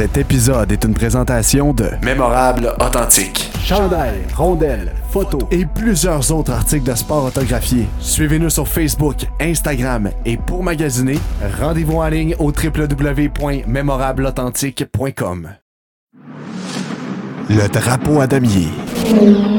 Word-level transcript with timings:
Cet 0.00 0.16
épisode 0.16 0.72
est 0.72 0.82
une 0.84 0.94
présentation 0.94 1.74
de 1.74 1.90
Mémorable 2.02 2.74
Authentique. 2.80 3.50
Chandail, 3.62 4.22
rondelles, 4.34 4.94
photos 5.10 5.42
et 5.50 5.66
plusieurs 5.66 6.32
autres 6.32 6.52
articles 6.52 6.90
de 6.90 6.94
sport 6.94 7.26
autographiés. 7.26 7.84
Suivez-nous 7.98 8.48
sur 8.48 8.66
Facebook, 8.66 9.26
Instagram 9.38 10.08
et 10.24 10.38
pour 10.38 10.62
magasiner, 10.62 11.18
rendez-vous 11.60 11.98
en 11.98 12.08
ligne 12.08 12.34
au 12.38 12.50
www.mémorableauthentique.com. 12.50 15.50
Le 17.50 17.68
drapeau 17.68 18.22
à 18.22 18.26
damier 18.26 18.68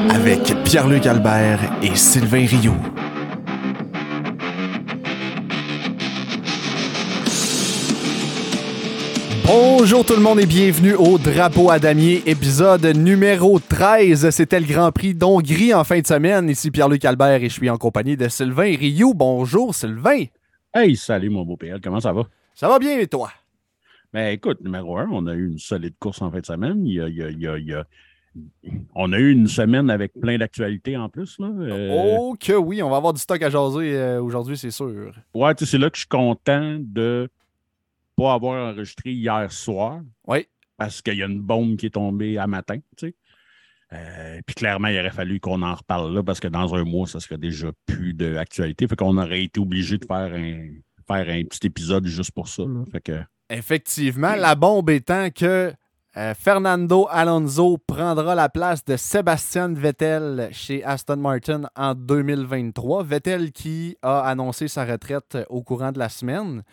avec 0.09 0.55
Pierre-Luc 0.63 1.05
Albert 1.05 1.59
et 1.83 1.95
Sylvain 1.95 2.47
Rioux. 2.47 2.81
Bonjour 9.45 10.05
tout 10.05 10.13
le 10.15 10.21
monde 10.21 10.39
et 10.39 10.45
bienvenue 10.45 10.93
au 10.93 11.17
Drapeau 11.17 11.71
à 11.71 11.79
damier, 11.79 12.21
épisode 12.25 12.85
numéro 12.95 13.59
13. 13.59 14.29
C'était 14.29 14.59
le 14.59 14.65
Grand 14.65 14.91
Prix 14.91 15.13
d'Hongrie 15.13 15.73
en 15.73 15.83
fin 15.83 15.99
de 15.99 16.07
semaine. 16.07 16.49
Ici 16.49 16.71
Pierre-Luc 16.71 17.03
Albert 17.05 17.41
et 17.43 17.49
je 17.49 17.53
suis 17.53 17.69
en 17.69 17.77
compagnie 17.77 18.15
de 18.15 18.27
Sylvain 18.27 18.75
Rioux. 18.77 19.13
Bonjour 19.13 19.73
Sylvain. 19.75 20.25
Hey, 20.73 20.95
salut 20.95 21.29
mon 21.29 21.43
beau 21.43 21.57
Pierre, 21.57 21.79
comment 21.83 21.99
ça 21.99 22.13
va? 22.13 22.23
Ça 22.53 22.67
va 22.67 22.79
bien 22.79 22.97
et 22.99 23.07
toi? 23.07 23.31
Ben 24.13 24.33
écoute, 24.33 24.61
numéro 24.61 24.97
un, 24.97 25.07
on 25.11 25.25
a 25.27 25.33
eu 25.33 25.47
une 25.47 25.59
solide 25.59 25.95
course 25.99 26.21
en 26.21 26.31
fin 26.31 26.39
de 26.39 26.45
semaine. 26.45 26.85
Il 26.85 26.93
y 26.93 27.01
a, 27.01 27.07
il 27.07 27.15
y 27.41 27.47
a, 27.47 27.57
il 27.57 27.65
y 27.67 27.73
a. 27.73 27.85
On 28.95 29.11
a 29.11 29.17
eu 29.19 29.31
une 29.31 29.47
semaine 29.47 29.89
avec 29.89 30.13
plein 30.13 30.37
d'actualités 30.37 30.95
en 30.95 31.09
plus. 31.09 31.37
Là. 31.39 31.47
Euh, 31.47 31.89
Oh 31.91 32.35
que 32.39 32.53
oui, 32.53 32.81
on 32.81 32.89
va 32.89 32.97
avoir 32.97 33.13
du 33.13 33.19
stock 33.21 33.41
à 33.41 33.49
jaser 33.49 33.93
euh, 33.97 34.21
aujourd'hui, 34.21 34.57
c'est 34.57 34.71
sûr. 34.71 35.11
Ouais, 35.33 35.53
tu 35.55 35.65
sais, 35.65 35.71
c'est 35.71 35.77
là 35.77 35.89
que 35.89 35.95
je 35.97 36.01
suis 36.01 36.07
content 36.07 36.77
de 36.79 37.29
pas 38.21 38.33
avoir 38.33 38.71
enregistré 38.71 39.11
hier 39.11 39.51
soir. 39.51 40.01
Oui. 40.27 40.47
Parce 40.77 41.01
qu'il 41.01 41.15
y 41.15 41.23
a 41.23 41.25
une 41.25 41.41
bombe 41.41 41.77
qui 41.77 41.87
est 41.87 41.91
tombée 41.91 42.37
à 42.37 42.47
matin, 42.47 42.77
tu 42.97 43.07
sais. 43.07 43.15
Euh, 43.93 44.39
puis 44.45 44.55
clairement, 44.55 44.87
il 44.87 44.97
aurait 44.99 45.11
fallu 45.11 45.39
qu'on 45.39 45.61
en 45.61 45.75
reparle 45.75 46.13
là 46.13 46.23
parce 46.23 46.39
que 46.39 46.47
dans 46.47 46.73
un 46.75 46.85
mois, 46.85 47.07
ça 47.07 47.19
serait 47.19 47.37
déjà 47.37 47.71
plus 47.85 48.13
d'actualité. 48.13 48.87
Fait 48.87 48.95
qu'on 48.95 49.17
aurait 49.17 49.43
été 49.43 49.59
obligé 49.59 49.97
de 49.97 50.05
faire 50.05 50.33
un, 50.33 50.69
faire 51.05 51.27
un 51.27 51.43
petit 51.43 51.67
épisode 51.67 52.05
juste 52.07 52.31
pour 52.31 52.47
ça. 52.47 52.63
Là. 52.63 52.85
Fait 52.91 53.01
que, 53.01 53.21
Effectivement, 53.49 54.35
la 54.35 54.55
bombe 54.55 54.89
étant 54.89 55.29
que 55.29 55.73
euh, 56.15 56.33
Fernando 56.33 57.07
Alonso 57.09 57.77
prendra 57.77 58.33
la 58.33 58.47
place 58.47 58.85
de 58.85 58.95
Sébastien 58.95 59.73
Vettel 59.73 60.47
chez 60.53 60.85
Aston 60.85 61.17
Martin 61.17 61.63
en 61.75 61.93
2023. 61.93 63.03
Vettel 63.03 63.51
qui 63.51 63.97
a 64.01 64.21
annoncé 64.21 64.69
sa 64.69 64.85
retraite 64.85 65.37
au 65.49 65.63
courant 65.63 65.91
de 65.91 65.99
la 65.99 66.07
semaine. 66.07 66.63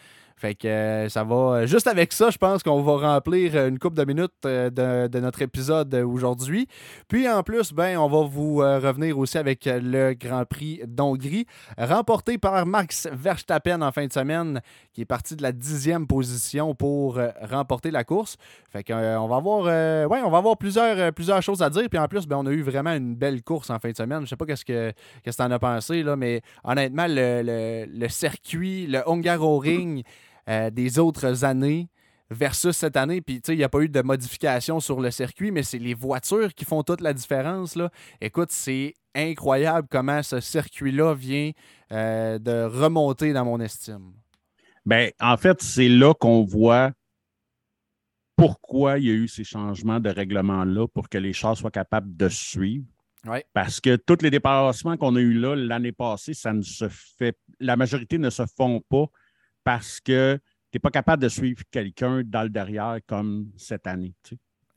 Fait 0.41 0.55
que 0.55 0.69
euh, 0.69 1.09
ça 1.09 1.25
va. 1.25 1.67
Juste 1.67 1.89
avec 1.89 2.13
ça, 2.13 2.31
je 2.31 2.39
pense 2.39 2.63
qu'on 2.63 2.81
va 2.81 3.15
remplir 3.15 3.57
une 3.67 3.77
couple 3.81 3.97
de 3.97 4.05
minutes 4.05 4.31
euh, 4.47 4.71
de, 5.09 5.19
notre 5.19 5.43
épisode 5.43 5.93
aujourd'hui. 5.97 6.69
Puis 7.09 7.29
en 7.29 7.43
plus, 7.43 7.73
ben, 7.73 7.99
on 7.99 8.09
va 8.09 8.23
vous 8.29 8.63
euh, 8.63 8.79
revenir 8.79 9.19
aussi 9.19 9.37
avec 9.37 9.65
le 9.67 10.15
Grand 10.15 10.45
Prix 10.45 10.81
d'Hongrie, 10.87 11.45
remporté 11.77 12.39
par 12.39 12.65
Max 12.67 13.09
Verstappen 13.13 13.83
en 13.83 13.91
fin 13.91 14.07
de 14.07 14.13
semaine, 14.13 14.61
qui 14.93 15.01
est 15.01 15.05
parti 15.07 15.35
de 15.35 15.43
la 15.43 15.51
dixième 15.51 16.07
position 16.07 16.73
pour 16.73 17.19
euh, 17.19 17.31
remporter 17.43 17.91
la 17.91 18.05
course. 18.05 18.37
Fait 18.71 18.85
que 18.85 18.93
euh, 18.93 19.21
on 19.21 19.27
va 19.27 19.37
avoir, 19.37 19.65
euh, 19.67 20.07
ouais, 20.07 20.21
on 20.25 20.31
va 20.31 20.39
avoir 20.39 20.57
plusieurs, 20.57 20.99
euh, 20.99 21.11
plusieurs 21.11 21.43
choses 21.43 21.63
à 21.63 21.71
dire. 21.71 21.89
Puis 21.91 21.99
en 21.99 22.07
plus, 22.07 22.29
ben, 22.29 22.37
on 22.37 22.47
a 22.47 22.53
eu 22.53 22.63
vraiment 22.63 22.93
une 22.95 23.17
belle 23.17 23.43
course 23.43 23.71
en 23.71 23.81
fin 23.81 23.91
de 23.91 23.97
semaine. 23.97 24.21
Je 24.23 24.27
sais 24.29 24.37
pas 24.37 24.47
qu'est-ce 24.47 24.65
que 24.65 24.93
qu'est-ce 25.25 25.37
que 25.37 25.43
t'en 25.43 25.51
as 25.51 25.59
pensé 25.59 26.05
là, 26.05 26.15
mais 26.15 26.43
honnêtement, 26.63 27.07
le, 27.09 27.43
le- 27.43 27.87
le 27.93 28.09
circuit, 28.09 28.87
le 28.87 29.03
Hungaroring 29.09 30.05
euh, 30.49 30.71
des 30.71 30.99
autres 30.99 31.45
années 31.45 31.89
versus 32.31 32.77
cette 32.77 32.97
année. 32.97 33.21
Puis, 33.21 33.41
tu 33.41 33.47
sais, 33.47 33.55
il 33.55 33.59
n'y 33.59 33.65
a 33.65 33.69
pas 33.69 33.81
eu 33.81 33.89
de 33.89 34.03
modification 34.03 34.81
sur 34.81 35.01
le 35.01 35.11
circuit, 35.11 35.51
mais 35.51 35.63
c'est 35.63 35.79
les 35.79 35.95
voitures 35.95 36.55
qui 36.55 36.65
font 36.65 36.83
toute 36.83 37.01
la 37.01 37.13
différence. 37.13 37.77
Là. 37.77 37.91
Écoute, 38.21 38.51
c'est 38.51 38.95
incroyable 39.15 39.89
comment 39.91 40.23
ce 40.23 40.41
circuit-là 40.41 41.15
vient 41.15 41.51
euh, 41.93 42.39
de 42.39 42.65
remonter 42.65 43.33
dans 43.33 43.45
mon 43.45 43.61
estime. 43.61 44.13
Ben, 44.85 45.11
en 45.21 45.37
fait, 45.37 45.61
c'est 45.63 45.89
là 45.89 46.15
qu'on 46.15 46.45
voit 46.45 46.93
pourquoi 48.37 48.99
il 48.99 49.07
y 49.07 49.11
a 49.11 49.15
eu 49.15 49.29
ces 49.29 49.45
changements 49.45 49.99
de 49.99 50.09
règlement-là 50.09 50.87
pour 50.89 51.09
que 51.09 51.19
les 51.19 51.33
chars 51.33 51.57
soient 51.57 51.73
capables 51.73 52.17
de 52.17 52.29
suivre. 52.29 52.87
Ouais. 53.27 53.45
Parce 53.53 53.81
que 53.81 53.97
tous 53.97 54.23
les 54.23 54.31
dépassements 54.31 54.97
qu'on 54.97 55.17
a 55.17 55.21
eus 55.21 55.35
là 55.35 55.57
l'année 55.57 55.91
passée, 55.91 56.35
ça 56.35 56.53
ne 56.53 56.63
se 56.63 56.89
fait. 56.89 57.37
La 57.59 57.77
majorité 57.77 58.17
ne 58.17 58.31
se 58.31 58.45
font 58.57 58.81
pas 58.89 59.07
parce 59.69 60.01
que 60.01 60.41
tu 60.71 60.77
n'es 60.77 60.81
pas 60.81 60.91
capable 60.91 61.23
de 61.23 61.29
suivre 61.29 61.61
quelqu'un 61.71 62.23
dans 62.25 62.43
le 62.43 62.49
derrière 62.49 63.01
comme 63.07 63.53
cette 63.59 63.87
année. 63.87 64.15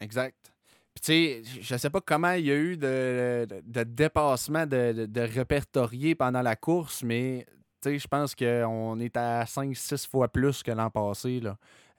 Exact. 0.01 0.51
Puis, 0.93 1.01
tu 1.01 1.05
sais, 1.05 1.61
je 1.61 1.77
sais 1.77 1.89
pas 1.89 2.01
comment 2.01 2.33
il 2.33 2.47
y 2.47 2.51
a 2.51 2.57
eu 2.57 2.75
de, 2.75 3.47
de, 3.49 3.61
de 3.63 3.83
dépassement 3.83 4.65
de, 4.65 5.05
de, 5.05 5.21
répertoriés 5.21 6.13
pendant 6.13 6.41
la 6.41 6.57
course, 6.57 7.03
mais 7.03 7.45
je 7.85 8.05
pense 8.05 8.35
qu'on 8.35 8.99
est 8.99 9.15
à 9.15 9.45
5-6 9.45 10.09
fois 10.09 10.27
plus 10.27 10.61
que 10.61 10.71
l'an 10.71 10.89
passé. 10.89 11.41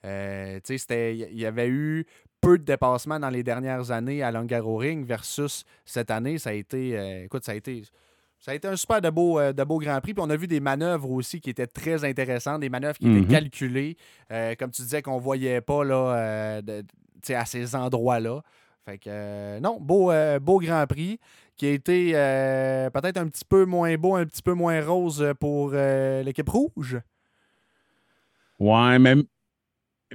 Euh, 0.05 0.59
tu 0.63 0.77
sais, 0.77 1.17
il 1.17 1.39
y 1.39 1.47
avait 1.47 1.69
eu 1.69 2.05
peu 2.41 2.59
de 2.59 2.63
dépassements 2.63 3.19
dans 3.19 3.31
les 3.31 3.41
dernières 3.41 3.89
années 3.89 4.21
à 4.21 4.29
Ring 4.29 5.03
versus 5.03 5.63
cette 5.83 6.11
année, 6.11 6.37
ça 6.37 6.51
a 6.51 6.53
été, 6.53 6.95
euh, 6.99 7.23
écoute, 7.23 7.43
ça 7.43 7.53
a 7.53 7.55
été, 7.55 7.81
ça 8.45 8.51
a 8.51 8.55
été 8.55 8.67
un 8.67 8.75
super 8.75 8.99
de 8.99 9.09
beau, 9.09 9.39
euh, 9.39 9.53
de 9.53 9.63
beau 9.63 9.79
Grand 9.79 10.01
Prix. 10.01 10.13
Puis 10.13 10.21
on 10.25 10.29
a 10.29 10.35
vu 10.35 10.47
des 10.47 10.59
manœuvres 10.59 11.09
aussi 11.09 11.39
qui 11.39 11.49
étaient 11.49 11.65
très 11.65 12.03
intéressantes, 12.03 12.59
des 12.59 12.67
manœuvres 12.67 12.97
qui 12.97 13.07
Mhm. 13.07 13.17
étaient 13.19 13.33
calculées, 13.35 13.95
euh, 14.31 14.53
comme 14.59 14.69
tu 14.69 14.81
disais, 14.81 15.01
qu'on 15.01 15.17
voyait 15.17 15.61
pas 15.61 15.85
là, 15.85 15.95
euh, 16.17 16.61
de- 16.61 16.83
à 17.33 17.45
ces 17.45 17.73
endroits-là. 17.73 18.41
Fait 18.83 18.97
que, 18.97 19.05
euh, 19.07 19.59
non, 19.61 19.77
beau, 19.79 20.11
beau 20.41 20.59
Grand 20.59 20.85
Prix 20.87 21.21
qui 21.55 21.67
a 21.67 21.71
été 21.71 22.11
peut-être 22.91 23.15
un 23.15 23.27
petit 23.29 23.45
peu 23.45 23.63
moins 23.63 23.95
beau, 23.95 24.15
un 24.15 24.25
petit 24.25 24.41
peu 24.41 24.51
moins 24.53 24.83
rose 24.85 25.25
pour 25.39 25.69
l'équipe 25.71 26.49
rouge. 26.49 26.99
Ouais, 28.59 28.99
même. 28.99 29.23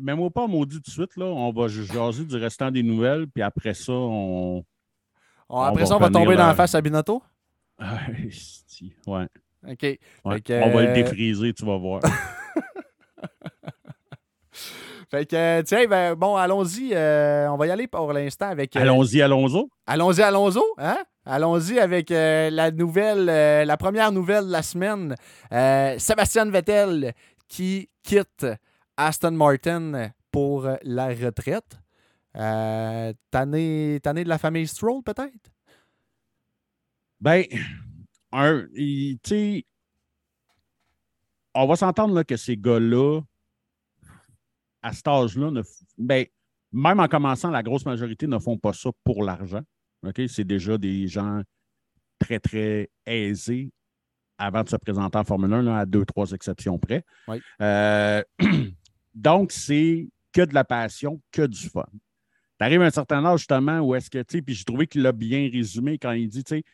Même 0.00 0.20
au 0.20 0.30
pas 0.30 0.46
maudit 0.46 0.76
tout 0.76 0.82
de 0.82 0.90
suite, 0.90 1.16
là, 1.16 1.24
on 1.24 1.50
va 1.50 1.66
jaser 1.66 2.24
du 2.24 2.36
restant 2.36 2.70
des 2.70 2.84
nouvelles, 2.84 3.26
puis 3.26 3.42
après 3.42 3.74
ça, 3.74 3.92
on. 3.92 4.62
On- 5.48 5.60
après 5.60 5.86
ça, 5.86 5.96
on 5.96 5.98
va 5.98 6.10
tomber 6.10 6.36
dans 6.36 6.46
la 6.46 6.54
face 6.54 6.74
à 6.74 6.80
Binotto? 6.80 7.20
Ah, 7.80 7.98
ouais. 9.06 9.26
OK. 9.68 9.82
Ouais. 9.82 10.34
Fait 10.34 10.40
que, 10.42 10.62
On 10.62 10.70
va 10.70 10.82
le 10.82 10.92
défriser, 10.94 11.52
tu 11.52 11.64
vas 11.64 11.76
voir. 11.76 12.02
Fait 15.10 15.24
que, 15.24 15.62
tiens, 15.62 15.86
ben, 15.86 16.14
bon, 16.14 16.36
allons-y. 16.36 16.90
euh, 16.92 17.48
on 17.50 17.56
va 17.56 17.66
y 17.66 17.70
aller 17.70 17.86
pour 17.86 18.12
l'instant 18.12 18.50
avec. 18.50 18.76
euh, 18.76 18.80
Allons-y, 18.80 19.22
allons-y. 19.22 19.64
Allons-y, 19.86 20.20
Alonso, 20.22 20.62
hein? 20.76 20.98
Allons-y 21.24 21.78
avec 21.78 22.10
euh, 22.10 22.50
la 22.50 22.70
nouvelle, 22.70 23.24
la 23.24 23.76
première 23.78 24.12
nouvelle 24.12 24.46
de 24.46 24.52
la 24.52 24.62
semaine. 24.62 25.14
Sébastien 25.98 26.44
Vettel 26.50 27.14
qui 27.48 27.88
quitte 28.02 28.46
Aston 28.98 29.30
Martin 29.32 30.10
pour 30.30 30.68
la 30.82 31.06
retraite. 31.08 31.78
Tanné, 33.30 34.00
tanné 34.02 34.24
de 34.24 34.28
la 34.28 34.38
famille 34.38 34.66
Stroll, 34.66 35.02
peut-être? 35.02 35.50
Ben, 37.20 37.44
un, 38.32 38.66
tu 38.74 39.18
sais, 39.24 39.64
on 41.54 41.66
va 41.66 41.76
s'entendre 41.76 42.14
là, 42.14 42.24
que 42.24 42.36
ces 42.36 42.56
gars-là, 42.56 43.20
à 44.82 44.92
cet 44.92 45.08
âge-là, 45.08 45.50
ben, 45.96 46.26
même 46.72 47.00
en 47.00 47.08
commençant, 47.08 47.50
la 47.50 47.62
grosse 47.62 47.84
majorité 47.84 48.26
ne 48.26 48.38
font 48.38 48.58
pas 48.58 48.72
ça 48.72 48.90
pour 49.04 49.24
l'argent. 49.24 49.62
OK? 50.06 50.20
C'est 50.28 50.44
déjà 50.44 50.78
des 50.78 51.08
gens 51.08 51.42
très, 52.18 52.38
très 52.38 52.90
aisés 53.06 53.70
avant 54.36 54.62
de 54.62 54.68
se 54.68 54.76
présenter 54.76 55.18
en 55.18 55.24
Formule 55.24 55.52
1, 55.52 55.62
là, 55.62 55.78
à 55.78 55.86
deux, 55.86 56.04
trois 56.04 56.30
exceptions 56.30 56.78
près. 56.78 57.04
Oui. 57.26 57.40
Euh, 57.60 58.22
donc, 59.14 59.50
c'est 59.50 60.08
que 60.32 60.42
de 60.42 60.54
la 60.54 60.64
passion, 60.64 61.20
que 61.32 61.46
du 61.46 61.68
fun. 61.68 61.86
Tu 62.58 62.64
arrives 62.64 62.82
à 62.82 62.86
un 62.86 62.90
certain 62.90 63.24
âge, 63.24 63.40
justement, 63.40 63.80
où 63.80 63.94
est-ce 63.94 64.10
que, 64.10 64.18
tu 64.18 64.38
sais, 64.38 64.42
puis 64.42 64.54
j'ai 64.54 64.64
trouvé 64.64 64.86
qu'il 64.86 65.02
l'a 65.02 65.12
bien 65.12 65.48
résumé 65.50 65.98
quand 65.98 66.12
il 66.12 66.28
dit, 66.28 66.44
tu 66.44 66.56
sais, 66.56 66.64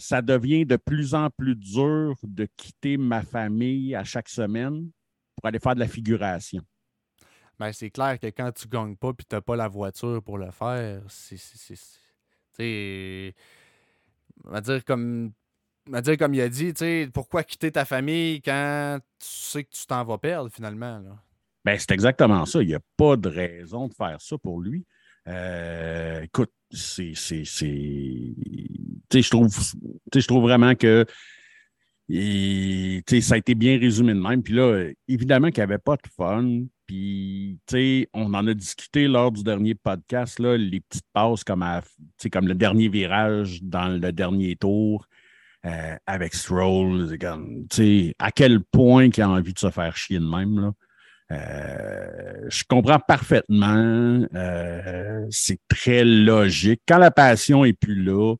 ça 0.00 0.22
devient 0.22 0.64
de 0.64 0.76
plus 0.76 1.14
en 1.14 1.30
plus 1.30 1.54
dur 1.54 2.14
de 2.22 2.48
quitter 2.56 2.96
ma 2.96 3.22
famille 3.22 3.94
à 3.94 4.02
chaque 4.02 4.28
semaine 4.28 4.90
pour 5.36 5.46
aller 5.46 5.58
faire 5.58 5.74
de 5.74 5.80
la 5.80 5.88
figuration. 5.88 6.62
Ben, 7.58 7.72
c'est 7.72 7.90
clair 7.90 8.18
que 8.18 8.26
quand 8.28 8.50
tu 8.52 8.68
gagnes 8.68 8.96
pas 8.96 9.10
et 9.10 9.22
tu 9.28 9.34
n'as 9.34 9.42
pas 9.42 9.54
la 9.54 9.68
voiture 9.68 10.22
pour 10.22 10.38
le 10.38 10.50
faire, 10.50 11.02
c'est. 11.08 11.36
On 14.44 14.50
va 14.50 14.60
dire 14.62 14.84
comme. 14.84 15.32
on 15.88 15.92
va 15.92 16.00
dire 16.00 16.16
comme 16.16 16.32
il 16.32 16.40
a 16.40 16.48
dit, 16.48 16.72
pourquoi 17.12 17.44
quitter 17.44 17.70
ta 17.70 17.84
famille 17.84 18.40
quand 18.40 18.98
tu 19.18 19.26
sais 19.26 19.64
que 19.64 19.70
tu 19.70 19.86
t'en 19.86 20.02
vas 20.04 20.16
perdre 20.16 20.50
finalement? 20.50 20.98
Là? 21.00 21.22
Ben, 21.64 21.78
c'est 21.78 21.90
exactement 21.90 22.46
ça. 22.46 22.62
Il 22.62 22.68
n'y 22.68 22.74
a 22.74 22.80
pas 22.96 23.16
de 23.16 23.28
raison 23.28 23.88
de 23.88 23.94
faire 23.94 24.18
ça 24.20 24.38
pour 24.38 24.62
lui. 24.62 24.86
Euh, 25.28 26.22
écoute, 26.22 26.52
c'est. 26.70 27.14
je 27.14 27.70
trouve, 29.30 29.48
je 30.14 30.26
trouve 30.26 30.42
vraiment 30.42 30.74
que 30.74 31.04
Et, 32.08 33.02
ça 33.20 33.34
a 33.34 33.38
été 33.38 33.54
bien 33.54 33.78
résumé 33.78 34.14
de 34.14 34.20
même. 34.20 34.42
Puis 34.42 34.54
là, 34.54 34.88
évidemment 35.08 35.50
qu'il 35.50 35.60
n'y 35.60 35.70
avait 35.70 35.78
pas 35.78 35.96
de 35.96 36.08
fun. 36.16 36.62
Puis, 36.86 37.58
on 38.12 38.34
en 38.34 38.46
a 38.46 38.54
discuté 38.54 39.06
lors 39.06 39.30
du 39.30 39.44
dernier 39.44 39.76
podcast, 39.76 40.40
là, 40.40 40.56
les 40.56 40.80
petites 40.80 41.06
passes 41.12 41.44
comme, 41.44 41.64
comme 42.32 42.48
le 42.48 42.54
dernier 42.54 42.88
virage 42.88 43.62
dans 43.62 43.88
le 43.88 44.12
dernier 44.12 44.56
tour 44.56 45.06
euh, 45.66 45.96
avec 46.06 46.34
Stroll. 46.34 47.16
à 48.18 48.32
quel 48.32 48.60
point 48.60 49.06
il 49.06 49.22
a 49.22 49.28
envie 49.28 49.52
de 49.52 49.58
se 49.58 49.70
faire 49.70 49.96
chier 49.96 50.18
de 50.18 50.24
même. 50.24 50.58
Là. 50.58 50.72
Euh, 51.32 52.46
je 52.48 52.64
comprends 52.68 52.98
parfaitement. 52.98 54.26
Euh, 54.34 55.26
c'est 55.30 55.60
très 55.68 56.04
logique. 56.04 56.82
Quand 56.88 56.98
la 56.98 57.10
passion 57.10 57.64
n'est 57.64 57.72
plus 57.72 58.02
là, 58.02 58.34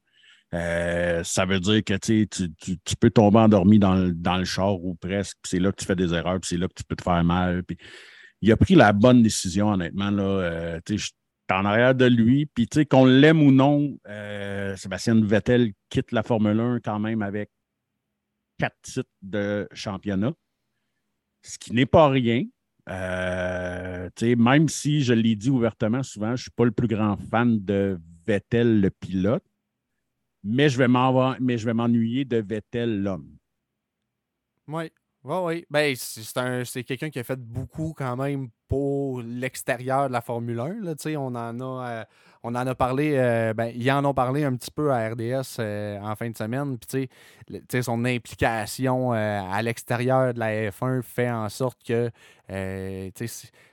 euh, 0.55 1.23
ça 1.23 1.47
veut 1.47 1.61
dire 1.61 1.85
que 1.85 1.95
tu, 1.95 2.27
tu, 2.29 2.97
peux 2.99 3.11
tomber 3.11 3.39
endormi 3.39 3.79
dans 3.79 3.95
le, 3.95 4.13
dans 4.13 4.37
le 4.37 4.45
char 4.45 4.83
ou 4.83 4.97
presque. 4.97 5.39
C'est 5.45 5.61
là 5.61 5.71
que 5.71 5.77
tu 5.77 5.85
fais 5.85 5.95
des 5.95 6.13
erreurs, 6.13 6.41
c'est 6.43 6.57
là 6.57 6.67
que 6.67 6.75
tu 6.75 6.85
peux 6.85 6.97
te 6.97 7.03
faire 7.03 7.23
mal. 7.23 7.63
Puis, 7.63 7.77
il 8.43 8.51
a 8.51 8.57
pris 8.57 8.75
la 8.75 8.93
bonne 8.93 9.23
décision, 9.23 9.69
honnêtement. 9.69 10.11
Là, 10.11 10.81
je 10.89 10.97
suis 10.97 11.13
en 11.51 11.65
arrière 11.65 11.95
de 11.95 12.07
lui. 12.07 12.47
Puis 12.47 12.67
qu'on 12.87 13.05
l'aime 13.05 13.43
ou 13.43 13.53
non, 13.53 13.97
Sébastien 14.77 15.21
Vettel 15.23 15.73
quitte 15.91 16.11
la 16.11 16.23
Formule 16.23 16.59
1 16.59 16.81
quand 16.81 16.99
même 16.99 17.23
avec 17.23 17.51
quatre 18.59 18.77
titres 18.83 19.11
de 19.23 19.69
championnat, 19.73 20.33
ce 21.43 21.59
qui 21.59 21.73
n'est 21.73 21.87
pas 21.87 22.09
rien. 22.09 22.45
Euh, 22.89 24.09
même 24.37 24.69
si 24.69 25.03
je 25.03 25.13
l'ai 25.13 25.37
dit 25.37 25.51
ouvertement 25.51 26.03
souvent, 26.03 26.29
je 26.29 26.33
ne 26.33 26.37
suis 26.37 26.51
pas 26.51 26.65
le 26.65 26.71
plus 26.71 26.89
grand 26.89 27.17
fan 27.17 27.63
de 27.65 27.99
Vettel, 28.27 28.81
le 28.81 28.91
pilote, 28.91 29.45
mais 30.43 30.69
je 30.69 30.79
vais 30.79 31.75
m'ennuyer 31.75 32.25
de 32.25 32.39
Vettel, 32.39 33.03
l'homme. 33.03 33.37
Oui, 34.69 34.91
oui, 35.23 35.37
oui. 35.45 35.67
Ben, 35.71 35.95
c'est 35.97 36.85
quelqu'un 36.85 37.11
qui 37.11 37.19
a 37.19 37.25
fait 37.25 37.39
beaucoup 37.39 37.93
quand 37.97 38.17
même 38.17 38.49
pour 38.69 39.21
l'extérieur 39.21 40.09
de 40.09 40.13
la 40.13 40.23
Formule 40.23 40.61
1. 40.61 40.81
Là, 40.83 40.95
on, 41.19 41.35
en 41.35 41.61
a, 41.61 41.89
euh, 41.89 42.05
on 42.43 42.55
en 42.55 42.67
a 42.67 42.75
parlé, 42.75 43.17
euh, 43.17 43.53
ben, 43.53 43.71
ils 43.75 43.91
en 43.91 44.05
ont 44.05 44.15
parlé 44.15 44.45
un 44.45 44.57
petit 44.57 44.71
peu 44.71 44.93
à 44.93 45.11
RDS 45.11 45.59
euh, 45.59 46.01
en 46.01 46.17
fin 46.17 46.31
de 46.31 46.37
semaine. 46.37 46.79
Puis, 46.79 47.11
son 47.83 48.05
implication 48.05 49.13
à 49.13 49.61
l'extérieur 49.63 50.33
de 50.33 50.39
la 50.39 50.71
F1 50.71 51.03
fait 51.03 51.31
en 51.31 51.49
sorte 51.49 51.79
que 51.85 52.11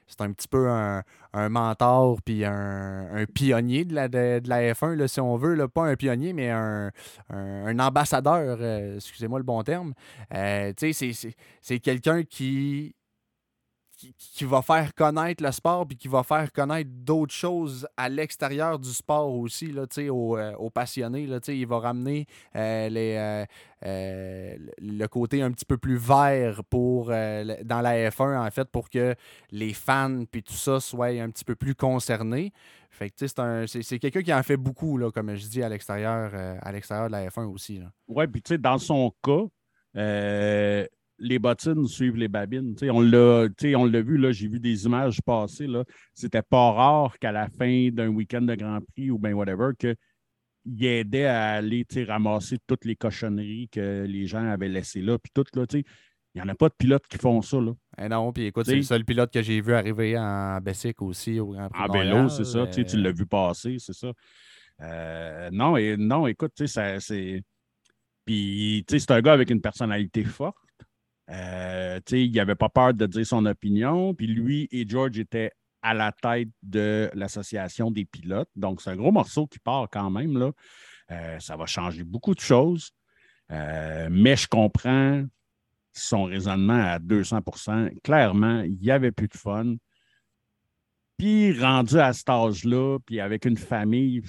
c'est 0.07 0.21
un 0.21 0.31
petit 0.31 0.47
peu 0.47 0.69
un, 0.69 1.03
mentor 1.49 2.21
puis 2.23 2.43
un, 2.45 3.25
pionnier 3.33 3.85
de 3.85 3.93
la, 3.93 4.07
de, 4.07 4.41
la 4.47 4.73
F1, 4.73 4.95
là, 4.95 5.07
si 5.07 5.19
on 5.19 5.37
veut. 5.37 5.53
Là, 5.53 5.67
pas 5.67 5.85
un 5.85 5.95
pionnier, 5.95 6.33
mais 6.33 6.49
un, 6.49 6.91
ambassadeur, 7.79 8.61
excusez-moi 8.95 9.39
le 9.39 9.45
bon 9.45 9.61
terme. 9.63 9.93
c'est 10.31 11.79
quelqu'un 11.79 12.23
qui 12.23 12.95
qui, 13.97 14.45
va 14.45 14.61
faire 14.61 14.93
connaître 14.93 15.43
le 15.43 15.51
sport 15.51 15.87
puis 15.87 15.97
qui 15.97 16.07
va 16.07 16.23
faire 16.23 16.51
connaître 16.51 16.89
d'autres 16.93 17.33
choses 17.33 17.87
à 17.97 18.09
l'extérieur 18.09 18.77
du 18.77 18.91
sport 18.91 19.33
aussi 19.33 19.71
là, 19.71 19.85
aux, 20.11 20.37
euh, 20.37 20.53
aux 20.55 20.69
passionnés. 20.69 21.25
Là, 21.25 21.39
il 21.47 21.67
va 21.67 21.79
ramener 21.79 22.27
euh, 22.55 22.89
les, 22.89 23.45
euh, 23.85 24.57
le 24.77 25.05
côté 25.07 25.41
un 25.41 25.51
petit 25.51 25.65
peu 25.65 25.77
plus 25.77 25.97
vert 25.97 26.63
pour, 26.65 27.07
dans 27.07 27.81
la 27.81 28.09
F1 28.09 28.37
en 28.37 28.51
fait 28.51 28.69
pour 28.69 28.89
que 28.89 29.15
les 29.51 29.73
fans 29.73 30.23
puis 30.29 30.43
tout 30.43 30.53
ça 30.53 30.79
soient 30.79 31.07
un 31.07 31.29
petit 31.29 31.45
peu 31.45 31.55
plus 31.55 31.75
concernés. 31.75 32.51
Fait 32.89 33.09
que 33.09 33.27
c'est 33.67 33.99
quelqu'un 33.99 34.21
qui 34.21 34.33
en 34.33 34.43
fait 34.43 34.57
beaucoup, 34.57 34.97
là, 34.97 35.11
comme 35.11 35.35
je 35.35 35.47
dis, 35.47 35.61
à 35.61 35.69
l'extérieur 35.69 36.33
à 36.61 36.71
l'extérieur 36.71 37.07
de 37.07 37.11
la 37.11 37.27
F1 37.29 37.45
aussi. 37.45 37.81
Oui, 38.07 38.27
puis 38.27 38.41
tu 38.41 38.53
sais, 38.53 38.57
dans 38.57 38.79
son 38.79 39.11
cas, 39.23 39.43
les 41.19 41.39
bottines 41.39 41.85
suivent 41.87 42.17
les 42.17 42.27
babines. 42.27 42.75
on 42.83 43.01
l'a 43.01 44.01
vu, 44.01 44.17
là, 44.17 44.31
j'ai 44.31 44.47
vu 44.47 44.59
des 44.59 44.85
images 44.85 45.21
passer. 45.21 45.67
C'était 46.13 46.41
pas 46.41 46.71
rare 46.71 47.17
qu'à 47.19 47.31
la 47.31 47.47
fin 47.49 47.89
d'un 47.91 48.09
week-end 48.09 48.41
de 48.41 48.55
Grand 48.55 48.79
Prix 48.81 49.11
ou 49.11 49.17
bien 49.17 49.33
whatever, 49.33 49.71
qu'il 49.77 50.85
aidait 50.85 51.25
à 51.25 51.53
aller 51.53 51.85
ramasser 52.07 52.57
toutes 52.67 52.85
les 52.85 52.95
cochonneries 52.95 53.69
que 53.69 54.05
les 54.07 54.27
gens 54.27 54.45
avaient 54.47 54.69
laissées 54.69 55.01
là. 55.01 55.17
Puis 55.17 55.31
tout, 55.33 55.45
là, 55.53 55.65
il 55.73 55.83
n'y 56.35 56.41
en 56.41 56.49
a 56.49 56.55
pas 56.55 56.69
de 56.69 56.75
pilotes 56.77 57.07
qui 57.07 57.17
font 57.17 57.41
ça. 57.41 57.59
Là. 57.59 57.73
Eh 57.97 58.09
non, 58.09 58.31
puis 58.31 58.45
écoute, 58.45 58.65
c'est 58.65 58.75
le 58.75 58.83
seul 58.83 59.03
pilote 59.03 59.31
que 59.31 59.41
j'ai 59.41 59.59
vu 59.59 59.73
arriver 59.73 60.17
en 60.17 60.59
Bessic 60.61 61.01
aussi 61.01 61.39
au 61.39 61.47
Grand 61.47 61.69
Prix. 61.69 61.81
En 61.81 61.91
vélo, 61.91 62.29
c'est 62.29 62.45
ça. 62.45 62.67
Tu 62.67 62.83
l'as 62.97 63.11
vu 63.11 63.25
passer, 63.25 63.77
c'est 63.79 63.93
ça. 63.93 64.11
Euh, 64.81 65.49
non, 65.51 65.75
et, 65.77 65.97
non, 65.97 66.27
écoute, 66.27 66.51
c'est. 66.65 67.43
Puis, 68.25 68.85
c'est 68.87 69.11
un 69.11 69.21
gars 69.21 69.33
avec 69.33 69.49
une 69.49 69.61
personnalité 69.61 70.23
forte. 70.23 70.57
Euh, 71.29 71.99
il 72.11 72.31
n'avait 72.31 72.55
pas 72.55 72.69
peur 72.69 72.93
de 72.93 73.05
dire 73.05 73.25
son 73.25 73.45
opinion. 73.45 74.13
Puis 74.13 74.27
lui 74.27 74.67
et 74.71 74.87
George 74.87 75.17
étaient 75.19 75.51
à 75.81 75.93
la 75.93 76.11
tête 76.11 76.49
de 76.63 77.09
l'association 77.13 77.91
des 77.91 78.05
pilotes. 78.05 78.49
Donc, 78.55 78.81
c'est 78.81 78.89
un 78.89 78.95
gros 78.95 79.11
morceau 79.11 79.47
qui 79.47 79.59
part 79.59 79.87
quand 79.91 80.09
même. 80.09 80.37
Là. 80.37 80.51
Euh, 81.11 81.39
ça 81.39 81.55
va 81.55 81.65
changer 81.65 82.03
beaucoup 82.03 82.35
de 82.35 82.39
choses. 82.39 82.91
Euh, 83.51 84.07
mais 84.11 84.35
je 84.35 84.47
comprends 84.47 85.23
son 85.93 86.25
raisonnement 86.25 86.81
à 86.81 86.99
200% 86.99 88.01
Clairement, 88.03 88.61
il 88.61 88.77
n'y 88.77 88.91
avait 88.91 89.11
plus 89.11 89.27
de 89.27 89.37
fun. 89.37 89.75
Puis, 91.17 91.57
rendu 91.59 91.97
à 91.97 92.13
cet 92.13 92.29
âge-là, 92.29 92.99
puis 93.05 93.19
avec 93.19 93.45
une 93.45 93.57
famille, 93.57 94.21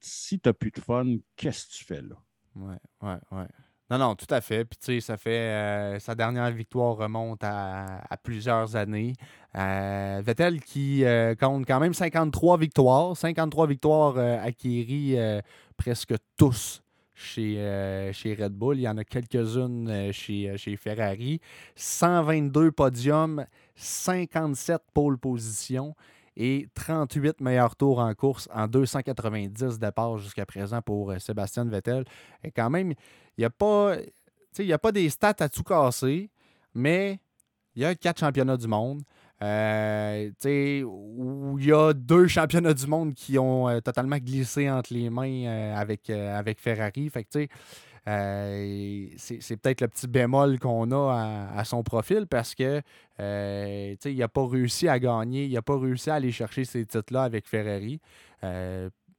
si 0.00 0.38
tu 0.38 0.48
n'as 0.48 0.52
plus 0.52 0.70
de 0.70 0.78
fun, 0.78 1.16
qu'est-ce 1.34 1.66
que 1.66 1.72
tu 1.72 1.84
fais 1.84 2.02
là? 2.02 2.14
Ouais, 2.54 2.78
ouais, 3.02 3.18
ouais. 3.32 3.46
Non, 3.88 3.98
non, 3.98 4.16
tout 4.16 4.26
à 4.30 4.40
fait. 4.40 4.64
Puis, 4.64 4.78
tu 4.78 4.86
sais, 4.86 5.00
ça 5.00 5.16
fait. 5.16 5.30
Euh, 5.30 5.98
sa 6.00 6.16
dernière 6.16 6.50
victoire 6.50 6.96
remonte 6.96 7.42
à, 7.44 8.00
plusieurs 8.22 8.74
années. 8.74 9.12
Euh, 9.56 10.20
Vettel 10.24 10.60
qui 10.60 11.04
euh, 11.04 11.34
compte 11.36 11.66
quand 11.66 11.78
même 11.78 11.94
53 11.94 12.58
victoires. 12.58 13.16
53 13.16 13.66
victoires 13.68 14.18
acquéries 14.18 15.16
presque 15.76 16.14
tous 16.36 16.82
chez, 17.14 17.62
Red 18.38 18.52
Bull. 18.52 18.78
Il 18.78 18.82
y 18.82 18.88
en 18.88 18.98
a 18.98 19.04
quelques-unes 19.04 20.12
chez, 20.12 20.56
chez 20.56 20.76
Ferrari. 20.76 21.40
122 21.76 22.72
podiums, 22.72 23.46
57 23.76 24.82
pole 24.92 25.16
positions 25.16 25.94
et 26.36 26.68
38 26.74 27.40
meilleurs 27.40 27.76
tours 27.76 27.98
en 27.98 28.12
course 28.14 28.48
en 28.52 28.68
290 28.68 29.78
départs 29.78 30.18
jusqu'à 30.18 30.46
présent 30.46 30.82
pour 30.82 31.12
Sébastien 31.18 31.64
Vettel. 31.64 32.04
Et 32.44 32.50
quand 32.50 32.70
même, 32.70 32.92
il 33.36 33.40
n'y 33.40 33.44
a 33.44 33.50
pas. 33.50 33.96
A 34.58 34.78
pas 34.78 34.92
des 34.92 35.10
stats 35.10 35.34
à 35.40 35.50
tout 35.50 35.62
casser, 35.62 36.30
mais 36.72 37.20
il 37.74 37.82
y 37.82 37.84
a 37.84 37.94
quatre 37.94 38.20
championnats 38.20 38.56
du 38.56 38.66
monde. 38.68 39.02
Euh, 39.42 40.30
où 40.86 41.58
il 41.58 41.66
y 41.66 41.72
a 41.72 41.92
deux 41.92 42.26
championnats 42.26 42.72
du 42.72 42.86
monde 42.86 43.12
qui 43.12 43.38
ont 43.38 43.68
euh, 43.68 43.80
totalement 43.80 44.16
glissé 44.16 44.70
entre 44.70 44.94
les 44.94 45.10
mains 45.10 45.44
euh, 45.46 45.76
avec, 45.76 46.08
avec 46.08 46.58
Ferrari. 46.58 47.10
Fait 47.10 47.24
que, 47.24 47.46
c'est 48.06 49.56
peut-être 49.56 49.80
le 49.80 49.88
petit 49.88 50.06
bémol 50.06 50.58
qu'on 50.58 50.90
a 50.92 51.48
à, 51.54 51.64
son 51.64 51.82
profil 51.82 52.26
parce 52.26 52.54
que 52.54 52.80
il 53.18 54.16
n'a 54.16 54.28
pas 54.28 54.46
réussi 54.46 54.88
à 54.88 54.98
gagner, 54.98 55.46
il 55.46 55.54
n'a 55.54 55.62
pas 55.62 55.78
réussi 55.78 56.10
à 56.10 56.14
aller 56.14 56.32
chercher 56.32 56.64
ces 56.64 56.86
titres-là 56.86 57.24
avec 57.24 57.46
Ferrari. 57.46 58.00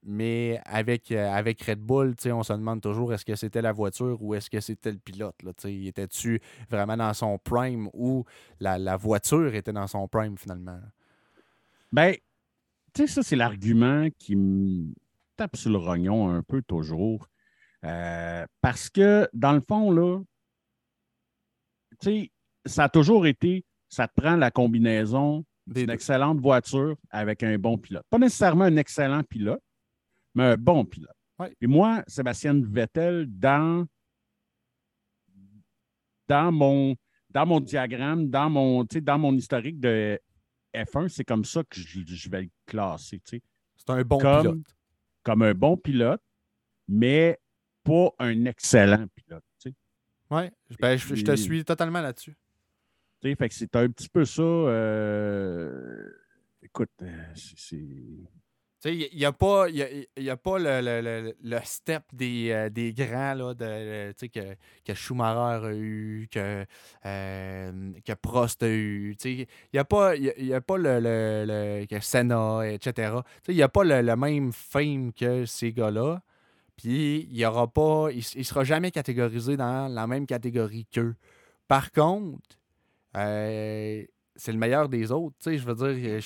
Mais 0.10 0.62
avec, 0.63 1.12
euh, 1.12 1.29
avec 1.29 1.62
Red 1.63 1.79
Bull, 1.79 2.15
on 2.27 2.41
se 2.41 2.53
demande 2.53 2.79
toujours 2.79 3.13
est-ce 3.13 3.25
que 3.25 3.36
c'était 3.36 3.62
la 3.62 3.74
voiture 3.74 4.17
ou 4.22 4.36
est-ce 4.36 4.50
que 4.50 4.62
c'était 4.62 4.94
le 4.94 5.00
pilote. 5.00 5.36
Là, 5.44 5.51
était-tu 5.65 6.39
vraiment 6.70 6.96
dans 6.96 7.13
son 7.13 7.38
prime 7.38 7.89
ou 7.94 8.24
la, 8.62 8.96
voiture 8.96 9.53
était 9.53 9.74
dans 9.74 9.88
son 9.88 10.08
prime 10.08 10.38
finalement? 10.38 10.79
Ben, 11.91 12.15
tu 12.94 13.01
sais, 13.01 13.08
ça, 13.08 13.22
c'est 13.22 13.36
l'argument 13.36 14.08
qui 14.17 14.38
me 14.38 14.94
tape 15.36 15.58
sur 15.58 15.72
le 15.72 15.77
rognon 15.77 16.29
un 16.29 16.41
peu 16.41 16.62
toujours. 16.62 17.27
Euh, 17.86 18.46
parce 18.62 18.90
que, 18.90 19.30
dans 19.34 19.54
le 19.54 19.62
fond, 19.62 19.92
là, 19.92 20.20
ça 22.66 22.84
a 22.84 22.90
toujours 22.90 23.28
été, 23.28 23.64
ça 23.90 24.08
te 24.08 24.20
prend 24.20 24.36
la 24.36 24.52
combinaison 24.52 25.46
d'une 25.66 25.90
excellente 25.90 26.40
voiture 26.40 26.96
avec 27.10 27.44
un 27.44 27.58
bon 27.58 27.78
pilote. 27.78 28.04
Pas 28.10 28.18
nécessairement 28.18 28.66
un 28.66 28.78
excellent 28.78 29.24
pilote, 29.24 29.62
mais 30.34 30.44
un 30.44 30.58
bon 30.58 30.86
pilote. 30.86 31.12
Et 31.62 31.68
moi, 31.68 32.04
Sébastien 32.08 32.60
Vettel, 32.64 33.28
dans, 33.28 33.86
dans, 36.28 36.52
mon, 36.52 36.96
dans 37.30 37.46
mon 37.46 37.60
diagramme, 37.60 38.30
dans 38.30 38.50
mon, 38.50 38.84
dans 38.84 39.20
mon 39.20 39.34
historique 39.36 39.80
de 39.80 40.20
F1, 40.74 41.10
c'est 41.10 41.26
comme 41.26 41.46
ça 41.46 41.64
que 41.64 41.80
je, 41.80 42.30
vais 42.30 42.44
le 42.44 42.50
classer. 42.66 43.22
C'est 43.26 43.42
un 43.88 44.02
bon 44.02 44.18
pilote. 44.18 44.58
Comme 45.24 45.42
un 45.42 45.54
bon 45.54 45.78
pilote, 45.78 46.22
mais 46.88 47.38
pas 47.88 48.13
un 48.20 48.46
excellent 48.46 49.08
pilote. 49.15 49.44
Oui, 50.29 50.41
ben, 50.82 50.98
je, 50.98 51.24
te 51.24 51.36
suis 51.38 51.63
totalement 51.63 52.01
là-dessus. 52.01 52.36
Fait 53.22 53.36
que 53.36 53.53
c'est 53.53 53.75
un 53.77 53.89
petit 53.89 54.10
peu 54.10 54.25
ça. 54.25 54.41
Euh, 54.41 56.12
écoute, 56.62 56.91
euh, 57.01 57.24
c'est 57.34 57.79
il 58.86 59.10
n'y 59.17 59.25
a 59.25 59.32
pas, 59.32 59.70
y 59.70 60.08
y 60.17 60.29
a 60.29 60.38
pas 60.38 60.60
le, 60.60 60.82
le, 60.82 61.34
le, 61.41 61.60
step 61.63 62.03
des, 62.13 62.51
euh, 62.51 62.70
des 62.70 62.94
grands 62.94 63.34
là, 63.34 63.53
de, 63.53 64.13
que, 64.27 64.56
que 64.86 64.94
Schumacher 64.94 65.65
a 65.65 65.74
eu, 65.74 66.27
que, 66.32 66.65
euh, 67.06 67.91
que 68.06 68.13
Prost 68.13 68.62
a 68.63 68.70
eu. 68.70 69.15
Il 69.25 69.48
n'y 69.74 69.79
a 69.79 69.86
pas, 69.86 70.15
y 70.15 70.53
a, 70.53 70.62
pas 70.62 70.77
le, 70.77 71.00
le, 71.01 71.86
que 71.86 72.00
Senna, 72.00 72.70
etc. 72.70 73.13
Il 73.48 73.56
n'y 73.56 73.63
a 73.63 73.70
pas 73.70 73.84
le, 73.84 74.15
même 74.15 74.51
fame 74.53 75.12
que 75.12 75.46
ces 75.46 75.74
gars-là. 75.74 76.22
Puis 76.78 77.28
il 77.32 77.40
ne 77.40 77.66
pas. 77.66 78.10
Il, 78.12 78.46
sera 78.46 78.64
jamais 78.64 78.92
catégorisé 78.92 79.58
dans 79.58 79.92
la 79.92 80.08
même 80.08 80.26
catégorie 80.26 80.86
qu'eux. 80.92 81.16
Par 81.68 81.92
contre, 81.92 82.40
euh, 83.18 84.04
c'est 84.36 84.52
le 84.52 84.60
meilleur 84.60 84.88
des 84.88 85.12
autres. 85.12 85.36
Je 85.46 85.58
veux 85.58 85.76
dire, 85.76 86.22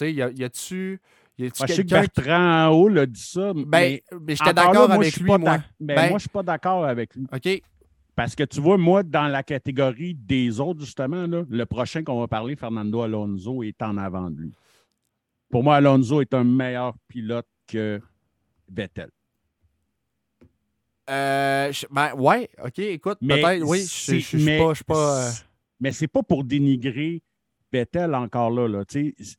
il 0.00 0.38
y 0.38 0.44
a-tu. 0.44 1.00
Je 1.38 1.48
sais 1.54 1.84
que 1.84 1.88
Bertrand 1.88 2.66
en 2.66 2.70
haut 2.70 2.88
l'a 2.88 3.06
dit 3.06 3.20
ça. 3.20 3.52
Ben, 3.54 3.98
mais, 4.20 4.34
j'étais 4.36 4.52
d'accord 4.52 4.90
avec 4.90 5.16
lui, 5.16 5.26
moi. 5.26 5.38
Ben, 5.38 5.62
ben, 5.80 6.08
moi, 6.10 6.18
je 6.18 6.22
suis 6.22 6.28
pas 6.28 6.42
d'accord 6.42 6.84
avec 6.84 7.14
lui. 7.14 7.26
OK. 7.32 7.62
Parce 8.14 8.34
que 8.34 8.42
tu 8.42 8.60
vois, 8.60 8.76
moi, 8.76 9.02
dans 9.02 9.28
la 9.28 9.42
catégorie 9.42 10.14
des 10.14 10.60
autres, 10.60 10.80
justement, 10.80 11.26
là, 11.26 11.44
le 11.48 11.66
prochain 11.66 12.04
qu'on 12.04 12.20
va 12.20 12.28
parler, 12.28 12.56
Fernando 12.56 13.00
Alonso, 13.00 13.62
est 13.62 13.80
en 13.82 13.96
avant 13.96 14.30
de 14.30 14.42
lui. 14.42 14.52
Pour 15.48 15.62
moi, 15.62 15.76
Alonso 15.76 16.20
est 16.20 16.34
un 16.34 16.44
meilleur 16.44 16.94
pilote 17.08 17.46
que 17.66 18.00
Vettel. 18.70 19.08
Euh, 21.12 21.72
ben, 21.90 22.14
ouais, 22.14 22.48
OK, 22.64 22.78
écoute, 22.78 23.18
peut-être, 23.20 23.62
oui, 23.64 23.80
je 23.80 24.18
suis 24.18 24.84
pas. 24.86 25.28
Euh, 25.28 25.30
mais 25.78 25.92
c'est 25.92 26.08
pas 26.08 26.22
pour 26.22 26.44
dénigrer 26.44 27.22
Vettel 27.72 28.14
encore 28.14 28.50
là, 28.50 28.68
là 28.68 28.84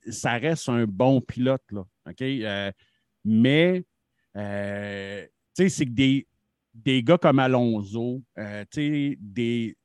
ça 0.09 0.33
reste 0.33 0.69
un 0.69 0.85
bon 0.85 1.21
pilote. 1.21 1.63
Là, 1.71 1.85
OK? 2.09 2.21
Euh, 2.21 2.71
mais 3.23 3.83
euh, 4.35 5.25
c'est 5.53 5.69
que 5.69 5.91
des, 5.91 6.27
des 6.73 7.03
gars 7.03 7.17
comme 7.17 7.39
Alonso, 7.39 8.21
euh, 8.37 8.65
des, 8.75 9.77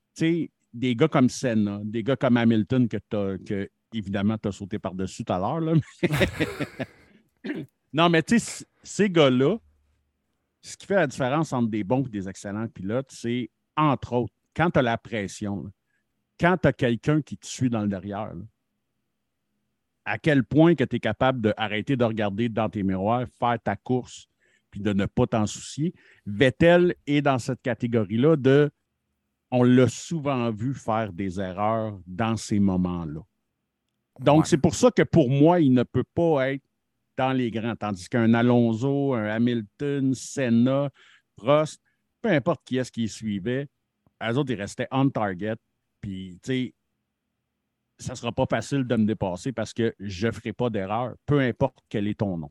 des 0.72 0.96
gars 0.96 1.08
comme 1.08 1.28
Senna, 1.28 1.80
des 1.84 2.02
gars 2.02 2.16
comme 2.16 2.36
Hamilton 2.36 2.88
que, 2.88 2.96
as, 2.96 3.38
que 3.46 3.70
évidemment 3.92 4.38
tu 4.38 4.48
as 4.48 4.52
sauté 4.52 4.78
par-dessus 4.78 5.24
tout 5.24 5.32
à 5.32 5.38
l'heure. 5.38 5.60
non, 7.92 8.08
mais 8.08 8.22
tu 8.22 8.38
sais, 8.38 8.64
ces 8.82 9.10
gars-là, 9.10 9.58
ce 10.68 10.76
qui 10.76 10.86
fait 10.86 10.94
la 10.94 11.06
différence 11.06 11.52
entre 11.52 11.70
des 11.70 11.84
bons 11.84 12.04
et 12.06 12.10
des 12.10 12.28
excellents 12.28 12.68
pilotes, 12.68 13.10
c'est 13.10 13.50
entre 13.76 14.12
autres, 14.12 14.34
quand 14.54 14.70
tu 14.70 14.78
as 14.78 14.82
la 14.82 14.98
pression, 14.98 15.70
quand 16.38 16.56
tu 16.60 16.68
as 16.68 16.72
quelqu'un 16.72 17.22
qui 17.22 17.36
te 17.36 17.46
suit 17.46 17.70
dans 17.70 17.82
le 17.82 17.88
derrière, 17.88 18.32
à 20.04 20.18
quel 20.18 20.44
point 20.44 20.74
que 20.74 20.84
tu 20.84 20.96
es 20.96 21.00
capable 21.00 21.40
d'arrêter 21.40 21.96
de 21.96 22.04
regarder 22.04 22.48
dans 22.48 22.68
tes 22.68 22.82
miroirs, 22.82 23.26
faire 23.38 23.58
ta 23.62 23.76
course, 23.76 24.28
puis 24.70 24.80
de 24.80 24.92
ne 24.92 25.06
pas 25.06 25.26
t'en 25.26 25.46
soucier. 25.46 25.94
Vettel 26.26 26.94
est 27.06 27.22
dans 27.22 27.38
cette 27.38 27.62
catégorie-là 27.62 28.36
de 28.36 28.70
on 29.50 29.62
l'a 29.62 29.88
souvent 29.88 30.50
vu 30.50 30.74
faire 30.74 31.12
des 31.12 31.40
erreurs 31.40 31.98
dans 32.06 32.36
ces 32.36 32.60
moments-là. 32.60 33.20
Donc, 34.20 34.46
c'est 34.46 34.58
pour 34.58 34.74
ça 34.74 34.90
que 34.90 35.02
pour 35.02 35.30
moi, 35.30 35.60
il 35.60 35.72
ne 35.72 35.84
peut 35.84 36.04
pas 36.14 36.52
être 36.52 36.67
dans 37.18 37.32
les 37.32 37.50
grands, 37.50 37.74
tandis 37.76 38.08
qu'un 38.08 38.32
Alonso, 38.32 39.12
un 39.14 39.26
Hamilton, 39.26 40.14
Senna, 40.14 40.88
Prost, 41.36 41.82
peu 42.22 42.30
importe 42.30 42.62
qui 42.64 42.78
est-ce 42.78 42.92
qui 42.92 43.08
suivait, 43.08 43.68
eux 44.22 44.38
autres, 44.38 44.52
ils 44.52 44.60
restaient 44.60 44.88
on 44.90 45.10
target, 45.10 45.56
puis, 46.00 46.38
tu 46.42 46.52
sais, 46.52 46.74
ça 47.98 48.12
ne 48.12 48.16
sera 48.16 48.32
pas 48.32 48.46
facile 48.46 48.84
de 48.84 48.96
me 48.96 49.04
dépasser 49.04 49.52
parce 49.52 49.74
que 49.74 49.92
je 49.98 50.28
ne 50.28 50.32
ferai 50.32 50.52
pas 50.52 50.70
d'erreur, 50.70 51.14
peu 51.26 51.40
importe 51.40 51.78
quel 51.88 52.06
est 52.06 52.20
ton 52.20 52.38
nom. 52.38 52.50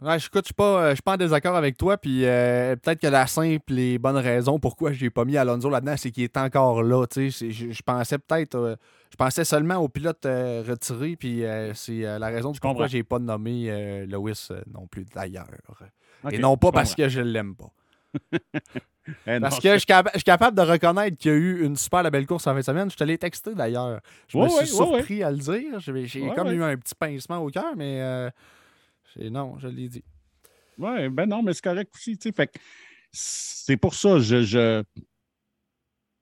Ouais, 0.00 0.18
je 0.18 0.28
ne 0.34 0.42
suis, 0.42 0.54
pas, 0.54 0.94
en 1.06 1.16
désaccord 1.16 1.54
avec 1.54 1.76
toi. 1.76 1.96
Puis 1.96 2.24
euh, 2.24 2.74
peut-être 2.76 3.00
que 3.00 3.06
la 3.06 3.26
simple 3.26 3.78
et 3.78 3.98
bonne 3.98 4.16
raison 4.16 4.58
pourquoi 4.58 4.92
je 4.92 5.04
n'ai 5.04 5.10
pas 5.10 5.24
mis 5.24 5.36
Alonso 5.36 5.68
là-dedans, 5.70 5.96
c'est 5.96 6.10
qu'il 6.10 6.24
est 6.24 6.36
encore 6.36 6.82
là. 6.82 7.04
Je, 7.14 7.28
je, 7.28 7.82
pensais 7.82 8.18
peut-être. 8.18 8.54
Euh, 8.54 8.76
je 9.10 9.16
pensais 9.16 9.44
seulement 9.44 9.76
au 9.76 9.88
pilote 9.88 10.24
euh, 10.26 10.64
retiré. 10.66 11.16
Puis 11.16 11.42
c'est 11.74 12.00
la 12.18 12.28
raison 12.28 12.52
pourquoi 12.52 12.86
je 12.86 12.96
n'ai 12.96 13.02
pas 13.04 13.18
nommé 13.18 14.06
Lewis 14.06 14.48
non 14.72 14.86
plus 14.86 15.04
d'ailleurs. 15.04 15.46
et 16.30 16.38
non 16.38 16.56
pas 16.56 16.72
parce 16.72 16.94
que 16.94 17.08
je 17.08 17.20
ne 17.20 17.30
l'aime 17.30 17.54
pas. 17.54 17.70
Eh 19.26 19.40
Parce 19.40 19.58
que 19.58 19.72
je 19.72 19.78
suis, 19.78 20.24
capable 20.24 20.56
de 20.56 20.62
reconnaître 20.62 21.16
qu'il 21.16 21.30
y 21.30 21.34
a 21.34 21.36
eu 21.36 21.64
une 21.64 21.76
super 21.76 22.08
belle 22.10 22.26
course 22.26 22.46
en 22.46 22.52
fin 22.52 22.60
de 22.60 22.64
semaine. 22.64 22.90
Je 22.90 22.96
te 22.96 23.04
l'ai 23.04 23.18
texté 23.18 23.54
d'ailleurs. 23.54 24.00
Je 24.28 24.38
me 24.38 24.48
suis 24.48 24.68
surpris 24.68 25.22
à 25.22 25.30
le 25.30 25.38
dire. 25.38 25.80
J'ai 25.80 26.30
comme 26.34 26.52
eu 26.52 26.62
un 26.62 26.76
petit 26.76 26.94
pincement 26.94 27.38
au 27.38 27.50
cœur, 27.50 27.74
mais 27.76 28.00
euh, 28.00 28.30
non, 29.16 29.58
je 29.58 29.68
l'ai 29.68 29.88
dit. 29.88 30.04
Oui, 30.78 31.08
ben 31.08 31.26
non, 31.26 31.42
mais 31.42 31.52
c'est 31.54 31.62
correct 31.62 31.92
aussi. 31.94 32.18
Fait 32.34 32.50
c'est 33.10 33.76
pour 33.76 33.94
ça, 33.94 34.18
je, 34.18 34.42
je... 34.42 34.82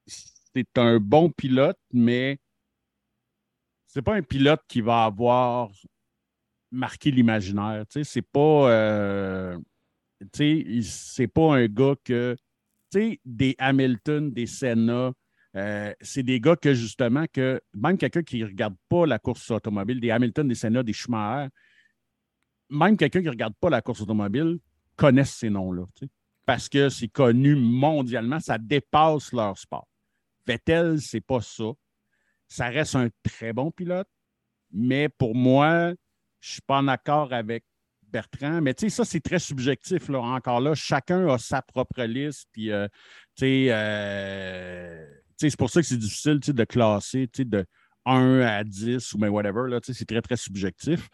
c'est 0.07 0.79
un 0.79 0.99
bon 0.99 1.31
pilote, 1.31 1.79
mais 1.93 2.39
c'est 3.87 4.03
pas 4.03 4.15
un 4.15 4.23
pilote 4.23 4.63
qui 4.69 4.81
va 4.81 5.05
avoir 5.05 5.71
marqué 6.71 7.11
l'imaginaire. 7.11 7.85
C'est 7.89 8.23
pas. 8.23 8.71
Euh, 8.71 9.59
c'est 10.35 11.29
pas 11.33 11.55
un 11.55 11.67
gars 11.67 11.95
que 12.05 12.37
sais, 12.93 13.21
des 13.25 13.55
Hamilton, 13.59 14.33
des 14.33 14.47
Senna, 14.47 15.13
euh, 15.57 15.93
c'est 16.01 16.23
des 16.23 16.41
gars 16.41 16.57
que 16.57 16.75
justement, 16.75 17.25
que 17.33 17.61
même 17.75 17.99
quelqu'un 17.99 18.23
qui 18.23 18.41
ne 18.41 18.47
regarde 18.47 18.77
pas 18.89 19.07
la 19.07 19.19
course 19.19 19.51
automobile, 19.51 20.01
des 20.01 20.11
Hamilton, 20.11 20.47
des 20.47 20.55
Senna, 20.55 20.83
des 20.83 20.93
Schumacher, 20.93 21.49
même 22.71 22.97
quelqu'un 22.97 23.21
qui 23.21 23.27
ne 23.27 23.31
regarde 23.31 23.55
pas 23.61 23.71
la 23.71 23.83
course 23.83 24.01
automobile 24.01 24.59
connaît 24.97 25.25
ces 25.25 25.51
noms-là. 25.51 25.85
Parce 26.47 26.69
que 26.69 26.89
c'est 26.89 27.09
connu 27.09 27.55
mondialement, 27.55 28.41
ça 28.41 28.59
dépasse 28.59 29.33
leur 29.33 29.57
sport. 29.59 29.89
Vettel, 30.47 31.01
c'est 31.01 31.21
pas 31.21 31.41
ça. 31.41 31.71
Ça 32.49 32.69
reste 32.69 32.97
un 32.97 33.09
très 33.23 33.53
bon 33.53 33.71
pilote, 33.71 34.09
mais 34.73 35.09
pour 35.09 35.35
moi, 35.35 35.93
je 36.41 36.49
ne 36.49 36.53
suis 36.53 36.63
pas 36.63 36.79
en 36.79 36.89
accord 36.89 37.33
avec 37.33 37.65
Bertrand. 38.03 38.61
Mais 38.61 38.75
tu 38.75 38.87
sais, 38.87 38.97
ça, 38.97 39.05
c'est 39.05 39.21
très 39.21 39.39
subjectif. 39.39 40.09
Là. 40.09 40.19
Encore 40.19 40.61
là, 40.61 40.75
chacun 40.75 41.29
a 41.29 41.39
sa 41.39 41.63
propre 41.63 42.03
liste. 42.03 42.49
Puis, 42.53 42.71
euh, 42.71 42.89
euh, 43.43 45.07
c'est 45.37 45.57
pour 45.57 45.71
ça 45.71 45.81
que 45.81 45.87
c'est 45.87 45.97
difficile 45.97 46.41
de 46.41 46.65
classer 46.65 47.29
de 47.39 47.65
1 48.07 48.41
à 48.41 48.65
10 48.65 49.13
ou 49.13 49.19
mais 49.19 49.29
whatever. 49.29 49.69
Là, 49.69 49.81
c'est 49.83 50.05
très, 50.05 50.23
très 50.23 50.37
subjectif. 50.37 51.09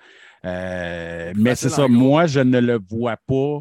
Euh, 0.45 1.33
mais 1.37 1.55
c'est 1.55 1.69
ça, 1.69 1.89
moi, 1.89 2.27
je 2.27 2.41
ne 2.41 2.61
le 2.61 2.79
vois 2.79 3.17
pas. 3.17 3.61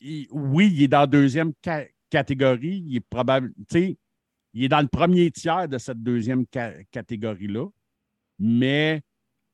oui, 0.00 0.72
il 0.72 0.82
est 0.82 0.88
dans 0.88 1.00
la 1.00 1.06
deuxième 1.06 1.52
catégorie. 2.10 2.84
Il 2.86 2.96
est 2.96 3.00
probable, 3.00 3.52
il 3.74 4.64
est 4.64 4.68
dans 4.68 4.80
le 4.80 4.88
premier 4.88 5.30
tiers 5.30 5.68
de 5.68 5.78
cette 5.78 6.02
deuxième 6.02 6.44
catégorie-là. 6.90 7.66
Mais 8.38 9.02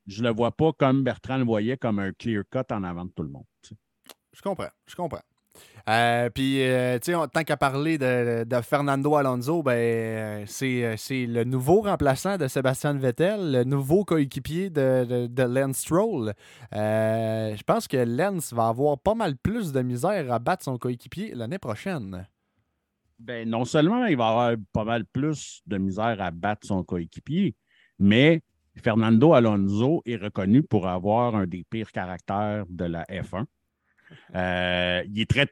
je 0.06 0.22
ne 0.22 0.28
le 0.28 0.34
vois 0.34 0.52
pas 0.52 0.72
comme 0.72 1.04
Bertrand 1.04 1.36
le 1.36 1.44
voyait, 1.44 1.76
comme 1.76 1.98
un 1.98 2.12
clear 2.12 2.42
cut 2.50 2.72
en 2.72 2.82
avant 2.82 3.04
de 3.04 3.10
tout 3.10 3.22
le 3.22 3.28
monde. 3.28 3.44
Je 4.32 4.40
comprends, 4.42 4.70
je 4.86 4.94
comprends. 4.94 5.22
Euh, 5.88 6.28
puis, 6.28 6.62
euh, 6.62 6.98
tu 6.98 7.12
sais, 7.12 7.28
tant 7.32 7.44
qu'à 7.44 7.56
parler 7.56 7.96
de, 7.96 8.44
Fernando 8.62 9.16
Alonso, 9.16 9.62
ben, 9.62 9.72
euh, 9.72 10.44
c'est 10.96 11.26
le 11.26 11.44
nouveau 11.44 11.80
remplaçant 11.80 12.36
de 12.36 12.46
Sébastien 12.46 12.92
Vettel, 12.94 13.52
le 13.52 13.64
nouveau 13.64 14.04
coéquipier 14.04 14.68
de, 14.68 15.26
de, 15.26 15.42
Lance 15.42 15.78
Stroll. 15.78 16.34
je 16.72 17.62
pense 17.62 17.88
que 17.88 17.96
Lance 17.96 18.52
va 18.52 18.68
avoir 18.68 18.98
pas 18.98 19.14
mal 19.14 19.36
plus 19.36 19.72
de 19.72 19.80
misère 19.80 20.30
à 20.30 20.38
battre 20.38 20.64
son 20.64 20.76
coéquipier 20.76 21.34
l'année 21.34 21.58
prochaine. 21.58 22.26
Ben, 23.18 23.48
non 23.48 23.64
seulement 23.64 24.04
il 24.06 24.16
va 24.16 24.28
avoir 24.28 24.54
pas 24.72 24.84
mal 24.84 25.04
plus 25.06 25.62
de 25.66 25.78
misère 25.78 26.20
à 26.20 26.30
battre 26.30 26.66
son 26.66 26.84
coéquipier, 26.84 27.56
mais 27.98 28.42
Fernando 28.76 29.32
Alonso 29.32 30.02
est 30.06 30.16
reconnu 30.16 30.62
pour 30.62 30.86
avoir 30.86 31.34
un 31.34 31.46
des 31.46 31.64
pires 31.64 31.90
caractères 31.90 32.64
de 32.68 32.84
la 32.84 33.04
F1. 33.04 33.44
Euh, 34.34 35.02
il, 35.06 35.20
est 35.20 35.30
très, 35.30 35.48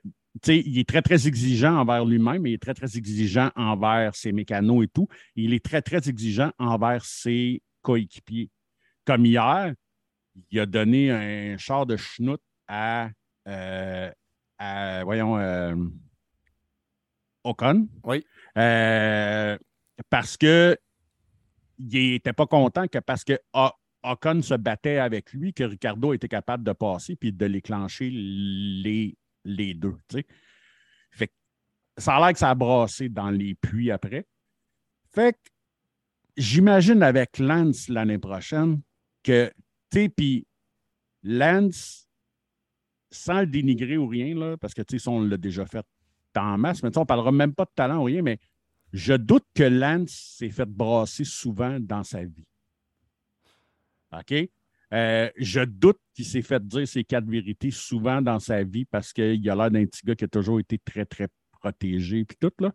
il 0.46 0.78
est 0.78 0.88
très, 0.88 1.02
très 1.02 1.26
exigeant 1.26 1.76
envers 1.76 2.04
lui-même, 2.04 2.46
il 2.46 2.54
est 2.54 2.62
très, 2.62 2.74
très 2.74 2.96
exigeant 2.96 3.50
envers 3.56 4.14
ses 4.14 4.32
mécanos 4.32 4.84
et 4.84 4.88
tout. 4.88 5.08
Il 5.34 5.54
est 5.54 5.64
très, 5.64 5.82
très 5.82 6.08
exigeant 6.08 6.52
envers 6.58 7.04
ses 7.04 7.62
coéquipiers. 7.82 8.50
Comme 9.04 9.26
hier, 9.26 9.72
il 10.50 10.60
a 10.60 10.66
donné 10.66 11.10
un 11.10 11.56
char 11.58 11.86
de 11.86 11.96
schnout 11.96 12.40
à, 12.68 13.10
euh, 13.48 14.10
voyons, 15.04 15.38
euh, 15.38 15.74
Ocon. 17.44 17.88
Oui. 18.04 18.24
parce 20.10 20.36
que 20.36 20.76
il 21.78 22.12
n'était 22.12 22.32
pas 22.32 22.46
content 22.46 22.88
que 22.88 22.98
parce 22.98 23.24
que 23.24 23.38
Ocon 24.06 24.42
se 24.42 24.54
battait 24.54 24.98
avec 24.98 25.32
lui, 25.32 25.52
que 25.52 25.64
Ricardo 25.64 26.12
était 26.12 26.28
capable 26.28 26.64
de 26.64 26.72
passer 26.72 27.16
puis 27.16 27.32
de 27.32 27.46
déclencher 27.48 28.10
les, 28.10 29.16
les 29.44 29.74
deux. 29.74 29.96
Fait 31.10 31.32
ça 31.96 32.16
a 32.16 32.20
l'air 32.20 32.32
que 32.32 32.38
ça 32.38 32.50
a 32.50 32.54
brassé 32.54 33.08
dans 33.08 33.30
les 33.30 33.54
puits 33.54 33.90
après. 33.90 34.26
Fait 35.12 35.32
que 35.32 35.50
j'imagine 36.36 37.02
avec 37.02 37.38
Lance 37.38 37.88
l'année 37.88 38.18
prochaine 38.18 38.80
que, 39.22 39.50
puis 39.90 40.46
Lance, 41.22 42.08
sans 43.10 43.40
le 43.40 43.46
dénigrer 43.46 43.96
ou 43.96 44.06
rien, 44.06 44.56
parce 44.58 44.74
que 44.74 44.82
tu 44.82 45.00
on 45.06 45.22
l'a 45.22 45.36
déjà 45.36 45.66
fait 45.66 45.86
en 46.36 46.58
masse, 46.58 46.82
mais 46.82 46.96
on 46.96 47.00
ne 47.00 47.06
parlera 47.06 47.32
même 47.32 47.54
pas 47.54 47.64
de 47.64 47.70
talent 47.74 48.00
ou 48.00 48.04
rien, 48.04 48.22
mais 48.22 48.38
je 48.92 49.14
doute 49.14 49.46
que 49.54 49.62
Lance 49.62 50.36
s'est 50.38 50.50
fait 50.50 50.68
brasser 50.68 51.24
souvent 51.24 51.78
dans 51.80 52.04
sa 52.04 52.24
vie. 52.24 52.46
OK? 54.12 54.48
Euh, 54.94 55.28
je 55.36 55.60
doute 55.60 55.98
qu'il 56.14 56.24
s'est 56.24 56.42
fait 56.42 56.64
dire 56.66 56.86
ces 56.86 57.02
quatre 57.02 57.26
vérités 57.26 57.72
souvent 57.72 58.22
dans 58.22 58.38
sa 58.38 58.62
vie 58.62 58.84
parce 58.84 59.12
qu'il 59.12 59.50
a 59.50 59.54
l'air 59.54 59.70
d'un 59.70 59.84
petit 59.84 60.02
gars 60.04 60.14
qui 60.14 60.24
a 60.24 60.28
toujours 60.28 60.60
été 60.60 60.78
très, 60.78 61.04
très 61.04 61.28
protégé 61.50 62.24
puis 62.24 62.36
tout. 62.40 62.52
Là. 62.60 62.72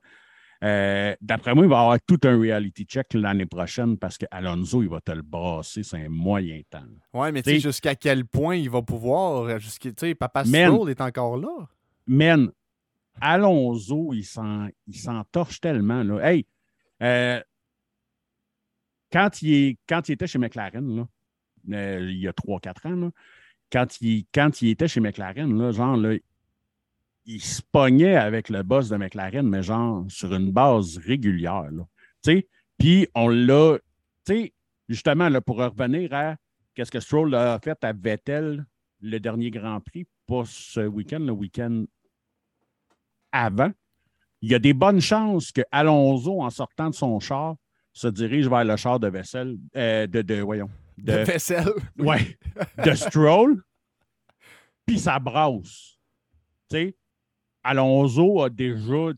Euh, 0.64 1.16
d'après 1.22 1.56
moi, 1.56 1.64
il 1.64 1.70
va 1.70 1.80
avoir 1.80 1.98
tout 2.06 2.20
un 2.24 2.38
reality 2.38 2.84
check 2.84 3.14
l'année 3.14 3.46
prochaine 3.46 3.98
parce 3.98 4.18
qu'Alonso, 4.18 4.84
il 4.84 4.90
va 4.90 5.00
te 5.00 5.12
le 5.12 5.22
brasser, 5.22 5.84
c'est 5.84 6.06
un 6.06 6.10
moyen 6.10 6.62
temps. 6.70 6.84
Oui, 7.14 7.32
mais 7.32 7.42
tu 7.42 7.52
sais, 7.52 7.60
jusqu'à 7.60 7.96
quel 7.96 8.26
point 8.26 8.56
il 8.56 8.70
va 8.70 8.82
pouvoir. 8.82 9.46
Euh, 9.46 9.58
tu 9.58 9.94
sais, 9.98 10.14
Papa 10.14 10.44
Stroll 10.44 10.90
est 10.90 11.02
encore 11.02 11.38
là. 11.38 11.68
Man, 12.06 12.52
Alonso, 13.22 14.12
il 14.14 14.26
s'en 14.26 15.24
torche 15.32 15.62
tellement. 15.62 16.04
Là. 16.04 16.30
Hey, 16.30 16.46
quand, 19.12 19.42
il 19.42 19.54
est, 19.54 19.78
quand 19.88 20.10
il 20.10 20.12
était 20.12 20.28
chez 20.28 20.40
McLaren, 20.40 20.96
là, 20.96 21.08
il 21.68 22.18
y 22.18 22.28
a 22.28 22.32
3-4 22.32 22.88
ans, 22.88 23.12
quand, 23.72 24.02
il, 24.02 24.26
quand 24.34 24.62
il 24.62 24.70
était 24.70 24.88
chez 24.88 25.00
McLaren, 25.00 25.72
genre, 25.72 25.98
il 27.26 27.42
se 27.42 27.62
pognait 27.62 28.16
avec 28.16 28.50
le 28.50 28.64
boss 28.64 28.90
de 28.90 28.98
McLaren, 28.98 29.48
mais 29.48 29.64
genre 29.64 30.06
sur 30.10 30.34
une 30.34 30.52
base 30.52 30.98
régulière. 30.98 31.70
Puis 32.78 33.08
on 33.16 33.30
l'a, 33.30 33.78
justement, 34.90 35.30
pour 35.42 35.58
revenir 35.58 36.14
à 36.14 36.36
qu'est-ce 36.74 36.92
que 36.92 37.00
Stroll 37.00 37.36
a 37.36 37.60
fait 37.60 37.84
à 37.84 37.94
Vettel 37.94 38.66
le 39.02 39.20
dernier 39.20 39.50
Grand 39.50 39.80
Prix, 39.82 40.06
pas 40.28 40.44
ce 40.46 40.82
week-end, 40.82 41.20
le 41.20 41.32
week-end 41.32 41.86
avant. 43.32 43.72
Il 44.42 44.52
y 44.52 44.56
a 44.56 44.60
des 44.60 44.74
bonnes 44.74 45.02
chances 45.02 45.52
que 45.52 45.62
Alonso, 45.72 46.42
en 46.42 46.50
sortant 46.50 46.90
de 46.90 46.96
son 46.96 47.20
char, 47.20 47.56
se 47.94 48.08
dirige 48.08 48.48
vers 48.48 48.64
le 48.64 48.76
char 48.76 49.00
de 49.00 49.08
Vettel, 49.08 49.58
euh, 49.76 50.08
de, 50.08 50.22
de, 50.22 50.42
voyons, 50.42 50.70
de, 51.02 51.14
vaisselle. 51.24 51.74
Ouais. 51.98 52.38
De 52.84 52.94
Stroll. 52.94 53.62
Puis 54.86 55.00
ça 55.00 55.20
brasse. 55.20 55.98
Tu 56.70 56.78
sais, 56.78 56.96
Alonso 57.64 58.42
a 58.42 58.50
déjà, 58.50 59.12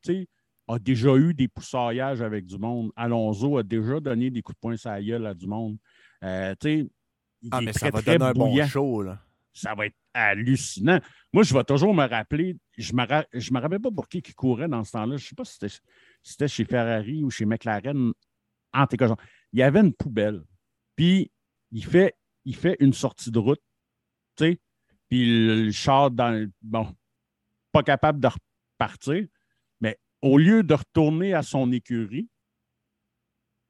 a 0.68 0.80
déjà 0.80 1.16
eu 1.16 1.34
des 1.34 1.48
poussaillages 1.48 2.22
avec 2.22 2.46
du 2.46 2.58
monde. 2.58 2.92
Alonso 2.96 3.58
a 3.58 3.64
déjà 3.64 4.00
donné 4.00 4.30
des 4.30 4.42
coups 4.42 4.56
de 4.56 4.60
poing 4.60 4.78
sur 4.78 4.92
la 4.92 5.02
gueule 5.02 5.26
à 5.26 5.34
du 5.34 5.48
monde. 5.48 5.78
Euh, 6.24 6.56
tu 6.60 6.90
ah, 7.52 7.62
mais 7.62 7.74
ça 7.74 7.90
va 7.90 8.02
donner 8.02 8.24
un 8.24 8.34
bon 8.34 8.68
show, 8.68 9.02
là. 9.02 9.20
Ça 9.52 9.76
va 9.76 9.86
être 9.86 9.96
hallucinant. 10.14 11.00
Moi, 11.32 11.44
je 11.44 11.54
vais 11.54 11.64
toujours 11.64 11.94
me 11.94 12.08
rappeler, 12.08 12.58
je 12.78 12.94
me, 12.94 13.04
me 13.04 13.60
rappelle 13.60 13.80
pas 13.80 13.92
pour 13.92 14.08
qui 14.08 14.22
qui 14.22 14.34
courait 14.34 14.68
dans 14.68 14.84
ce 14.84 14.92
temps-là. 14.94 15.18
Je 15.18 15.26
ne 15.26 15.28
sais 15.28 15.36
pas 15.36 15.46
si 15.46 15.60
c'était 16.24 16.48
chez 16.48 16.66
Ferrari 16.66 17.24
ou 17.24 17.30
chez 17.30 17.46
McLaren. 17.46 18.14
En 18.74 18.88
tout 18.88 18.98
cas, 18.98 19.16
il 19.52 19.60
y 19.60 19.64
avait 19.64 19.82
une 19.82 19.94
poubelle. 19.94 20.42
Puis 20.96 21.32
il 21.74 21.84
fait, 21.84 22.16
il 22.46 22.56
fait 22.56 22.78
une 22.80 22.94
sortie 22.94 23.32
de 23.32 23.40
route, 23.40 23.62
tu 24.38 24.46
sais, 24.46 24.60
puis 25.10 25.26
le, 25.26 25.72
char 25.72 26.12
dans 26.12 26.50
bon, 26.62 26.96
pas 27.72 27.84
capable 27.84 28.20
de 28.20 28.30
repartir, 28.30 29.26
mais 29.82 30.00
au 30.22 30.38
lieu 30.38 30.64
de 30.64 30.74
retourner 30.74 31.34
à 31.34 31.42
son 31.42 31.72
écurie, 31.72 32.30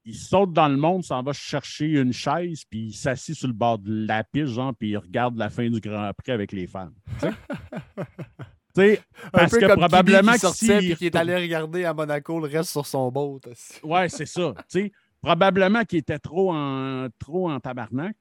il 0.05 0.15
saute 0.15 0.51
dans 0.51 0.67
le 0.67 0.75
monde, 0.75 1.03
s'en 1.05 1.23
va 1.23 1.31
chercher 1.31 1.85
une 1.85 2.11
chaise, 2.11 2.63
puis 2.69 2.87
il 2.87 2.93
s'assit 2.93 3.35
sur 3.35 3.47
le 3.47 3.53
bord 3.53 3.79
de 3.79 4.05
la 4.05 4.25
piste, 4.25 4.47
genre, 4.47 4.73
puis 4.77 4.89
il 4.89 4.97
regarde 4.97 5.37
la 5.37 5.49
fin 5.49 5.69
du 5.69 5.79
Grand 5.79 6.11
Prix 6.13 6.33
avec 6.33 6.51
les 6.51 6.67
fans. 6.67 6.91
sais, 8.75 9.01
parce 9.31 9.57
que 9.57 9.73
probablement 9.75 10.33
qui 10.33 10.39
sortait 10.39 10.95
qui 10.95 11.05
est 11.05 11.15
allé 11.15 11.35
regarder 11.35 11.85
à 11.85 11.93
Monaco 11.93 12.37
le 12.41 12.49
reste 12.49 12.71
sur 12.71 12.85
son 12.85 13.09
boat. 13.09 13.39
ouais, 13.83 14.09
c'est 14.09 14.25
ça. 14.25 14.53
sais 14.67 14.91
probablement 15.23 15.85
qu'il 15.85 15.99
était 15.99 16.19
trop 16.19 16.53
en, 16.53 17.07
trop 17.17 17.49
en 17.49 17.59
tabarnak. 17.59 18.15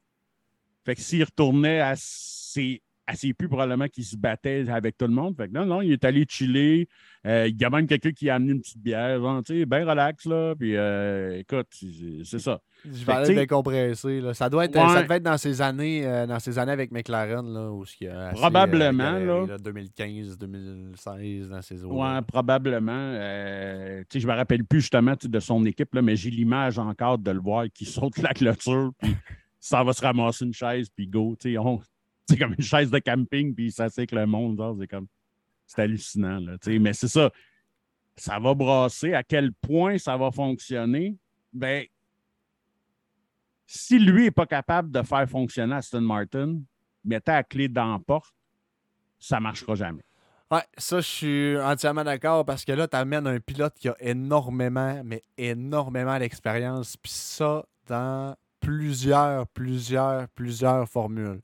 Fait 0.85 0.95
que 0.95 1.01
s'il 1.03 1.25
retournait 1.25 1.81
à 1.81 1.95
ses, 1.97 2.81
à 3.13 3.17
ses 3.17 3.35
plus, 3.35 3.49
probablement 3.49 3.89
qu'il 3.89 4.05
se 4.05 4.17
battait 4.17 4.69
avec 4.69 4.97
tout 4.97 5.07
le 5.07 5.13
monde. 5.13 5.37
Fait 5.37 5.49
que 5.49 5.53
non, 5.53 5.67
non, 5.67 5.83
il 5.83 5.93
est 5.93 6.05
allé 6.05 6.25
chiller. 6.29 6.89
Euh, 7.27 7.47
il 7.49 7.61
y 7.61 7.65
a 7.65 7.71
même 7.71 7.87
quelqu'un 7.87 8.11
qui 8.11 8.29
a 8.31 8.37
amené 8.37 8.53
une 8.53 8.61
petite 8.61 8.83
bière, 8.83 9.21
genre, 9.21 9.43
tu 9.45 9.61
sais, 9.61 9.67
bien 9.67 9.89
relax, 9.89 10.25
là. 10.27 10.55
Puis 10.59 10.77
euh, 10.77 11.39
écoute, 11.39 11.69
c'est 12.25 12.39
ça. 12.39 12.61
Je 12.85 13.05
vais 13.05 13.13
aller 13.13 13.35
décompresser, 13.35 14.21
là. 14.21 14.35
Ça 14.35 14.49
doit 14.49 14.65
être, 14.65 14.75
ça 14.75 15.03
devait 15.03 15.17
être 15.17 15.23
dans 15.23 15.39
ces 15.39 15.61
années, 15.63 16.05
euh, 16.05 16.27
dans 16.27 16.41
ces 16.41 16.59
années 16.59 16.73
avec 16.73 16.91
McLaren, 16.91 17.47
là, 17.53 17.71
où 17.71 17.85
il 18.01 18.07
y 18.07 18.11
a 18.11 18.29
assez, 18.29 18.41
Probablement, 18.41 19.19
là. 19.19 19.59
2015, 19.59 20.39
2016, 20.39 21.49
dans 21.51 21.63
ces 21.63 21.85
eaux. 21.85 22.03
Ouais, 22.03 22.21
probablement. 22.27 23.13
tu 23.13 24.07
sais, 24.11 24.21
je 24.21 24.27
me 24.27 24.35
rappelle 24.35 24.65
plus 24.65 24.81
justement 24.81 25.15
de 25.23 25.41
son 25.41 25.65
équipe, 25.65 25.95
là, 25.95 26.03
mais 26.03 26.17
j'ai 26.17 26.31
l'image 26.31 26.79
encore 26.79 27.19
de 27.19 27.31
le 27.31 27.41
voir 27.41 27.67
qui 27.73 27.85
saute 27.85 28.19
la 28.19 28.35
clôture, 28.35 28.91
puis 29.01 29.15
ça 29.61 29.85
va 29.85 29.93
se 29.93 30.03
ramasser 30.03 30.45
une 30.45 30.55
chaise, 30.55 30.89
puis 30.89 31.07
go. 31.07 31.37
Tu 31.39 31.53
sais, 31.53 31.59
c'est 32.29 32.39
comme 32.39 32.55
une 32.57 32.65
chaise 32.65 32.91
de 32.91 32.99
camping, 32.99 33.55
puis 33.55 33.71
ça 33.71 33.89
c'est 33.89 34.07
que 34.07 34.15
le 34.15 34.27
monde, 34.27 34.61
c'est 34.81 34.89
comme. 34.89 35.07
C'est 35.67 35.83
hallucinant, 35.83 36.39
là, 36.39 36.57
mais 36.67 36.93
c'est 36.93 37.09
ça. 37.09 37.31
Ça 38.17 38.39
va 38.39 38.53
brasser. 38.53 39.15
À 39.15 39.23
quel 39.23 39.55
point 39.55 39.97
ça 39.97 40.19
va 40.19 40.31
fonctionner? 40.31 41.17
Ben, 41.53 41.87
si 43.67 43.99
lui 43.99 44.25
n'est 44.25 44.31
pas 44.31 44.45
capable 44.45 44.91
de 44.91 45.03
faire 45.03 45.27
fonctionner 45.29 45.77
Aston 45.77 46.03
Martin, 46.03 46.61
mettez 47.05 47.33
la 47.33 47.43
clé 47.43 47.69
dans 47.69 47.93
la 47.93 47.99
porte, 47.99 48.35
ça 49.19 49.37
ne 49.37 49.45
marchera 49.45 49.75
jamais. 49.75 50.03
Ouais, 50.51 50.63
ça, 50.77 51.01
je 51.01 51.09
suis 51.09 51.59
entièrement 51.59 52.05
d'accord 52.05 52.45
parce 52.45 52.67
que 52.67 52.73
là, 52.73 52.87
tu 52.87 52.97
amènes 52.97 53.27
un 53.27 53.41
pilote 53.41 53.75
qui 53.79 53.89
a 53.89 53.97
énormément, 54.01 55.01
mais 55.03 55.23
énormément 55.39 56.19
d'expérience, 56.19 56.99
puis 56.99 57.13
ça 57.13 57.65
dans 57.87 58.37
plusieurs, 58.61 59.47
plusieurs, 59.49 60.29
plusieurs 60.29 60.89
formules. 60.89 61.41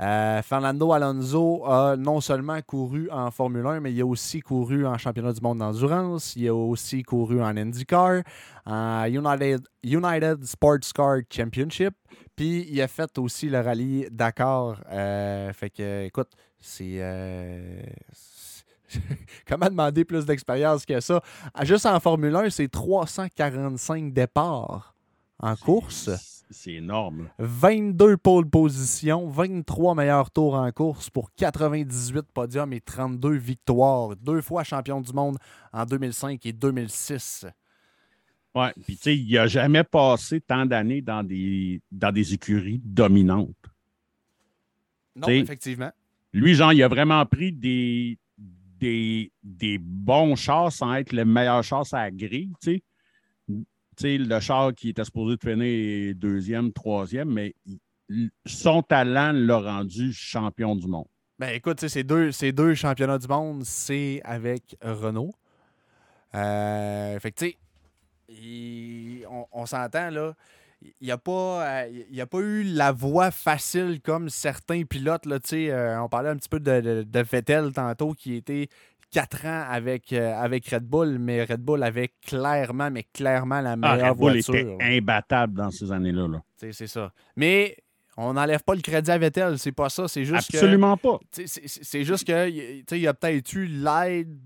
Euh, 0.00 0.42
Fernando 0.42 0.92
Alonso 0.92 1.64
a 1.64 1.96
non 1.96 2.20
seulement 2.20 2.60
couru 2.62 3.08
en 3.10 3.30
Formule 3.30 3.66
1, 3.66 3.80
mais 3.80 3.92
il 3.92 4.00
a 4.00 4.06
aussi 4.06 4.40
couru 4.40 4.86
en 4.86 4.98
championnat 4.98 5.32
du 5.32 5.40
monde 5.40 5.58
d'endurance. 5.58 6.34
Il 6.34 6.48
a 6.48 6.54
aussi 6.54 7.02
couru 7.04 7.40
en 7.40 7.56
IndyCar, 7.56 8.22
en 8.66 9.04
United, 9.04 9.62
United 9.84 10.44
Sports 10.44 10.92
Car 10.94 11.18
Championship. 11.30 11.94
Puis 12.34 12.66
il 12.68 12.80
a 12.82 12.88
fait 12.88 13.16
aussi 13.18 13.48
le 13.48 13.60
rallye 13.60 14.08
Dakar. 14.10 14.82
Euh, 14.90 15.52
fait 15.52 15.70
que, 15.70 16.04
écoute, 16.04 16.30
c'est. 16.58 16.96
Euh, 16.98 17.80
comment 19.46 19.66
demander 19.66 20.04
plus 20.04 20.26
d'expérience 20.26 20.84
que 20.84 20.98
ça? 21.00 21.22
Juste 21.62 21.86
en 21.86 22.00
Formule 22.00 22.34
1, 22.34 22.50
c'est 22.50 22.68
345 22.68 24.12
départs 24.12 24.94
en 25.38 25.54
course. 25.54 26.10
C'est 26.54 26.74
énorme. 26.74 27.28
22 27.40 28.16
pôles 28.16 28.48
positions, 28.48 29.26
23 29.28 29.96
meilleurs 29.96 30.30
tours 30.30 30.54
en 30.54 30.70
course 30.70 31.10
pour 31.10 31.32
98 31.32 32.26
podiums 32.32 32.72
et 32.72 32.80
32 32.80 33.32
victoires. 33.32 34.14
Deux 34.14 34.40
fois 34.40 34.62
champion 34.62 35.00
du 35.00 35.12
monde 35.12 35.36
en 35.72 35.84
2005 35.84 36.46
et 36.46 36.52
2006. 36.52 37.46
Oui, 38.54 38.66
puis 38.84 38.96
tu 38.96 39.02
sais, 39.02 39.16
il 39.16 39.34
n'a 39.34 39.48
jamais 39.48 39.82
passé 39.82 40.40
tant 40.40 40.64
d'années 40.64 41.02
dans 41.02 41.24
des, 41.24 41.82
dans 41.90 42.12
des 42.12 42.34
écuries 42.34 42.80
dominantes. 42.84 43.50
Non, 45.16 45.26
effectivement. 45.26 45.90
Lui, 46.32 46.54
Jean, 46.54 46.70
il 46.70 46.84
a 46.84 46.88
vraiment 46.88 47.26
pris 47.26 47.52
des, 47.52 48.16
des, 48.38 49.32
des 49.42 49.78
bons 49.78 50.36
chars 50.36 50.70
sans 50.70 50.94
être 50.94 51.12
le 51.12 51.24
meilleur 51.24 51.64
char 51.64 51.84
à 51.92 52.04
la 52.04 52.10
grille, 52.12 52.52
tu 52.62 52.74
sais 52.74 52.82
le 54.02 54.40
char 54.40 54.74
qui 54.74 54.90
était 54.90 55.04
supposé 55.04 55.36
finir 55.40 56.14
deuxième, 56.14 56.72
troisième, 56.72 57.30
mais 57.30 57.54
son 58.46 58.82
talent 58.82 59.32
l'a 59.32 59.58
rendu 59.58 60.12
champion 60.12 60.76
du 60.76 60.86
monde. 60.86 61.06
Ben 61.38 61.48
écoute, 61.48 61.86
ces 61.86 62.04
deux, 62.04 62.30
ces 62.30 62.52
deux 62.52 62.74
championnats 62.74 63.18
du 63.18 63.26
monde, 63.26 63.64
c'est 63.64 64.20
avec 64.24 64.76
Renault. 64.82 65.32
Euh, 66.34 67.18
fait 67.20 67.32
que 67.32 67.44
tu 67.44 67.56
sais, 68.30 69.26
on, 69.52 69.66
s'entend 69.66 70.10
là. 70.10 70.34
Il 71.00 71.06
n'y 71.06 71.10
a, 71.10 71.18
pas, 71.18 71.82
euh, 71.86 72.02
a 72.18 72.26
pas 72.26 72.38
eu 72.40 72.62
la 72.62 72.92
voie 72.92 73.30
facile 73.30 74.00
comme 74.02 74.28
certains 74.28 74.82
pilotes. 74.84 75.24
Là, 75.24 75.38
euh, 75.52 75.98
on 75.98 76.08
parlait 76.08 76.28
un 76.28 76.36
petit 76.36 76.48
peu 76.48 76.60
de, 76.60 77.06
de 77.08 77.20
Vettel 77.20 77.72
tantôt 77.72 78.12
qui 78.12 78.34
était 78.34 78.68
quatre 79.14 79.46
ans 79.46 79.64
avec, 79.68 80.12
euh, 80.12 80.34
avec 80.34 80.66
Red 80.68 80.84
Bull, 80.84 81.18
mais 81.20 81.44
Red 81.44 81.60
Bull 81.60 81.82
avait 81.84 82.10
clairement, 82.26 82.90
mais 82.90 83.04
clairement 83.14 83.60
la 83.60 83.72
ah, 83.72 83.76
meilleure 83.76 84.10
Red 84.10 84.18
Bull 84.18 84.36
était 84.36 84.76
imbattable 84.80 85.54
dans 85.54 85.70
ces 85.70 85.92
années-là. 85.92 86.26
-là. 86.26 86.72
C'est 86.72 86.88
ça. 86.88 87.12
Mais 87.36 87.76
on 88.16 88.32
n'enlève 88.32 88.62
pas 88.64 88.74
le 88.74 88.80
crédit 88.80 89.12
à 89.12 89.18
Vettel, 89.18 89.58
c'est 89.58 89.72
pas 89.72 89.88
ça. 89.88 90.08
C'est 90.08 90.24
juste 90.24 90.52
Absolument 90.52 90.96
pas. 90.96 91.20
C'est 91.30 92.04
juste 92.04 92.26
que 92.26 92.48
il 92.48 92.98
y 92.98 93.06
a 93.06 93.14
peut-être 93.14 93.52
eu 93.52 93.66
l'aide 93.66 94.36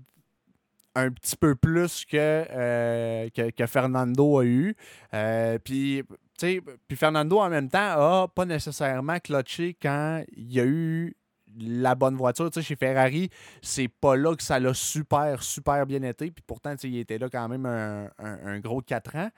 un 0.95 1.11
petit 1.11 1.35
peu 1.35 1.55
plus 1.55 2.05
que, 2.05 2.17
euh, 2.17 3.29
que, 3.29 3.65
Fernando 3.65 4.39
a 4.39 4.45
eu. 4.45 4.75
Euh, 5.13 5.57
puis 5.63 6.03
puis 6.39 6.95
Fernando, 6.95 7.39
en 7.39 7.49
même 7.49 7.69
temps, 7.69 8.23
a 8.23 8.27
pas 8.27 8.45
nécessairement 8.45 9.19
clutché 9.19 9.75
quand 9.81 10.23
il 10.37 10.53
y 10.53 10.59
a 10.61 10.65
eu 10.65 11.15
la 11.59 11.95
bonne 11.95 12.15
voiture. 12.15 12.49
chez 12.61 12.75
Ferrari, 12.75 13.29
c'est 13.61 13.87
pas 13.87 14.15
là 14.15 14.35
que 14.35 14.43
ça 14.43 14.59
l'a 14.59 14.73
super, 14.73 15.41
super 15.43 15.85
bien 15.85 16.03
été. 16.03 16.31
Puis 16.31 16.43
pourtant, 16.45 16.73
il 16.83 16.97
était 16.97 17.17
là 17.17 17.29
quand 17.29 17.47
même 17.47 17.65
un, 17.65 18.59
gros 18.59 18.81
4 18.81 19.15
ans. 19.15 19.29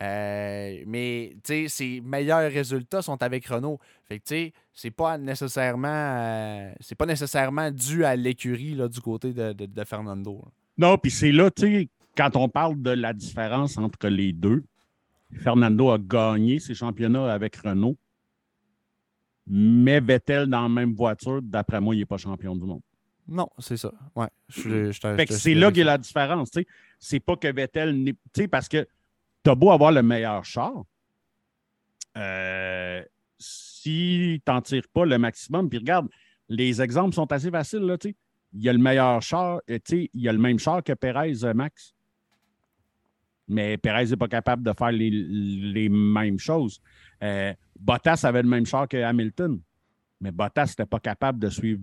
Euh, 0.00 0.82
mais 0.86 1.36
ses 1.66 2.00
meilleurs 2.00 2.50
résultats 2.50 3.02
sont 3.02 3.22
avec 3.22 3.46
Renault. 3.46 3.78
Fait 4.04 4.20
que 4.20 4.50
c'est 4.72 4.90
pas 4.90 5.18
nécessairement 5.18 5.88
euh, 5.88 6.72
c'est 6.80 6.94
pas 6.94 7.06
nécessairement 7.06 7.70
dû 7.70 8.04
à 8.04 8.16
l'écurie 8.16 8.76
du 8.88 9.00
côté 9.00 9.32
de, 9.32 9.84
Fernando. 9.84 10.44
Non, 10.76 10.96
puis 10.96 11.10
c'est 11.10 11.32
là, 11.32 11.50
tu 11.50 11.62
sais, 11.62 11.88
quand 12.16 12.36
on 12.36 12.48
parle 12.48 12.80
de 12.80 12.90
la 12.90 13.12
différence 13.12 13.78
entre 13.78 14.08
les 14.08 14.32
deux, 14.32 14.64
Fernando 15.32 15.90
a 15.90 15.98
gagné 15.98 16.58
ses 16.58 16.74
championnats 16.74 17.32
avec 17.32 17.56
Renault. 17.56 17.96
Mais 19.48 20.00
Vettel 20.00 20.46
dans 20.46 20.62
la 20.62 20.68
même 20.68 20.94
voiture, 20.94 21.40
d'après 21.42 21.80
moi, 21.80 21.94
il 21.94 21.98
n'est 21.98 22.06
pas 22.06 22.18
champion 22.18 22.54
du 22.54 22.64
monde. 22.64 22.82
Non, 23.26 23.48
c'est 23.58 23.76
ça. 23.76 23.92
Ouais. 24.14 24.28
c'est 24.48 25.54
là 25.54 25.70
qu'il 25.70 25.78
y 25.78 25.82
a 25.82 25.86
la 25.86 25.98
différence. 25.98 26.50
C'est 26.98 27.20
pas 27.20 27.36
que 27.36 27.48
Vettel 27.48 28.02
n'est. 28.02 28.48
Parce 28.48 28.68
que 28.68 28.86
tu 29.44 29.50
as 29.50 29.54
beau 29.54 29.70
avoir 29.70 29.92
le 29.92 30.02
meilleur 30.02 30.44
char. 30.44 30.72
Euh, 32.16 33.02
si 33.38 34.42
tu 34.44 34.50
n'en 34.50 34.60
tires 34.62 34.88
pas 34.92 35.04
le 35.04 35.18
maximum, 35.18 35.68
puis 35.68 35.78
regarde, 35.78 36.08
les 36.48 36.80
exemples 36.80 37.14
sont 37.14 37.30
assez 37.30 37.50
faciles. 37.50 37.80
Là, 37.80 37.96
il 38.04 38.62
y 38.62 38.68
a 38.68 38.72
le 38.72 38.78
meilleur 38.78 39.20
char, 39.20 39.60
euh, 39.70 39.78
il 39.90 40.08
y 40.14 40.28
a 40.28 40.32
le 40.32 40.38
même 40.38 40.58
char 40.58 40.82
que 40.82 40.92
Perez 40.94 41.44
euh, 41.44 41.54
Max. 41.54 41.94
Mais 43.48 43.78
Perez 43.78 44.06
n'est 44.06 44.16
pas 44.16 44.28
capable 44.28 44.62
de 44.62 44.72
faire 44.76 44.92
les, 44.92 45.88
mêmes 45.88 46.38
choses. 46.38 46.80
Bottas 47.78 48.20
avait 48.24 48.42
le 48.42 48.48
même 48.48 48.66
char 48.66 48.88
que 48.88 48.96
Hamilton, 48.96 49.60
mais 50.20 50.32
Bottas 50.32 50.66
n'était 50.66 50.86
pas 50.86 51.00
capable 51.00 51.38
de 51.38 51.48
suivre 51.48 51.80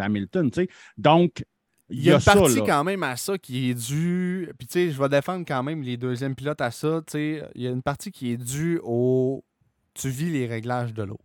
Hamilton. 0.00 0.50
Donc, 0.96 1.44
il 1.90 2.02
y, 2.02 2.10
a, 2.10 2.14
une 2.14 2.22
partie 2.22 2.62
quand 2.64 2.82
même 2.82 3.02
à 3.02 3.16
ça 3.16 3.36
qui 3.36 3.70
est 3.70 3.74
due. 3.74 4.50
Puis, 4.58 4.66
tu 4.66 4.72
sais, 4.72 4.90
je 4.90 5.00
vais 5.00 5.08
défendre 5.08 5.44
quand 5.46 5.62
même 5.62 5.82
les 5.82 5.96
deuxièmes 5.96 6.34
pilotes 6.34 6.60
à 6.62 6.70
ça. 6.70 7.02
Tu 7.06 7.12
sais, 7.12 7.42
il 7.54 7.62
y 7.62 7.66
a 7.66 7.70
une 7.70 7.82
partie 7.82 8.10
qui 8.10 8.32
est 8.32 8.36
due 8.36 8.80
au. 8.82 9.44
Tu 9.92 10.08
vis 10.08 10.30
les 10.30 10.46
réglages 10.46 10.94
de 10.94 11.02
l'autre. 11.02 11.20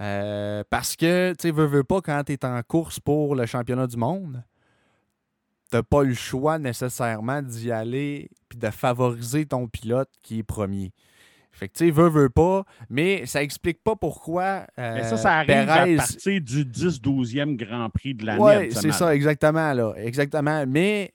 Euh, 0.00 0.62
parce 0.68 0.94
que, 0.94 1.32
tu 1.32 1.48
sais, 1.48 1.50
veux, 1.50 1.66
veux 1.66 1.84
pas, 1.84 2.00
quand 2.00 2.22
tu 2.24 2.32
es 2.32 2.44
en 2.44 2.60
course 2.62 3.00
pour 3.00 3.34
le 3.34 3.46
championnat 3.46 3.86
du 3.86 3.96
monde, 3.96 4.44
tu 5.72 5.78
n'as 5.78 5.82
pas 5.82 6.02
le 6.02 6.12
choix 6.12 6.58
nécessairement 6.58 7.40
d'y 7.40 7.72
aller 7.72 8.28
puis 8.50 8.58
de 8.58 8.68
favoriser 8.70 9.46
ton 9.46 9.66
pilote 9.68 10.10
qui 10.22 10.40
est 10.40 10.42
premier. 10.42 10.92
Fait 11.50 11.68
que, 11.68 11.74
tu 11.74 11.86
sais, 11.86 11.90
veut, 11.90 12.08
veut 12.08 12.30
pas, 12.30 12.64
mais 12.88 13.26
ça 13.26 13.42
explique 13.42 13.82
pas 13.82 13.96
pourquoi. 13.96 14.66
Euh, 14.78 14.94
mais 14.94 15.04
ça, 15.04 15.16
ça 15.16 15.34
arrive 15.38 15.68
à 15.68 15.86
partir 15.96 16.40
du 16.40 16.64
10-12e 16.64 17.56
Grand 17.56 17.88
Prix 17.90 18.14
de 18.14 18.26
l'année. 18.26 18.40
Oui, 18.40 18.72
c'est 18.72 18.92
ça, 18.92 19.14
exactement, 19.14 19.72
là. 19.72 19.94
Exactement. 19.96 20.64
Mais, 20.66 21.12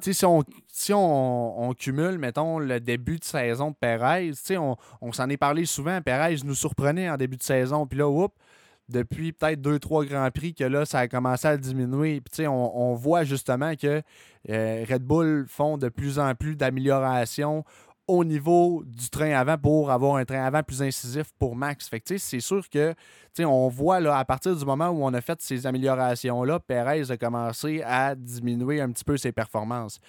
tu 0.00 0.06
sais, 0.06 0.12
si, 0.12 0.24
on, 0.24 0.42
si 0.66 0.92
on, 0.94 1.72
cumule, 1.78 2.18
mettons, 2.18 2.58
le 2.58 2.80
début 2.80 3.18
de 3.18 3.24
saison 3.24 3.70
de 3.70 3.76
Perez, 3.76 4.30
tu 4.30 4.34
sais, 4.42 4.56
on, 4.56 4.76
on 5.00 5.12
s'en 5.12 5.28
est 5.28 5.36
parlé 5.36 5.64
souvent. 5.66 6.00
Perez 6.00 6.36
nous 6.44 6.56
surprenait 6.56 7.08
en 7.08 7.16
début 7.16 7.36
de 7.36 7.42
saison. 7.42 7.86
Puis 7.86 7.98
là, 7.98 8.08
oups, 8.08 8.34
depuis 8.88 9.32
peut-être 9.32 9.60
deux, 9.60 9.78
trois 9.78 10.04
Grands 10.04 10.30
Prix 10.30 10.54
que 10.54 10.64
là, 10.64 10.84
ça 10.84 11.00
a 11.00 11.08
commencé 11.08 11.48
à 11.48 11.56
diminuer. 11.56 12.20
Puis, 12.20 12.46
on, 12.46 12.90
on, 12.90 12.94
voit 12.94 13.24
justement 13.24 13.74
que 13.74 14.02
euh, 14.48 14.84
Red 14.88 15.02
Bull 15.02 15.46
font 15.48 15.78
de 15.78 15.88
plus 15.88 16.18
en 16.18 16.34
plus 16.34 16.56
d'améliorations 16.56 17.64
au 18.08 18.24
niveau 18.24 18.84
du 18.86 19.10
train 19.10 19.32
avant 19.32 19.58
pour 19.58 19.90
avoir 19.90 20.16
un 20.16 20.24
train 20.24 20.44
avant 20.44 20.62
plus 20.62 20.80
incisif 20.80 21.32
pour 21.38 21.56
Max. 21.56 21.88
Fait 21.88 22.02
c'est 22.18 22.40
sûr 22.40 22.68
que 22.70 22.94
on 23.40 23.68
voit 23.68 24.00
là, 24.00 24.16
à 24.16 24.24
partir 24.24 24.56
du 24.56 24.64
moment 24.64 24.90
où 24.90 25.04
on 25.04 25.12
a 25.12 25.20
fait 25.20 25.40
ces 25.42 25.66
améliorations-là, 25.66 26.60
Perez 26.60 27.10
a 27.10 27.16
commencé 27.16 27.82
à 27.84 28.14
diminuer 28.14 28.80
un 28.80 28.90
petit 28.90 29.04
peu 29.04 29.16
ses 29.16 29.32
performances. 29.32 30.00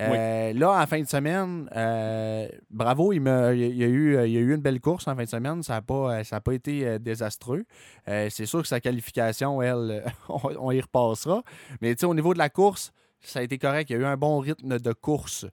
Euh, 0.00 0.52
là, 0.52 0.80
en 0.80 0.86
fin 0.86 1.00
de 1.00 1.08
semaine, 1.08 1.68
euh, 1.74 2.48
bravo, 2.70 3.12
il, 3.12 3.20
me, 3.20 3.54
il, 3.56 3.76
y 3.76 3.84
a 3.84 3.86
eu, 3.86 4.12
il 4.28 4.36
a 4.36 4.40
eu 4.40 4.54
une 4.54 4.60
belle 4.60 4.80
course 4.80 5.08
en 5.08 5.16
fin 5.16 5.24
de 5.24 5.28
semaine. 5.28 5.62
Ça 5.62 5.74
n'a 5.74 5.82
pas, 5.82 6.22
pas 6.22 6.52
été 6.52 6.86
euh, 6.86 6.98
désastreux. 6.98 7.64
c'est 8.06 8.46
sûr 8.46 8.62
que 8.62 8.68
sa 8.68 8.80
qualification, 8.80 9.60
elle, 9.60 10.04
on, 10.28 10.40
on 10.58 10.70
y 10.70 10.80
repassera. 10.80 11.42
Mais 11.80 12.02
au 12.04 12.14
niveau 12.14 12.32
de 12.32 12.38
la 12.38 12.48
course, 12.48 12.92
ça 13.20 13.40
a 13.40 13.42
été 13.42 13.58
correct. 13.58 13.90
Il 13.90 13.94
y 13.94 13.96
a 13.96 14.00
eu 14.00 14.04
un 14.04 14.16
bon 14.16 14.38
rythme 14.38 14.78
de 14.78 14.92
course. 14.92 15.46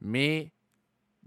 Mais 0.00 0.50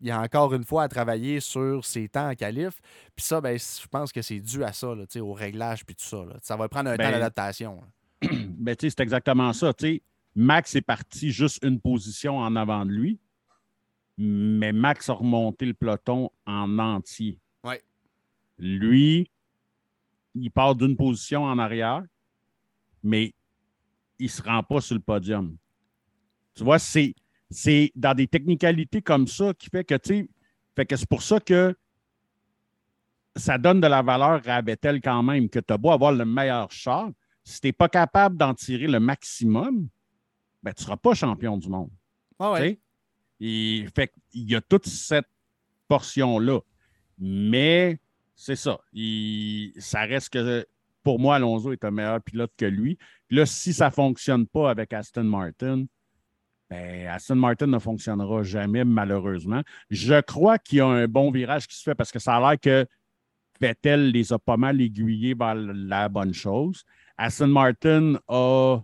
il 0.02 0.08
y 0.08 0.12
a 0.12 0.20
encore 0.20 0.54
une 0.54 0.66
fois 0.66 0.84
à 0.84 0.88
travailler 0.88 1.40
sur 1.40 1.86
ses 1.86 2.10
temps 2.10 2.30
en 2.30 2.36
qualif. 2.36 2.82
Puis 3.16 3.26
ça, 3.26 3.40
ben, 3.40 3.58
je 3.58 3.88
pense 3.88 4.12
que 4.12 4.22
c'est 4.22 4.40
dû 4.40 4.64
à 4.64 4.74
ça, 4.74 4.94
là, 4.94 5.06
au 5.22 5.34
réglage 5.34 5.86
puis 5.86 5.96
tout 5.96 6.06
ça. 6.06 6.26
Ça 6.42 6.58
va 6.58 6.68
prendre 6.68 6.90
un 6.90 6.98
temps 6.98 7.04
ben, 7.04 7.12
d'adaptation. 7.12 7.82
Ben, 8.58 8.76
c'est 8.80 9.00
exactement 9.00 9.54
ça. 9.54 9.72
Max 10.36 10.76
est 10.76 10.82
parti 10.82 11.32
juste 11.32 11.64
une 11.64 11.80
position 11.80 12.38
en 12.38 12.56
avant 12.56 12.86
de 12.86 12.92
lui, 12.92 13.20
mais 14.18 14.74
Max 14.74 15.10
a 15.10 15.14
remonté 15.14 15.66
le 15.66 15.74
peloton 15.74 16.30
en 16.46 16.78
entier. 16.78 17.40
Ouais. 17.64 17.82
Lui, 18.58 19.32
il 20.36 20.52
part 20.52 20.76
d'une 20.76 20.98
position 20.98 21.44
en 21.44 21.58
arrière, 21.58 22.04
mais 23.02 23.34
il 24.20 24.26
ne 24.26 24.30
se 24.30 24.42
rend 24.42 24.62
pas 24.64 24.82
sur 24.82 24.96
le 24.96 25.02
podium. 25.02 25.56
Tu 26.54 26.64
vois, 26.64 26.80
c'est 26.80 27.16
c'est 27.50 27.92
dans 27.96 28.16
des 28.16 28.28
technicalités 28.28 29.02
comme 29.02 29.28
ça 29.28 29.54
qui 29.54 29.70
fait 29.70 29.84
que, 29.84 29.96
tu 29.96 30.30
fait 30.76 30.86
que 30.86 30.96
c'est 30.96 31.08
pour 31.08 31.22
ça 31.22 31.40
que 31.40 31.76
ça 33.36 33.58
donne 33.58 33.82
de 33.82 33.88
la 33.88 34.02
valeur 34.02 34.42
à 34.48 34.62
Vettel 34.62 35.00
quand 35.02 35.22
même, 35.24 35.50
que 35.50 35.60
tu 35.60 35.74
as 35.74 35.78
beau 35.78 35.92
avoir 35.92 36.12
le 36.12 36.26
meilleur 36.26 36.72
char, 36.72 37.10
si 37.44 37.62
tu 37.62 37.68
n'es 37.68 37.74
pas 37.74 37.90
capable 37.90 38.38
d'en 38.38 38.54
tirer 38.54 38.88
le 38.88 39.00
maximum, 39.00 39.88
ben, 40.66 40.74
tu 40.74 40.82
ne 40.82 40.86
seras 40.86 40.98
pas 40.98 41.14
champion 41.14 41.58
du 41.58 41.70
monde. 41.70 41.92
Ah 42.40 42.54
ouais. 42.54 42.80
Il, 43.40 43.88
fait 43.96 44.12
il 44.34 44.50
y 44.50 44.56
a 44.56 44.62
toute 44.62 44.88
cette 44.88 45.30
portion-là. 45.88 46.60
Mais 47.20 48.00
c'est 48.36 48.56
ça. 48.56 48.80
ça 49.78 50.02
reste 50.02 50.30
que 50.30 50.66
pour 51.04 51.20
moi, 51.20 51.36
Alonso 51.36 51.72
est 51.72 51.86
un 51.86 51.92
meilleur 51.92 52.20
pilote 52.20 52.52
que 52.58 52.66
lui. 52.66 52.98
là, 53.30 53.46
si 53.46 53.74
ça 53.74 53.86
ne 53.86 53.92
fonctionne 53.92 54.48
pas 54.48 54.72
avec 54.72 54.92
Aston 54.92 55.26
Martin, 55.26 55.86
ben, 56.68 57.08
Aston 57.10 57.36
Martin 57.36 57.68
ne 57.68 57.78
fonctionnera 57.78 58.42
jamais, 58.42 58.84
malheureusement. 58.84 59.62
Je 59.92 60.20
crois 60.22 60.58
qu'il 60.58 60.80
y 60.80 60.82
a 60.82 60.88
un 60.88 61.08
bon 61.08 61.30
virage 61.30 61.68
qui 61.68 61.78
se 61.78 61.84
fait 61.84 61.94
parce 61.94 62.12
que 62.12 62.18
ça 62.18 62.38
a 62.38 62.40
l'air 62.40 62.60
que 62.60 62.88
Vettel 63.62 64.10
les 64.10 64.34
a 64.34 64.40
pas 64.40 64.58
mal 64.58 64.82
aiguillés 64.82 65.36
vers 65.36 65.54
la 65.54 66.10
bonne 66.10 66.34
chose. 66.34 66.84
Aston 67.18 67.48
Martin 67.50 68.16
a 68.28 68.80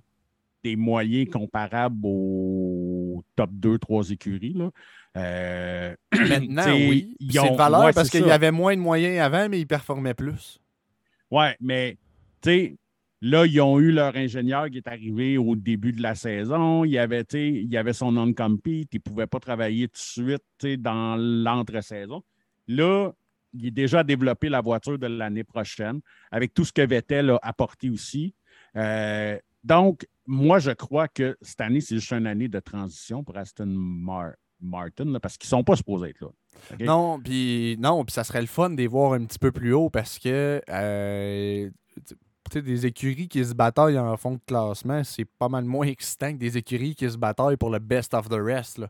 des 0.64 0.76
moyens 0.76 1.30
comparables 1.30 2.00
aux 2.04 3.24
top 3.36 3.50
2, 3.54 3.78
3 3.78 4.12
écuries. 4.12 4.54
Là. 4.54 4.70
Euh, 5.18 5.96
Maintenant, 6.14 6.74
oui. 6.74 7.16
C'est 7.20 7.52
de 7.52 7.56
valeur 7.56 7.94
parce 7.94 8.10
qu'il 8.10 8.26
y 8.26 8.32
avait 8.32 8.52
moins 8.52 8.76
de 8.76 8.82
moyens 8.82 9.20
avant, 9.20 9.50
mais 9.50 9.60
ils 9.60 9.68
performaient 9.68 10.14
plus. 10.14 10.60
Oui, 11.30 11.46
mais 11.60 11.98
tu 12.42 12.50
sais, 12.50 12.76
Là, 13.24 13.46
ils 13.46 13.62
ont 13.62 13.80
eu 13.80 13.92
leur 13.92 14.16
ingénieur 14.16 14.68
qui 14.72 14.78
est 14.78 14.88
arrivé 14.88 15.38
au 15.38 15.56
début 15.56 15.94
de 15.94 16.02
la 16.02 16.16
saison. 16.16 16.84
Il 16.84 16.98
avait, 16.98 17.22
il 17.22 17.78
avait 17.78 17.94
son 17.94 18.12
non-compete. 18.12 18.90
Il 18.94 18.98
ne 18.98 19.00
pouvait 19.00 19.28
pas 19.28 19.40
travailler 19.40 19.88
tout 19.88 20.24
de 20.24 20.40
suite 20.60 20.82
dans 20.82 21.16
l'entre-saison. 21.18 22.24
Là, 22.68 23.12
il 23.54 23.68
est 23.68 23.72
déjà 23.72 24.04
développé 24.04 24.50
la 24.50 24.62
voiture 24.62 24.98
de 24.98 25.06
l'année 25.06 25.44
prochaine 25.44 26.00
avec 26.32 26.54
tout 26.56 26.66
ce 26.66 26.74
que 26.74 26.82
Vettel 26.82 27.30
a 27.30 27.40
apporté 27.44 27.92
aussi. 27.92 28.34
Euh, 28.76 29.38
donc, 29.64 30.08
moi, 30.32 30.60
je 30.60 30.72
crois 30.72 31.10
que 31.10 31.38
cette 31.42 31.60
année, 31.60 31.82
c'est 31.82 31.96
juste 31.96 32.14
une 32.14 32.26
année 32.26 32.48
de 32.48 32.60
transition 32.62 33.22
pour 33.22 33.38
Aston 33.38 33.66
Martin 34.62 35.20
parce 35.22 35.38
qu'ils 35.38 35.48
ne 35.48 35.58
sont 35.58 35.64
pas 35.66 35.76
supposés 35.76 36.10
être 36.10 36.22
là. 36.22 36.30
Non, 36.80 37.20
puis 37.20 37.76
non, 37.80 38.06
ça 38.08 38.24
serait 38.24 38.40
le 38.40 38.48
fun 38.48 38.70
de 38.70 38.78
les 38.78 38.88
voir 38.88 39.12
un 39.12 39.26
petit 39.26 39.40
peu 39.40 39.52
plus 39.52 39.74
haut 39.74 39.90
parce 39.90 40.18
que 40.20 40.62
euh, 40.70 41.70
des 42.54 42.86
écuries 42.86 43.28
qui 43.28 43.44
se 43.44 43.54
bataillent 43.54 44.00
en 44.00 44.16
fond 44.16 44.36
de 44.36 44.42
classement, 44.46 45.04
c'est 45.04 45.26
pas 45.26 45.50
mal 45.50 45.66
moins 45.66 45.88
excitant 45.88 46.32
que 46.32 46.38
des 46.38 46.58
écuries 46.58 46.96
qui 46.96 47.10
se 47.10 47.18
bataillent 47.18 47.58
pour 47.58 47.70
le 47.70 47.80
best 47.80 48.14
of 48.14 48.30
the 48.30 48.40
rest. 48.42 48.78
Là. 48.78 48.88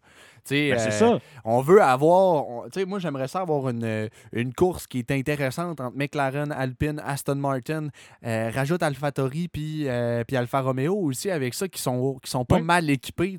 Ben, 0.50 0.80
c'est 0.80 0.92
ça. 0.92 1.14
Euh, 1.14 1.20
on 1.44 1.62
veut 1.62 1.82
avoir. 1.82 2.68
moi, 2.88 3.00
j'aimerais 3.00 3.28
ça 3.28 3.42
avoir 3.42 3.70
une, 3.70 4.10
une 4.34 4.54
course 4.54 4.88
qui 4.88 5.00
est 5.00 5.12
intéressante 5.12 5.80
entre 5.80 5.96
McLaren, 5.96 6.52
Alpine, 6.52 7.02
Aston 7.06 7.36
Martin. 7.36 7.88
Euh, 8.26 8.52
rajoute 8.54 8.84
AlphaTauri 8.84 9.48
puis, 9.48 9.88
euh, 9.88 10.24
puis 10.24 10.38
Alfa 10.38 10.62
Romeo 10.62 10.96
aussi 10.96 11.30
avec 11.30 11.54
ça 11.54 11.68
qui 11.68 11.82
sont, 11.82 12.20
qui 12.24 12.30
sont 12.30 12.46
pas 12.46 12.60
mal 12.60 12.90
équipés. 12.90 13.38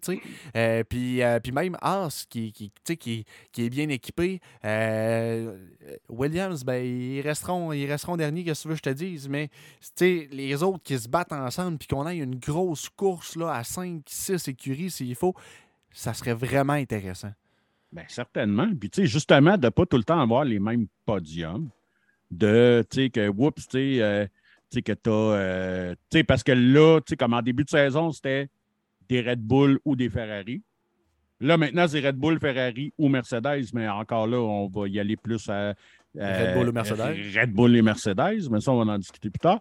puis, 0.88 1.22
puis 1.42 1.52
même 1.52 1.76
Haas 1.80 2.26
qui, 2.28 2.52
qui, 2.52 2.72
qui, 2.84 3.24
qui 3.52 3.64
est 3.64 3.70
bien 3.70 3.88
équipé. 3.88 4.40
Williams, 6.08 6.64
ben, 6.64 6.84
ils 6.84 7.20
resteront, 7.20 7.72
ils 7.72 7.90
resteront 7.90 8.16
derniers, 8.16 8.44
que 8.44 8.52
tu 8.52 8.68
veux 8.68 8.74
que 8.74 8.78
je 8.78 8.82
te 8.82 8.90
dise? 8.90 9.28
Mais 9.28 9.50
les 10.00 10.62
autres 10.62 10.82
qui 10.82 10.98
se 10.98 11.08
battent 11.08 11.32
ensemble 11.32 11.78
puis 11.78 11.88
qu'on 11.88 12.06
ait 12.06 12.18
une 12.18 12.36
grosse 12.36 12.88
course 12.88 13.36
là, 13.36 13.52
à 13.52 13.64
5, 13.64 14.02
6 14.06 14.48
écuries 14.48 14.90
s'il 14.90 15.14
faut 15.14 15.34
ça 15.92 16.14
serait 16.14 16.34
vraiment 16.34 16.72
intéressant. 16.72 17.32
Bien, 17.92 18.04
certainement. 18.08 18.68
Puis, 18.78 18.88
tu 18.88 19.02
sais, 19.02 19.06
justement, 19.06 19.58
de 19.58 19.66
ne 19.66 19.70
pas 19.70 19.84
tout 19.84 19.98
le 19.98 20.04
temps 20.04 20.20
avoir 20.20 20.44
les 20.44 20.58
mêmes 20.58 20.86
podiums. 21.04 21.68
De, 22.30 22.84
tu 22.90 23.02
sais, 23.02 23.10
que, 23.10 23.28
oups, 23.28 23.54
tu 23.54 23.62
sais, 23.70 24.02
euh, 24.02 24.26
que 24.80 24.92
tu 24.92 25.10
as. 25.10 25.12
Euh, 25.12 25.94
tu 26.10 26.18
sais, 26.18 26.24
parce 26.24 26.42
que 26.42 26.52
là, 26.52 27.00
tu 27.00 27.10
sais, 27.10 27.16
comme 27.16 27.34
en 27.34 27.42
début 27.42 27.64
de 27.64 27.68
saison, 27.68 28.10
c'était 28.10 28.48
des 29.08 29.20
Red 29.20 29.40
Bull 29.40 29.78
ou 29.84 29.94
des 29.94 30.08
Ferrari. 30.08 30.62
Là, 31.40 31.58
maintenant, 31.58 31.86
c'est 31.86 32.00
Red 32.00 32.16
Bull, 32.16 32.38
Ferrari 32.38 32.94
ou 32.96 33.08
Mercedes, 33.08 33.66
mais 33.74 33.88
encore 33.88 34.26
là, 34.26 34.38
on 34.38 34.68
va 34.68 34.88
y 34.88 34.98
aller 34.98 35.16
plus 35.16 35.46
à. 35.50 35.74
Red 36.14 36.54
Bull 36.54 36.68
ou 36.68 36.72
Mercedes. 36.72 37.38
Red 37.38 37.52
Bull 37.52 37.76
et 37.76 37.82
Mercedes, 37.82 38.48
mais 38.50 38.60
ça, 38.60 38.72
on 38.72 38.82
va 38.82 38.92
en 38.92 38.98
discuter 38.98 39.28
plus 39.28 39.40
tard. 39.40 39.60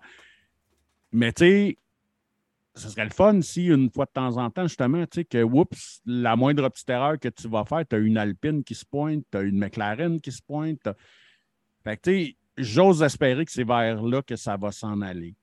Mais 1.12 1.34
tu 1.34 1.44
sais, 1.44 1.78
ce 2.76 2.90
serait 2.90 3.04
le 3.04 3.12
fun 3.12 3.42
si, 3.42 3.66
une 3.66 3.90
fois 3.90 4.06
de 4.06 4.12
temps 4.12 4.38
en 4.38 4.50
temps, 4.50 4.64
justement, 4.64 5.06
tu 5.06 5.22
sais, 5.22 5.26
que, 5.26 5.44
oups, 5.44 6.02
la 6.06 6.36
moindre 6.36 6.70
petite 6.70 6.90
erreur 6.90 7.20
que 7.20 7.28
tu 7.28 7.48
vas 7.48 7.66
faire, 7.66 7.86
tu 7.88 7.96
as 7.96 8.00
une 8.00 8.18
Alpine 8.18 8.64
qui 8.64 8.76
se 8.76 8.86
pointe, 8.86 9.26
tu 9.30 9.38
as 9.38 9.42
une 9.42 9.58
McLaren 9.58 10.22
qui 10.22 10.32
se 10.32 10.42
pointe. 10.42 10.88
Fait 11.84 11.98
que, 11.98 12.02
tu 12.04 12.26
sais, 12.26 12.38
j'ose 12.58 13.04
espérer 13.04 13.44
que 13.46 13.52
c'est 13.52 13.66
vers 13.66 14.02
là 14.02 14.22
que 14.22 14.36
ça 14.36 14.56
va 14.56 14.72
s'en 14.72 15.02
aller. 15.02 15.36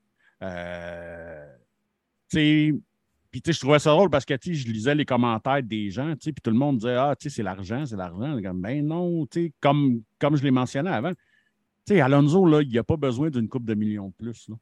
Euh, 0.43 1.47
puis, 2.29 2.81
tu 3.33 3.41
sais, 3.45 3.53
je 3.53 3.61
trouvais 3.61 3.79
ça 3.79 3.91
drôle 3.91 4.09
parce 4.09 4.25
que, 4.25 4.35
tu 4.35 4.55
sais, 4.55 4.63
je 4.63 4.73
lisais 4.73 4.95
les 4.95 5.05
commentaires 5.05 5.63
des 5.63 5.91
gens, 5.91 6.13
tu 6.13 6.25
sais, 6.25 6.33
puis 6.33 6.41
tout 6.43 6.51
le 6.51 6.57
monde 6.57 6.79
disait, 6.79 6.95
ah, 6.95 7.15
tu 7.19 7.29
sais, 7.29 7.37
c'est 7.37 7.43
l'argent, 7.43 7.85
c'est 7.85 7.97
l'argent. 7.97 8.41
Comme, 8.43 8.63
ben 8.63 8.87
non, 8.87 9.27
tu 9.27 9.45
sais, 9.45 9.53
comme, 9.61 10.03
comme 10.19 10.37
je 10.37 10.43
l'ai 10.43 10.51
mentionné 10.51 10.89
avant, 10.89 11.13
tu 11.13 11.95
sais, 11.95 12.01
Alonso, 12.01 12.47
là, 12.47 12.63
il 12.63 12.69
n'y 12.69 12.79
a 12.79 12.85
pas 12.85 12.97
besoin 12.97 13.29
d'une 13.29 13.49
coupe 13.49 13.67
de 13.67 13.75
millions 13.75 14.09
de 14.09 14.15
plus, 14.15 14.49
là. 14.49 14.57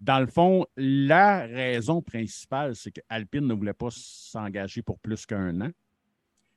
Dans 0.00 0.20
le 0.20 0.26
fond, 0.26 0.66
la 0.76 1.46
raison 1.46 2.02
principale, 2.02 2.74
c'est 2.74 2.90
qu'Alpine 2.90 3.46
ne 3.46 3.54
voulait 3.54 3.72
pas 3.72 3.88
s'engager 3.90 4.82
pour 4.82 4.98
plus 4.98 5.24
qu'un 5.26 5.60
an. 5.60 5.70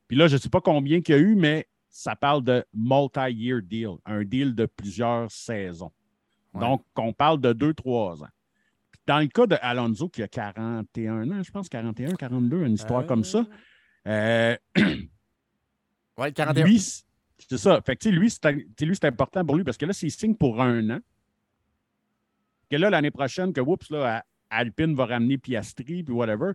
Puis 0.07 0.17
là, 0.17 0.27
je 0.27 0.35
ne 0.35 0.39
sais 0.39 0.49
pas 0.49 0.61
combien 0.61 1.01
qu'il 1.01 1.15
y 1.15 1.17
a 1.17 1.21
eu, 1.21 1.35
mais 1.35 1.67
ça 1.89 2.15
parle 2.15 2.43
de 2.43 2.65
multi-year 2.73 3.61
deal, 3.61 3.97
un 4.05 4.23
deal 4.23 4.55
de 4.55 4.65
plusieurs 4.65 5.31
saisons. 5.31 5.91
Donc, 6.53 6.83
on 6.95 7.13
parle 7.13 7.39
de 7.39 7.53
deux, 7.53 7.73
trois 7.73 8.23
ans. 8.23 8.29
dans 9.05 9.19
le 9.19 9.27
cas 9.27 9.45
de 9.45 9.55
Alonso, 9.61 10.09
qui 10.09 10.23
a 10.23 10.27
41 10.27 11.31
ans, 11.31 11.43
je 11.43 11.51
pense 11.51 11.69
41, 11.69 12.15
42, 12.15 12.65
une 12.65 12.73
histoire 12.73 13.05
comme 13.05 13.23
ça. 13.23 13.45
Euh... 14.07 14.57
oui, 16.17 16.33
41. 16.33 16.65
Lui, 16.65 16.79
c'est 16.79 17.57
ça. 17.57 17.81
Fait 17.85 17.95
que, 17.95 18.09
lui, 18.09 18.29
c'est 18.29 19.05
important 19.05 19.45
pour 19.45 19.55
lui 19.55 19.63
parce 19.63 19.77
que 19.77 19.85
là, 19.85 19.93
c'est 19.93 20.09
signe 20.09 20.35
pour 20.35 20.61
un 20.61 20.89
an 20.89 20.99
que 22.69 22.75
là, 22.75 22.89
l'année 22.89 23.11
prochaine, 23.11 23.53
que 23.53 23.61
oups, 23.61 23.89
là, 23.89 24.23
Alpine 24.49 24.95
va 24.95 25.05
ramener 25.05 25.37
Piastri, 25.37 26.03
puis 26.03 26.13
whatever, 26.13 26.51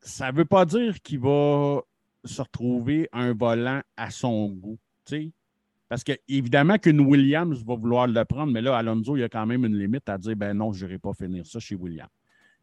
ça 0.00 0.32
ne 0.32 0.36
veut 0.36 0.44
pas 0.44 0.64
dire 0.64 1.00
qu'il 1.00 1.20
va 1.20 1.82
se 2.24 2.42
retrouver 2.42 3.08
un 3.12 3.32
volant 3.32 3.80
à 3.96 4.10
son 4.10 4.48
goût. 4.48 4.78
Parce 5.88 6.04
que, 6.04 6.12
évidemment, 6.28 6.78
qu'une 6.78 7.00
Williams 7.00 7.64
va 7.64 7.74
vouloir 7.74 8.06
le 8.06 8.24
prendre, 8.24 8.52
mais 8.52 8.62
là, 8.62 8.76
Alonso, 8.76 9.16
il 9.16 9.20
y 9.20 9.24
a 9.24 9.28
quand 9.28 9.46
même 9.46 9.64
une 9.64 9.76
limite 9.76 10.08
à 10.08 10.18
dire 10.18 10.36
ben 10.36 10.54
non, 10.54 10.72
je 10.72 10.86
n'irai 10.86 10.98
pas 10.98 11.12
finir 11.14 11.44
ça 11.46 11.58
chez 11.58 11.74
Williams. 11.74 12.10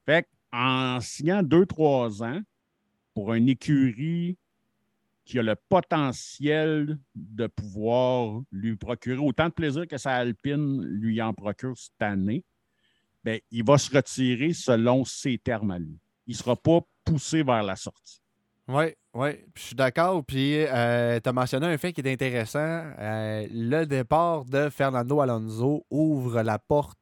Fait 0.05 0.27
en 0.53 1.01
signant 1.01 1.43
deux, 1.43 1.65
trois 1.65 2.23
ans 2.23 2.39
pour 3.13 3.33
une 3.33 3.49
écurie 3.49 4.37
qui 5.27 5.37
a 5.37 5.43
le 5.43 5.55
potentiel 5.55 6.97
de 7.13 7.47
pouvoir 7.47 8.41
lui 8.51 8.77
procurer 8.77 9.19
autant 9.19 9.49
de 9.49 9.53
plaisir 9.53 9.85
que 9.85 9.97
sa 9.97 10.15
Alpine 10.15 10.81
lui 10.83 11.21
en 11.21 11.33
procure 11.33 11.77
cette 11.77 12.01
année, 12.01 12.45
bien, 13.25 13.37
il 13.51 13.65
va 13.65 13.77
se 13.77 13.93
retirer 13.93 14.53
selon 14.53 15.03
ses 15.03 15.37
termes 15.37 15.71
à 15.71 15.79
lui. 15.79 15.99
Il 16.27 16.31
ne 16.31 16.37
sera 16.37 16.55
pas 16.55 16.79
poussé 17.03 17.43
vers 17.43 17.61
la 17.61 17.75
sortie. 17.75 18.21
Oui, 18.69 18.85
oui, 19.13 19.29
je 19.55 19.61
suis 19.61 19.75
d'accord. 19.75 20.23
Puis 20.25 20.55
euh, 20.55 21.19
tu 21.21 21.29
as 21.29 21.33
mentionné 21.33 21.67
un 21.67 21.77
fait 21.77 21.91
qui 21.91 22.01
est 22.01 22.11
intéressant. 22.11 22.59
Euh, 22.97 23.47
le 23.51 23.85
départ 23.85 24.45
de 24.45 24.69
Fernando 24.69 25.19
Alonso 25.19 25.85
ouvre 25.89 26.41
la 26.41 26.57
porte 26.57 26.97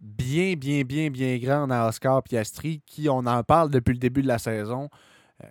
bien, 0.00 0.54
bien, 0.54 0.82
bien, 0.82 1.10
bien 1.10 1.38
grande 1.38 1.72
à 1.72 1.88
Oscar 1.88 2.22
Piastri, 2.22 2.82
qui 2.86 3.08
on 3.08 3.26
en 3.26 3.42
parle 3.42 3.70
depuis 3.70 3.92
le 3.92 3.98
début 3.98 4.22
de 4.22 4.28
la 4.28 4.38
saison. 4.38 4.90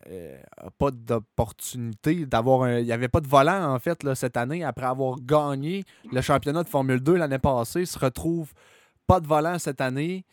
Euh, 0.07 0.41
pas 0.77 0.91
d'opportunité 0.91 2.25
d'avoir 2.25 2.63
un. 2.63 2.79
Il 2.79 2.85
n'y 2.85 2.91
avait 2.91 3.09
pas 3.09 3.19
de 3.19 3.27
volant, 3.27 3.73
en 3.73 3.79
fait, 3.79 4.03
là, 4.03 4.15
cette 4.15 4.37
année, 4.37 4.63
après 4.63 4.85
avoir 4.85 5.19
gagné 5.19 5.83
le 6.11 6.21
championnat 6.21 6.63
de 6.63 6.69
Formule 6.69 7.01
2 7.01 7.15
l'année 7.15 7.39
passée. 7.39 7.81
Il 7.81 7.87
se 7.87 7.99
retrouve 7.99 8.53
pas 9.07 9.19
de 9.19 9.27
volant 9.27 9.59
cette 9.59 9.81
année. 9.81 10.25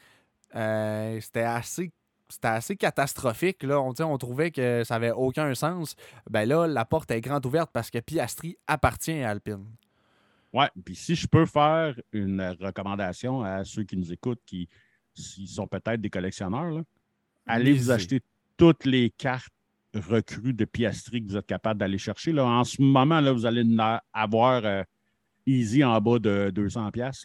Euh, 0.55 1.21
c'était 1.21 1.43
assez. 1.43 1.93
C'était 2.29 2.49
assez 2.49 2.77
catastrophique. 2.77 3.65
Là. 3.65 3.81
On, 3.81 3.93
on 3.99 4.19
trouvait 4.19 4.53
que 4.53 4.85
ça 4.85 4.95
n'avait 4.95 5.11
aucun 5.11 5.53
sens. 5.57 5.97
Ben 6.31 6.49
là, 6.49 6.69
la 6.69 6.85
porte 6.85 7.11
est 7.11 7.21
grande 7.21 7.45
ouverte 7.45 7.71
parce 7.73 7.91
que 7.91 7.99
Piastri 7.99 8.57
appartient 8.69 9.21
à 9.21 9.31
Alpine. 9.31 9.67
Oui, 10.53 10.65
puis 10.85 10.95
si 10.95 11.17
je 11.17 11.27
peux 11.27 11.47
faire 11.47 12.01
une 12.13 12.41
recommandation 12.61 13.43
à 13.43 13.65
ceux 13.65 13.83
qui 13.83 13.97
nous 13.97 14.13
écoutent, 14.13 14.43
qui 14.47 14.69
sont 15.15 15.67
peut-être 15.67 16.01
des 16.01 16.11
collectionneurs, 16.11 16.83
allez 17.47 17.73
vous 17.73 17.91
acheter 17.91 18.21
toutes 18.61 18.85
les 18.85 19.09
cartes 19.09 19.49
recrues 19.95 20.53
de 20.53 20.67
Piastri 20.67 21.25
que 21.25 21.31
vous 21.31 21.37
êtes 21.39 21.47
capable 21.47 21.81
d'aller 21.81 21.97
chercher. 21.97 22.31
Là, 22.31 22.45
en 22.45 22.63
ce 22.63 22.83
moment, 22.83 23.19
là, 23.19 23.33
vous 23.33 23.47
allez 23.47 23.65
avoir 24.13 24.67
euh, 24.67 24.83
easy 25.47 25.83
en 25.83 25.99
bas 25.99 26.19
de 26.19 26.51
200 26.55 26.91
pièces 26.91 27.25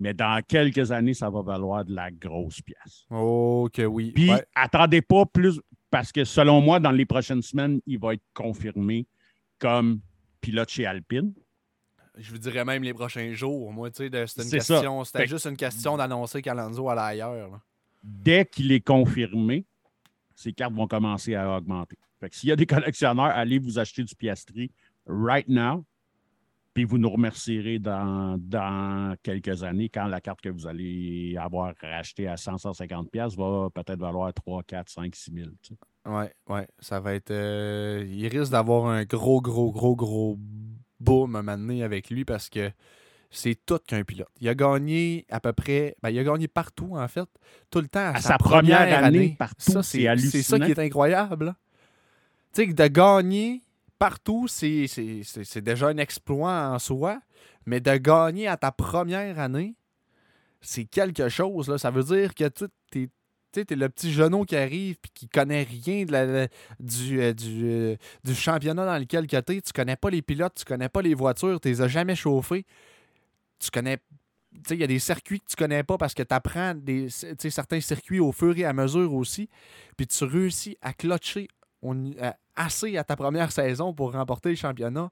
mais 0.00 0.14
dans 0.14 0.40
quelques 0.46 0.92
années, 0.92 1.14
ça 1.14 1.28
va 1.28 1.42
valoir 1.42 1.84
de 1.84 1.92
la 1.92 2.10
grosse 2.10 2.60
pièce. 2.60 3.04
OK, 3.10 3.80
oui. 3.88 4.12
Puis, 4.12 4.30
attendez 4.54 5.02
pas 5.02 5.26
plus, 5.26 5.60
parce 5.90 6.12
que 6.12 6.24
selon 6.24 6.60
moi, 6.60 6.78
dans 6.78 6.92
les 6.92 7.04
prochaines 7.04 7.42
semaines, 7.42 7.80
il 7.84 7.98
va 7.98 8.14
être 8.14 8.22
confirmé 8.32 9.08
comme 9.58 10.00
pilote 10.40 10.70
chez 10.70 10.86
Alpine. 10.86 11.34
Je 12.16 12.30
vous 12.30 12.38
dirais 12.38 12.64
même 12.64 12.84
les 12.84 12.94
prochains 12.94 13.32
jours. 13.32 13.72
Moi, 13.72 13.90
tu 13.90 14.08
sais, 14.08 14.26
c'était 14.26 15.26
juste 15.26 15.46
une 15.46 15.56
question 15.56 15.96
d'annoncer 15.96 16.42
qu'Alonso 16.42 16.88
allait 16.88 17.00
ailleurs. 17.00 17.58
Dès 18.04 18.44
qu'il 18.44 18.70
est 18.70 18.86
confirmé, 18.86 19.66
ces 20.38 20.52
cartes 20.52 20.72
vont 20.72 20.86
commencer 20.86 21.34
à 21.34 21.56
augmenter. 21.56 21.98
Fait 22.20 22.30
que 22.30 22.36
s'il 22.36 22.48
y 22.48 22.52
a 22.52 22.56
des 22.56 22.66
collectionneurs, 22.66 23.26
allez 23.26 23.58
vous 23.58 23.78
acheter 23.80 24.04
du 24.04 24.14
Piastri 24.14 24.70
right 25.04 25.48
now, 25.48 25.84
puis 26.74 26.84
vous 26.84 26.96
nous 26.96 27.10
remercierez 27.10 27.80
dans, 27.80 28.38
dans 28.38 29.16
quelques 29.24 29.64
années 29.64 29.88
quand 29.88 30.06
la 30.06 30.20
carte 30.20 30.40
que 30.40 30.48
vous 30.48 30.68
allez 30.68 31.36
avoir 31.36 31.74
rachetée 31.82 32.28
à 32.28 32.36
100, 32.36 32.58
150 32.58 33.10
pièces 33.10 33.34
va 33.34 33.68
peut-être 33.74 33.98
valoir 33.98 34.32
3, 34.32 34.62
4, 34.62 34.88
5, 34.88 35.16
6 35.16 35.32
000. 35.32 35.48
Oui, 36.06 36.24
ouais, 36.48 36.68
ça 36.78 37.00
va 37.00 37.14
être... 37.14 37.32
Euh, 37.32 38.06
il 38.08 38.28
risque 38.28 38.52
d'avoir 38.52 38.86
un 38.86 39.04
gros, 39.04 39.40
gros, 39.40 39.72
gros, 39.72 39.96
gros 39.96 40.38
boom 41.00 41.34
à 41.34 41.40
un 41.40 41.80
avec 41.80 42.10
lui 42.10 42.24
parce 42.24 42.48
que 42.48 42.70
c'est 43.30 43.58
tout 43.66 43.78
qu'un 43.86 44.04
pilote. 44.04 44.28
Il 44.40 44.48
a 44.48 44.54
gagné 44.54 45.26
à 45.30 45.40
peu 45.40 45.52
près, 45.52 45.96
ben, 46.02 46.10
il 46.10 46.18
a 46.18 46.24
gagné 46.24 46.48
partout 46.48 46.96
en 46.96 47.08
fait, 47.08 47.28
tout 47.70 47.80
le 47.80 47.88
temps 47.88 48.12
à, 48.14 48.20
sa, 48.20 48.38
première, 48.38 49.04
année, 49.04 49.36
partout. 49.38 49.82
c'est 49.82 50.42
ça 50.42 50.58
qui 50.58 50.70
est 50.70 50.78
incroyable. 50.78 51.54
Tu 52.54 52.66
sais, 52.66 52.72
de 52.72 52.86
gagner 52.86 53.62
partout, 53.98 54.48
c'est 54.48 55.60
déjà 55.60 55.88
un 55.88 55.98
exploit 55.98 56.70
en 56.70 56.78
soi, 56.78 57.20
mais 57.66 57.80
de 57.80 57.96
gagner 57.96 58.48
à 58.48 58.56
ta 58.56 58.72
première 58.72 59.38
année, 59.38 59.74
c'est 60.60 60.84
quelque 60.84 61.28
chose. 61.28 61.68
Là. 61.68 61.76
Ça 61.76 61.90
veut 61.90 62.04
dire 62.04 62.34
que 62.34 62.48
tu 62.48 62.64
es, 63.02 63.74
le 63.74 63.88
petit 63.88 64.12
genou 64.12 64.44
qui 64.44 64.56
arrive 64.56 64.96
et 65.04 65.08
qui 65.12 65.28
connaît 65.28 65.64
rien 65.64 66.04
de 66.04 66.12
la, 66.12 66.46
du, 66.80 67.20
euh, 67.20 67.34
euh, 67.44 67.96
du, 68.24 68.34
championnat 68.34 68.86
dans 68.86 68.98
lequel 68.98 69.26
tu 69.26 69.36
es. 69.36 69.42
Tu 69.42 69.72
connais 69.74 69.96
pas 69.96 70.10
les 70.10 70.22
pilotes, 70.22 70.54
tu 70.54 70.64
connais 70.64 70.88
pas 70.88 71.02
les 71.02 71.14
voitures, 71.14 71.60
tu 71.60 71.68
les 71.68 71.82
as 71.82 71.88
jamais 71.88 72.14
chauffés 72.14 72.64
tu 73.58 73.70
connais. 73.70 73.98
il 74.70 74.76
y 74.76 74.84
a 74.84 74.86
des 74.86 74.98
circuits 74.98 75.40
que 75.40 75.46
tu 75.46 75.56
connais 75.56 75.82
pas 75.82 75.98
parce 75.98 76.14
que 76.14 76.22
tu 76.22 76.34
apprends 76.34 76.74
certains 77.38 77.80
circuits 77.80 78.20
au 78.20 78.32
fur 78.32 78.56
et 78.56 78.64
à 78.64 78.72
mesure 78.72 79.14
aussi. 79.14 79.48
Puis 79.96 80.06
tu 80.06 80.24
réussis 80.24 80.76
à 80.82 80.92
clutcher 80.92 81.48
assez 82.56 82.96
à 82.96 83.04
ta 83.04 83.16
première 83.16 83.52
saison 83.52 83.94
pour 83.94 84.12
remporter 84.12 84.50
le 84.50 84.56
championnat. 84.56 85.10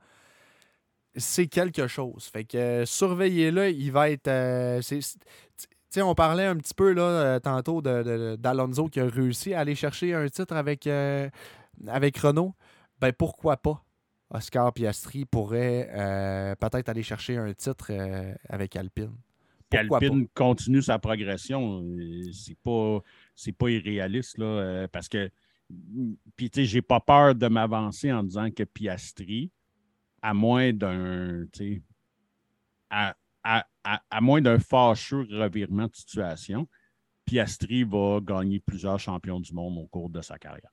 C'est 1.14 1.46
quelque 1.46 1.87
chose. 1.87 2.24
Fait 2.24 2.44
que 2.44 2.85
surveillez-le, 2.85 3.70
il 3.70 3.90
va 3.90 4.11
être. 4.11 4.28
Euh, 4.28 4.82
on 5.98 6.14
parlait 6.14 6.44
un 6.44 6.56
petit 6.56 6.74
peu 6.74 6.92
là, 6.92 7.02
euh, 7.02 7.38
tantôt 7.40 7.80
d'Alonso 7.80 8.88
qui 8.88 9.00
a 9.00 9.06
réussi 9.06 9.54
à 9.54 9.61
aller 9.61 9.74
chercher 9.74 10.12
un 10.12 10.28
titre 10.28 10.54
avec, 10.54 10.87
euh, 10.87 11.30
avec 11.87 12.18
Renault. 12.18 12.54
Ben 13.00 13.12
pourquoi 13.12 13.56
pas? 13.56 13.82
Oscar 14.31 14.73
Piastri 14.73 15.25
pourrait 15.25 15.89
euh, 15.93 16.55
peut-être 16.57 16.89
aller 16.89 17.03
chercher 17.03 17.37
un 17.37 17.53
titre 17.55 17.89
euh, 17.91 18.35
avec 18.49 18.75
Alpine. 18.77 19.15
Alpine 19.73 20.27
continue 20.35 20.83
sa 20.83 20.99
progression. 20.99 21.85
C'est 22.33 22.59
pas, 22.59 23.01
pas 23.59 23.71
irréaliste, 23.71 24.39
là, 24.39 24.47
euh, 24.47 24.89
parce 24.89 25.09
que 25.09 25.31
puis 26.37 26.51
tu 26.51 26.61
sais, 26.61 26.65
j'ai 26.65 26.83
pas 26.83 27.01
peur 27.01 27.35
de 27.35 27.49
m'avancer 27.49 28.12
en 28.12 28.23
disant 28.23 28.51
que 28.51 28.62
Piastri, 28.62 29.51
à 30.23 30.33
moins 30.33 30.73
d'un 30.73 31.47
à, 32.91 33.17
à, 33.43 33.67
à, 33.83 34.21
moins 34.21 34.41
d'un 34.41 34.59
fâcheux 34.59 35.27
revirement 35.31 35.87
de 35.87 35.95
situation, 35.95 36.69
Piastri 37.25 37.83
va 37.83 38.21
gagner 38.23 38.61
plusieurs 38.61 39.01
champions 39.01 39.41
du 39.41 39.53
monde 39.53 39.77
au 39.79 39.87
cours 39.87 40.09
de 40.09 40.21
sa 40.23 40.39
carrière. 40.39 40.71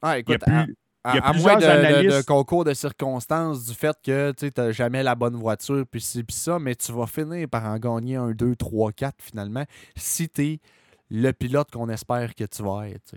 Ah, 0.00 0.18
écoute, 0.18 0.42
Il 0.46 0.52
a 0.52 0.60
à- 0.60 0.62
à, 0.62 0.66
il 1.06 1.14
y 1.14 1.18
a 1.18 1.26
à 1.26 1.30
plusieurs 1.32 1.58
moins 1.58 1.60
de, 1.60 1.66
de- 1.66 1.82
de 1.82 1.86
analystes- 1.86 2.26
concours 2.26 2.64
de 2.64 2.74
circonstances, 2.74 3.66
du 3.66 3.74
fait 3.74 3.96
que 4.04 4.32
tu 4.32 4.50
n'as 4.56 4.70
jamais 4.72 5.02
la 5.02 5.14
bonne 5.14 5.36
voiture, 5.36 5.84
puis 5.90 6.00
ci, 6.00 6.22
puis 6.22 6.36
ça, 6.36 6.58
mais 6.58 6.74
tu 6.74 6.92
vas 6.92 7.06
finir 7.06 7.48
par 7.48 7.64
en 7.64 7.78
gagner 7.78 8.16
un, 8.16 8.32
deux, 8.32 8.54
trois, 8.56 8.92
quatre 8.92 9.22
finalement, 9.22 9.64
si 9.96 10.28
tu 10.28 10.42
es 10.44 10.60
le 11.10 11.32
pilote 11.32 11.70
qu'on 11.70 11.88
espère 11.88 12.34
que 12.34 12.44
tu 12.44 12.62
vas 12.62 12.88
être. 12.88 13.14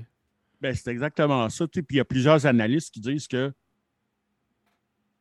Ben, 0.61 0.73
c'est 0.73 0.91
exactement 0.91 1.49
ça. 1.49 1.67
Puis 1.67 1.83
il 1.89 1.97
y 1.97 1.99
a 1.99 2.05
plusieurs 2.05 2.45
analystes 2.45 2.93
qui 2.93 3.01
disent 3.01 3.27
que 3.27 3.53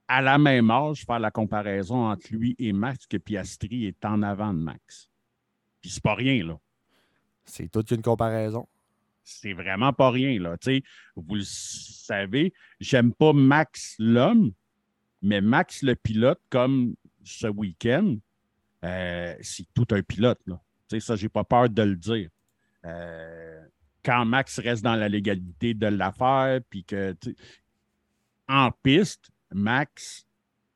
à 0.09 0.21
la 0.23 0.39
même 0.39 0.71
âge, 0.71 1.05
faire 1.07 1.19
la 1.19 1.31
comparaison 1.31 2.07
entre 2.11 2.27
lui 2.31 2.55
et 2.59 2.73
Max, 2.73 3.07
que 3.07 3.17
Piastri 3.17 3.87
est 3.87 4.05
en 4.05 4.23
avant 4.23 4.53
de 4.53 4.59
Max. 4.59 5.09
Puis 5.81 5.91
c'est 5.91 6.03
pas 6.03 6.15
rien, 6.15 6.45
là. 6.45 6.59
C'est 7.45 7.69
toute 7.71 7.91
une 7.91 8.03
comparaison. 8.03 8.69
C'est 9.25 9.53
vraiment 9.53 9.93
pas 9.93 10.11
rien, 10.11 10.39
là. 10.41 10.57
Vous 11.17 11.35
le 11.37 11.43
savez, 11.45 12.53
j'aime 12.81 13.13
pas 13.13 13.33
Max 13.33 13.95
l'homme, 13.99 14.53
mais 15.23 15.41
Max 15.41 15.83
le 15.83 15.95
pilote, 15.95 16.41
comme 16.51 16.95
ce 17.25 17.47
week-end, 17.47 18.17
euh, 18.85 19.35
c'est 19.41 19.67
tout 19.75 19.87
un 19.93 20.03
pilote, 20.03 20.41
là. 20.47 20.61
Ça, 21.01 21.17
j'ai 21.17 21.29
pas 21.29 21.45
peur 21.45 21.71
de 21.71 21.83
le 21.83 21.97
dire. 21.97 22.29
Euh, 22.85 23.65
quand 24.05 24.25
Max 24.25 24.59
reste 24.59 24.83
dans 24.83 24.97
la 24.97 25.09
légalité 25.09 25.73
de 25.73 25.87
l'affaire, 25.87 26.61
puis 26.69 26.85
que, 26.85 27.15
en 28.49 28.71
piste, 28.83 29.31
Max 29.53 30.27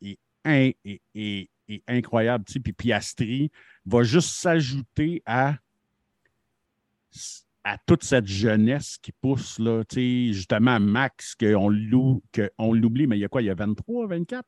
est, 0.00 0.18
est- 0.44 1.00
est- 1.14 1.50
est 1.68 1.82
incroyable, 1.88 2.44
puis 2.44 2.72
Piastri 2.72 3.50
va 3.84 4.04
juste 4.04 4.30
s'ajouter 4.30 5.22
à 5.26 5.56
à 7.68 7.78
toute 7.84 8.04
cette 8.04 8.26
jeunesse 8.28 8.96
qui 9.02 9.10
pousse, 9.10 9.58
là, 9.58 9.82
justement, 9.92 10.78
Max, 10.78 11.34
qu'on 11.34 11.68
lou- 11.68 12.22
qu'on 12.32 12.72
l'oublie, 12.72 13.08
mais 13.08 13.16
il 13.18 13.20
y 13.20 13.24
a 13.24 13.28
quoi, 13.28 13.42
il 13.42 13.46
y 13.46 13.50
a 13.50 13.54
23, 13.54 14.06
24? 14.06 14.44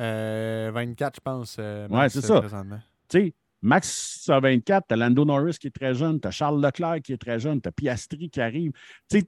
Euh, 0.00 0.70
24, 0.74 1.14
je 1.16 1.20
pense. 1.20 1.56
euh, 1.60 1.86
Max, 1.88 2.14
c'est 2.14 2.22
ça. 2.26 2.40
présentement. 2.40 2.80
Tu 3.08 3.18
sais, 3.20 3.34
Max 3.62 4.28
a 4.28 4.40
24, 4.40 4.86
t'as 4.88 4.96
Lando 4.96 5.24
Norris 5.24 5.58
qui 5.60 5.68
est 5.68 5.70
très 5.70 5.94
jeune, 5.94 6.18
t'as 6.18 6.32
Charles 6.32 6.60
Leclerc 6.60 7.02
qui 7.02 7.12
est 7.12 7.18
très 7.18 7.38
jeune, 7.38 7.60
t'as 7.60 7.70
Piastri 7.70 8.28
qui 8.30 8.40
arrive. 8.40 8.72
Tu 9.08 9.22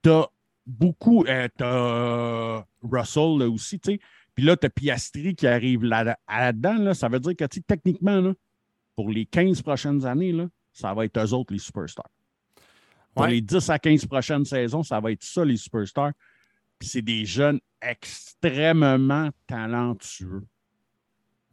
t'as 0.00 0.26
beaucoup, 0.64 1.24
euh, 1.26 1.48
t'as 1.58 2.64
Russell 2.82 3.38
là, 3.38 3.50
aussi, 3.50 3.80
tu 3.80 3.92
sais. 3.92 4.00
Puis 4.34 4.44
là, 4.46 4.56
t'as 4.56 4.70
Piastri 4.70 5.34
qui 5.34 5.46
arrive 5.46 5.84
là- 5.84 6.16
là-dedans, 6.26 6.78
là, 6.78 6.94
ça 6.94 7.08
veut 7.08 7.20
dire 7.20 7.36
que, 7.36 7.44
techniquement, 7.44 8.18
là, 8.20 8.32
pour 8.96 9.10
les 9.10 9.26
15 9.26 9.60
prochaines 9.60 10.06
années, 10.06 10.32
là, 10.32 10.46
ça 10.72 10.94
va 10.94 11.04
être 11.04 11.18
eux 11.22 11.34
autres 11.34 11.52
les 11.52 11.58
superstars. 11.58 12.08
Pour 13.14 13.24
Ouais. 13.24 13.30
les 13.32 13.40
10 13.40 13.68
à 13.70 13.78
15 13.78 14.06
prochaines 14.06 14.44
saisons, 14.44 14.82
ça 14.82 14.98
va 15.00 15.12
être 15.12 15.22
ça, 15.22 15.44
les 15.44 15.56
superstars. 15.56 16.12
Puis 16.78 16.88
c'est 16.88 17.02
des 17.02 17.24
jeunes 17.24 17.60
extrêmement 17.80 19.30
talentueux. 19.46 20.42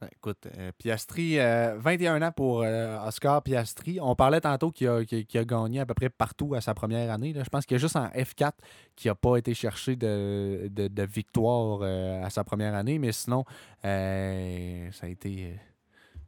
Ben, 0.01 0.07
Écoute, 0.15 0.47
euh, 0.57 0.71
Piastri, 0.77 1.37
euh, 1.39 1.75
21 1.77 2.21
ans 2.21 2.31
pour 2.31 2.61
euh, 2.63 2.97
Oscar 3.05 3.43
Piastri. 3.43 3.99
On 4.01 4.15
parlait 4.15 4.39
tantôt 4.39 4.71
qu'il 4.71 4.87
a, 4.87 5.03
gagné 5.43 5.81
à 5.81 5.85
peu 5.85 5.93
près 5.93 6.09
partout 6.09 6.55
à 6.55 6.61
sa 6.61 6.73
première 6.73 7.11
année. 7.11 7.33
là. 7.33 7.43
Je 7.43 7.49
pense 7.49 7.65
qu'il 7.65 7.75
y 7.75 7.79
a 7.79 7.81
juste 7.81 7.97
en 7.97 8.07
F4 8.07 8.53
qui 8.95 9.09
n'a 9.09 9.15
pas 9.15 9.35
été 9.35 9.53
cherché 9.53 9.97
de, 9.97 10.69
de- 10.71 10.87
de 10.87 11.03
victoire 11.03 11.79
euh, 11.81 12.23
à 12.23 12.29
sa 12.29 12.45
première 12.45 12.75
année, 12.75 12.97
mais 12.97 13.11
sinon, 13.11 13.43
euh, 13.83 14.89
ça 14.93 15.05
a 15.05 15.09
été. 15.09 15.51
euh, 15.51 15.55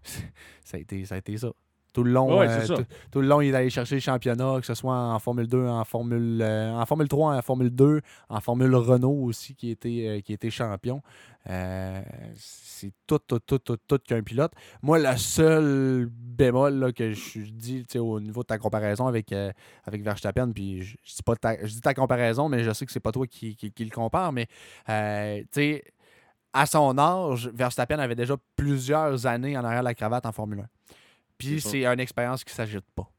ça, 0.66 0.76
a 0.76 0.80
été 0.80 1.06
ça 1.06 1.16
a 1.16 1.18
été 1.20 1.38
ça. 1.38 1.52
Tout 1.94 2.04
le 2.04 2.12
long, 2.12 2.40
Ouais, 2.40 2.48
euh, 2.48 2.68
tout, 2.68 2.86
tout 3.12 3.22
le 3.22 3.28
long, 3.28 3.42
il 3.42 3.54
est 3.54 3.58
allé 3.58 3.70
chercher 3.70 3.96
le 3.96 4.02
championnat, 4.02 4.58
que 4.62 4.66
ce 4.66 4.74
soit 4.74 4.96
en 4.96 5.20
Formule 5.20 5.48
2, 5.48 5.68
en 5.68 5.84
Formule, 5.84 6.42
euh, 6.42 6.72
en 6.72 6.86
Formule 6.86 7.10
3, 7.10 7.36
en 7.36 7.42
Formule 7.42 7.70
2, 7.70 8.02
en 8.30 8.40
Formule 8.40 8.74
Renault 8.76 9.24
aussi, 9.24 9.56
qui 9.56 9.72
était, 9.72 10.06
euh, 10.08 10.22
qui 10.22 10.32
était 10.32 10.50
champion. 10.50 11.02
C'est 11.46 12.94
tout, 13.06 13.20
tout, 13.20 13.40
tout, 13.40 13.60
tout, 13.60 13.78
tout 13.88 14.00
qu'un 14.08 14.24
pilote. 14.24 14.54
Moi, 14.82 15.00
le 15.00 15.18
seul 15.18 16.08
bémol 16.10 16.76
là, 16.76 16.92
que 16.94 17.12
je 17.12 17.40
dis 17.40 17.82
tu 17.86 17.94
sais, 17.94 18.00
au 18.00 18.20
niveau 18.20 18.42
de 18.42 18.48
ta 18.48 18.58
comparaison 18.58 19.08
avec, 19.08 19.34
avec 19.86 20.04
Verstappen, 20.04 20.52
puis 20.52 20.84
je, 20.84 20.96
je 21.04 21.16
dis 21.16 21.24
pas 21.24 21.36
ta, 21.36 21.66
je 21.66 21.74
dis 21.74 21.82
ta 21.82 21.94
comparaison, 21.94 22.48
mais 22.48 22.64
je 22.64 22.72
sais 22.72 22.86
que 22.86 22.92
c'est 22.92 23.00
pas 23.00 23.12
toi 23.12 23.28
qui, 23.28 23.56
qui, 23.56 23.72
qui 23.72 23.84
le 23.84 23.92
compare, 23.92 24.32
mais 24.32 24.46
tu 24.86 25.48
sais, 25.52 25.84
à 26.54 26.66
son 26.66 26.98
âge, 26.98 27.50
Verstappen 27.54 28.00
avait 28.00 28.16
déjà 28.16 28.36
plusieurs 28.56 29.26
années 29.26 29.58
en 29.58 29.64
arrière 29.64 29.82
de 29.82 29.86
la 29.86 29.94
cravate 29.94 30.26
en 30.26 30.32
Formule 30.32 30.60
1. 30.60 30.64
Puis 31.46 31.62
C'est 31.62 31.86
une 31.86 32.00
expérience 32.00 32.44
qui 32.44 32.52
ne 32.52 32.56
s'ajoute 32.56 32.86
pas. 32.96 33.10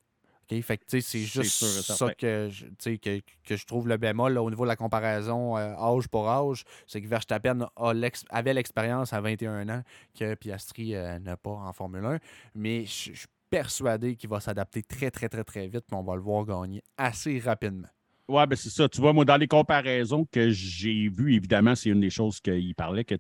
Fait 0.61 0.77
que, 0.77 0.85
c'est 1.01 1.21
juste 1.21 1.53
sûr 1.53 1.67
ça 1.69 1.95
certain. 1.95 2.15
que 2.15 2.49
je, 2.51 2.67
que, 2.97 3.21
que 3.47 3.57
je 3.57 3.65
trouve 3.65 3.89
le 3.89 3.97
bémol 3.97 4.35
là, 4.35 4.43
au 4.43 4.51
niveau 4.51 4.65
de 4.65 4.69
la 4.69 4.77
comparaison 4.77 5.57
euh, 5.57 5.75
âge 5.77 6.09
pour 6.09 6.29
âge. 6.29 6.65
C'est 6.87 7.01
que 7.01 7.07
Verstappen 7.07 7.69
a 7.75 7.93
avait 8.29 8.53
l'expérience 8.53 9.15
à 9.15 9.21
21 9.23 9.69
ans 9.71 9.83
que 10.19 10.35
Piastri 10.35 10.95
euh, 10.95 11.19
n'a 11.21 11.39
pas 11.39 11.51
en 11.51 11.73
Formule 11.73 12.05
1. 12.05 12.19
Mais 12.55 12.85
je 12.85 13.15
suis 13.15 13.27
persuadé 13.49 14.17
qu'il 14.17 14.29
va 14.29 14.41
s'adapter 14.41 14.83
très, 14.83 15.11
très, 15.11 15.29
très, 15.31 15.45
très 15.45 15.69
vite. 15.69 15.85
Puis 15.87 15.97
on 15.97 16.03
va 16.03 16.17
le 16.17 16.23
voir 16.23 16.45
gagner 16.45 16.83
assez 16.99 17.39
rapidement. 17.39 17.89
Ouais, 18.29 18.47
ben 18.47 18.57
c'est 18.57 18.71
ça. 18.71 18.89
Tu 18.89 19.01
vois, 19.01 19.13
moi, 19.13 19.25
dans 19.25 19.37
les 19.37 19.49
comparaisons 19.49 20.27
que 20.31 20.51
j'ai 20.51 21.09
vues, 21.09 21.35
évidemment, 21.35 21.75
c'est 21.75 21.91
une 21.91 22.01
des 22.01 22.11
choses 22.11 22.41
qu'il 22.41 22.75
parlait, 22.75 23.05
que, 23.05 23.15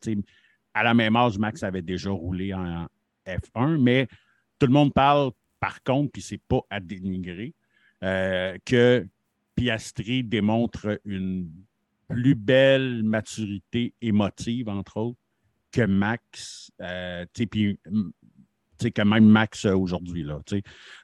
à 0.74 0.82
la 0.82 0.94
même 0.94 1.16
âge, 1.16 1.38
Max 1.38 1.62
avait 1.62 1.82
déjà 1.82 2.10
roulé 2.10 2.54
en 2.54 2.86
F1, 3.26 3.78
mais 3.78 4.06
tout 4.62 4.68
le 4.68 4.74
monde 4.74 4.94
parle, 4.94 5.32
par 5.58 5.82
contre, 5.82 6.12
puis 6.12 6.22
c'est 6.22 6.40
pas 6.46 6.60
à 6.70 6.78
dénigrer, 6.78 7.52
euh, 8.04 8.56
que 8.64 9.04
Piastri 9.56 10.22
démontre 10.22 11.00
une 11.04 11.50
plus 12.08 12.36
belle 12.36 13.02
maturité 13.02 13.92
émotive, 14.00 14.68
entre 14.68 14.98
autres, 14.98 15.18
que 15.72 15.82
Max, 15.82 16.70
euh, 16.80 17.26
puis 17.50 17.76
que 18.78 19.02
même 19.02 19.24
Max 19.24 19.64
euh, 19.64 19.74
aujourd'hui. 19.74 20.24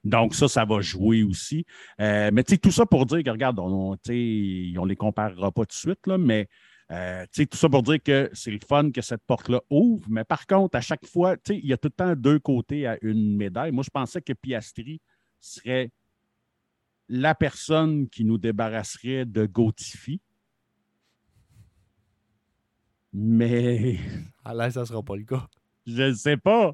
Donc, 0.05 0.37
ça, 0.37 0.47
ça 0.47 0.65
va 0.65 0.81
jouer 0.81 1.25
aussi. 1.25 1.67
Euh, 2.01 2.31
mais 2.33 2.45
tout 2.45 2.71
ça 2.71 2.87
pour 2.87 3.07
dire 3.07 3.25
que, 3.25 3.31
regarde, 3.31 3.59
on, 3.59 3.97
on 3.97 4.85
les 4.85 4.97
comparera 4.97 5.51
pas 5.51 5.63
tout 5.63 5.67
de 5.67 5.73
suite, 5.73 6.07
là, 6.07 6.17
mais 6.17 6.49
euh, 6.91 7.27
tout 7.35 7.57
ça 7.57 7.69
pour 7.69 7.83
dire 7.83 8.03
que 8.03 8.31
c'est 8.33 8.51
le 8.51 8.59
fun 8.67 8.91
que 8.91 9.01
cette 9.03 9.23
porte-là 9.27 9.61
ouvre. 9.71 10.07
Mais 10.09 10.25
par 10.25 10.47
contre, 10.47 10.77
à 10.77 10.81
chaque 10.81 11.05
fois, 11.07 11.37
tu 11.37 11.53
sais, 11.55 11.59
il 11.59 11.67
y 11.67 11.73
a 11.73 11.77
tout 11.77 11.89
le 11.89 11.93
temps 11.93 12.15
deux 12.17 12.39
côtés 12.39 12.87
à 12.87 12.97
une 13.03 13.37
médaille. 13.37 13.73
Moi, 13.73 13.85
je 13.85 13.91
pensais 13.91 14.23
que 14.23 14.33
Piastri 14.33 15.01
serait 15.41 15.91
la 17.09 17.35
personne 17.35 18.09
qui 18.09 18.25
nous 18.25 18.39
débarrasserait 18.39 19.25
de 19.27 19.47
Gautifi. 19.47 20.21
Mais 23.13 23.97
À 24.45 24.55
l'aise, 24.55 24.75
ça 24.75 24.85
sera 24.87 25.03
pas 25.03 25.17
le 25.17 25.25
cas. 25.25 25.47
je 25.87 26.03
ne 26.03 26.13
sais 26.15 26.37
pas. 26.37 26.73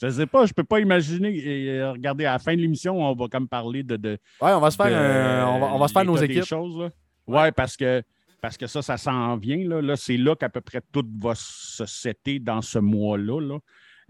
Je 0.00 0.06
ne 0.06 0.10
sais 0.12 0.26
pas, 0.26 0.46
je 0.46 0.50
ne 0.50 0.54
peux 0.54 0.64
pas 0.64 0.78
imaginer. 0.80 1.36
Et, 1.36 1.70
euh, 1.80 1.92
regardez, 1.92 2.24
à 2.24 2.32
la 2.32 2.38
fin 2.38 2.54
de 2.54 2.60
l'émission, 2.60 2.96
on 3.02 3.14
va 3.14 3.26
comme 3.28 3.48
parler 3.48 3.82
de, 3.82 3.96
de, 3.96 4.10
Ouais, 4.40 4.52
on 4.52 4.60
va 4.60 4.70
se 4.70 4.76
faire, 4.76 4.86
de 4.90 4.94
un- 4.94 5.46
on 5.48 5.58
va, 5.58 5.66
on 5.74 5.78
va 5.78 5.88
se 5.88 5.92
faire 5.92 6.04
nos 6.04 6.16
équipes. 6.16 6.44
là. 6.50 6.90
Ouais, 7.26 7.50
parce 7.52 7.76
que, 7.76 8.02
parce 8.40 8.56
que 8.56 8.66
ça, 8.66 8.82
ça 8.82 8.96
s'en 8.96 9.36
vient. 9.36 9.66
Là, 9.68 9.82
Là, 9.82 9.96
c'est 9.96 10.16
là 10.16 10.36
qu'à 10.36 10.48
peu 10.48 10.60
près 10.60 10.82
tout 10.92 11.06
va 11.18 11.34
se 11.34 11.86
setter 11.86 12.38
dans 12.38 12.62
ce 12.62 12.78
mois-là. 12.78 13.40
Là. 13.40 13.58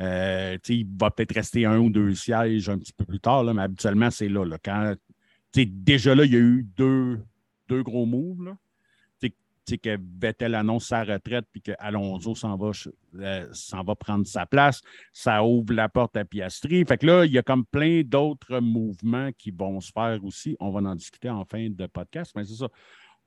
Euh, 0.00 0.58
il 0.68 0.86
va 0.98 1.10
peut-être 1.10 1.34
rester 1.34 1.64
un 1.66 1.78
ou 1.78 1.90
deux 1.90 2.14
sièges 2.14 2.68
un 2.68 2.78
petit 2.78 2.92
peu 2.92 3.04
plus 3.04 3.20
tard, 3.20 3.42
là, 3.42 3.52
mais 3.52 3.62
habituellement, 3.62 4.10
c'est 4.10 4.28
là. 4.28 4.44
là. 4.44 4.94
Déjà 5.54 6.14
là, 6.14 6.24
il 6.24 6.32
y 6.32 6.36
a 6.36 6.40
eu 6.40 6.66
deux, 6.76 7.20
deux 7.68 7.82
gros 7.82 8.06
moves. 8.06 8.44
Là. 8.44 8.56
Tu 9.20 9.26
sais, 9.26 9.30
tu 9.30 9.36
sais, 9.74 9.78
que 9.78 9.98
Vettel 10.20 10.54
annonce 10.54 10.86
sa 10.86 11.02
retraite 11.02 11.46
puis 11.50 11.62
que 11.62 11.72
Alonso 11.80 12.36
s'en 12.36 12.56
va, 12.56 12.70
euh, 13.16 13.46
va 13.84 13.94
prendre 13.96 14.26
sa 14.26 14.46
place. 14.46 14.82
Ça 15.12 15.42
ouvre 15.42 15.72
la 15.72 15.88
porte 15.88 16.16
à 16.16 16.24
Piastri. 16.24 16.84
Fait 16.84 16.98
que 16.98 17.06
là, 17.06 17.24
il 17.24 17.32
y 17.32 17.38
a 17.38 17.42
comme 17.42 17.64
plein 17.64 18.02
d'autres 18.04 18.60
mouvements 18.60 19.30
qui 19.36 19.50
vont 19.50 19.80
se 19.80 19.90
faire 19.90 20.20
aussi. 20.22 20.56
On 20.60 20.70
va 20.70 20.80
en 20.88 20.94
discuter 20.94 21.30
en 21.30 21.44
fin 21.44 21.68
de 21.70 21.86
podcast, 21.86 22.32
mais 22.36 22.44
c'est 22.44 22.54
ça. 22.54 22.68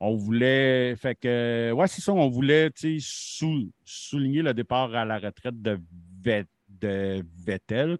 On 0.04 0.16
voulait. 0.16 0.96
Fait 0.96 1.14
que, 1.16 1.72
ouais, 1.74 1.88
c'est 1.88 2.02
ça. 2.02 2.12
On 2.12 2.28
voulait 2.28 2.72
sou- 3.00 3.72
souligner 3.86 4.42
le 4.42 4.52
départ 4.54 4.94
à 4.96 5.06
la 5.06 5.20
retraite 5.20 5.62
de, 5.62 5.80
Vet- 6.24 6.48
de 6.82 7.24
Vettel. 7.46 7.98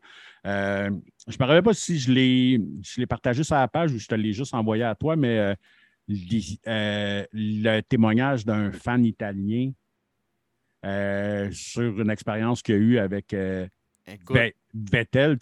Euh, 0.48 0.90
je 1.28 1.32
ne 1.38 1.38
me 1.40 1.46
rappelle 1.46 1.62
pas 1.64 1.74
si 1.76 2.00
je 2.00 2.12
l'ai 2.12 2.60
je 2.82 3.00
l'ai 3.00 3.06
partagé 3.06 3.44
sur 3.44 3.56
la 3.56 3.68
page 3.68 3.92
ou 3.94 4.00
je 4.00 4.08
te 4.08 4.16
l'ai 4.16 4.34
juste 4.34 4.56
envoyé 4.56 4.82
à 4.84 4.96
toi, 4.96 5.16
mais 5.16 5.38
euh, 5.38 5.54
les- 6.08 6.60
euh, 6.68 7.24
le 7.34 7.82
témoignage 7.82 8.46
d'un 8.46 8.72
fan 8.72 9.06
italien 9.06 9.71
sur 11.52 12.02
une 12.02 12.10
expérience 12.10 12.63
qu'il 12.63 12.73
a 12.75 12.78
eue 12.80 12.98
avec 12.98 13.36
Vettel. 14.73 15.38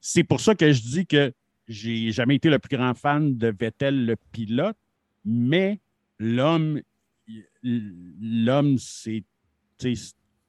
C'est 0.00 0.24
pour 0.24 0.40
ça 0.40 0.56
que 0.56 0.72
je 0.72 0.80
dis 0.82 1.06
que 1.06 1.32
j'ai 1.68 2.10
jamais 2.10 2.34
été 2.34 2.50
le 2.50 2.58
plus 2.58 2.76
grand 2.76 2.92
fan 2.94 3.38
de 3.38 3.54
Vettel, 3.56 4.04
le 4.04 4.16
pilote, 4.32 4.76
mais 5.24 5.80
l'homme, 6.18 6.80
l'homme, 7.62 8.78
c'est 8.78 9.24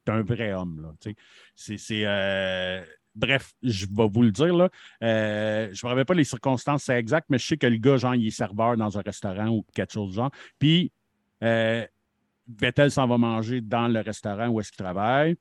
un 0.06 0.22
vrai 0.22 0.52
homme. 0.52 0.82
là. 0.82 1.12
C'est, 1.54 1.78
c'est, 1.78 2.02
euh, 2.04 2.82
bref, 3.14 3.54
je 3.62 3.86
vais 3.86 4.08
vous 4.08 4.22
le 4.22 4.30
dire. 4.30 4.54
Là. 4.54 4.68
Euh, 5.02 5.68
je 5.72 5.86
ne 5.86 5.94
me 5.94 6.04
pas 6.04 6.14
les 6.14 6.24
circonstances 6.24 6.88
exactes, 6.88 7.26
mais 7.30 7.38
je 7.38 7.46
sais 7.46 7.56
que 7.56 7.66
le 7.66 7.76
gars, 7.76 7.96
genre, 7.96 8.14
il 8.14 8.26
est 8.26 8.30
serveur 8.30 8.76
dans 8.76 8.98
un 8.98 9.02
restaurant 9.02 9.48
ou 9.48 9.64
quelque 9.74 9.92
chose 9.92 10.10
du 10.10 10.16
genre. 10.16 10.30
Puis, 10.58 10.92
euh, 11.42 11.86
Vettel 12.48 12.90
s'en 12.90 13.06
va 13.06 13.16
manger 13.16 13.60
dans 13.60 13.88
le 13.88 14.00
restaurant 14.00 14.48
où 14.48 14.60
est-ce 14.60 14.70
qu'il 14.70 14.84
travaille. 14.84 15.36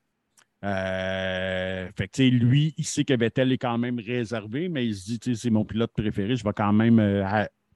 Fait 0.61 2.07
que, 2.07 2.21
lui, 2.23 2.73
il 2.77 2.85
sait 2.85 3.03
que 3.03 3.13
Vettel 3.13 3.51
est 3.51 3.57
quand 3.57 3.77
même 3.77 3.99
réservé, 3.99 4.69
mais 4.69 4.87
il 4.87 4.95
se 4.95 5.17
dit, 5.17 5.35
c'est 5.35 5.49
mon 5.49 5.65
pilote 5.65 5.91
préféré, 5.91 6.37
je 6.37 6.43
vais 6.45 6.53
quand 6.55 6.71
même 6.71 7.01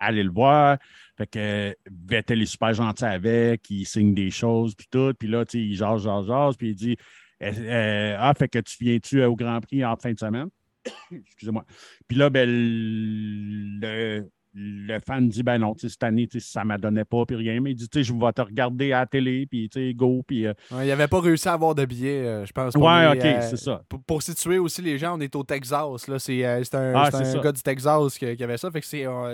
euh, 0.01 0.07
aller 0.07 0.23
le 0.23 0.31
voir. 0.31 0.77
Fait 1.17 1.27
que 1.27 1.75
Vettel 2.07 2.41
est 2.41 2.45
super 2.45 2.73
gentil 2.73 3.05
avec, 3.05 3.69
il 3.69 3.85
signe 3.85 4.13
des 4.13 4.31
choses, 4.31 4.75
puis 4.75 4.87
tout. 4.89 5.13
Puis 5.17 5.27
là, 5.27 5.43
il 5.53 5.75
jase, 5.75 6.03
jase, 6.03 6.27
jase, 6.27 6.57
puis 6.57 6.69
il 6.69 6.75
dit 6.75 6.97
euh, 7.41 8.15
Ah, 8.19 8.33
fait 8.37 8.47
que 8.47 8.59
tu 8.59 8.77
viens-tu 8.79 9.23
au 9.23 9.35
Grand 9.35 9.61
Prix 9.61 9.83
en 9.83 9.95
fin 9.95 10.13
de 10.13 10.19
semaine? 10.19 10.49
Excusez-moi. 11.11 11.65
Puis 12.07 12.17
là, 12.17 12.29
ben, 12.29 12.47
le, 12.49 14.29
le 14.59 14.99
fan 14.99 15.29
dit 15.29 15.43
ben 15.43 15.59
non, 15.59 15.75
cette 15.77 16.01
année, 16.03 16.27
ça 16.39 16.61
ne 16.61 16.65
m'a 16.65 16.77
donné 16.77 17.05
pas, 17.05 17.25
puis 17.25 17.35
rien. 17.35 17.59
Mais 17.61 17.71
il 17.71 17.75
dit, 17.75 17.87
je 18.03 18.13
vais 18.13 18.33
te 18.33 18.41
regarder 18.41 18.91
à 18.91 19.01
la 19.01 19.05
télé, 19.05 19.45
puis 19.45 19.69
go. 19.93 20.23
Puis, 20.25 20.47
euh, 20.47 20.53
il 20.71 20.87
n'avait 20.87 21.07
pas 21.07 21.21
réussi 21.21 21.47
à 21.47 21.53
avoir 21.53 21.75
de 21.75 21.85
billets, 21.85 22.25
euh, 22.25 22.45
je 22.45 22.51
pense. 22.51 22.73
Ouais, 22.75 23.07
ok, 23.07 23.25
euh, 23.25 23.41
c'est 23.41 23.57
ça. 23.57 23.83
Pour, 24.05 24.23
situer 24.23 24.57
aussi 24.57 24.81
les 24.81 24.97
gens, 24.97 25.17
on 25.17 25.21
est 25.21 25.35
au 25.35 25.43
Texas. 25.43 26.07
Là. 26.07 26.17
C'est, 26.17 26.43
un, 26.43 26.93
ah, 26.95 27.09
gars 27.43 27.51
du 27.51 27.61
Texas 27.61 28.17
qui, 28.17 28.25
avait 28.25 28.57
ça, 28.57 28.71
fait 28.71 28.81
que 28.81 28.87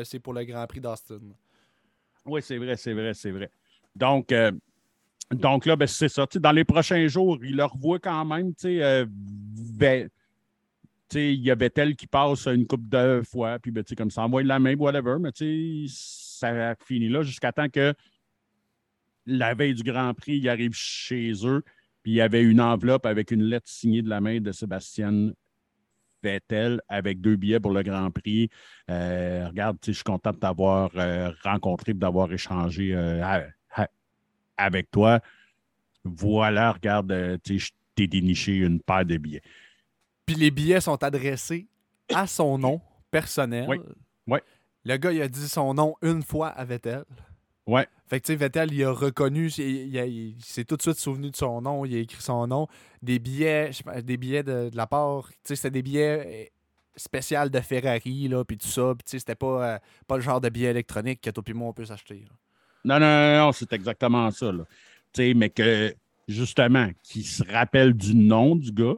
c'est, 0.03 0.19
pour 0.19 0.33
le 0.33 0.43
Grand 0.43 0.67
Prix 0.67 0.81
d'Austin. 0.81 1.19
Oui, 2.25 2.41
c'est 2.41 2.57
vrai, 2.57 2.75
c'est 2.75 2.93
vrai, 2.93 3.13
c'est 3.13 3.31
vrai. 3.31 3.49
Donc, 3.95 4.33
donc 5.31 5.65
là, 5.65 5.75
ben, 5.75 5.87
c'est 5.87 6.09
ça. 6.09 6.25
Dans 6.35 6.51
les 6.51 6.65
prochains 6.65 7.07
jours, 7.07 7.37
il 7.43 7.55
le 7.55 7.65
revoit 7.65 7.99
quand 7.99 8.25
même. 8.25 8.53
tu 8.53 8.79
sais 8.79 9.07
il 11.15 11.41
y 11.41 11.51
avait 11.51 11.69
tel 11.69 11.95
qui 11.95 12.07
passe 12.07 12.47
une 12.47 12.65
coupe 12.67 12.87
de 12.89 13.21
fois, 13.29 13.59
puis 13.59 13.71
ben, 13.71 13.83
comme 13.97 14.11
ça, 14.11 14.23
envoie 14.23 14.43
la 14.43 14.59
main, 14.59 14.75
whatever, 14.75 15.17
mais 15.19 15.31
ça 15.87 16.75
finit 16.85 17.09
là 17.09 17.21
jusqu'à 17.23 17.51
temps 17.51 17.69
que 17.69 17.93
la 19.25 19.53
veille 19.53 19.73
du 19.73 19.83
Grand 19.83 20.13
Prix, 20.13 20.37
il 20.37 20.49
arrive 20.49 20.73
chez 20.73 21.31
eux, 21.45 21.63
puis 22.01 22.13
il 22.13 22.15
y 22.15 22.21
avait 22.21 22.43
une 22.43 22.59
enveloppe 22.59 23.05
avec 23.05 23.31
une 23.31 23.43
lettre 23.43 23.69
signée 23.69 24.01
de 24.01 24.09
la 24.09 24.19
main 24.19 24.39
de 24.39 24.51
Sébastien 24.51 25.31
Vettel 26.21 26.81
avec 26.87 27.21
deux 27.21 27.35
billets 27.35 27.59
pour 27.59 27.71
le 27.71 27.83
Grand 27.83 28.11
Prix. 28.11 28.49
Euh, 28.89 29.47
regarde, 29.47 29.77
je 29.85 29.91
suis 29.91 30.03
content 30.03 30.31
de 30.31 30.37
t'avoir 30.37 30.91
euh, 30.95 31.31
rencontré, 31.43 31.93
d'avoir 31.93 32.31
échangé 32.31 32.93
euh, 32.93 33.21
avec 34.57 34.89
toi. 34.91 35.19
Voilà, 36.03 36.71
regarde, 36.71 37.39
je 37.45 37.69
t'ai 37.95 38.07
déniché 38.07 38.57
une 38.57 38.81
paire 38.81 39.05
de 39.05 39.17
billets. 39.17 39.41
Puis 40.25 40.35
les 40.35 40.51
billets 40.51 40.81
sont 40.81 41.03
adressés 41.03 41.67
à 42.13 42.27
son 42.27 42.57
nom 42.57 42.81
personnel. 43.11 43.67
Oui. 43.67 43.77
Le 44.85 44.97
gars, 44.97 45.13
il 45.13 45.21
a 45.21 45.27
dit 45.27 45.47
son 45.47 45.73
nom 45.73 45.95
une 46.01 46.23
fois 46.23 46.49
à 46.49 46.65
Vettel. 46.65 47.05
Ouais. 47.65 47.87
Fait 48.07 48.19
que, 48.19 48.25
tu 48.25 48.33
sais, 48.33 48.35
Vettel, 48.35 48.73
il 48.73 48.83
a 48.83 48.91
reconnu, 48.91 49.49
il, 49.49 50.35
s'est 50.43 50.65
tout 50.65 50.75
de 50.75 50.81
suite 50.81 50.99
souvenu 50.99 51.31
de 51.31 51.35
son 51.35 51.61
nom, 51.61 51.85
il 51.85 51.95
a 51.95 51.99
écrit 51.99 52.21
son 52.21 52.45
nom. 52.47 52.67
Des 53.01 53.19
billets, 53.19 53.71
des 54.03 54.17
billets 54.17 54.43
de, 54.43 54.69
la 54.73 54.85
part, 54.85 55.29
tu 55.29 55.35
sais, 55.45 55.55
c'était 55.55 55.71
des 55.71 55.81
billets 55.81 56.25
eh, 56.27 56.51
spéciaux 56.97 57.47
de 57.47 57.59
Ferrari, 57.61 58.27
là, 58.27 58.43
puis 58.43 58.57
tout 58.57 58.67
ça. 58.67 58.93
Puis, 58.97 59.05
tu 59.05 59.11
sais, 59.11 59.19
c'était 59.19 59.35
pas, 59.35 59.75
euh, 59.75 59.79
pas 60.05 60.17
le 60.17 60.21
genre 60.21 60.41
de 60.41 60.49
billet 60.49 60.71
électronique 60.71 61.21
que 61.21 61.29
toi 61.29 61.43
et 61.47 61.53
moi, 61.53 61.69
on 61.69 61.73
peut 61.73 61.85
s'acheter. 61.85 62.25
Non, 62.83 62.99
non, 62.99 63.07
non, 63.07 63.37
non 63.45 63.51
c'est 63.53 63.71
exactement 63.71 64.29
ça, 64.31 64.51
là. 64.51 64.65
Tu 65.13 65.21
sais, 65.21 65.33
mais 65.33 65.49
que, 65.49 65.95
justement, 66.27 66.89
qu'il 67.03 67.25
se 67.25 67.43
rappelle 67.49 67.93
du 67.93 68.15
nom 68.15 68.57
du 68.57 68.73
gars, 68.73 68.95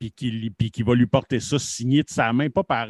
puis 0.00 0.70
qui, 0.70 0.82
va 0.82 0.94
lui 0.94 1.06
porter 1.06 1.40
ça 1.40 1.58
signé 1.58 2.02
de 2.02 2.08
sa 2.08 2.32
main, 2.32 2.48
pas 2.48 2.64
par, 2.64 2.88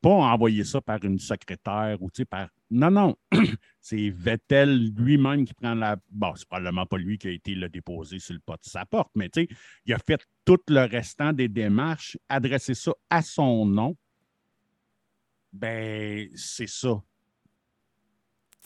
pas 0.00 0.10
envoyer 0.10 0.64
ça 0.64 0.80
par 0.80 1.04
une 1.04 1.18
secrétaire 1.18 1.98
ou 2.00 2.08
par. 2.28 2.48
Non, 2.70 2.90
non. 2.90 3.14
c'est 3.80 4.08
Vettel 4.08 4.90
lui-même 4.94 5.44
qui 5.44 5.52
prend 5.52 5.74
la. 5.74 5.98
Bon, 6.10 6.34
c'est 6.34 6.48
probablement 6.48 6.86
pas 6.86 6.96
lui 6.96 7.18
qui 7.18 7.28
a 7.28 7.30
été 7.30 7.54
le 7.54 7.68
déposé 7.68 8.18
sur 8.18 8.32
le 8.32 8.40
pas 8.40 8.54
de 8.54 8.64
sa 8.64 8.86
porte, 8.86 9.10
mais 9.14 9.30
il 9.84 9.92
a 9.92 9.98
fait 9.98 10.26
tout 10.46 10.58
le 10.68 10.86
restant 10.86 11.34
des 11.34 11.48
démarches, 11.48 12.16
adressé 12.26 12.72
ça 12.72 12.92
à 13.10 13.20
son 13.20 13.66
nom. 13.66 13.94
Ben, 15.52 16.26
c'est 16.34 16.68
ça. 16.68 17.02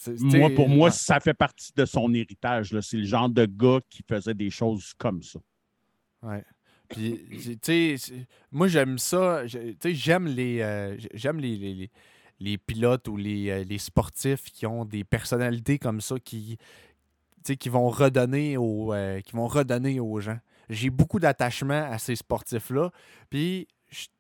Moi, 0.07 0.51
pour 0.55 0.69
moi, 0.69 0.93
ça 0.93 1.19
fait 1.19 1.35
partie 1.35 1.73
de 1.75 1.85
son 1.85 2.15
héritage. 2.15 2.79
C'est 2.81 2.97
le 2.99 3.05
genre 3.05 3.29
de 3.29 3.47
gars 3.47 3.81
qui 3.91 4.05
faisait 4.09 4.35
des 4.35 4.49
choses 4.49 4.95
comme 4.97 5.23
ça. 5.23 5.41
Ouais. 6.23 6.45
Puis, 6.91 7.59
tu 7.63 7.97
sais, 7.97 8.27
moi, 8.51 8.69
j'aime 8.69 8.99
ça. 8.99 9.43
Tu 9.49 9.77
sais, 9.81 9.95
j'aime 9.95 10.27
les, 10.27 10.61
euh, 10.61 10.97
j'aime 11.15 11.39
les, 11.39 11.91
les, 12.41 12.59
pilotes 12.59 13.07
ou 13.09 13.17
les, 13.17 13.49
euh, 13.49 13.65
les, 13.65 13.79
sportifs 13.79 14.51
qui 14.51 14.67
ont 14.67 14.85
des 14.85 15.05
personnalités 15.05 15.79
comme 15.79 16.01
ça 16.01 16.17
qui, 16.19 16.59
qui 17.45 17.69
vont 17.69 17.89
redonner 17.89 18.57
aux, 18.57 18.93
euh, 18.93 19.21
qui 19.21 19.33
vont 19.33 19.47
redonner 19.47 20.01
aux 20.01 20.19
gens. 20.21 20.39
J'ai 20.69 20.91
beaucoup 20.91 21.21
d'attachement 21.21 21.89
à 21.91 21.99
ces 21.99 22.17
sportifs-là. 22.17 22.91
Puis, 23.31 23.69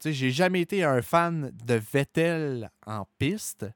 j'ai 0.05 0.31
jamais 0.31 0.61
été 0.61 0.85
un 0.85 1.03
fan 1.03 1.53
de 1.65 1.75
Vettel 1.75 2.71
en 2.87 3.05
piste, 3.19 3.67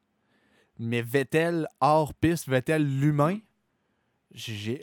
mais 0.79 1.03
Vettel 1.03 1.67
hors 1.81 2.15
piste, 2.15 2.49
Vettel 2.49 2.85
l'humain, 3.01 3.39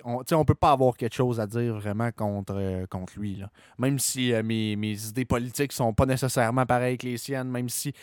on 0.04 0.20
ne 0.20 0.44
peut 0.44 0.56
pas 0.56 0.72
avoir 0.72 0.96
quelque 0.96 1.16
chose 1.16 1.40
à 1.40 1.48
dire 1.48 1.76
vraiment 1.76 2.12
contre, 2.12 2.56
euh, 2.56 2.86
contre 2.88 3.20
lui. 3.20 3.36
Là. 3.36 3.50
Même 3.78 4.00
si 4.00 4.34
euh, 4.34 4.44
mes, 4.44 4.74
idées 4.74 5.26
politiques 5.26 5.74
sont 5.74 5.94
pas 5.94 6.06
nécessairement 6.06 6.66
pareilles 6.66 6.98
que 6.98 7.08
les 7.08 7.18
siennes, 7.18 7.50
même 7.50 7.70
si 7.70 7.94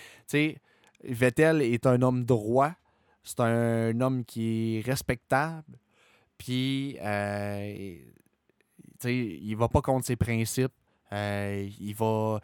Vettel 1.02 1.62
est 1.62 1.86
un 1.86 2.02
homme 2.02 2.24
droit, 2.24 2.72
c'est 3.24 3.40
un, 3.40 4.00
homme 4.00 4.24
qui 4.24 4.78
est 4.78 4.86
respectable, 4.86 5.78
puis 6.36 6.96
euh, 7.00 7.98
il 9.04 9.54
va 9.56 9.68
pas 9.68 9.82
contre 9.82 10.06
ses 10.06 10.16
principes. 10.16 10.72
Euh, 11.12 11.68
il 11.80 11.94
va. 11.94 12.40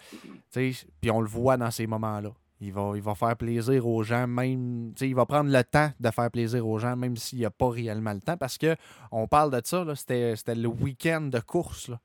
Puis 0.52 1.11
on 1.11 1.20
le 1.20 1.28
voit 1.28 1.57
dans 1.57 1.70
ces 1.70 1.86
moments-là. 1.86 2.32
Il 2.64 2.72
va, 2.72 2.92
il 2.94 3.02
va 3.02 3.14
faire 3.14 3.36
plaisir 3.36 3.86
aux 3.86 4.02
gens, 4.02 4.26
même. 4.26 4.94
Il 5.00 5.14
va 5.14 5.26
prendre 5.26 5.50
le 5.50 5.62
temps 5.62 5.90
de 6.00 6.10
faire 6.10 6.30
plaisir 6.30 6.66
aux 6.66 6.78
gens, 6.78 6.96
même 6.96 7.14
s'il 7.16 7.38
n'y 7.40 7.44
a 7.44 7.50
pas 7.50 7.68
réellement 7.68 8.14
le 8.14 8.20
temps. 8.20 8.38
Parce 8.38 8.56
que 8.56 8.74
on 9.12 9.28
parle 9.28 9.50
de 9.50 9.60
ça, 9.62 9.84
c'était 9.94 10.54
le 10.54 10.68
week-end 10.68 11.22
de 11.22 11.40
course. 11.40 11.88
Là. 11.88 12.00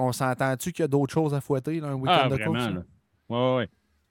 On 0.00 0.12
s'entend-tu 0.12 0.72
qu'il 0.72 0.82
y 0.82 0.84
a 0.84 0.88
d'autres 0.88 1.12
choses 1.12 1.32
à 1.32 1.40
fouetter, 1.40 1.80
un 1.80 1.94
week-end 1.94 2.22
ah, 2.24 2.28
de 2.28 2.36
course? 2.44 2.68
Oui, 3.28 3.38
oui. 3.58 3.64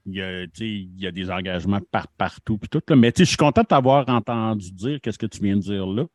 Il 0.05 0.15
y, 0.15 0.21
a, 0.21 0.43
il 0.43 1.01
y 1.01 1.07
a 1.07 1.11
des 1.11 1.31
engagements 1.31 1.79
par 1.91 2.07
partout. 2.09 2.57
Puis 2.57 2.69
tout, 2.69 2.81
Mais 2.95 3.13
je 3.15 3.23
suis 3.23 3.37
content 3.37 3.61
de 3.61 3.67
t'avoir 3.67 4.07
entendu 4.09 4.71
dire 4.71 4.99
qu'est-ce 5.01 5.17
que 5.17 5.25
tu 5.25 5.41
viens 5.41 5.55
de 5.55 5.61
dire 5.61 5.85
là. 5.85 6.05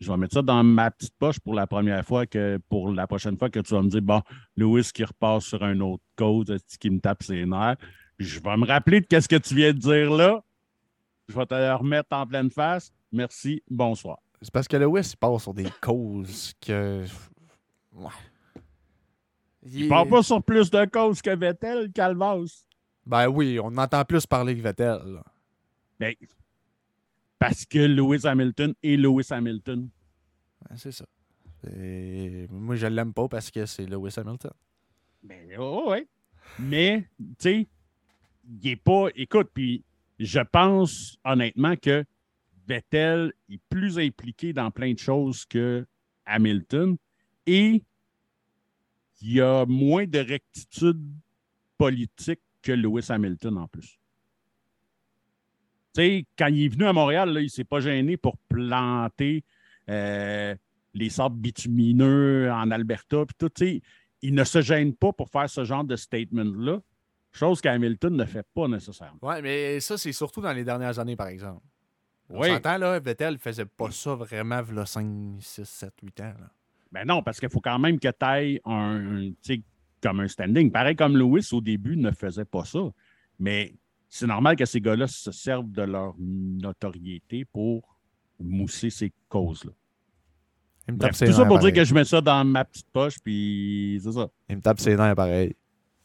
Je 0.00 0.10
vais 0.10 0.16
mettre 0.16 0.34
ça 0.34 0.42
dans 0.42 0.64
ma 0.64 0.90
petite 0.90 1.14
poche 1.18 1.38
pour 1.38 1.54
la 1.54 1.66
première 1.66 2.04
fois 2.04 2.26
que 2.26 2.58
pour 2.68 2.90
la 2.90 3.06
prochaine 3.06 3.36
fois 3.36 3.50
que 3.50 3.60
tu 3.60 3.74
vas 3.74 3.82
me 3.82 3.88
dire 3.88 4.00
bon, 4.00 4.22
Louis 4.56 4.82
qui 4.94 5.04
repasse 5.04 5.44
sur 5.44 5.62
un 5.62 5.78
autre 5.80 6.02
code 6.16 6.58
qui 6.80 6.90
me 6.90 6.98
tape 7.00 7.22
ses 7.22 7.44
nerfs? 7.44 7.76
Je 8.20 8.38
vais 8.38 8.56
me 8.58 8.66
rappeler 8.66 9.00
de 9.00 9.06
qu'est-ce 9.06 9.28
que 9.28 9.36
tu 9.36 9.54
viens 9.54 9.72
de 9.72 9.78
dire 9.78 10.10
là. 10.10 10.44
Je 11.26 11.34
vais 11.34 11.46
te 11.46 11.54
le 11.54 11.74
remettre 11.74 12.08
en 12.10 12.26
pleine 12.26 12.50
face. 12.50 12.92
Merci. 13.10 13.62
Bonsoir. 13.70 14.18
C'est 14.42 14.52
parce 14.52 14.68
que 14.68 14.76
le 14.76 14.84
West, 14.84 15.14
il 15.14 15.16
part 15.16 15.40
sur 15.40 15.54
des 15.54 15.70
causes 15.80 16.52
que. 16.60 17.06
Ouais. 17.94 18.10
Il, 19.62 19.88
part 19.88 20.06
pas 20.06 20.22
sur 20.22 20.42
plus 20.42 20.70
de 20.70 20.84
causes 20.84 21.22
que 21.22 21.34
Vettel, 21.34 21.90
Calvas. 21.92 22.66
Ben 23.06 23.26
oui, 23.26 23.58
on 23.58 23.74
entend 23.78 24.04
plus 24.04 24.26
parler 24.26 24.54
que 24.54 24.60
Vettel. 24.60 25.22
Ben, 25.98 26.14
parce 27.38 27.64
que 27.64 27.78
Lewis 27.78 28.26
Hamilton 28.26 28.74
est 28.82 28.96
Lewis 28.96 29.28
Hamilton. 29.30 29.88
c'est 30.76 30.92
ça. 30.92 31.06
moi, 32.50 32.76
je 32.76 32.86
l'aime 32.86 33.14
pas 33.14 33.28
parce 33.28 33.50
que 33.50 33.64
c'est 33.64 33.86
Lewis 33.86 34.14
Hamilton. 34.18 34.52
Ben, 35.22 35.56
oh, 35.58 35.90
ouais. 35.90 36.06
Mais, 36.58 37.08
tu 37.18 37.34
sais, 37.38 37.68
il 38.50 38.68
est 38.68 38.76
pas. 38.76 39.08
Écoute, 39.14 39.50
puis 39.54 39.84
je 40.18 40.40
pense 40.40 41.18
honnêtement 41.24 41.76
que 41.76 42.04
Vettel 42.66 43.32
est 43.48 43.60
plus 43.68 43.98
impliqué 43.98 44.52
dans 44.52 44.70
plein 44.70 44.92
de 44.92 44.98
choses 44.98 45.44
que 45.44 45.86
Hamilton 46.26 46.96
et 47.46 47.82
il 49.22 49.32
y 49.32 49.40
a 49.40 49.66
moins 49.66 50.06
de 50.06 50.18
rectitude 50.18 51.02
politique 51.76 52.40
que 52.62 52.72
Lewis 52.72 53.06
Hamilton 53.08 53.58
en 53.58 53.68
plus. 53.68 53.98
Tu 55.92 56.02
sais, 56.02 56.26
quand 56.38 56.46
il 56.46 56.64
est 56.64 56.68
venu 56.68 56.84
à 56.84 56.92
Montréal, 56.92 57.34
il 57.36 57.44
ne 57.44 57.48
s'est 57.48 57.64
pas 57.64 57.80
gêné 57.80 58.16
pour 58.16 58.36
planter 58.48 59.42
euh, 59.88 60.54
les 60.94 61.10
sables 61.10 61.36
bitumineux 61.36 62.50
en 62.52 62.70
Alberta. 62.70 63.24
Tout, 63.38 63.50
il 64.22 64.34
ne 64.34 64.44
se 64.44 64.60
gêne 64.60 64.94
pas 64.94 65.12
pour 65.12 65.28
faire 65.30 65.50
ce 65.50 65.64
genre 65.64 65.84
de 65.84 65.96
statement-là. 65.96 66.80
Chose 67.32 67.60
qu'Hamilton 67.60 68.10
ne 68.10 68.24
fait 68.24 68.46
pas 68.54 68.66
nécessairement. 68.66 69.18
Oui, 69.22 69.34
mais 69.42 69.80
ça, 69.80 69.96
c'est 69.96 70.12
surtout 70.12 70.40
dans 70.40 70.52
les 70.52 70.64
dernières 70.64 70.98
années, 70.98 71.16
par 71.16 71.28
exemple. 71.28 71.62
On 72.28 72.40
oui. 72.40 72.48
s'entend, 72.48 72.78
là, 72.78 72.98
Vettel 72.98 73.38
faisait 73.38 73.66
pas 73.66 73.90
ça 73.90 74.14
vraiment, 74.14 74.60
il 74.68 74.86
5, 74.86 75.36
6, 75.40 75.64
7, 75.64 75.92
8 76.02 76.20
ans. 76.20 76.34
Là. 76.40 76.50
Ben 76.92 77.04
non, 77.04 77.22
parce 77.22 77.38
qu'il 77.38 77.48
faut 77.48 77.60
quand 77.60 77.78
même 77.78 77.98
que 77.98 78.08
tu 78.08 78.24
ailles 78.24 78.60
un, 78.64 79.30
comme 80.02 80.20
un 80.20 80.28
standing. 80.28 80.70
Pareil 80.70 80.96
comme 80.96 81.16
Lewis, 81.16 81.48
au 81.52 81.60
début, 81.60 81.96
ne 81.96 82.10
faisait 82.10 82.44
pas 82.44 82.64
ça. 82.64 82.80
Mais 83.38 83.74
c'est 84.08 84.26
normal 84.26 84.56
que 84.56 84.64
ces 84.64 84.80
gars-là 84.80 85.06
se 85.06 85.30
servent 85.30 85.70
de 85.70 85.82
leur 85.82 86.14
notoriété 86.18 87.44
pour 87.44 87.96
mousser 88.40 88.90
ces 88.90 89.12
causes-là. 89.28 89.72
Bref, 90.88 91.16
tout 91.18 91.32
ça 91.32 91.44
pour 91.44 91.60
dire 91.60 91.72
que 91.72 91.84
je 91.84 91.94
mets 91.94 92.04
ça 92.04 92.20
dans 92.20 92.44
ma 92.44 92.64
petite 92.64 92.90
poche, 92.90 93.18
puis 93.22 94.00
c'est 94.02 94.12
ça. 94.12 94.28
Il 94.48 94.56
me 94.56 94.60
tape 94.60 94.80
ses 94.80 94.96
nerfs 94.96 95.14
pareil. 95.14 95.54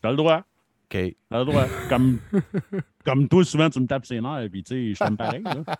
T'as 0.01 0.11
le 0.11 0.17
droit. 0.17 0.45
OK. 0.85 1.15
T'as 1.29 1.39
le 1.39 1.45
droit. 1.45 1.65
comme, 1.89 2.19
comme 3.05 3.27
toi, 3.27 3.43
souvent, 3.43 3.69
tu 3.69 3.79
me 3.79 3.87
tapes 3.87 4.05
ses 4.05 4.21
nerfs, 4.21 4.49
puis 4.51 4.63
tu 4.63 4.73
sais, 4.73 4.93
je 4.93 4.99
t'aime 4.99 5.17
pareil. 5.17 5.43
Là. 5.43 5.63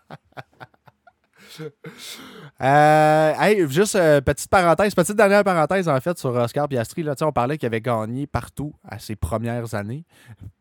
Euh, 2.62 3.34
hey, 3.40 3.70
juste 3.70 3.96
euh, 3.96 4.20
petite 4.22 4.50
parenthèse, 4.50 4.96
petite 4.96 5.16
dernière 5.16 5.44
parenthèse 5.44 5.88
en 5.88 6.00
fait 6.00 6.18
sur 6.18 6.32
Oscar 6.32 6.68
Piastri. 6.68 7.04
Là, 7.04 7.14
on 7.22 7.32
parlait 7.32 7.58
qu'il 7.58 7.68
avait 7.68 7.82
gagné 7.82 8.28
partout 8.28 8.74
à 8.84 8.98
ses 8.98 9.16
premières 9.16 9.76
années. 9.76 10.06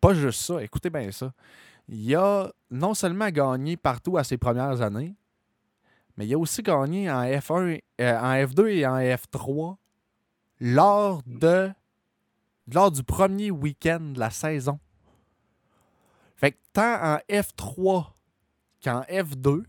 Pas 0.01 0.14
juste 0.14 0.42
ça, 0.42 0.62
écoutez 0.62 0.90
bien 0.90 1.11
ça. 1.11 1.32
Il 1.88 2.14
a 2.16 2.51
non 2.70 2.95
seulement 2.95 3.28
gagné 3.30 3.76
partout 3.76 4.18
à 4.18 4.24
ses 4.24 4.36
premières 4.36 4.82
années, 4.82 5.14
mais 6.16 6.26
il 6.26 6.34
a 6.34 6.38
aussi 6.38 6.62
gagné 6.62 7.11
en 7.11 7.22
F1, 7.22 7.80
euh, 8.01 8.18
en 8.18 8.34
F2 8.34 8.66
et 8.66 8.86
en 8.86 8.99
F3 8.99 9.76
lors 10.61 11.22
de 11.26 11.70
lors 12.72 12.90
du 12.90 13.02
premier 13.02 13.50
week-end 13.50 14.00
de 14.00 14.18
la 14.18 14.30
saison. 14.30 14.78
Fait 16.36 16.52
que 16.52 16.58
tant 16.72 17.14
en 17.14 17.18
F3 17.28 18.12
qu'en 18.82 19.02
F2, 19.02 19.64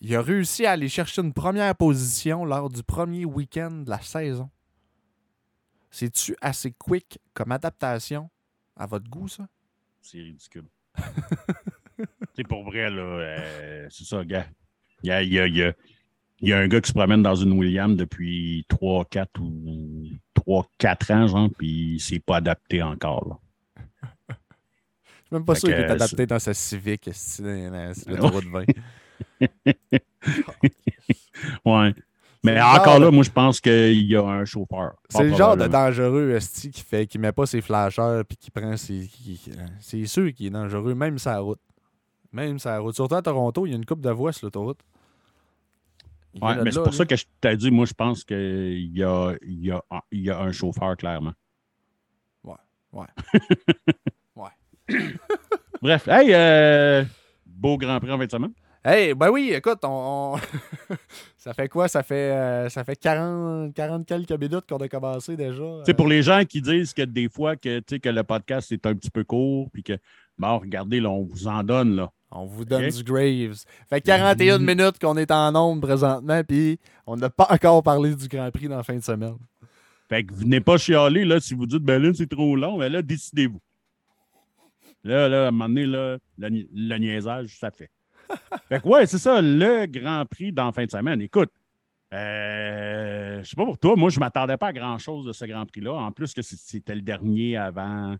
il 0.00 0.14
a 0.14 0.22
réussi 0.22 0.64
à 0.64 0.72
aller 0.72 0.88
chercher 0.88 1.22
une 1.22 1.32
première 1.32 1.74
position 1.74 2.44
lors 2.44 2.68
du 2.68 2.82
premier 2.82 3.24
week-end 3.24 3.70
de 3.70 3.90
la 3.90 4.00
saison. 4.00 4.50
C'est-tu 5.90 6.36
assez 6.40 6.72
quick 6.72 7.18
comme 7.34 7.52
adaptation 7.52 8.30
à 8.76 8.86
votre 8.86 9.08
goût, 9.08 9.28
ça? 9.28 9.48
C'est 10.00 10.18
ridicule. 10.18 10.66
c'est 12.36 12.46
pour 12.46 12.64
vrai, 12.64 12.90
là. 12.90 13.02
Euh, 13.02 13.88
c'est 13.90 14.04
ça, 14.04 14.24
gars. 14.24 14.46
Il 15.02 15.08
y 15.10 15.62
a, 15.62 15.72
un 16.42 16.68
gars 16.68 16.80
qui 16.80 16.88
se 16.88 16.94
promène 16.94 17.22
dans 17.22 17.34
une 17.34 17.52
William 17.52 17.96
depuis 17.96 18.64
3, 18.68 19.06
4 19.06 19.40
ou 19.40 20.08
3, 20.34 20.66
4 20.78 21.10
ans, 21.10 21.26
genre, 21.26 21.48
puis 21.56 21.94
il 21.94 22.00
s'est 22.00 22.20
pas 22.20 22.36
adapté 22.36 22.82
encore, 22.82 23.28
là. 23.28 23.38
Je 24.28 25.36
suis 25.36 25.42
même 25.42 25.44
pas 25.44 25.54
sûr 25.56 25.68
qu'il 25.68 25.76
est 25.76 25.90
adapté 25.90 26.24
dans 26.24 26.38
sa 26.38 26.54
Civic, 26.54 27.10
c'est 27.12 27.42
l'autoroute 28.06 28.46
20. 28.46 28.64
ouais. 31.66 31.94
Mais 32.44 32.60
encore 32.60 32.98
là, 32.98 33.10
moi, 33.10 33.24
je 33.24 33.30
pense 33.30 33.60
qu'il 33.60 34.06
y 34.06 34.16
a 34.16 34.24
un 34.24 34.44
chauffeur. 34.44 34.94
C'est 35.08 35.24
le 35.24 35.34
genre 35.34 35.56
de 35.56 35.66
dangereux 35.66 36.30
esti 36.30 36.70
qui 36.70 36.82
fait 36.82 37.06
qui 37.06 37.18
met 37.18 37.32
pas 37.32 37.46
ses 37.46 37.60
flasheurs 37.60 38.24
puis 38.24 38.36
qui 38.36 38.50
prend 38.50 38.76
ses. 38.76 39.08
C'est 39.80 40.06
sûr 40.06 40.32
qu'il 40.32 40.46
est 40.46 40.50
dangereux, 40.50 40.94
même 40.94 41.18
sa 41.18 41.38
route. 41.40 41.60
Même 42.32 42.58
sa 42.58 42.78
route. 42.78 42.94
Surtout 42.94 43.16
à 43.16 43.22
Toronto, 43.22 43.66
il 43.66 43.70
y 43.70 43.72
a 43.72 43.76
une 43.76 43.84
coupe 43.84 44.00
de 44.00 44.10
voix 44.10 44.32
sur 44.32 44.46
l'autoroute. 44.46 44.80
Ouais, 46.40 46.62
mais 46.62 46.70
c'est 46.70 46.82
pour 46.82 46.94
ça 46.94 47.04
que 47.04 47.16
je 47.16 47.24
t'ai 47.40 47.56
dit, 47.56 47.70
moi, 47.70 47.86
je 47.86 47.94
pense 47.94 48.24
qu'il 48.24 48.96
y 48.96 49.02
a, 49.02 49.34
il 49.42 49.64
y, 49.64 49.70
a, 49.70 49.82
y 50.12 50.30
a 50.30 50.38
un 50.38 50.52
chauffeur, 50.52 50.96
clairement. 50.96 51.32
Ouais. 52.44 52.54
Ouais. 52.92 53.06
ouais. 54.36 54.50
Bref, 55.82 56.08
hey, 56.08 56.32
euh, 56.32 57.04
beau 57.46 57.76
Grand 57.78 57.98
Prix 58.00 58.12
en 58.12 58.18
20 58.18 58.30
semaines. 58.30 58.52
Hey, 58.84 59.12
ben 59.12 59.28
oui, 59.30 59.52
écoute, 59.52 59.80
on, 59.82 60.36
ça 61.36 61.52
fait 61.52 61.68
quoi? 61.68 61.88
Ça 61.88 62.02
fait, 62.02 62.32
euh, 62.32 62.68
ça 62.68 62.84
fait 62.84 62.96
40, 62.96 63.74
40 63.74 64.06
quelques 64.06 64.32
minutes 64.32 64.66
qu'on 64.68 64.76
a 64.76 64.88
commencé 64.88 65.36
déjà. 65.36 65.82
C'est 65.84 65.94
pour 65.94 66.06
les 66.06 66.22
gens 66.22 66.44
qui 66.44 66.62
disent 66.62 66.94
que 66.94 67.02
des 67.02 67.28
fois 67.28 67.56
que, 67.56 67.80
que 67.80 68.08
le 68.08 68.22
podcast 68.22 68.70
est 68.70 68.86
un 68.86 68.94
petit 68.94 69.10
peu 69.10 69.24
court, 69.24 69.68
puis 69.72 69.82
que, 69.82 69.98
bon, 70.38 70.58
regardez, 70.58 71.00
là, 71.00 71.10
on 71.10 71.24
vous 71.24 71.48
en 71.48 71.64
donne, 71.64 71.96
là. 71.96 72.10
On 72.30 72.44
vous 72.44 72.64
donne 72.64 72.88
du 72.88 73.02
Graves. 73.02 73.64
Fait 73.88 74.00
41 74.00 74.58
minutes 74.58 74.98
qu'on 75.00 75.16
est 75.16 75.30
en 75.30 75.50
nombre 75.52 75.86
présentement, 75.86 76.42
puis 76.44 76.78
on 77.06 77.16
n'a 77.16 77.30
pas 77.30 77.46
encore 77.50 77.82
parlé 77.82 78.14
du 78.14 78.28
Grand 78.28 78.50
Prix 78.50 78.68
dans 78.68 78.76
la 78.76 78.82
fin 78.82 78.96
de 78.96 79.02
semaine. 79.02 79.38
Fait 80.08 80.24
que 80.24 80.34
venez 80.34 80.60
pas 80.60 80.78
chialer, 80.78 81.24
là, 81.24 81.40
si 81.40 81.54
vous 81.54 81.66
dites, 81.66 81.82
ben 81.82 82.02
là, 82.02 82.12
c'est 82.14 82.28
trop 82.28 82.56
long, 82.56 82.78
mais 82.78 82.88
là, 82.88 83.02
décidez-vous. 83.02 83.60
Là, 85.04 85.28
là, 85.28 85.44
à 85.44 85.48
un 85.48 85.50
moment 85.50 85.68
donné, 85.68 85.86
là, 85.86 86.18
le 86.38 86.98
niaisage, 86.98 87.58
ça 87.58 87.70
fait 87.70 87.90
fait 88.68 88.80
que 88.80 88.88
ouais, 88.88 89.06
c'est 89.06 89.18
ça, 89.18 89.40
le 89.40 89.86
Grand 89.86 90.24
Prix 90.26 90.52
dans 90.52 90.66
la 90.66 90.72
fin 90.72 90.84
de 90.84 90.90
semaine. 90.90 91.20
Écoute, 91.22 91.50
euh, 92.12 93.42
je 93.42 93.48
sais 93.48 93.56
pas 93.56 93.64
pour 93.64 93.78
toi, 93.78 93.96
moi, 93.96 94.10
je 94.10 94.18
ne 94.18 94.20
m'attendais 94.20 94.56
pas 94.56 94.68
à 94.68 94.72
grand-chose 94.72 95.26
de 95.26 95.32
ce 95.32 95.44
Grand 95.44 95.66
Prix-là. 95.66 95.92
En 95.92 96.12
plus 96.12 96.34
que 96.34 96.42
c'était 96.42 96.94
le 96.94 97.02
dernier 97.02 97.56
avant. 97.56 98.16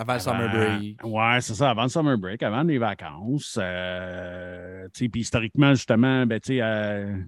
Avant, 0.00 0.14
le 0.14 0.20
Summer 0.20 0.50
Break. 0.50 1.04
Ouais, 1.04 1.40
c'est 1.42 1.52
ça, 1.52 1.70
avant 1.70 1.82
le 1.82 1.90
Summer 1.90 2.16
Break, 2.16 2.42
avant 2.42 2.62
les 2.62 2.78
vacances. 2.78 3.58
Euh, 3.60 4.88
puis 4.94 5.10
historiquement, 5.16 5.74
justement, 5.74 6.24
ben, 6.24 6.40
tu 6.40 6.54
sais, 6.54 6.62
euh, 6.62 7.18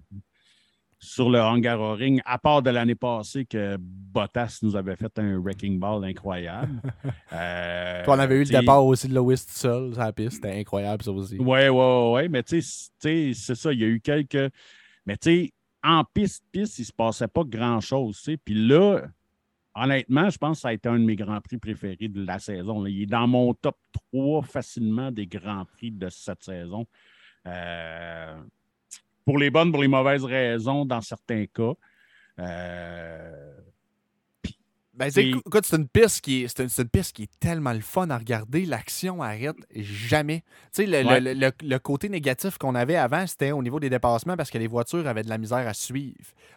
sur 0.99 1.29
le 1.29 1.39
Hungaroring, 1.39 2.23
à 2.25 2.39
part 2.39 2.63
de 2.63 2.71
l'année 2.71 2.95
passée 2.95 3.45
que 3.45 3.77
Bottas 3.79 4.61
nous 4.63 4.75
avait 4.75 4.97
fait 4.97 5.19
un 5.19 5.39
wrecking 5.39 5.79
ball 5.79 6.03
incroyable. 6.03 6.81
euh, 7.35 8.05
on 8.07 8.19
avait 8.19 8.37
eu 8.37 8.45
le 8.45 8.61
départ 8.61 8.87
aussi 8.87 9.07
de 9.07 9.15
Lewis 9.15 9.45
tout 9.47 9.53
seul 9.53 9.93
sur 9.93 10.01
la 10.01 10.13
piste. 10.15 10.37
C'était 10.37 10.59
incroyable, 10.59 11.03
ça 11.03 11.13
aussi. 11.13 11.37
Oui, 11.39 11.69
oui, 11.69 12.13
oui. 12.15 12.29
Mais 12.31 12.43
tu 12.43 12.63
sais, 12.63 13.33
c'est 13.35 13.55
ça. 13.55 13.71
Il 13.71 13.81
y 13.81 13.85
a 13.85 13.89
eu 13.89 14.01
quelques. 14.01 14.51
Mais 15.05 15.19
tu 15.19 15.31
sais, 15.31 15.53
en 15.85 16.05
piste, 16.05 16.43
piste, 16.51 16.79
il 16.79 16.83
ne 16.83 16.87
se 16.87 16.93
passait 16.93 17.29
pas 17.29 17.43
grand-chose. 17.45 18.19
Puis 18.43 18.55
là, 18.55 19.03
honnêtement, 19.75 20.31
je 20.31 20.39
pense 20.39 20.59
que 20.59 20.63
ça 20.63 20.69
a 20.69 20.73
été 20.73 20.89
un 20.89 20.99
de 20.99 21.05
mes 21.05 21.17
grands 21.17 21.41
prix 21.41 21.59
préférés 21.59 22.09
de 22.09 22.25
la 22.25 22.39
saison. 22.39 22.85
Il 22.87 23.03
est 23.03 23.07
dans 23.07 23.27
mon 23.27 23.55
top 23.55 23.77
3 24.11 24.43
facilement 24.43 25.11
des 25.11 25.27
grands 25.27 25.65
prix 25.65 25.91
de 25.91 26.09
cette 26.09 26.43
saison. 26.43 26.87
Euh, 27.47 28.41
pour 29.25 29.39
les 29.39 29.51
bonnes, 29.51 29.73
pour 29.73 29.83
les 29.83 29.89
mauvaises 29.89 30.25
raisons 30.25 30.85
dans 30.85 31.01
certains 31.01 31.47
cas. 31.47 31.73
Euh, 32.39 33.53
ben, 35.11 35.37
écoute, 35.37 35.65
c'est 35.65 35.77
une 35.77 35.89
piste 35.89 36.21
qui 36.21 36.43
est, 36.43 36.49
c'est 36.49 36.83
une, 36.83 36.89
piste 36.89 37.17
qui 37.17 37.25
est 37.25 37.41
tellement 37.41 37.73
le 37.73 37.81
fun 37.81 38.09
à 38.11 38.19
regarder. 38.19 38.65
L'action 38.65 39.23
arrête 39.23 39.57
jamais. 39.75 40.43
Tu 40.75 40.87
sais, 40.87 41.03
le, 41.05 41.79
côté 41.79 42.09
négatif 42.09 42.59
qu'on 42.59 42.75
avait 42.75 42.97
avant, 42.97 43.27
c'était 43.27 43.53
au 43.53 43.63
niveau 43.63 43.81
des 43.81 43.91
dépassements 43.91 44.37
parce 44.37 44.51
que 44.51 44.59
les 44.59 44.67
voitures 44.67 45.07
avaient 45.07 45.23
de 45.23 45.29
la 45.29 45.39
misère 45.39 45.67
à 45.67 45.75
suivre. 45.75 46.15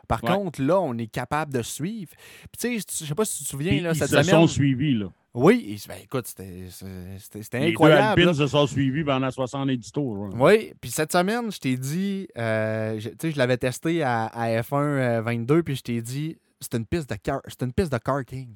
Par 0.08 0.22
contre, 0.22 0.62
là, 0.62 0.80
on 0.80 0.98
est 0.98 1.08
capable 1.08 1.54
de 1.54 1.62
suivre. 1.62 2.12
tu 2.60 2.80
sais, 2.80 2.96
je 3.00 3.06
sais 3.06 3.16
pas 3.16 3.26
si 3.26 3.39
tu 3.39 3.43
te 3.46 3.50
souviens, 3.50 3.82
là, 3.82 3.93
cette 3.93 4.12
ils 4.12 4.24
se 4.24 4.32
sont 4.32 4.48
suivis, 4.48 4.93
là. 4.93 5.08
Oui, 5.36 5.84
ben, 5.89 5.98
écoute, 6.02 6.28
c'était 6.28 7.68
incroyable. 7.68 8.22
Les 8.22 8.28
deux 8.28 8.34
se 8.34 8.48
sont 8.48 8.68
suivis 8.68 9.04
pendant 9.04 9.30
70 9.30 9.91
tours. 9.91 10.30
Oui, 10.34 10.74
puis 10.80 10.89
cette 10.89 11.12
semaine, 11.12 11.52
je 11.52 11.60
t'ai 11.60 11.76
dit, 11.76 12.30
euh, 12.38 12.98
je, 13.00 13.10
je 13.30 13.38
l'avais 13.38 13.58
testé 13.58 14.02
à, 14.02 14.30
F1 14.62 15.22
22, 15.22 15.56
euh, 15.56 15.62
puis 15.62 15.76
je 15.76 15.82
t'ai 15.82 16.02
dit, 16.02 16.38
c'est 16.60 16.76
une 16.76 16.86
piste 16.86 17.10
de 17.10 17.16
car, 17.16 17.41
c'est 17.47 17.64
une 17.64 17.74
piste 17.74 17.91
de 17.91 17.97
karting. 17.97 18.56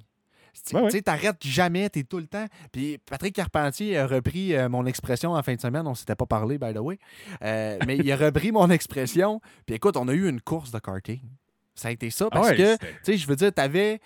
Tu 0.66 0.90
sais, 0.90 1.02
t'arrêtes 1.02 1.46
jamais, 1.46 1.90
t'es 1.90 2.04
tout 2.04 2.18
le 2.18 2.26
temps. 2.26 2.48
Puis 2.72 2.98
Patrick 2.98 3.36
Carpentier 3.36 3.98
a 3.98 4.08
repris 4.08 4.56
euh, 4.56 4.68
mon 4.68 4.86
expression 4.88 5.34
en 5.34 5.44
fin 5.44 5.54
de 5.54 5.62
semaine. 5.62 5.86
On 5.88 5.94
s'était 5.94 6.16
pas 6.16 6.26
parlé, 6.26 6.58
by 6.58 6.74
the 6.74 6.80
way. 6.80 6.98
mais 7.42 7.98
il 7.98 8.12
a 8.12 8.18
repris 8.18 8.52
mon 8.52 8.70
expression. 8.70 9.40
Puis 9.66 9.76
écoute, 9.76 9.96
on 9.96 10.08
a 10.08 10.14
eu 10.14 10.28
une 10.28 10.42
course 10.42 10.72
de 10.72 10.80
karting. 10.80 11.22
Ça 11.80 11.88
a 11.88 11.92
été 11.92 12.10
ça 12.10 12.28
ah 12.30 12.36
parce 12.36 12.52
que, 12.52 12.76
tu 12.76 12.86
sais, 13.04 13.18
je 13.18 13.26
veux 13.26 13.38
dire, 13.38 13.54
tu 13.54 13.62
avais, 13.62 14.02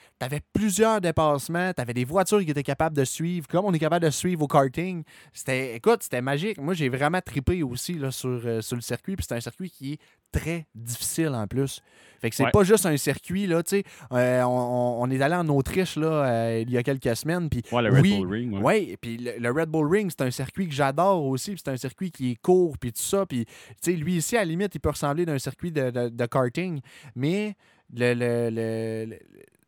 plusieurs 0.54 1.02
dépassements, 1.02 1.74
tu 1.74 1.82
avais 1.82 1.96
des 1.96 2.06
voitures 2.06 2.40
qui 2.42 2.52
étaient 2.52 2.62
capables 2.62 2.96
de 2.96 3.04
suivre, 3.04 3.48
comme 3.48 3.66
on 3.66 3.74
est 3.74 3.80
capable 3.80 4.06
de 4.06 4.12
suivre 4.12 4.44
au 4.44 4.48
karting. 4.48 5.04
C'était, 5.34 5.76
écoute, 5.76 6.04
c'était 6.04 6.22
magique. 6.22 6.60
Moi, 6.60 6.76
j'ai 6.76 6.88
vraiment 6.88 7.20
trippé 7.20 7.64
aussi 7.64 7.96
là, 7.96 8.12
sur, 8.12 8.30
euh, 8.46 8.62
sur 8.62 8.76
le 8.76 8.84
circuit, 8.84 9.16
puis 9.16 9.26
c'est 9.28 9.34
un 9.34 9.42
circuit 9.42 9.72
qui 9.72 9.94
est 9.94 10.00
très 10.34 10.66
difficile 10.76 11.30
en 11.30 11.48
plus. 11.48 11.82
Fait 12.24 12.30
que 12.30 12.38
c'est 12.38 12.52
pas 12.52 12.64
juste 12.64 12.86
un 12.86 12.96
circuit, 12.96 13.48
là, 13.48 13.62
tu 13.64 13.78
sais. 13.78 13.84
Euh, 14.14 14.44
on, 14.44 15.10
est 15.12 15.22
allé 15.22 15.36
en 15.36 15.46
Autriche, 15.50 15.98
là, 15.98 16.08
euh, 16.08 16.64
il 16.66 16.72
y 16.72 16.78
a 16.78 16.84
quelques 16.84 17.14
semaines. 17.18 17.50
Puis, 17.50 17.64
ouais, 17.70 17.82
le 17.82 17.90
Red 17.90 18.02
Bull 18.02 18.32
Ring. 18.32 18.60
Oui, 18.64 18.96
puis 19.02 19.18
le, 19.18 19.52
Red 19.52 19.68
Bull 19.68 19.92
Ring, 19.92 20.10
c'est 20.10 20.24
un 20.24 20.32
circuit 20.32 20.70
que 20.70 20.74
j'adore 20.74 21.26
aussi. 21.26 21.52
Puis 21.52 21.62
c'est 21.66 21.72
un 21.72 21.76
circuit 21.76 22.12
qui 22.12 22.32
est 22.32 22.42
court, 22.42 22.78
puis 22.78 22.94
tout 22.94 23.02
ça. 23.02 23.26
Puis, 23.26 23.44
tu 23.46 23.54
sais, 23.82 23.92
lui 23.92 24.16
ici, 24.16 24.38
à 24.38 24.40
la 24.40 24.46
limite, 24.46 24.74
il 24.74 24.80
peut 24.80 24.92
ressembler 24.92 25.26
d'un 25.26 25.38
circuit 25.38 25.74
de, 25.74 25.90
de, 25.92 26.26
karting. 26.26 26.80
Mais 27.14 27.58
le, 27.94 28.14
le, 28.14 28.50
le, 28.50 29.20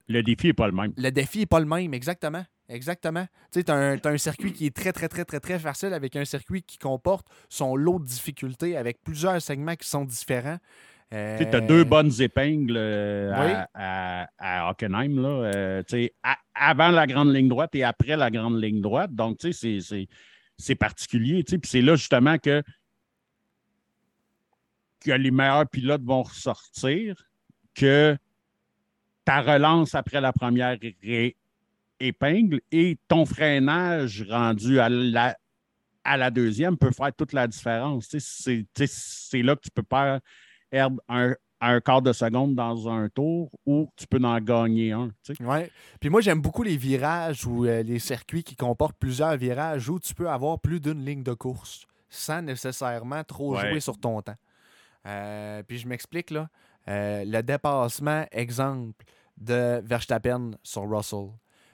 le 0.08 0.24
défi 0.24 0.48
n'est 0.48 0.54
pas 0.54 0.68
le 0.68 0.74
même. 0.74 0.94
Le 0.96 1.10
défi 1.10 1.40
n'est 1.40 1.46
pas 1.46 1.60
le 1.60 1.66
même, 1.66 1.94
exactement. 1.94 2.46
Exactement. 2.68 3.26
Tu 3.52 3.60
sais, 3.60 3.64
tu 3.64 3.72
as, 3.72 4.00
un 4.04 4.18
circuit 4.18 4.52
qui 4.52 4.66
est 4.66 4.76
très, 4.76 4.92
très, 4.92 5.08
très, 5.08 5.24
très, 5.24 5.40
très 5.40 5.60
facile 5.60 5.94
avec 5.94 6.16
un 6.16 6.26
circuit 6.26 6.64
qui 6.64 6.78
comporte 6.78 7.28
son 7.50 7.76
lot 7.76 8.00
de 8.00 8.06
difficultés 8.06 8.76
avec 8.76 9.04
plusieurs 9.04 9.42
segments 9.42 9.76
qui 9.76 9.88
sont 9.88 10.04
différents. 10.04 10.58
Tu 11.12 11.16
as 11.16 11.62
deux 11.62 11.84
bonnes 11.84 12.12
épingles 12.20 12.76
euh, 12.76 13.32
à, 13.74 14.70
Hockenheim, 14.70 15.22
là, 15.22 15.52
euh, 15.56 15.84
avant 16.56 16.90
la 16.90 17.08
grande 17.08 17.34
ligne 17.34 17.48
droite 17.48 17.76
et 17.76 17.84
après 17.84 18.18
la 18.18 18.32
grande 18.32 18.62
ligne 18.62 18.82
droite. 18.82 19.14
Donc, 19.14 19.38
c'est 19.42 20.76
particulier. 20.76 21.44
Puis 21.44 21.60
c'est 21.64 21.82
là 21.82 21.96
justement 21.96 22.38
que, 22.38 22.64
que 25.00 25.12
les 25.12 25.32
meilleurs 25.32 25.70
pilotes 25.70 26.04
vont 26.04 26.24
ressortir, 26.24 27.16
que 27.76 28.18
ta 29.24 29.42
relance 29.42 29.96
après 29.96 30.22
la 30.22 30.34
première 30.34 30.78
épingle 32.00 32.62
et 32.72 32.98
ton 33.08 33.26
freinage 33.26 34.26
rendu 34.30 34.80
à 34.80 34.90
la, 34.90 35.38
à 36.04 36.18
la 36.18 36.32
deuxième 36.32 36.78
peut 36.78 36.92
faire 36.92 37.14
toute 37.14 37.34
la 37.34 37.48
différence. 37.48 38.08
C'est 38.18 39.42
là 39.42 39.56
que 39.56 39.62
tu 39.62 39.72
peux 39.72 39.84
perdre 39.84 41.02
un, 41.08 41.36
un 41.62 41.82
quart 41.82 42.02
de 42.02 42.14
seconde 42.14 42.56
dans 42.56 42.90
un 42.90 43.10
tour 43.10 43.52
ou 43.66 43.90
tu 43.96 44.08
peux 44.08 44.24
en 44.24 44.40
gagner 44.40 44.92
un. 44.92 45.10
Oui. 45.40 45.60
Puis 46.00 46.10
moi, 46.10 46.22
j'aime 46.22 46.42
beaucoup 46.42 46.64
les 46.64 46.78
virages 46.78 47.46
ou 47.46 47.66
euh, 47.66 47.84
les 47.84 48.00
circuits 48.00 48.44
qui 48.44 48.56
comportent 48.56 48.98
plusieurs 48.98 49.38
virages 49.38 49.90
où 49.90 50.00
tu 50.00 50.14
peux 50.14 50.30
avoir 50.30 50.60
plus 50.60 50.80
d'une 50.80 51.04
ligne 51.04 51.24
de 51.24 51.34
course 51.34 51.86
sans 52.10 52.42
nécessairement 52.42 53.24
trop 53.24 53.56
jouer 53.56 53.80
sur 53.80 53.98
ton 53.98 54.22
temps. 54.22 54.38
Euh, 55.06 55.64
puis 55.64 55.78
je 55.78 55.88
m'explique 55.88 56.32
là. 56.32 56.50
Euh, 56.88 57.24
le 57.26 57.42
dépassement, 57.42 58.26
exemple, 58.32 59.04
de 59.38 59.82
Verstappen 59.84 60.52
sur 60.64 60.90
Russell. 60.90 61.30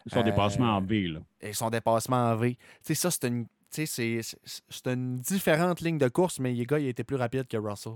Son 0.08 0.24
dépassement 0.24 0.78
en 0.78 0.82
V. 0.82 1.08
Là. 1.08 1.20
Et 1.42 1.54
son 1.54 1.70
dépassement 1.70 2.32
en 2.32 2.36
V. 2.36 2.56
Tu 2.56 2.60
sais, 2.84 2.96
ça, 2.96 3.12
c'est 3.12 3.28
une, 3.28 3.46
c'est 3.70 4.88
une 4.88 5.18
différente 5.18 5.82
ligne 5.82 5.98
de 5.98 6.08
course, 6.08 6.40
mais 6.40 6.54
le 6.54 6.64
gars, 6.66 6.80
il 6.80 6.88
était 6.88 7.04
plus 7.04 7.16
rapide 7.18 7.48
que 7.48 7.58
Russell 7.58 7.94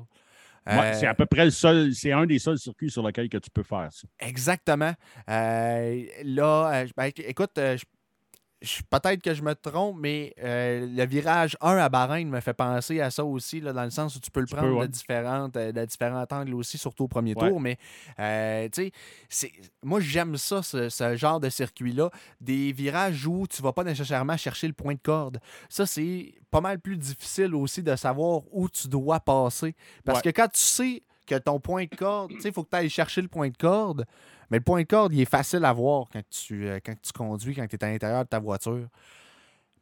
c'est 0.94 1.08
à 1.08 1.14
peu 1.14 1.26
près 1.26 1.46
le 1.46 1.52
seul, 1.52 1.94
c'est 1.94 2.12
un 2.12 2.26
des 2.26 2.40
seuls 2.40 2.58
circuits 2.58 2.90
sur 2.90 3.06
lesquels 3.06 3.30
que 3.30 3.38
tu 3.38 3.50
peux 3.50 3.64
faire 3.64 3.90
ça. 3.92 4.08
Exactement. 4.20 4.94
Euh, 5.30 6.06
là, 6.24 6.72
euh, 6.74 6.88
ben, 6.98 7.12
écoute, 7.18 7.58
euh, 7.58 7.78
peut-être 8.90 9.22
que 9.22 9.34
je 9.34 9.42
me 9.44 9.54
trompe, 9.54 9.98
mais 10.00 10.34
le 10.38 11.06
virage 11.06 11.58
1 11.62 11.78
à 11.78 11.90
Bahreïn 11.90 12.30
me 12.30 12.40
fait 12.40 12.54
penser 12.54 13.02
à 13.02 13.12
ça 13.12 13.24
aussi, 13.26 13.62
là, 13.62 13.74
dans 13.74 13.84
le 13.84 13.90
sens 13.90 14.16
où 14.16 14.20
tu 14.20 14.32
peux 14.32 14.40
le 14.40 14.48
prendre 14.48 14.82
de, 14.82 14.88
différentes, 14.88 15.54
de 15.54 15.86
différents 15.86 16.26
angles 16.32 16.54
aussi, 16.54 16.78
surtout 16.78 17.06
au 17.06 17.08
premier 17.08 17.36
tour. 17.36 17.60
Mais, 17.60 17.78
tu 18.72 18.92
sais, 19.30 19.52
moi, 19.84 20.00
j'aime 20.00 20.38
ça, 20.38 20.62
ce, 20.64 21.16
genre 21.16 21.40
de 21.40 21.50
circuit-là. 21.50 22.10
Des 22.42 22.72
virages 22.72 23.26
où 23.28 23.48
tu 23.48 23.62
ne 23.62 23.64
vas 23.64 23.74
pas 23.74 23.84
nécessairement 23.84 24.38
chercher 24.38 24.68
le 24.68 24.74
point 24.74 24.94
de 24.94 25.00
corde. 25.02 25.40
Ça, 25.70 25.86
c'est 25.86 26.34
pas 26.52 26.62
mal 26.62 26.80
plus 26.80 26.98
difficile 26.98 27.54
aussi 27.56 27.84
de 27.84 27.96
savoir 27.96 28.42
où 28.52 28.70
tu 28.70 28.88
dois 28.88 29.20
passer. 29.20 29.76
Parce 30.04 30.22
que 30.22 30.30
quand 30.30 30.48
tu 30.48 30.62
sais 30.62 31.04
que 31.26 31.36
ton 31.36 31.60
point 31.60 31.86
de 31.86 31.96
corde, 31.96 32.32
tu 32.32 32.42
sais, 32.42 32.50
il 32.50 32.54
faut 32.54 32.64
que 32.64 32.70
tu 32.70 32.78
ailles 32.78 32.90
chercher 32.90 33.22
le 33.22 33.28
point 33.28 33.50
de 33.50 33.58
corde, 33.58 34.06
mais 34.50 34.58
le 34.58 34.64
point 34.64 34.82
de 34.82 34.88
corde, 34.88 35.14
il 35.14 35.22
est 35.22 35.30
facile 35.30 35.66
à 35.66 35.74
voir 35.74 36.08
quand 36.12 36.22
tu, 36.30 36.68
euh, 36.68 36.80
quand 36.86 36.96
tu 37.02 37.12
conduis, 37.12 37.56
quand 37.56 37.68
tu 37.68 37.76
es 37.76 37.84
à 37.84 37.92
l'intérieur 37.92 38.24
de 38.24 38.30
ta 38.30 38.40
voiture. 38.40 38.88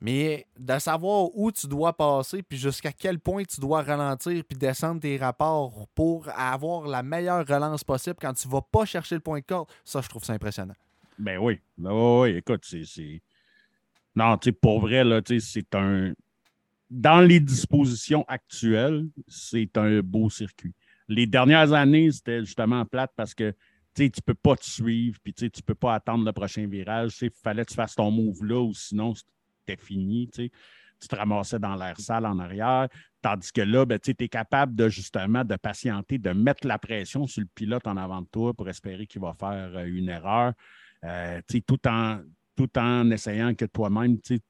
Mais 0.02 0.46
de 0.60 0.80
savoir 0.80 1.30
où 1.34 1.52
tu 1.52 1.68
dois 1.68 1.94
passer, 1.94 2.44
puis 2.44 2.58
jusqu'à 2.58 2.92
quel 2.92 3.20
point 3.20 3.44
tu 3.44 3.62
dois 3.62 3.84
ralentir, 3.84 4.44
puis 4.44 4.58
descendre 4.58 5.00
tes 5.00 5.18
rapports 5.18 5.88
pour 5.96 6.28
avoir 6.36 6.88
la 6.88 7.04
meilleure 7.04 7.48
relance 7.48 7.84
possible 7.86 8.18
quand 8.20 8.34
tu 8.34 8.48
vas 8.50 8.62
pas 8.62 8.84
chercher 8.86 9.16
le 9.16 9.22
point 9.22 9.40
de 9.40 9.46
corde, 9.46 9.70
ça, 9.86 10.02
je 10.02 10.10
trouve 10.10 10.24
ça 10.24 10.34
impressionnant. 10.34 10.76
Ben 11.18 11.38
oui. 11.38 11.60
Ben 11.78 11.92
oui, 11.94 12.36
écoute, 12.36 12.66
c'est. 12.66 13.22
Non, 14.16 14.38
tu 14.38 14.50
sais, 14.50 14.52
pour 14.52 14.82
vrai, 14.82 15.04
là, 15.04 15.22
c'est 15.26 15.74
un 15.74 16.14
dans 16.94 17.22
les 17.22 17.40
dispositions 17.40 18.24
actuelles, 18.28 19.08
c'est 19.28 19.78
un 19.78 20.02
beau 20.02 20.30
circuit. 20.30 20.76
Les 21.08 21.26
dernières 21.26 21.74
années, 21.74 22.12
c'était 22.12 22.46
justement 22.46 22.86
plate 22.86 23.12
parce 23.16 23.34
que 23.34 23.54
tu 23.96 24.04
ne 24.04 24.10
peux 24.26 24.34
pas 24.34 24.56
te 24.56 24.66
suivre, 24.66 25.20
puis 25.24 25.34
tu 25.34 25.46
ne 25.46 25.62
peux 25.66 25.76
pas 25.76 25.96
attendre 25.96 26.26
le 26.26 26.32
prochain 26.32 26.68
virage. 26.68 27.18
Il 27.22 27.32
fallait 27.32 27.66
que 27.66 27.70
tu 27.70 27.76
fasses 27.76 27.96
ton 27.96 28.12
move 28.12 28.44
là, 28.44 28.62
ou 28.62 28.74
sinon, 28.74 29.14
c'était 29.16 29.82
fini. 29.82 30.30
Tu 30.30 30.50
te 31.08 31.16
ramassais 31.16 31.60
dans 31.60 31.76
l'air 31.76 32.00
sale 32.00 32.26
en 32.26 32.40
arrière. 32.40 32.88
Tandis 33.22 33.52
que 33.52 33.62
là, 33.62 33.86
ben, 33.86 34.00
tu 34.00 34.16
es 34.18 34.28
capable 34.28 34.76
de 34.76 34.90
justement 34.90 35.44
de 35.44 35.56
patienter, 35.56 36.18
de 36.18 36.32
mettre 36.32 36.68
la 36.68 36.80
pression 36.80 37.28
sur 37.28 37.42
le 37.42 37.48
pilote 37.54 37.88
en 37.88 37.98
avant 37.98 38.22
de 38.22 38.28
toi 38.28 38.54
pour 38.54 38.68
espérer 38.70 39.06
qu'il 39.06 39.22
va 39.22 39.34
faire 39.34 39.72
euh, 39.76 39.86
une 39.86 40.10
erreur. 40.10 40.54
Euh, 41.04 41.42
tout, 41.68 41.88
en, 41.88 42.22
tout 42.56 42.78
en 42.78 43.10
essayant 43.12 43.54
que 43.56 43.66
toi-même, 43.66 44.20
tu 44.22 44.42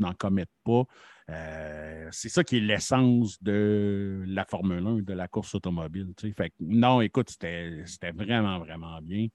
n'en 0.00 0.14
commettes 0.14 0.50
pas. 0.64 0.84
Euh, 1.30 2.08
c'est 2.10 2.28
ça 2.28 2.42
qui 2.42 2.56
est 2.56 2.60
l'essence 2.60 3.40
de 3.42 4.24
la 4.26 4.44
Formule 4.44 4.84
1, 4.84 4.94
de 5.02 5.12
la 5.12 5.28
course 5.28 5.54
automobile. 5.54 6.08
Fait 6.36 6.52
non, 6.58 7.00
écoute, 7.00 7.30
c'était 7.30 7.84
vraiment, 8.12 8.58
vraiment 8.58 9.00
bien. 9.00 9.28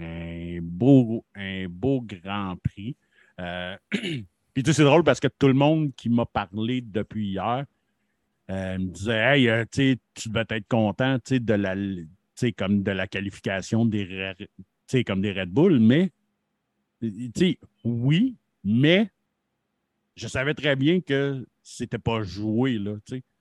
Un 0.00 0.58
beau, 0.60 1.24
un 1.34 1.66
beau 1.68 2.02
Grand 2.02 2.56
Prix. 2.62 2.96
Euh, 3.40 3.76
puis 3.90 4.62
c'est 4.66 4.82
drôle 4.82 5.04
parce 5.04 5.20
que 5.20 5.28
tout 5.28 5.46
le 5.46 5.54
monde 5.54 5.94
qui 5.94 6.08
m'a 6.08 6.26
parlé 6.26 6.80
depuis 6.80 7.28
hier 7.28 7.64
euh, 8.50 8.78
me 8.78 8.86
disait 8.86 9.38
Hey, 9.38 9.66
tu 9.70 10.28
devais 10.28 10.44
être 10.48 10.68
content 10.68 11.18
de 11.30 11.54
la, 11.54 11.74
comme 12.58 12.82
de 12.82 12.90
la 12.90 13.06
qualification 13.06 13.84
des, 13.84 14.34
comme 15.06 15.20
des 15.20 15.32
Red 15.32 15.50
Bull, 15.50 15.78
mais 15.78 16.10
oui, 17.84 18.36
mais 18.64 19.10
je 20.16 20.28
savais 20.28 20.54
très 20.54 20.76
bien 20.76 21.00
que 21.00 21.46
c'était 21.62 21.98
pas 21.98 22.22
joué. 22.22 22.78
Là, 22.78 22.96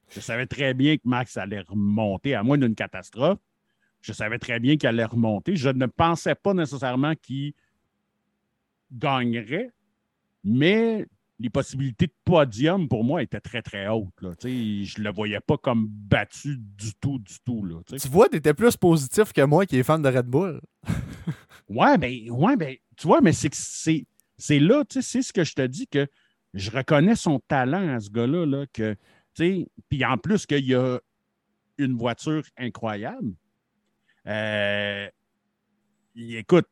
je 0.09 0.19
savais 0.19 0.45
très 0.45 0.73
bien 0.73 0.97
que 0.97 1.03
Max 1.05 1.37
allait 1.37 1.61
remonter, 1.61 2.35
à 2.35 2.43
moins 2.43 2.57
d'une 2.57 2.75
catastrophe. 2.75 3.39
Je 4.01 4.13
savais 4.13 4.37
très 4.37 4.59
bien 4.59 4.77
qu'il 4.77 4.87
allait 4.87 5.05
remonter. 5.05 5.55
Je 5.55 5.69
ne 5.69 5.87
pensais 5.87 6.35
pas 6.35 6.53
nécessairement 6.53 7.15
qu'il 7.15 7.53
gagnerait, 8.91 9.71
mais 10.43 11.07
les 11.39 11.49
possibilités 11.49 12.07
de 12.07 12.13
podium 12.23 12.87
pour 12.87 13.03
moi 13.03 13.21
étaient 13.21 13.39
très, 13.39 13.61
très 13.61 13.87
hautes. 13.87 14.21
Là. 14.21 14.31
Je 14.41 14.47
ne 14.47 15.03
le 15.03 15.11
voyais 15.11 15.39
pas 15.39 15.57
comme 15.57 15.87
battu 15.87 16.57
du 16.57 16.93
tout, 16.95 17.19
du 17.19 17.35
tout. 17.43 17.65
Là, 17.65 17.77
tu 17.85 18.07
vois, 18.07 18.29
tu 18.29 18.37
étais 18.37 18.53
plus 18.53 18.77
positif 18.77 19.33
que 19.33 19.41
moi 19.41 19.65
qui 19.65 19.77
est 19.77 19.83
fan 19.83 20.01
de 20.01 20.09
Red 20.09 20.27
Bull. 20.27 20.61
ouais, 21.69 21.97
ben, 21.97 22.29
ouais, 22.29 22.55
ben, 22.55 22.75
tu 22.97 23.07
vois, 23.07 23.21
mais 23.21 23.33
c'est 23.33 23.53
c'est 24.37 24.59
là, 24.59 24.83
c'est 24.89 25.21
ce 25.21 25.31
que 25.31 25.43
je 25.43 25.53
te 25.53 25.65
dis 25.65 25.87
que 25.87 26.07
je 26.53 26.71
reconnais 26.71 27.15
son 27.15 27.39
talent 27.39 27.95
à 27.95 27.99
ce 27.99 28.09
gars-là, 28.09 28.45
là, 28.45 28.65
que, 28.73 28.95
puis 29.35 30.05
en 30.05 30.17
plus 30.17 30.45
qu'il 30.45 30.65
y 30.65 30.75
a 30.75 30.99
une 31.77 31.97
voiture 31.97 32.43
incroyable. 32.57 33.33
Euh, 34.27 35.07
écoute, 36.15 36.67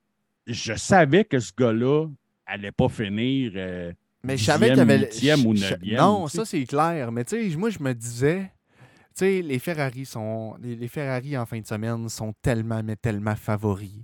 je 0.47 0.74
savais 0.74 1.26
que 1.26 1.39
ce 1.39 1.51
gars-là 1.57 2.07
allait 2.45 2.71
pas 2.71 2.89
finir. 2.89 3.53
Euh, 3.55 3.93
mais 4.24 4.38
je 4.38 4.45
savais 4.45 4.71
qu'il 4.71 4.80
avait. 4.80 5.45
ou 5.45 5.53
Non, 5.95 6.28
ça 6.28 6.45
c'est 6.45 6.63
clair. 6.65 7.11
Mais 7.11 7.26
tu 7.26 7.51
sais, 7.51 7.57
moi 7.57 7.69
je 7.69 7.80
me 7.80 7.93
disais, 7.93 8.51
tu 9.15 9.26
sais, 9.26 9.41
les 9.41 9.59
Ferrari 9.59 10.05
sont. 10.05 10.55
Les, 10.61 10.88
Ferrari 10.88 11.38
en 11.38 11.45
fin 11.45 11.59
de 11.59 11.67
semaine 11.67 12.07
sont 12.09 12.34
tellement, 12.41 12.82
mais 12.84 12.95
tellement 12.95 13.36
favoris. 13.36 14.01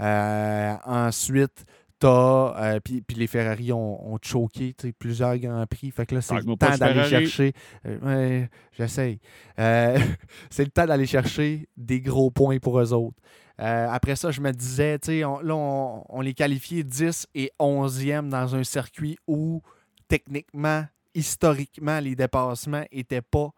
Euh, 0.00 0.76
ensuite, 0.84 1.64
euh, 2.04 2.80
puis, 2.80 3.02
les 3.16 3.26
Ferrari 3.26 3.72
ont, 3.72 4.14
ont 4.14 4.18
choqué 4.22 4.74
plusieurs 4.98 5.36
grands 5.38 5.66
prix. 5.66 5.90
Fait 5.90 6.06
que 6.06 6.14
là, 6.14 6.20
c'est 6.20 6.34
le 6.34 6.56
temps 6.56 6.76
d'aller 6.76 7.04
chercher. 7.04 7.52
Euh, 7.86 8.46
j'essaye. 8.72 9.18
Euh, 9.58 9.98
c'est 10.50 10.64
le 10.64 10.70
temps 10.70 10.86
d'aller 10.86 11.06
chercher 11.06 11.68
des 11.76 12.00
gros 12.00 12.30
points 12.30 12.58
pour 12.58 12.78
eux 12.80 12.92
autres. 12.92 13.16
après 13.58 14.16
ça, 14.16 14.30
je 14.30 14.40
me 14.40 14.52
disais, 14.52 14.98
on, 15.24 15.40
là, 15.40 15.54
on, 15.54 16.20
les 16.20 16.34
qualifiait 16.34 16.84
10 16.84 17.28
et 17.34 17.50
11e 17.58 18.28
dans 18.28 18.54
un 18.54 18.64
circuit 18.64 19.18
où, 19.26 19.62
techniquement, 20.06 20.84
historiquement, 21.14 21.98
les 21.98 22.14
dépassements 22.14 22.84
n'étaient 22.92 23.22
pas. 23.22 23.50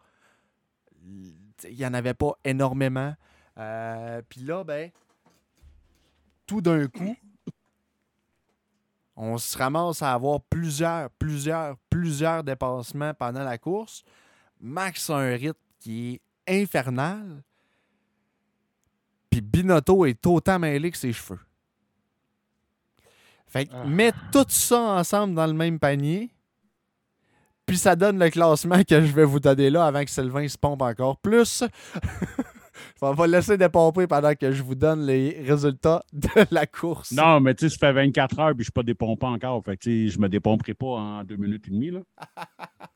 Il 1.03 1.77
n'y 1.77 1.85
en 1.85 1.93
avait 1.93 2.15
pas 2.15 2.33
énormément. 2.43 3.13
Puis 4.29 4.41
là, 4.41 4.63
ben, 4.63 4.89
tout 6.51 6.59
d'un 6.59 6.85
coup, 6.89 7.15
on 9.15 9.37
se 9.37 9.57
ramasse 9.57 10.01
à 10.01 10.11
avoir 10.11 10.41
plusieurs, 10.41 11.09
plusieurs, 11.11 11.77
plusieurs 11.89 12.43
dépassements 12.43 13.13
pendant 13.13 13.45
la 13.45 13.57
course. 13.57 14.03
Max 14.59 15.09
a 15.09 15.15
un 15.15 15.35
rythme 15.37 15.57
qui 15.79 16.19
est 16.47 16.61
infernal. 16.61 17.41
Puis 19.29 19.39
Binotto 19.39 20.05
est 20.05 20.27
autant 20.27 20.59
mêlé 20.59 20.91
que 20.91 20.97
ses 20.97 21.13
cheveux. 21.13 21.39
Fait 23.47 23.65
que, 23.65 23.71
ah. 23.73 23.85
mets 23.85 24.11
tout 24.33 24.45
ça 24.49 24.77
ensemble 24.77 25.35
dans 25.35 25.47
le 25.47 25.53
même 25.53 25.79
panier. 25.79 26.31
Puis 27.65 27.77
ça 27.77 27.95
donne 27.95 28.19
le 28.19 28.29
classement 28.29 28.83
que 28.83 28.99
je 28.99 29.13
vais 29.13 29.23
vous 29.23 29.39
donner 29.39 29.69
là 29.69 29.85
avant 29.85 30.03
que 30.03 30.11
Sylvain 30.11 30.49
se 30.49 30.57
pompe 30.57 30.81
encore 30.81 31.17
plus. 31.17 31.63
On 33.01 33.13
va 33.13 33.27
laisser 33.27 33.57
dépomper 33.57 34.07
pendant 34.07 34.33
que 34.35 34.51
je 34.51 34.63
vous 34.63 34.75
donne 34.75 35.05
les 35.05 35.41
résultats 35.45 36.03
de 36.13 36.29
la 36.51 36.65
course. 36.65 37.11
Non, 37.11 37.39
mais 37.39 37.55
tu 37.55 37.69
sais, 37.69 37.77
ça 37.77 37.87
fait 37.87 37.93
24 37.93 38.39
heures 38.39 38.49
et 38.49 38.53
je 38.53 38.57
ne 38.57 38.63
suis 38.63 38.71
pas 38.71 38.83
dépompé 38.83 39.25
encore. 39.25 39.63
Fait 39.63 39.77
que, 39.77 40.07
je 40.07 40.19
me 40.19 40.29
dépomperai 40.29 40.73
pas 40.73 40.87
en 40.87 41.23
deux 41.23 41.37
minutes 41.37 41.67
et 41.67 41.71
demie. 41.71 41.91
Là. 41.91 42.01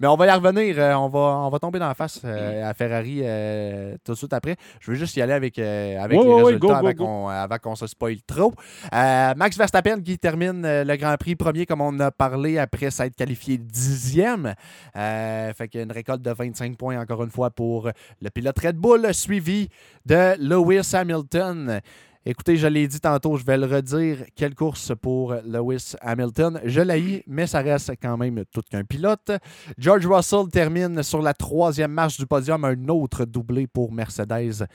Mais 0.00 0.06
on 0.06 0.16
va 0.16 0.26
y 0.26 0.30
revenir. 0.30 0.74
Euh, 0.78 0.94
on, 0.94 1.08
va, 1.08 1.18
on 1.18 1.50
va 1.50 1.58
tomber 1.58 1.78
dans 1.78 1.88
la 1.88 1.94
face 1.94 2.20
euh, 2.24 2.68
à 2.68 2.74
Ferrari 2.74 3.20
euh, 3.22 3.96
tout 4.04 4.12
de 4.12 4.16
suite 4.16 4.32
après. 4.32 4.56
Je 4.80 4.90
veux 4.90 4.96
juste 4.96 5.16
y 5.16 5.22
aller 5.22 5.32
avec, 5.32 5.58
avec 5.58 6.18
les 6.18 6.42
résultats 6.42 6.78
avant 6.78 7.58
qu'on 7.58 7.76
se 7.76 7.86
spoil 7.86 8.16
trop. 8.26 8.52
Max 8.92 9.56
Verstappen 9.56 10.00
qui 10.00 10.18
termine 10.18 10.62
le 10.62 10.96
Grand 10.96 11.16
Prix 11.16 11.36
premier, 11.36 11.66
comme 11.66 11.80
on 11.80 11.98
a 12.00 12.10
parlé, 12.10 12.58
après 12.58 12.90
s'être 12.90 13.14
qualifié 13.14 13.58
dixième. 13.58 14.54
fait 14.94 15.68
qu'il 15.68 15.78
y 15.78 15.80
a 15.80 15.84
une 15.84 15.92
récolte 15.92 16.22
de 16.22 16.30
25 16.30 16.76
points, 16.76 17.00
encore 17.00 17.22
une 17.22 17.30
fois, 17.30 17.50
pour 17.50 17.90
le 18.20 18.30
pilote 18.30 18.58
Red 18.58 18.76
Bull, 18.76 19.12
suivi 19.12 19.68
de 20.06 20.34
Lewis 20.38 20.90
Hamilton. 20.94 21.80
Écoutez, 22.26 22.56
je 22.56 22.66
l'ai 22.66 22.86
dit 22.88 23.00
tantôt, 23.00 23.36
je 23.36 23.44
vais 23.44 23.56
le 23.56 23.66
redire. 23.66 24.24
Quelle 24.34 24.54
course 24.54 24.92
pour 25.00 25.34
Lewis 25.44 25.94
Hamilton. 26.00 26.60
Je 26.64 26.80
l'ai, 26.80 27.22
mais 27.26 27.46
ça 27.46 27.60
reste 27.60 27.92
quand 28.02 28.16
même 28.16 28.44
tout 28.52 28.62
qu'un 28.68 28.84
pilote. 28.84 29.30
George 29.78 30.06
Russell 30.06 30.48
termine 30.52 31.02
sur 31.02 31.22
la 31.22 31.32
troisième 31.32 31.92
marche 31.92 32.18
du 32.18 32.26
podium, 32.26 32.64
un 32.64 32.88
autre 32.88 33.24
doublé 33.24 33.66
pour 33.66 33.92
Mercedes. 33.92 34.66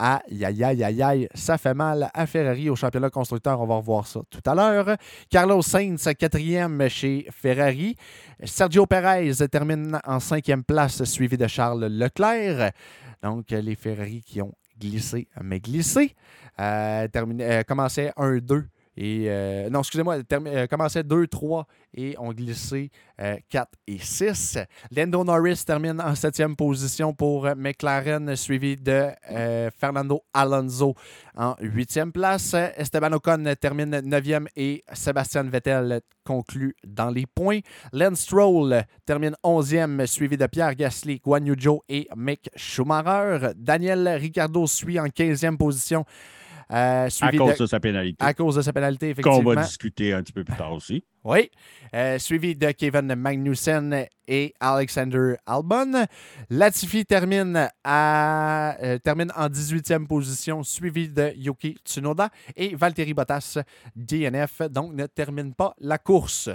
Aïe, 0.00 0.44
aïe, 0.44 0.62
aïe, 0.62 0.84
aïe, 0.84 1.02
aïe, 1.02 1.28
ça 1.34 1.58
fait 1.58 1.74
mal 1.74 2.08
à 2.14 2.26
Ferrari 2.26 2.70
au 2.70 2.76
championnat 2.76 3.10
constructeur. 3.10 3.60
On 3.60 3.66
va 3.66 3.76
revoir 3.76 4.06
ça 4.06 4.20
tout 4.30 4.42
à 4.44 4.54
l'heure. 4.54 4.96
Carlos 5.30 5.62
Sainz, 5.62 6.08
quatrième 6.18 6.88
chez 6.88 7.26
Ferrari. 7.32 7.96
Sergio 8.44 8.86
Perez 8.86 9.32
termine 9.50 9.98
en 10.04 10.20
cinquième 10.20 10.62
place, 10.62 11.02
suivi 11.04 11.36
de 11.36 11.46
Charles 11.46 11.86
Leclerc. 11.86 12.70
Donc, 13.22 13.50
les 13.50 13.74
Ferrari 13.74 14.22
qui 14.22 14.40
ont 14.40 14.54
glissé, 14.78 15.28
mais 15.42 15.60
glissé. 15.60 16.14
Euh, 16.60 17.06
terminé, 17.08 17.44
euh, 17.44 17.62
commençait 17.62 18.12
1-2 18.16 18.66
et 19.00 19.26
euh, 19.28 19.70
non, 19.70 19.78
excusez-moi, 19.78 20.16
euh, 20.32 20.66
commençait 20.66 21.04
2-3 21.04 21.66
et 21.94 22.16
ont 22.18 22.32
glissé 22.32 22.90
4 23.48 23.70
et 23.86 23.98
6. 23.98 24.58
Lando 24.90 25.22
Norris 25.22 25.62
termine 25.64 26.00
en 26.00 26.16
septième 26.16 26.56
position 26.56 27.14
pour 27.14 27.48
McLaren, 27.56 28.34
suivi 28.34 28.74
de 28.74 29.06
Fernando 29.78 30.22
Alonso 30.34 30.94
en 31.36 31.54
huitième 31.60 32.10
place. 32.10 32.54
Esteban 32.76 33.12
Ocon 33.12 33.54
termine 33.60 34.00
neuvième 34.00 34.48
et 34.56 34.84
Sébastien 34.92 35.44
Vettel 35.44 36.00
conclut 36.24 36.74
dans 36.84 37.10
les 37.10 37.26
points. 37.26 37.60
Lance 37.92 38.20
Stroll 38.20 38.82
termine 39.06 39.36
onzième, 39.44 40.06
suivi 40.06 40.36
de 40.36 40.46
Pierre 40.46 40.74
Gasly, 40.74 41.20
Guan 41.20 41.46
Yu 41.46 41.56
et 41.88 42.08
Mick 42.16 42.50
Schumacher. 42.56 43.52
Daniel 43.56 44.08
Ricciardo 44.08 44.66
suit 44.66 44.98
en 44.98 45.08
quinzième 45.08 45.56
position 45.56 46.04
euh, 46.70 47.08
à 47.20 47.32
cause 47.32 47.58
de, 47.58 47.66
sa 47.66 47.80
pénalité. 47.80 48.24
À 48.24 48.34
cause 48.34 48.56
de 48.56 48.62
sa 48.62 48.72
pénalité, 48.72 49.10
effectivement. 49.10 49.38
Qu'on 49.38 49.54
va 49.54 49.62
discuter 49.62 50.12
un 50.12 50.22
petit 50.22 50.32
peu 50.32 50.44
plus 50.44 50.56
tard 50.56 50.72
aussi. 50.72 51.04
Oui. 51.24 51.50
Euh, 51.94 52.18
suivi 52.18 52.54
de 52.54 52.70
Kevin 52.70 53.14
Magnussen 53.14 54.06
et 54.26 54.54
Alexander 54.60 55.34
Albon. 55.46 56.06
Latifi 56.48 57.04
termine, 57.04 57.68
à, 57.84 58.76
euh, 58.82 58.98
termine 58.98 59.30
en 59.36 59.48
18e 59.48 60.06
position, 60.06 60.62
suivi 60.62 61.08
de 61.08 61.32
Yuki 61.36 61.76
Tsunoda 61.84 62.30
et 62.56 62.74
Valtteri 62.74 63.12
Bottas, 63.12 63.58
DNF, 63.94 64.62
donc 64.70 64.94
ne 64.94 65.06
termine 65.06 65.52
pas 65.52 65.74
la 65.80 65.98
course. 65.98 66.48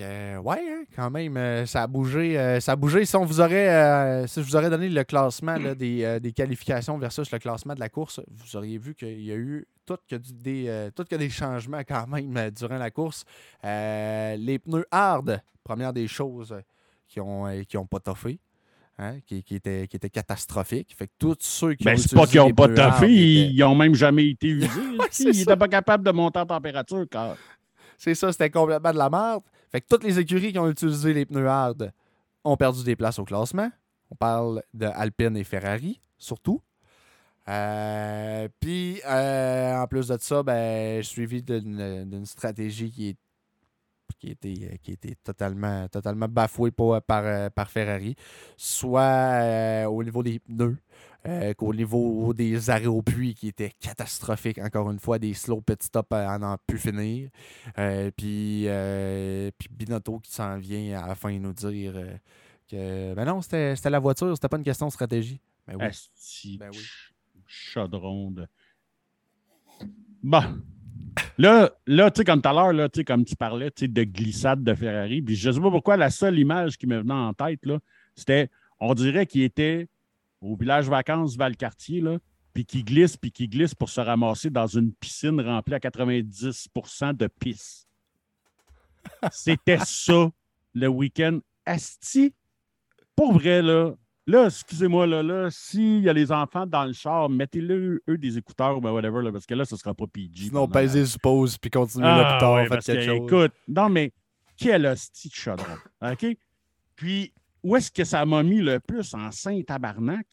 Euh, 0.00 0.36
ouais, 0.38 0.60
hein, 0.68 0.84
quand 0.94 1.10
même, 1.10 1.36
euh, 1.36 1.66
ça 1.66 1.82
a 1.82 1.86
bougé. 1.86 2.38
Euh, 2.38 2.60
ça 2.60 2.72
a 2.72 2.76
bougé. 2.76 3.04
Si, 3.04 3.16
on 3.16 3.24
vous 3.24 3.40
aurait, 3.40 4.26
si 4.26 4.42
je 4.42 4.46
vous 4.46 4.56
aurais 4.56 4.70
donné 4.70 4.88
le 4.88 5.04
classement 5.04 5.56
des, 5.74 6.32
qualifications 6.34 6.98
versus 6.98 7.30
le 7.30 7.38
classement 7.38 7.74
de 7.74 7.80
la 7.80 7.88
course, 7.88 8.20
vous 8.28 8.56
auriez 8.56 8.78
vu 8.78 8.94
qu'il 8.94 9.22
y 9.22 9.32
a 9.32 9.36
eu 9.36 9.66
tout 9.86 9.98
que, 10.08 10.16
des, 10.16 10.90
tout 10.94 11.04
que 11.04 11.16
des 11.16 11.30
changements 11.30 11.80
quand 11.80 12.06
même 12.06 12.50
durant 12.50 12.78
la 12.78 12.90
course. 12.90 13.24
les 13.62 14.58
pneus 14.58 14.86
hard, 14.90 15.40
première 15.64 15.92
des 15.92 16.08
choses 16.08 16.54
qui 17.06 17.20
n'ont 17.20 17.64
qui 17.64 17.76
ont 17.76 17.86
pas 17.86 18.00
toffé. 18.00 18.38
Hein, 19.00 19.20
qui, 19.24 19.44
qui, 19.44 19.54
était, 19.54 19.86
qui 19.86 19.94
était 19.96 20.10
catastrophique. 20.10 20.92
Fait 20.98 21.06
que 21.06 21.12
tous 21.20 21.36
ceux 21.38 21.74
qui 21.74 21.84
ben, 21.84 21.96
c'est 21.96 22.16
pas 22.16 22.26
qu'ils 22.26 22.40
n'ont 22.40 22.52
pas 22.52 22.66
toffé, 22.66 23.08
ils 23.08 23.56
n'ont 23.56 23.76
même 23.76 23.94
jamais 23.94 24.26
été 24.30 24.48
usés. 24.48 24.68
ils 25.20 25.38
n'étaient 25.38 25.56
pas 25.56 25.68
capables 25.68 26.02
de 26.02 26.10
monter 26.10 26.40
en 26.40 26.46
température. 26.46 27.06
Car... 27.08 27.36
C'est 27.96 28.16
ça, 28.16 28.32
c'était 28.32 28.50
complètement 28.50 28.92
de 28.92 28.98
la 28.98 29.08
merde. 29.08 29.42
Fait 29.70 29.80
que 29.80 29.86
toutes 29.88 30.04
les 30.04 30.18
écuries 30.18 30.52
qui 30.52 30.58
ont 30.58 30.68
utilisé 30.68 31.12
les 31.12 31.26
pneus 31.26 31.48
hard 31.48 31.92
ont 32.44 32.56
perdu 32.56 32.82
des 32.84 32.96
places 32.96 33.18
au 33.18 33.24
classement. 33.24 33.70
On 34.10 34.14
parle 34.14 34.62
de 34.72 34.86
Alpine 34.86 35.36
et 35.36 35.44
Ferrari, 35.44 36.00
surtout. 36.16 36.62
Euh, 37.48 38.48
puis, 38.60 39.00
euh, 39.06 39.76
en 39.76 39.86
plus 39.86 40.08
de 40.08 40.18
ça, 40.20 40.42
ben, 40.42 41.02
suivi 41.02 41.42
d'une 41.42 42.26
stratégie 42.26 42.90
qui, 42.90 43.08
est, 43.08 43.16
qui, 44.18 44.92
était, 44.92 45.14
totalement, 45.22 45.88
totalement 45.88 46.28
bafouée 46.28 46.70
par, 46.70 47.50
par, 47.50 47.70
Ferrari, 47.70 48.16
soit 48.56 49.00
euh, 49.00 49.84
au 49.86 50.02
niveau 50.02 50.22
des 50.22 50.40
pneus, 50.40 50.76
qu'au 51.56 51.74
niveau 51.74 52.32
des 52.32 52.70
arrêts 52.70 52.86
au 52.86 53.02
puits 53.02 53.34
qui 53.34 53.48
étaient 53.48 53.72
catastrophiques, 53.80 54.58
encore 54.58 54.90
une 54.90 54.98
fois, 54.98 55.18
des 55.18 55.34
slow 55.34 55.60
pit 55.60 55.82
stop 55.82 56.12
à 56.12 56.38
n'en 56.38 56.56
plus 56.66 56.78
finir. 56.78 57.28
puis, 58.16 58.66
puis 59.58 59.68
Binotto 59.70 60.18
qui 60.20 60.32
s'en 60.32 60.56
vient 60.58 61.02
à 61.02 61.08
la 61.08 61.14
fin 61.14 61.38
nous 61.38 61.52
dire 61.52 61.94
que 62.70 63.14
ben 63.14 63.24
non, 63.24 63.40
c'était 63.40 63.90
la 63.90 63.98
voiture, 63.98 64.34
c'était 64.34 64.48
pas 64.48 64.58
une 64.58 64.64
question 64.64 64.86
de 64.86 64.92
stratégie. 64.92 65.40
Ben 65.66 65.76
oui. 65.76 66.58
ben 66.58 66.70
oui. 66.72 66.84
Chaudron 67.46 68.30
de. 68.30 68.46
Bon. 70.22 70.42
Là, 71.36 71.70
là 71.86 72.10
tu 72.10 72.18
sais, 72.18 72.24
comme 72.24 72.40
tout 72.40 72.48
à 72.48 72.52
l'heure, 72.52 72.72
là, 72.72 72.88
comme 73.06 73.24
tu 73.24 73.36
parlais 73.36 73.70
de 73.70 74.04
glissade 74.04 74.62
de 74.62 74.74
Ferrari, 74.74 75.22
puis 75.22 75.36
je 75.36 75.48
ne 75.48 75.54
sais 75.54 75.60
pas 75.60 75.70
pourquoi 75.70 75.96
la 75.96 76.10
seule 76.10 76.38
image 76.38 76.76
qui 76.76 76.86
me 76.86 76.98
venait 76.98 77.12
en 77.12 77.32
tête, 77.32 77.60
c'était, 78.14 78.50
on 78.80 78.94
dirait 78.94 79.26
qu'il 79.26 79.42
était 79.42 79.88
au 80.40 80.56
village 80.56 80.88
vacances 80.88 81.36
Valcartier, 81.36 82.00
là, 82.00 82.18
puis 82.54 82.64
qui 82.64 82.82
glisse, 82.82 83.16
puis 83.16 83.30
qui 83.30 83.48
glisse 83.48 83.74
pour 83.74 83.88
se 83.88 84.00
ramasser 84.00 84.50
dans 84.50 84.66
une 84.66 84.92
piscine 84.92 85.40
remplie 85.40 85.74
à 85.74 85.78
90% 85.78 87.16
de 87.16 87.26
pisse. 87.26 87.86
C'était 89.30 89.78
ça, 89.84 90.30
le 90.74 90.88
week-end. 90.88 91.40
Asti, 91.66 92.34
pour 93.14 93.32
vrai, 93.32 93.62
là, 93.62 93.92
là, 94.26 94.46
excusez-moi, 94.46 95.06
là, 95.06 95.22
là 95.22 95.50
s'il 95.50 96.00
y 96.00 96.08
a 96.08 96.12
les 96.12 96.32
enfants 96.32 96.66
dans 96.66 96.84
le 96.84 96.92
char, 96.92 97.28
mettez-le, 97.28 98.02
eux, 98.08 98.18
des 98.18 98.38
écouteurs 98.38 98.76
ou 98.78 98.80
ben 98.80 98.90
whatever, 98.90 99.22
là, 99.22 99.32
parce 99.32 99.46
que 99.46 99.54
là, 99.54 99.64
ce 99.64 99.74
ne 99.74 99.78
sera 99.78 99.94
pas 99.94 100.06
PG. 100.06 100.48
Sinon, 100.48 100.68
pèsez 100.68 101.06
sur 101.06 101.20
pause, 101.20 101.58
puis 101.58 101.70
continuez 101.70 102.06
ah, 102.06 102.16
là 102.16 102.30
plus 102.30 102.40
tard, 102.40 102.54
ouais, 102.54 102.68
quelque 102.68 103.02
chose. 103.02 103.26
Écoute, 103.26 103.52
non, 103.66 103.88
mais 103.88 104.12
quel 104.56 104.86
hostie 104.86 105.28
de 105.28 105.34
chaudron, 105.34 105.76
OK? 106.02 106.26
Puis, 106.96 107.32
où 107.62 107.76
est-ce 107.76 107.90
que 107.90 108.04
ça 108.04 108.24
m'a 108.24 108.42
mis 108.42 108.60
le 108.60 108.80
plus 108.80 109.14
en 109.14 109.30
saint 109.30 109.60
tabarnak? 109.62 110.26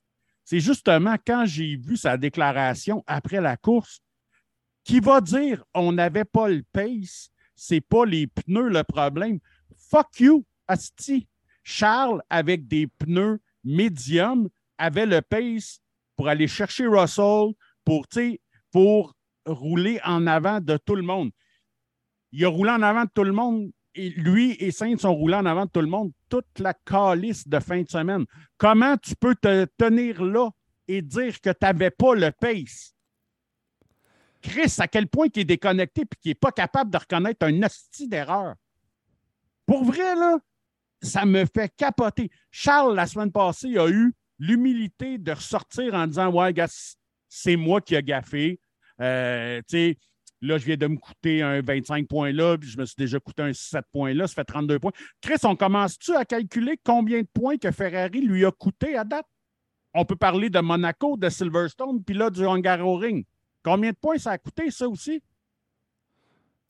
C'est 0.44 0.60
justement 0.60 1.16
quand 1.26 1.46
j'ai 1.46 1.76
vu 1.76 1.98
sa 1.98 2.18
déclaration 2.18 3.04
après 3.08 3.42
la 3.42 3.58
course 3.58 4.00
qui 4.84 5.00
va 5.00 5.20
dire 5.20 5.64
on 5.74 5.92
n'avait 5.92 6.26
pas 6.26 6.50
le 6.50 6.64
pace, 6.72 7.30
c'est 7.56 7.82
pas 7.82 8.06
les 8.06 8.28
pneus 8.28 8.70
le 8.70 8.84
problème. 8.84 9.40
Fuck 9.90 10.20
you, 10.20 10.46
Asti. 10.68 11.28
Charles, 11.64 12.22
avec 12.30 12.68
des 12.68 12.86
pneus 12.86 13.42
médiums, 13.64 14.50
avait 14.78 15.08
le 15.08 15.22
pace 15.22 15.80
pour 16.16 16.28
aller 16.28 16.48
chercher 16.48 16.86
Russell, 16.86 17.54
pour, 17.84 18.06
pour 18.72 19.16
rouler 19.46 20.00
en 20.06 20.28
avant 20.28 20.62
de 20.62 20.78
tout 20.78 20.96
le 20.96 21.02
monde. 21.02 21.32
Il 22.32 22.46
a 22.46 22.50
roulé 22.50 22.70
en 22.70 22.84
avant 22.84 23.06
de 23.06 23.10
tout 23.14 23.24
le 23.24 23.32
monde 23.32 23.72
lui 23.96 24.56
et 24.60 24.72
Saints 24.72 24.98
sont 24.98 25.14
roulés 25.14 25.36
en 25.36 25.46
avant 25.46 25.66
de 25.66 25.72
tout 25.72 25.82
le 25.82 25.88
monde 25.88 26.12
toute 26.30 26.60
la 26.60 26.74
calice 26.74 27.48
de 27.48 27.60
fin 27.60 27.82
de 27.82 27.90
semaine. 27.90 28.26
Comment 28.58 28.98
tu 28.98 29.16
peux 29.16 29.36
te 29.36 29.66
tenir 29.78 30.24
là 30.24 30.50
et 30.88 31.02
dire 31.02 31.40
que 31.42 31.50
tu 31.50 31.58
n'avais 31.62 31.92
pas 31.92 32.16
le 32.16 32.32
pace? 32.32 32.94
Chris, 34.42 34.76
à 34.80 34.88
quel 34.88 35.08
point 35.08 35.28
il 35.34 35.42
est 35.42 35.46
déconnecté 35.46 36.02
et 36.02 36.16
qu'il 36.22 36.30
n'est 36.32 36.36
pas 36.36 36.52
capable 36.52 36.92
de 36.92 36.98
reconnaître 36.98 37.46
un 37.46 37.64
hostie 37.64 38.08
d'erreur? 38.08 38.56
Pour 39.66 39.84
vrai, 39.84 40.16
là, 40.16 40.38
ça 41.02 41.26
me 41.26 41.46
fait 41.46 41.74
capoter. 41.76 42.30
Charles, 42.52 42.96
la 42.96 43.08
semaine 43.08 43.32
passée, 43.32 43.78
a 43.78 43.88
eu 43.88 44.14
l'humilité 44.38 45.18
de 45.18 45.32
ressortir 45.32 45.94
en 45.94 46.06
disant 46.06 46.32
Ouais, 46.32 46.54
c'est 47.28 47.56
moi 47.56 47.82
qui 47.82 47.96
ai 47.96 48.04
gaffé. 48.04 48.60
Euh, 49.02 49.62
Là, 50.46 50.58
je 50.60 50.66
viens 50.66 50.78
de 50.78 50.88
me 50.88 50.98
coûter 50.98 51.42
un 51.42 51.62
25 51.62 52.08
points 52.08 52.32
là, 52.32 52.58
puis 52.58 52.70
je 52.70 52.78
me 52.78 52.86
suis 52.86 52.96
déjà 52.98 53.20
coûté 53.20 53.42
un 53.42 53.54
7 53.54 53.84
points 53.92 54.14
là, 54.14 54.28
ça 54.28 54.36
fait 54.36 54.46
32 54.46 54.80
points. 54.80 54.92
Chris, 55.22 55.38
on 55.44 55.56
commence-tu 55.56 56.16
à 56.16 56.24
calculer 56.24 56.80
combien 56.84 57.22
de 57.22 57.28
points 57.28 57.58
que 57.58 57.72
Ferrari 57.72 58.22
lui 58.22 58.46
a 58.46 58.52
coûté 58.52 58.96
à 58.96 59.04
date? 59.04 59.26
On 59.94 60.06
peut 60.06 60.16
parler 60.16 60.50
de 60.50 60.60
Monaco, 60.60 61.18
de 61.18 61.30
Silverstone, 61.30 62.04
puis 62.04 62.16
là, 62.16 62.30
du 62.30 62.46
Hungaroring. 62.46 63.24
Combien 63.64 63.92
de 63.92 63.98
points 63.98 64.18
ça 64.18 64.32
a 64.32 64.38
coûté, 64.38 64.70
ça 64.70 64.88
aussi? 64.88 65.24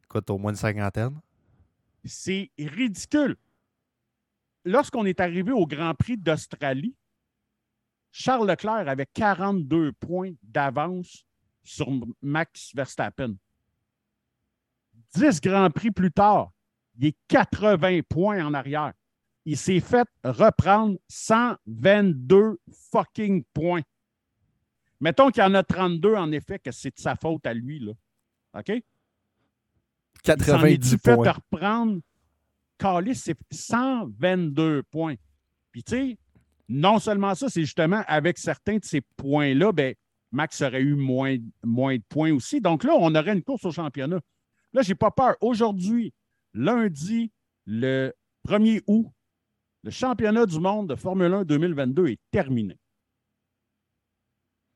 Coûte 0.08 0.30
au 0.30 0.38
moins 0.38 0.52
une 0.52 0.58
cinquantaine. 0.58 1.20
C'est 2.06 2.50
ridicule. 2.58 3.36
Lorsqu'on 4.64 5.06
est 5.06 5.20
arrivé 5.20 5.52
au 5.52 5.66
Grand 5.68 5.94
Prix 5.96 6.18
d'Australie, 6.18 6.96
Charles 8.12 8.48
Leclerc 8.48 8.88
avait 8.88 9.08
42 9.14 9.92
points 9.92 10.32
d'avance 10.44 11.26
sur 11.64 11.88
Max 12.22 12.72
Verstappen. 12.74 13.36
10 15.16 15.42
Grands 15.42 15.70
Prix 15.70 15.92
plus 15.92 16.12
tard, 16.12 16.52
il 16.98 17.08
est 17.08 17.18
80 17.28 18.02
points 18.08 18.46
en 18.46 18.54
arrière. 18.54 18.94
Il 19.46 19.58
s'est 19.58 19.80
fait 19.80 20.08
reprendre 20.24 20.98
122 21.08 22.58
fucking 22.92 23.44
points. 23.54 23.84
Mettons 25.00 25.30
qu'il 25.30 25.44
y 25.44 25.46
en 25.46 25.54
a 25.54 25.64
32, 25.64 26.16
en 26.16 26.32
effet, 26.32 26.58
que 26.58 26.72
c'est 26.72 26.96
de 26.96 27.00
sa 27.00 27.16
faute 27.16 27.46
à 27.46 27.54
lui. 27.54 27.80
Là. 27.80 27.92
OK? 28.58 28.82
90 30.24 30.92
il 30.92 31.00
points. 31.00 31.24
fait 31.24 31.30
reprendre. 31.32 32.00
Calis, 32.78 33.16
c'est 33.16 33.38
122 33.52 34.84
points. 34.84 35.16
Puis, 35.72 35.84
tu 35.84 35.96
sais, 35.96 36.18
non 36.68 37.00
seulement 37.00 37.36
ça, 37.36 37.50
c'est 37.50 37.62
justement 37.62 38.04
avec 38.08 38.38
certains 38.38 38.78
de 38.78 38.86
ces 38.86 39.02
points-là, 39.02 39.72
ben, 39.72 39.94
Max 40.32 40.62
aurait 40.62 40.82
eu 40.82 40.96
moins, 40.96 41.38
moins 41.64 41.96
de 41.96 42.04
points 42.10 42.34
aussi. 42.34 42.60
Donc 42.60 42.84
là, 42.84 42.94
on 42.98 43.14
aurait 43.14 43.34
une 43.34 43.44
course 43.44 43.66
au 43.66 43.72
championnat. 43.72 44.20
Là, 44.76 44.82
je 44.82 44.90
n'ai 44.90 44.96
pas 44.96 45.10
peur. 45.10 45.38
Aujourd'hui, 45.40 46.14
lundi, 46.54 47.32
le 47.66 48.12
1er 48.46 48.82
août, 48.88 49.08
le 49.84 49.90
championnat 49.90 50.46
du 50.46 50.60
monde 50.60 50.90
de 50.90 50.96
Formule 50.96 51.34
1 51.34 51.46
2022 51.46 52.08
est 52.08 52.20
terminé. 52.30 52.78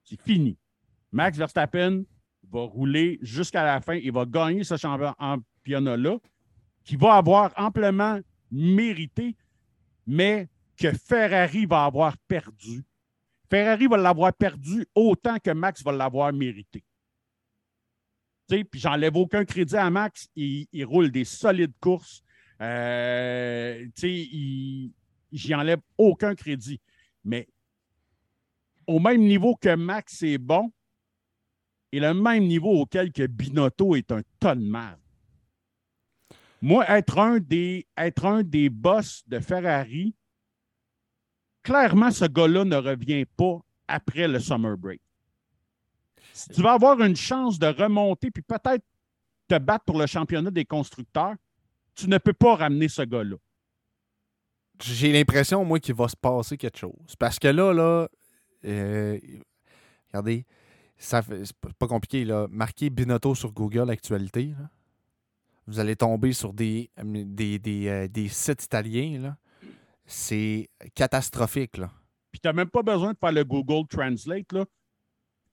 C'est 0.05 0.21
fini. 0.21 0.57
Max 1.11 1.37
Verstappen 1.37 2.05
va 2.49 2.61
rouler 2.61 3.19
jusqu'à 3.21 3.65
la 3.65 3.81
fin. 3.81 3.95
Il 3.95 4.13
va 4.13 4.25
gagner 4.25 4.63
ce 4.63 4.77
championnat-là, 4.77 6.17
qui 6.85 6.95
va 6.95 7.15
avoir 7.15 7.51
amplement 7.57 8.21
mérité, 8.49 9.35
mais 10.07 10.47
que 10.77 10.93
Ferrari 10.93 11.65
va 11.65 11.83
avoir 11.83 12.17
perdu. 12.19 12.85
Ferrari 13.49 13.87
va 13.87 13.97
l'avoir 13.97 14.31
perdu 14.31 14.87
autant 14.95 15.39
que 15.39 15.51
Max 15.51 15.83
va 15.83 15.91
l'avoir 15.91 16.31
mérité. 16.31 16.85
Puis 18.49 18.79
j'enlève 18.79 19.15
aucun 19.15 19.45
crédit 19.45 19.77
à 19.77 19.89
Max. 19.89 20.27
Il, 20.35 20.67
roule 20.85 21.11
des 21.11 21.25
solides 21.25 21.73
courses. 21.79 22.23
Euh, 22.61 23.85
J'y 25.31 25.55
enlève 25.55 25.79
aucun 25.97 26.35
crédit. 26.35 26.81
Mais 27.23 27.47
au 28.87 28.99
même 28.99 29.21
niveau 29.21 29.55
que 29.55 29.75
Max 29.75 30.23
est 30.23 30.39
bon, 30.39 30.71
et 31.91 31.99
le 31.99 32.13
même 32.13 32.45
niveau 32.45 32.81
auquel 32.81 33.11
que 33.11 33.25
Binotto 33.25 33.95
est 33.95 34.11
un 34.11 34.21
tonne 34.39 34.65
mal. 34.65 34.97
Moi, 36.61 36.85
être 36.89 37.17
un 37.17 37.39
des, 37.39 37.87
être 37.97 38.25
un 38.25 38.43
des 38.43 38.69
boss 38.69 39.23
de 39.27 39.39
Ferrari, 39.39 40.13
clairement, 41.63 42.11
ce 42.11 42.25
gars-là 42.25 42.65
ne 42.65 42.75
revient 42.75 43.25
pas 43.25 43.59
après 43.87 44.27
le 44.27 44.39
summer 44.39 44.77
break. 44.77 45.01
Si 46.39 46.49
tu 46.49 46.61
vas 46.61 46.73
avoir 46.73 47.01
une 47.01 47.17
chance 47.17 47.59
de 47.59 47.67
remonter 47.67 48.31
puis 48.31 48.41
peut-être 48.41 48.85
te 49.49 49.57
battre 49.57 49.83
pour 49.83 49.99
le 49.99 50.05
championnat 50.05 50.51
des 50.51 50.63
constructeurs, 50.63 51.35
tu 51.95 52.07
ne 52.07 52.17
peux 52.17 52.33
pas 52.33 52.55
ramener 52.55 52.87
ce 52.87 53.01
gars-là. 53.01 53.35
J'ai 54.81 55.11
l'impression, 55.11 55.65
moi, 55.65 55.81
qu'il 55.81 55.95
va 55.95 56.07
se 56.07 56.15
passer 56.15 56.55
quelque 56.55 56.77
chose. 56.77 57.15
Parce 57.19 57.39
que 57.39 57.49
là, 57.49 57.73
là, 57.73 58.07
euh, 58.63 59.19
regardez, 60.07 60.45
c'est 60.97 61.21
pas 61.77 61.87
compliqué, 61.87 62.23
là. 62.23 62.47
Marquez 62.49 62.89
Binotto 62.89 63.35
sur 63.35 63.51
Google 63.51 63.89
Actualité. 63.89 64.53
Vous 65.67 65.79
allez 65.79 65.97
tomber 65.97 66.31
sur 66.31 66.53
des, 66.53 66.89
des, 67.03 67.87
euh, 67.87 68.27
sites 68.29 68.63
italiens. 68.63 69.35
C'est 70.05 70.69
catastrophique. 70.95 71.77
Là. 71.77 71.91
Puis 72.31 72.39
t'as 72.39 72.53
même 72.53 72.69
pas 72.69 72.81
besoin 72.81 73.11
de 73.11 73.17
faire 73.17 73.33
le 73.33 73.43
Google 73.43 73.87
Translate. 73.87 74.51
Là. 74.53 74.65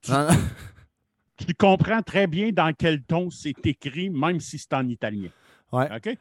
Tu, 0.00 0.12
comprends 1.58 2.02
très 2.02 2.26
bien 2.26 2.50
dans 2.50 2.72
quel 2.76 3.02
ton 3.02 3.30
c'est 3.30 3.66
écrit, 3.66 4.10
même 4.10 4.40
si 4.40 4.58
c'est 4.58 4.72
en 4.74 4.88
italien. 4.88 5.28
Ouais. 5.72 5.88
OK? 5.94 6.16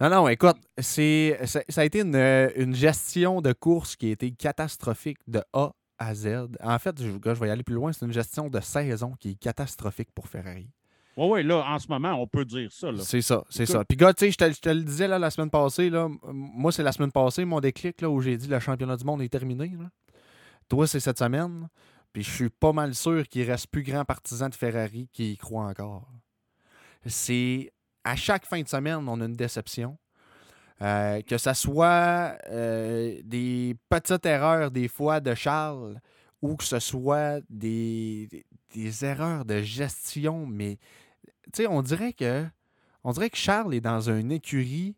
Non, 0.00 0.10
non, 0.10 0.28
écoute, 0.28 0.56
c'est, 0.78 1.38
ça 1.44 1.80
a 1.80 1.84
été 1.84 2.00
une, 2.00 2.16
une, 2.56 2.74
gestion 2.74 3.40
de 3.40 3.52
course 3.52 3.94
qui 3.94 4.08
a 4.08 4.10
été 4.10 4.32
catastrophique 4.32 5.18
de 5.28 5.42
A 5.52 5.72
à 5.98 6.14
Z. 6.14 6.48
En 6.60 6.78
fait, 6.78 7.00
je, 7.00 7.10
je 7.24 7.40
vais 7.40 7.48
y 7.48 7.50
aller 7.50 7.62
plus 7.62 7.76
loin. 7.76 7.92
C'est 7.92 8.04
une 8.04 8.12
gestion 8.12 8.48
de 8.48 8.60
saison 8.60 9.14
qui 9.20 9.30
est 9.30 9.34
catastrophique 9.38 10.08
pour 10.12 10.28
Ferrari. 10.28 10.68
Oui, 11.16 11.28
oui, 11.30 11.42
là, 11.44 11.62
en 11.68 11.78
ce 11.78 11.88
moment, 11.88 12.14
on 12.14 12.26
peut 12.26 12.44
dire 12.44 12.72
ça. 12.72 12.88
C'est 13.00 13.20
ça, 13.20 13.44
c'est 13.50 13.66
ça. 13.66 13.84
Puis, 13.84 13.96
gars, 13.96 14.14
tu 14.14 14.32
sais, 14.32 14.50
je 14.50 14.60
te, 14.60 14.68
le 14.70 14.82
disais 14.82 15.06
là, 15.06 15.18
la 15.18 15.30
semaine 15.30 15.50
passée, 15.50 15.90
là, 15.90 16.08
moi, 16.24 16.72
c'est 16.72 16.82
la 16.82 16.92
semaine 16.92 17.12
passée, 17.12 17.44
mon 17.44 17.60
déclic, 17.60 18.00
là, 18.00 18.08
où 18.08 18.20
j'ai 18.20 18.36
dit 18.36 18.48
le 18.48 18.58
championnat 18.58 18.96
du 18.96 19.04
monde 19.04 19.20
est 19.20 19.28
terminé. 19.28 19.70
Toi, 20.68 20.86
c'est 20.86 21.00
cette 21.00 21.18
semaine. 21.18 21.68
Puis, 22.12 22.22
je 22.22 22.30
suis 22.30 22.50
pas 22.50 22.72
mal 22.72 22.94
sûr 22.94 23.26
qu'il 23.28 23.50
reste 23.50 23.68
plus 23.68 23.82
grand 23.82 24.04
partisan 24.04 24.48
de 24.48 24.54
Ferrari 24.54 25.08
qui 25.12 25.32
y 25.32 25.36
croit 25.36 25.64
encore. 25.64 26.08
C'est 27.06 27.72
à 28.04 28.16
chaque 28.16 28.46
fin 28.46 28.60
de 28.60 28.68
semaine, 28.68 29.08
on 29.08 29.20
a 29.20 29.24
une 29.24 29.34
déception. 29.34 29.98
Euh, 30.82 31.22
que 31.22 31.38
ce 31.38 31.52
soit 31.54 32.36
euh, 32.48 33.20
des 33.22 33.76
petites 33.88 34.26
erreurs 34.26 34.72
des 34.72 34.88
fois 34.88 35.20
de 35.20 35.32
Charles 35.32 36.00
ou 36.40 36.56
que 36.56 36.64
ce 36.64 36.80
soit 36.80 37.40
des, 37.48 38.28
des, 38.74 39.04
erreurs 39.04 39.44
de 39.44 39.62
gestion, 39.62 40.44
mais 40.44 40.78
tu 41.52 41.62
sais, 41.62 41.66
on 41.68 41.82
dirait 41.82 42.12
que 42.12 42.44
on 43.04 43.12
dirait 43.12 43.30
que 43.30 43.36
Charles 43.36 43.74
est 43.74 43.80
dans 43.80 44.10
une 44.10 44.32
écurie 44.32 44.96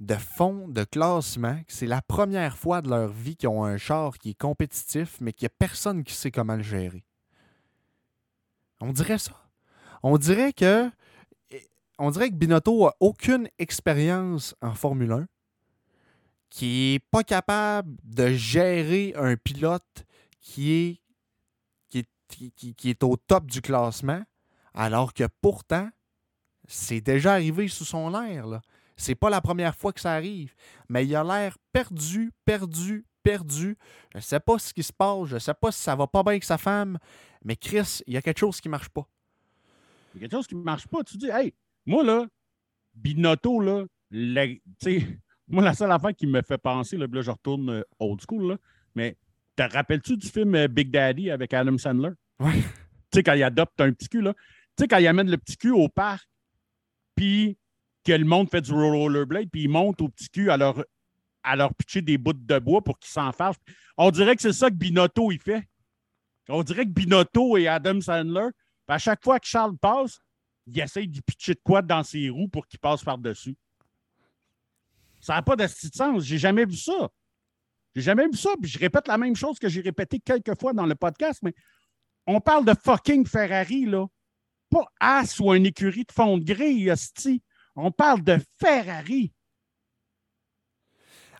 de 0.00 0.14
fond 0.14 0.68
de 0.68 0.84
classement. 0.84 1.60
C'est 1.68 1.86
la 1.86 2.02
première 2.02 2.56
fois 2.56 2.82
de 2.82 2.88
leur 2.88 3.08
vie 3.08 3.36
qu'ils 3.36 3.48
ont 3.48 3.64
un 3.64 3.76
char 3.76 4.18
qui 4.18 4.30
est 4.30 4.38
compétitif, 4.38 5.18
mais 5.20 5.32
qu'il 5.32 5.46
n'y 5.46 5.52
a 5.52 5.56
personne 5.58 6.04
qui 6.04 6.14
sait 6.14 6.30
comment 6.30 6.56
le 6.56 6.62
gérer. 6.62 7.04
On 8.80 8.92
dirait 8.92 9.18
ça. 9.18 9.32
On 10.02 10.18
dirait 10.18 10.52
que 10.52 10.90
on 11.98 12.10
dirait 12.10 12.30
que 12.30 12.34
Binotto 12.34 12.86
a 12.86 12.96
aucune 12.98 13.48
expérience 13.58 14.56
en 14.60 14.74
Formule 14.74 15.12
1, 15.12 15.26
qui 16.50 16.94
n'est 16.94 17.06
pas 17.10 17.22
capable 17.22 17.94
de 18.02 18.32
gérer 18.32 19.14
un 19.16 19.36
pilote 19.36 20.04
qui 20.40 20.72
est, 20.72 21.02
qui 21.88 22.90
est, 22.90 23.04
au 23.04 23.16
top 23.16 23.46
du 23.46 23.60
classement, 23.60 24.22
alors 24.74 25.14
que 25.14 25.24
pourtant, 25.40 25.90
c'est 26.66 27.00
déjà 27.00 27.34
arrivé 27.34 27.68
sous 27.68 27.84
son 27.84 28.20
air. 28.20 28.60
C'est 28.96 29.14
pas 29.14 29.30
la 29.30 29.40
première 29.40 29.74
fois 29.74 29.92
que 29.92 30.00
ça 30.00 30.12
arrive, 30.12 30.54
mais 30.88 31.06
il 31.06 31.14
a 31.16 31.24
l'air 31.24 31.56
perdu, 31.72 32.32
perdu, 32.44 33.04
perdu. 33.22 33.76
Je 34.12 34.18
ne 34.18 34.22
sais 34.22 34.40
pas 34.40 34.58
ce 34.58 34.72
qui 34.72 34.82
se 34.82 34.92
passe, 34.92 35.28
je 35.28 35.34
ne 35.34 35.38
sais 35.38 35.54
pas 35.54 35.72
si 35.72 35.80
ça 35.80 35.96
va 35.96 36.06
pas 36.06 36.22
bien 36.22 36.32
avec 36.32 36.44
sa 36.44 36.58
femme, 36.58 36.98
mais 37.44 37.56
Chris, 37.56 38.02
il 38.06 38.14
y 38.14 38.16
a 38.16 38.22
quelque 38.22 38.38
chose 38.38 38.60
qui 38.60 38.68
ne 38.68 38.72
marche 38.72 38.90
pas. 38.90 39.06
Il 40.14 40.20
y 40.20 40.24
a 40.24 40.28
quelque 40.28 40.38
chose 40.38 40.46
qui 40.46 40.56
ne 40.56 40.62
marche 40.62 40.86
pas. 40.86 41.02
Tu 41.02 41.16
dis, 41.16 41.30
hey, 41.30 41.54
moi, 41.86 42.04
là, 42.04 42.26
Binotto, 42.94 43.60
là, 43.60 43.84
moi, 45.48 45.62
la 45.62 45.74
seule 45.74 45.90
affaire 45.90 46.14
qui 46.14 46.26
me 46.26 46.42
fait 46.42 46.58
penser, 46.58 46.96
là, 46.96 47.06
là 47.10 47.22
je 47.22 47.30
retourne 47.30 47.70
euh, 47.70 47.82
old 47.98 48.20
school, 48.20 48.48
là, 48.50 48.56
mais 48.94 49.16
te 49.56 49.62
rappelles-tu 49.62 50.16
du 50.16 50.28
film 50.28 50.54
euh, 50.54 50.68
Big 50.68 50.90
Daddy 50.90 51.30
avec 51.30 51.54
Adam 51.54 51.78
Sandler? 51.78 52.10
Oui. 52.40 52.62
Tu 53.10 53.18
sais, 53.18 53.22
quand 53.22 53.34
il 53.34 53.42
adopte 53.42 53.80
un 53.80 53.92
petit 53.92 54.08
cul, 54.08 54.22
là. 54.22 54.34
Tu 54.76 54.82
sais, 54.82 54.88
quand 54.88 54.98
il 54.98 55.06
amène 55.06 55.30
le 55.30 55.36
petit 55.36 55.56
cul 55.56 55.70
au 55.70 55.88
parc, 55.88 56.26
puis 57.14 57.58
que 58.04 58.12
le 58.12 58.24
monde 58.24 58.50
fait 58.50 58.60
du 58.60 58.72
rollerblade, 58.72 59.48
puis 59.50 59.62
il 59.62 59.68
monte 59.68 60.00
au 60.00 60.08
petit 60.08 60.28
cul 60.28 60.50
à 60.50 60.56
leur, 60.56 60.84
à 61.42 61.56
leur 61.56 61.74
pitcher 61.74 62.02
des 62.02 62.18
bouts 62.18 62.32
de 62.32 62.58
bois 62.58 62.82
pour 62.82 62.98
qu'ils 62.98 63.10
s'en 63.10 63.32
fassent. 63.32 63.60
On 63.96 64.10
dirait 64.10 64.36
que 64.36 64.42
c'est 64.42 64.52
ça 64.52 64.70
que 64.70 64.74
Binotto, 64.74 65.30
il 65.30 65.40
fait. 65.40 65.68
On 66.48 66.62
dirait 66.62 66.84
que 66.84 66.90
Binotto 66.90 67.56
et 67.56 67.68
Adam 67.68 68.00
Sandler, 68.00 68.48
à 68.88 68.98
chaque 68.98 69.22
fois 69.22 69.40
que 69.40 69.46
Charles 69.46 69.76
passe, 69.78 70.18
il 70.66 70.78
essaye 70.78 71.08
d'y 71.08 71.22
pitcher 71.22 71.54
de 71.54 71.60
quoi 71.64 71.82
dans 71.82 72.02
ses 72.02 72.28
roues 72.28 72.48
pour 72.48 72.66
qu'il 72.66 72.78
passe 72.78 73.02
par-dessus. 73.02 73.56
Ça 75.20 75.34
n'a 75.34 75.42
pas 75.42 75.56
de 75.56 75.66
sens. 75.66 76.24
J'ai 76.24 76.38
jamais 76.38 76.64
vu 76.64 76.76
ça. 76.76 77.08
J'ai 77.94 78.02
jamais 78.02 78.26
vu 78.26 78.36
ça. 78.36 78.50
Je 78.60 78.78
répète 78.78 79.08
la 79.08 79.18
même 79.18 79.36
chose 79.36 79.58
que 79.58 79.68
j'ai 79.68 79.80
répété 79.80 80.18
quelques 80.18 80.60
fois 80.60 80.72
dans 80.72 80.86
le 80.86 80.94
podcast, 80.94 81.40
mais 81.42 81.54
on 82.26 82.40
parle 82.40 82.64
de 82.64 82.74
fucking 82.74 83.26
Ferrari, 83.26 83.86
là. 83.86 84.06
Pas 84.70 84.84
As 85.00 85.38
ou 85.40 85.52
une 85.54 85.66
écurie 85.66 86.04
de 86.04 86.12
fond 86.12 86.38
de 86.38 86.44
grille, 86.44 86.90
hostie. 86.90 87.42
On 87.74 87.90
parle 87.90 88.22
de 88.22 88.38
Ferrari. 88.58 89.32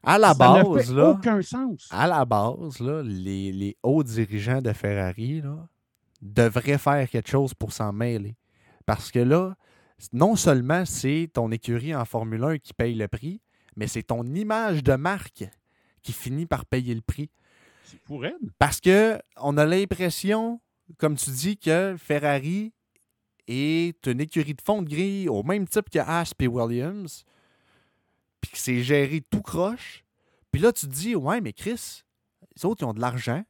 À 0.03 0.19
la 0.19 0.29
ça 0.29 0.35
base, 0.35 0.93
aucun 0.99 1.43
sens. 1.43 1.89
À 1.91 2.09
la 2.09 2.25
base, 2.25 2.81
là, 2.81 3.03
les, 3.05 3.53
les 3.53 3.77
hauts 3.83 4.03
dirigeants 4.03 4.61
de 4.61 4.73
Ferrari 4.73 5.41
là, 5.41 5.69
devraient 6.21 6.79
faire 6.79 7.09
quelque 7.09 7.31
chose 7.31 7.55
pour 7.55 7.73
s'en 7.73 7.93
mêler. 7.93 8.37
Parce 8.85 9.13
que 9.13 9.21
là, 9.21 9.55
non 10.13 10.35
seulement 10.35 10.85
c'est 10.85 11.31
ton 11.33 11.51
écurie 11.53 11.95
en 11.95 12.05
Formule 12.05 12.43
1 12.43 12.59
qui 12.59 12.75
paye 12.75 12.95
le 12.95 13.07
prix, 13.07 13.41
mais 13.77 13.87
c'est 13.87 14.03
ton 14.03 14.25
image 14.25 14.83
de 14.83 14.95
marque 14.95 15.45
qui 16.03 16.13
finit 16.13 16.47
par 16.47 16.67
payer 16.67 16.95
le 16.95 17.01
prix. 17.01 17.31
C'est 17.85 18.01
pour 18.01 18.27
elle. 18.27 18.35
Parce 18.59 18.81
que 18.81 19.21
on 19.37 19.57
a 19.57 19.65
l'impression, 19.65 20.61
comme 20.99 21.15
tu 21.15 21.31
dis, 21.31 21.57
que 21.57 21.95
Ferrari 21.97 22.73
est 23.53 24.07
une 24.07 24.21
écurie 24.21 24.55
de 24.55 24.63
fond 24.63 24.83
de 24.83 24.89
grille 24.89 25.29
au 25.29 25.43
même 25.43 25.67
type 25.67 25.91
que 25.91 25.99
Haas 25.99 26.33
et 26.39 26.47
Williams, 26.47 27.25
puis 28.41 28.51
que 28.51 28.59
c'est 28.59 28.83
géré 28.83 29.23
tout 29.31 29.43
croche. 29.43 30.05
Puis 30.51 30.61
là, 30.61 30.73
tu 30.73 30.87
te 30.87 30.93
dis, 30.93 31.15
ouais, 31.15 31.41
mais 31.41 31.53
Chris, 31.53 32.03
les 32.57 32.67
autres, 32.67 32.83
ils 32.83 32.87
ont 32.87 32.93
de 32.93 33.01
l'argent, 33.01 33.43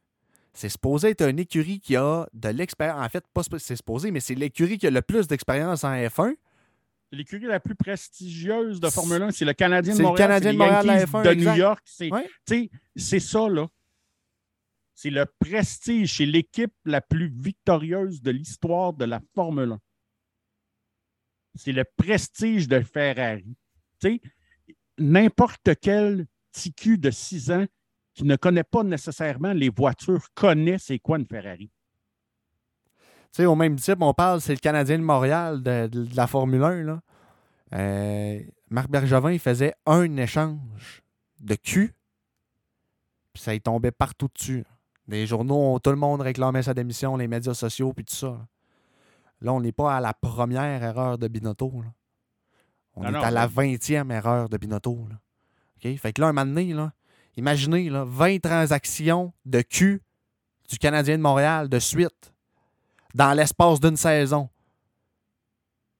c'est 0.53 0.69
supposé 0.69 1.09
être 1.09 1.27
une 1.27 1.39
écurie 1.39 1.79
qui 1.79 1.95
a 1.95 2.27
de 2.33 2.49
l'expérience. 2.49 3.03
En 3.03 3.09
fait, 3.09 3.25
pas 3.33 3.41
c'est 3.57 3.75
supposé, 3.75 4.11
mais 4.11 4.19
c'est 4.19 4.35
l'écurie 4.35 4.77
qui 4.77 4.87
a 4.87 4.91
le 4.91 5.01
plus 5.01 5.27
d'expérience 5.27 5.83
en 5.83 5.93
F1. 5.93 6.35
L'écurie 7.11 7.45
la 7.45 7.59
plus 7.59 7.75
prestigieuse 7.75 8.79
de 8.79 8.89
Formule 8.89 9.23
1, 9.23 9.31
c'est 9.31 9.45
le 9.45 9.53
Canadien 9.53 9.95
de 9.95 10.01
Montréal. 10.01 10.17
C'est 10.17 10.23
le 10.23 10.27
Canadien 10.27 10.53
de 10.53 10.57
Montréal 10.57 10.85
la 10.85 11.05
F1. 11.05 11.23
De 11.23 11.33
New 11.33 11.55
York. 11.55 11.83
C'est 12.95 13.19
ça, 13.19 13.49
là. 13.49 13.67
C'est 14.95 15.09
le 15.09 15.25
prestige. 15.39 16.17
C'est 16.17 16.25
l'équipe 16.25 16.73
la 16.85 17.01
plus 17.01 17.27
victorieuse 17.27 18.21
de 18.21 18.31
l'histoire 18.31 18.93
de 18.93 19.05
la 19.05 19.21
Formule 19.35 19.73
1. 19.73 19.79
C'est 21.55 21.71
le 21.71 21.83
prestige 21.83 22.67
de 22.67 22.81
Ferrari. 22.81 23.55
N'importe 24.97 25.69
quel 25.81 26.25
TQ 26.51 26.97
de 26.97 27.11
6 27.11 27.51
ans 27.51 27.65
qui 28.13 28.25
ne 28.25 28.35
connaît 28.35 28.63
pas 28.63 28.83
nécessairement 28.83 29.53
les 29.53 29.69
voitures 29.69 30.27
connaît 30.35 30.77
c'est 30.77 30.99
quoi 30.99 31.17
une 31.17 31.25
Ferrari. 31.25 31.71
au 33.39 33.55
même 33.55 33.75
type, 33.77 34.01
on 34.01 34.13
parle, 34.13 34.41
c'est 34.41 34.53
le 34.53 34.59
Canadien 34.59 34.99
de 34.99 35.03
Montréal 35.03 35.63
de, 35.63 35.89
la 36.15 36.27
Formule 36.27 36.63
1. 36.63 36.83
Là. 36.83 37.01
Euh, 37.73 38.39
Marc 38.69 38.89
Bergevin, 38.89 39.31
il 39.31 39.39
faisait 39.39 39.73
un 39.85 40.17
échange 40.17 41.01
de 41.39 41.55
cul, 41.55 41.93
puis 43.33 43.41
ça 43.41 43.53
y 43.53 43.61
tombait 43.61 43.91
partout 43.91 44.29
dessus. 44.33 44.63
Les 45.07 45.27
journaux, 45.27 45.79
tout 45.79 45.89
le 45.89 45.95
monde 45.95 46.21
réclamait 46.21 46.63
sa 46.63 46.73
démission, 46.73 47.17
les 47.17 47.27
médias 47.27 47.53
sociaux, 47.53 47.93
puis 47.93 48.05
tout 48.05 48.15
ça. 48.15 48.47
Là, 49.43 49.53
on 49.53 49.61
n'est 49.61 49.71
pas 49.73 49.95
à 49.95 49.99
la 50.01 50.13
première 50.13 50.81
erreur 50.81 51.17
de 51.17 51.27
Binotto. 51.27 51.81
là. 51.83 51.93
On 52.95 53.03
Non, 53.03 53.09
est 53.09 53.11
non, 53.11 53.21
à 53.21 53.31
la 53.31 53.45
vingtième 53.47 54.09
erreur 54.11 54.49
de 54.49 54.57
Binotto. 54.57 55.07
Là. 55.09 55.17
Fait 55.97 56.13
que 56.13 56.21
là, 56.21 56.27
un 56.29 56.33
moment 56.33 56.45
donné, 56.45 56.73
là, 56.73 56.93
imaginez 57.35 57.89
là, 57.89 58.05
20 58.05 58.39
transactions 58.41 59.33
de 59.45 59.61
cul 59.61 60.01
du 60.69 60.77
Canadien 60.77 61.17
de 61.17 61.21
Montréal 61.21 61.67
de 61.67 61.77
suite 61.79 62.33
dans 63.13 63.33
l'espace 63.33 63.79
d'une 63.79 63.97
saison. 63.97 64.49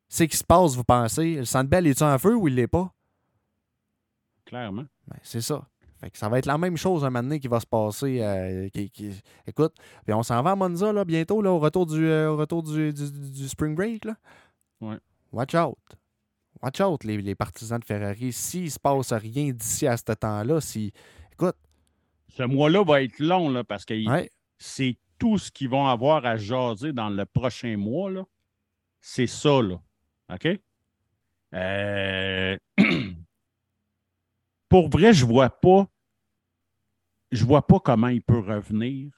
C'est 0.07 0.27
qui 0.27 0.37
se 0.37 0.43
passe, 0.43 0.75
vous 0.75 0.83
pensez? 0.83 1.35
Le 1.35 1.45
Sandbell 1.45 1.85
est-tu 1.87 2.03
en 2.03 2.17
feu 2.17 2.35
ou 2.35 2.47
il 2.47 2.55
l'est 2.55 2.67
pas? 2.67 2.93
Clairement. 4.45 4.85
Ben, 5.07 5.17
c'est 5.23 5.41
ça. 5.41 5.67
Fait 6.03 6.09
que 6.11 6.17
ça 6.17 6.27
va 6.27 6.37
être 6.37 6.47
la 6.47 6.57
même 6.57 6.75
chose 6.75 7.05
un 7.05 7.09
moment 7.09 7.23
donné 7.23 7.39
qui 7.39 7.47
va 7.47 7.61
se 7.61 7.65
passer. 7.65 8.21
euh, 8.21 8.67
qui- 8.69 8.89
qui- 8.89 9.21
Écoute, 9.47 9.73
puis 10.03 10.13
on 10.13 10.21
s'en 10.21 10.41
va 10.43 10.51
à 10.51 10.55
Monza 10.57 10.91
là, 10.91 11.05
bientôt, 11.05 11.41
là, 11.41 11.49
au 11.51 11.59
retour 11.59 11.85
du, 11.85 12.05
euh, 12.05 12.31
au 12.31 12.35
retour 12.37 12.61
du, 12.61 12.91
du- 12.91 13.31
du 13.31 13.47
spring 13.47 13.73
break. 13.73 14.03
Là. 14.03 14.15
Ouais. 14.81 14.97
Watch 15.31 15.55
out. 15.55 15.77
Watch 16.61 16.81
out, 16.81 17.03
les, 17.05 17.21
les 17.21 17.35
partisans 17.35 17.79
de 17.79 17.85
Ferrari. 17.85 18.33
S'il 18.33 18.69
se 18.69 18.77
passe 18.79 19.13
rien 19.13 19.51
d'ici 19.53 19.87
à 19.87 19.95
ce 19.95 20.03
temps-là, 20.03 20.59
si. 20.59 20.91
Écoute, 21.31 21.55
Ce 22.27 22.43
mois-là 22.43 22.83
va 22.83 23.01
être 23.01 23.19
long 23.19 23.49
là, 23.49 23.63
parce 23.63 23.85
que 23.85 23.93
ouais, 23.93 24.29
c'est 24.57 24.97
tout 25.17 25.37
ce 25.37 25.51
qu'ils 25.51 25.69
vont 25.69 25.87
avoir 25.87 26.25
à 26.25 26.35
jaser 26.35 26.91
dans 26.91 27.09
le 27.09 27.25
prochain 27.25 27.77
mois. 27.77 28.11
là. 28.11 28.25
C'est 28.99 29.27
ça, 29.27 29.61
là. 29.61 29.79
OK? 30.33 30.47
Euh, 31.53 32.57
Pour 34.69 34.89
vrai, 34.89 35.13
je 35.13 35.25
vois 35.25 35.49
pas. 35.49 35.87
Je 37.33 37.45
vois 37.45 37.65
pas 37.65 37.79
comment 37.79 38.09
il 38.09 38.21
peut 38.21 38.37
revenir 38.37 39.09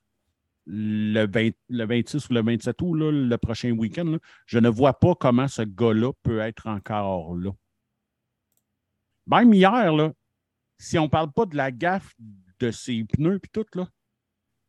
le, 0.66 1.26
20 1.28 1.49
le 1.68 1.86
26 1.86 2.30
ou 2.30 2.34
le 2.34 2.41
27 2.41 2.82
août, 2.82 2.93
le 2.93 3.36
prochain 3.36 3.72
week-end. 3.72 4.18
Je 4.45 4.57
ne 4.57 4.70
vois 4.70 4.97
pas 4.97 5.16
comment 5.16 5.49
ce 5.49 5.63
gars-là 5.63 6.13
peut 6.24 6.39
être 6.39 6.68
encore 6.68 7.36
là. 7.36 7.51
Même 9.28 9.53
hier, 9.53 10.13
si 10.78 10.97
on 10.97 11.03
ne 11.03 11.09
parle 11.09 11.34
pas 11.34 11.45
de 11.45 11.57
la 11.57 11.72
gaffe 11.74 12.16
de 12.59 12.72
ses 12.72 13.03
pneus 13.03 13.41
et 13.43 13.47
tout, 13.49 13.66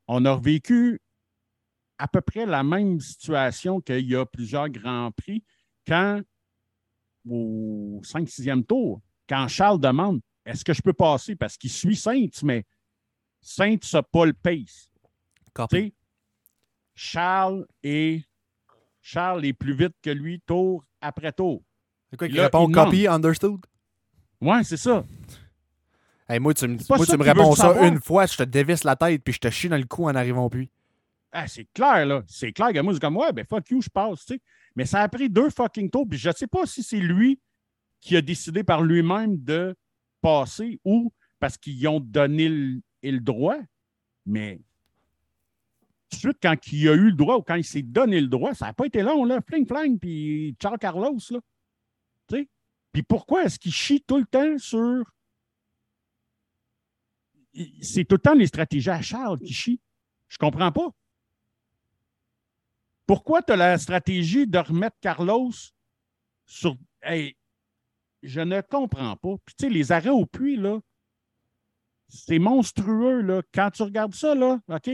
on 0.08 0.24
a 0.24 0.32
revécu 0.32 1.00
à 1.98 2.08
peu 2.08 2.22
près 2.22 2.46
la 2.46 2.64
même 2.64 2.98
situation 2.98 3.80
qu'il 3.80 4.10
y 4.10 4.16
a 4.16 4.26
plusieurs 4.26 4.68
Grands 4.70 5.12
Prix 5.12 5.44
quand, 5.86 6.20
au 7.28 8.00
5-6e 8.02 8.64
tour, 8.64 9.00
quand 9.28 9.46
Charles 9.46 9.80
demande 9.80 10.20
est-ce 10.44 10.64
que 10.64 10.72
je 10.72 10.82
peux 10.82 10.92
passer? 10.92 11.36
Parce 11.36 11.56
qu'il 11.56 11.70
suit 11.70 11.96
Sainte, 11.96 12.42
mais 12.42 12.64
Pas 14.12 14.26
le 14.26 14.32
pace. 14.32 14.90
copy. 15.52 15.76
Tu 15.76 15.82
sais, 15.82 15.94
Charles 16.94 17.66
est, 17.82 18.26
Charles 19.00 19.44
est 19.44 19.52
plus 19.52 19.74
vite 19.74 19.94
que 20.02 20.10
lui 20.10 20.40
tour 20.40 20.84
après 21.00 21.32
tour. 21.32 21.62
C'est 22.10 22.16
quoi 22.16 22.28
qui 22.28 22.40
répond 22.40 22.68
il 22.68 22.74
copy, 22.74 23.06
understood? 23.06 23.60
Ouais, 24.40 24.64
c'est 24.64 24.76
ça. 24.76 25.04
Hey, 26.28 26.40
moi, 26.40 26.54
tu 26.54 26.66
me, 26.66 26.76
moi, 26.88 27.06
ça 27.06 27.16
tu 27.16 27.22
réponds 27.22 27.54
ça 27.54 27.68
savoir. 27.68 27.84
une 27.84 28.00
fois, 28.00 28.26
je 28.26 28.36
te 28.36 28.42
dévisse 28.42 28.82
la 28.84 28.96
tête 28.96 29.22
puis 29.22 29.34
je 29.34 29.38
te 29.38 29.50
chie 29.50 29.68
dans 29.68 29.76
le 29.76 29.84
cou 29.84 30.04
en 30.04 30.14
arrivant 30.14 30.48
plus. 30.48 30.68
Ah, 31.30 31.46
c'est 31.46 31.66
clair, 31.72 32.06
là. 32.06 32.22
C'est 32.26 32.52
clair 32.52 32.72
que 32.72 32.80
moi, 32.80 32.94
c'est 32.94 33.00
comme, 33.00 33.16
ouais, 33.16 33.32
ben 33.32 33.44
fuck 33.44 33.68
you, 33.70 33.80
je 33.82 33.90
passe, 33.90 34.24
tu 34.24 34.34
sais. 34.34 34.40
Mais 34.74 34.86
ça 34.86 35.02
a 35.02 35.08
pris 35.08 35.28
deux 35.28 35.50
fucking 35.50 35.90
tours, 35.90 36.06
puis 36.08 36.18
je 36.18 36.28
ne 36.28 36.34
sais 36.34 36.46
pas 36.46 36.66
si 36.66 36.82
c'est 36.82 36.98
lui 36.98 37.38
qui 38.00 38.16
a 38.16 38.22
décidé 38.22 38.64
par 38.64 38.82
lui-même 38.82 39.36
de 39.42 39.76
passer 40.20 40.80
ou 40.84 41.12
parce 41.38 41.56
qu'ils 41.56 41.86
ont 41.88 42.00
donné 42.00 42.80
le, 43.10 43.20
droit. 43.20 43.56
Mais 44.24 44.60
suite, 46.12 46.38
quand 46.42 46.56
il 46.72 46.88
a 46.88 46.94
eu 46.94 47.10
le 47.10 47.16
droit 47.16 47.36
ou 47.36 47.42
quand 47.42 47.54
il 47.54 47.64
s'est 47.64 47.82
donné 47.82 48.20
le 48.20 48.28
droit, 48.28 48.54
ça 48.54 48.66
n'a 48.66 48.72
pas 48.72 48.86
été 48.86 49.02
long, 49.02 49.24
là. 49.24 49.40
Fling, 49.40 49.66
fling, 49.66 49.98
puis 49.98 50.56
ciao 50.60 50.76
Carlos, 50.76 51.18
là. 51.30 51.40
Tu 52.28 52.36
sais? 52.36 52.48
Puis 52.92 53.02
pourquoi 53.02 53.44
est-ce 53.44 53.58
qu'il 53.58 53.72
chie 53.72 54.02
tout 54.02 54.18
le 54.18 54.26
temps 54.26 54.58
sur. 54.58 55.04
C'est 57.80 58.04
tout 58.04 58.16
le 58.16 58.20
temps 58.20 58.34
les 58.34 58.46
stratégies 58.46 58.90
à 58.90 59.00
Charles 59.00 59.38
qui 59.38 59.52
chient. 59.52 59.80
Je 60.28 60.36
comprends 60.36 60.72
pas. 60.72 60.88
Pourquoi 63.06 63.42
tu 63.42 63.52
as 63.52 63.56
la 63.56 63.78
stratégie 63.78 64.46
de 64.46 64.58
remettre 64.58 64.96
Carlos 65.00 65.52
sur. 66.44 66.76
Hey, 67.02 67.36
je 68.22 68.40
ne 68.40 68.60
comprends 68.60 69.16
pas. 69.16 69.36
Puis, 69.44 69.54
tu 69.56 69.66
sais, 69.66 69.70
les 69.70 69.92
arrêts 69.92 70.10
au 70.10 70.26
puits, 70.26 70.56
là, 70.56 70.80
c'est 72.08 72.38
monstrueux, 72.38 73.20
là. 73.20 73.42
Quand 73.52 73.70
tu 73.70 73.82
regardes 73.82 74.14
ça, 74.14 74.34
là, 74.34 74.60
OK? 74.68 74.90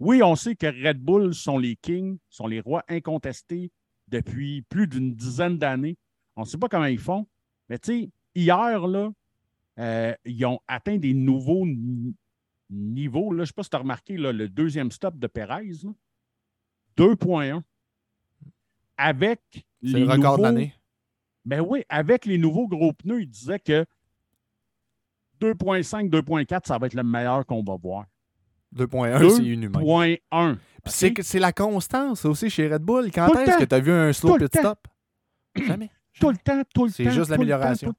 Oui, 0.00 0.22
on 0.22 0.34
sait 0.34 0.56
que 0.56 0.66
Red 0.66 0.98
Bull 1.00 1.34
sont 1.34 1.56
les 1.58 1.76
kings, 1.76 2.18
sont 2.28 2.46
les 2.46 2.60
rois 2.60 2.84
incontestés 2.88 3.70
depuis 4.08 4.62
plus 4.62 4.86
d'une 4.88 5.14
dizaine 5.14 5.56
d'années. 5.58 5.96
On 6.36 6.42
ne 6.42 6.46
sait 6.46 6.58
pas 6.58 6.68
comment 6.68 6.84
ils 6.86 6.98
font. 6.98 7.26
Mais, 7.68 7.78
tu 7.78 7.92
sais, 8.02 8.10
hier, 8.34 8.86
là, 8.86 9.10
euh, 9.78 10.14
ils 10.24 10.44
ont 10.46 10.60
atteint 10.68 10.96
des 10.98 11.14
nouveaux 11.14 11.64
ni- 11.66 12.14
niveaux. 12.70 13.32
Là. 13.32 13.38
Je 13.38 13.40
ne 13.42 13.46
sais 13.46 13.52
pas 13.52 13.62
si 13.62 13.70
tu 13.70 13.76
as 13.76 13.80
remarqué 13.80 14.16
là, 14.16 14.32
le 14.32 14.48
deuxième 14.48 14.90
stop 14.90 15.16
de 15.18 15.26
Perez. 15.26 15.68
là. 15.84 15.90
2.1. 16.96 17.62
Avec 18.96 19.40
C'est 19.52 19.64
les 19.82 20.00
le 20.00 20.10
record 20.10 20.16
nouveaux- 20.18 20.36
de 20.38 20.42
l'année. 20.42 20.74
ben 21.44 21.60
oui, 21.60 21.82
avec 21.88 22.26
les 22.26 22.38
nouveaux 22.38 22.68
gros 22.68 22.92
pneus, 22.92 23.22
il 23.22 23.28
disait 23.28 23.58
que 23.58 23.84
2.5, 25.40 26.08
2.4, 26.10 26.60
ça 26.66 26.78
va 26.78 26.86
être 26.86 26.94
le 26.94 27.02
meilleur 27.02 27.44
qu'on 27.46 27.62
va 27.62 27.76
voir. 27.76 28.04
2.1, 28.76 29.18
Deux 29.20 29.30
c'est 29.30 29.44
inhumain. 29.44 29.80
2.1. 29.80 30.56
Puis 30.84 31.14
c'est 31.22 31.38
la 31.38 31.52
constance 31.52 32.24
aussi 32.24 32.50
chez 32.50 32.68
Red 32.68 32.82
Bull. 32.82 33.10
Quand 33.12 33.32
est-ce 33.38 33.58
que 33.58 33.64
tu 33.64 33.74
as 33.74 33.80
vu 33.80 33.92
un 33.92 34.12
slow 34.12 34.36
pit 34.36 34.54
stop? 34.56 34.78
Jamais. 35.56 35.90
Tout 36.20 36.30
le 36.30 36.36
temps, 36.36 36.62
tout 36.72 36.84
le 36.84 36.90
temps. 36.90 36.94
C'est 36.96 37.10
juste 37.10 37.28
l'amélioration. 37.30 37.92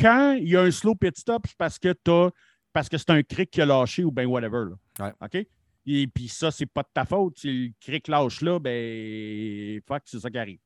Quand 0.00 0.32
il 0.32 0.48
y 0.48 0.56
a 0.56 0.62
un 0.62 0.70
slow 0.72 0.94
pit 0.96 1.16
stop, 1.16 1.46
c'est 1.46 1.56
parce 1.56 1.78
que 1.78 1.92
t'as- 1.92 2.30
parce 2.72 2.88
que 2.88 2.98
c'est 2.98 3.10
un 3.10 3.22
cric 3.22 3.50
qui 3.50 3.60
a 3.60 3.66
lâché 3.66 4.02
ou 4.04 4.10
bien 4.10 4.26
whatever. 4.26 4.64
là. 4.98 5.06
Ouais. 5.06 5.12
OK? 5.20 5.46
Et 5.86 6.06
puis 6.08 6.28
ça, 6.28 6.50
c'est 6.50 6.66
pas 6.66 6.82
de 6.82 6.88
ta 6.92 7.04
faute. 7.04 7.38
Si 7.38 7.50
le 7.68 7.72
cric 7.80 8.08
lâche 8.08 8.40
là, 8.42 8.58
ben 8.58 9.80
fuck, 9.86 10.02
c'est 10.04 10.18
ça 10.20 10.30
qui 10.30 10.38
arrive. 10.38 10.58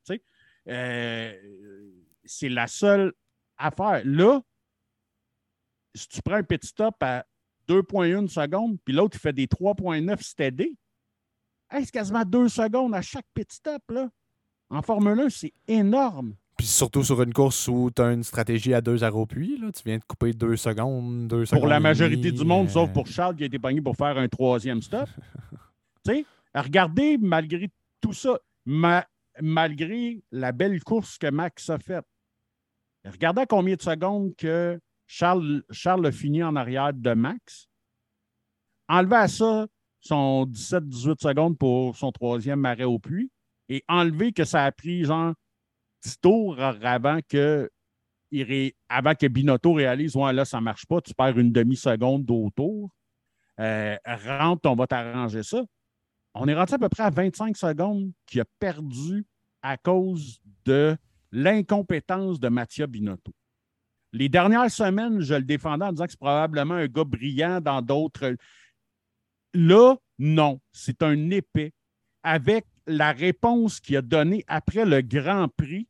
Euh, 0.69 1.33
c'est 2.25 2.49
la 2.49 2.67
seule 2.67 3.13
affaire. 3.57 4.03
Là, 4.05 4.41
si 5.95 6.09
tu 6.09 6.23
prends 6.23 6.37
un 6.37 6.43
pit 6.43 6.65
stop 6.65 6.95
à 7.01 7.25
2.1 7.69 8.29
secondes, 8.29 8.79
puis 8.85 8.95
l'autre, 8.95 9.17
il 9.17 9.21
fait 9.21 9.33
des 9.33 9.47
3.9 9.47 10.23
steady, 10.23 10.77
hey, 11.71 11.85
c'est 11.85 11.91
quasiment 11.91 12.25
2 12.25 12.49
secondes 12.49 12.95
à 12.95 13.03
chaque 13.03 13.27
pit 13.35 13.51
stop. 13.51 13.83
Là. 13.91 14.09
En 14.71 14.83
Formule 14.83 15.21
1, 15.21 15.29
c'est 15.31 15.53
énorme. 15.69 16.35
Puis 16.57 16.67
surtout 16.67 17.03
sur 17.03 17.21
une 17.23 17.33
course 17.33 17.67
où 17.69 17.91
tu 17.95 18.03
as 18.03 18.13
une 18.13 18.23
stratégie 18.23 18.75
à 18.75 18.81
2 18.81 18.99
0 18.99 19.27
puis 19.27 19.59
là, 19.59 19.73
tu 19.73 19.83
viens 19.85 19.99
de 19.99 20.05
couper 20.05 20.33
2 20.33 20.57
secondes, 20.57 21.29
2 21.29 21.47
secondes. 21.47 21.61
Pour 21.61 21.69
la 21.69 21.81
majorité 21.81 22.31
du 22.31 22.45
monde, 22.45 22.67
euh, 22.69 22.71
sauf 22.71 22.93
pour 22.93 23.07
Charles 23.07 23.37
qui 23.37 23.43
a 23.43 23.47
été 23.47 23.59
pogné 23.59 23.81
pour 23.81 23.97
faire 23.97 24.17
un 24.19 24.29
troisième 24.29 24.83
stop. 24.83 25.09
tu 26.05 26.13
sais, 26.13 26.27
regardez, 26.55 27.19
malgré 27.19 27.71
tout 28.01 28.13
ça, 28.13 28.39
ma- 28.65 29.07
malgré 29.41 30.23
la 30.31 30.53
belle 30.53 30.83
course 30.85 31.19
que 31.19 31.31
Max 31.31 31.71
a 31.71 31.79
faite, 31.79 32.05
regardez 33.05 33.43
à 33.43 33.47
combien 33.47 33.75
de 33.75 33.83
secondes 33.83 34.35
que 34.37 34.79
Charles, 35.15 35.63
Charles 35.71 36.07
a 36.07 36.11
fini 36.11 36.43
en 36.43 36.57
arrière 36.57 36.95
de 36.95 37.13
Max. 37.13 37.69
Enlevez 38.89 39.17
à 39.17 39.29
ça 39.29 39.67
son 40.01 40.47
17-18 40.47 41.21
secondes 41.21 41.59
pour 41.59 41.99
son 41.99 42.11
troisième 42.13 42.65
arrêt 42.65 42.85
au 42.85 42.99
puits 42.99 43.31
et 43.69 43.85
enlever 43.89 44.33
que 44.33 44.45
ça 44.45 44.65
a 44.65 44.73
pris 44.73 45.05
genre 45.05 45.35
10 46.03 46.19
tours 46.19 46.59
avant 46.59 47.19
que 47.29 47.71
avant 48.89 49.15
que 49.15 49.27
Binotto 49.27 49.75
réalise, 49.75 50.17
ouais, 50.17 50.33
là, 50.33 50.47
ça 50.47 50.61
ne 50.61 50.63
marche 50.63 50.87
pas, 50.87 51.03
tu 51.03 51.13
perds 51.13 51.39
une 51.39 51.53
demi-seconde 51.53 52.25
d'autour. 52.25 52.89
Euh, 53.61 53.99
rentre, 54.07 54.71
on 54.71 54.75
va 54.75 54.87
t'arranger 54.87 55.43
ça. 55.43 55.63
On 56.33 56.49
est 56.49 56.55
rentré 56.55 56.77
à 56.77 56.79
peu 56.79 56.89
près 56.89 57.03
à 57.03 57.11
25 57.11 57.55
secondes 57.59 58.11
qu'il 58.25 58.41
a 58.41 58.47
perdu 58.59 59.27
à 59.61 59.77
cause 59.77 60.41
de 60.65 60.97
l'incompétence 61.31 62.41
de 62.41 62.49
Mattia 62.49 62.87
Binotto. 62.87 63.35
Les 64.13 64.29
dernières 64.29 64.71
semaines, 64.71 65.21
je 65.21 65.35
le 65.35 65.43
défendais 65.43 65.87
en 65.87 65.93
disant 65.93 66.05
que 66.05 66.11
c'est 66.11 66.19
probablement 66.19 66.75
un 66.75 66.87
gars 66.87 67.05
brillant 67.05 67.61
dans 67.61 67.81
d'autres. 67.81 68.37
Là, 69.55 69.97
non, 70.19 70.61
c'est 70.73 71.03
un 71.03 71.31
épais. 71.31 71.73
Avec 72.23 72.67
la 72.87 73.13
réponse 73.13 73.81
qu'il 73.81 73.97
a 73.97 74.03
donnée 74.03 74.45
après 74.47 74.85
le 74.85 75.01
Grand 75.01 75.49
Prix, 75.49 75.89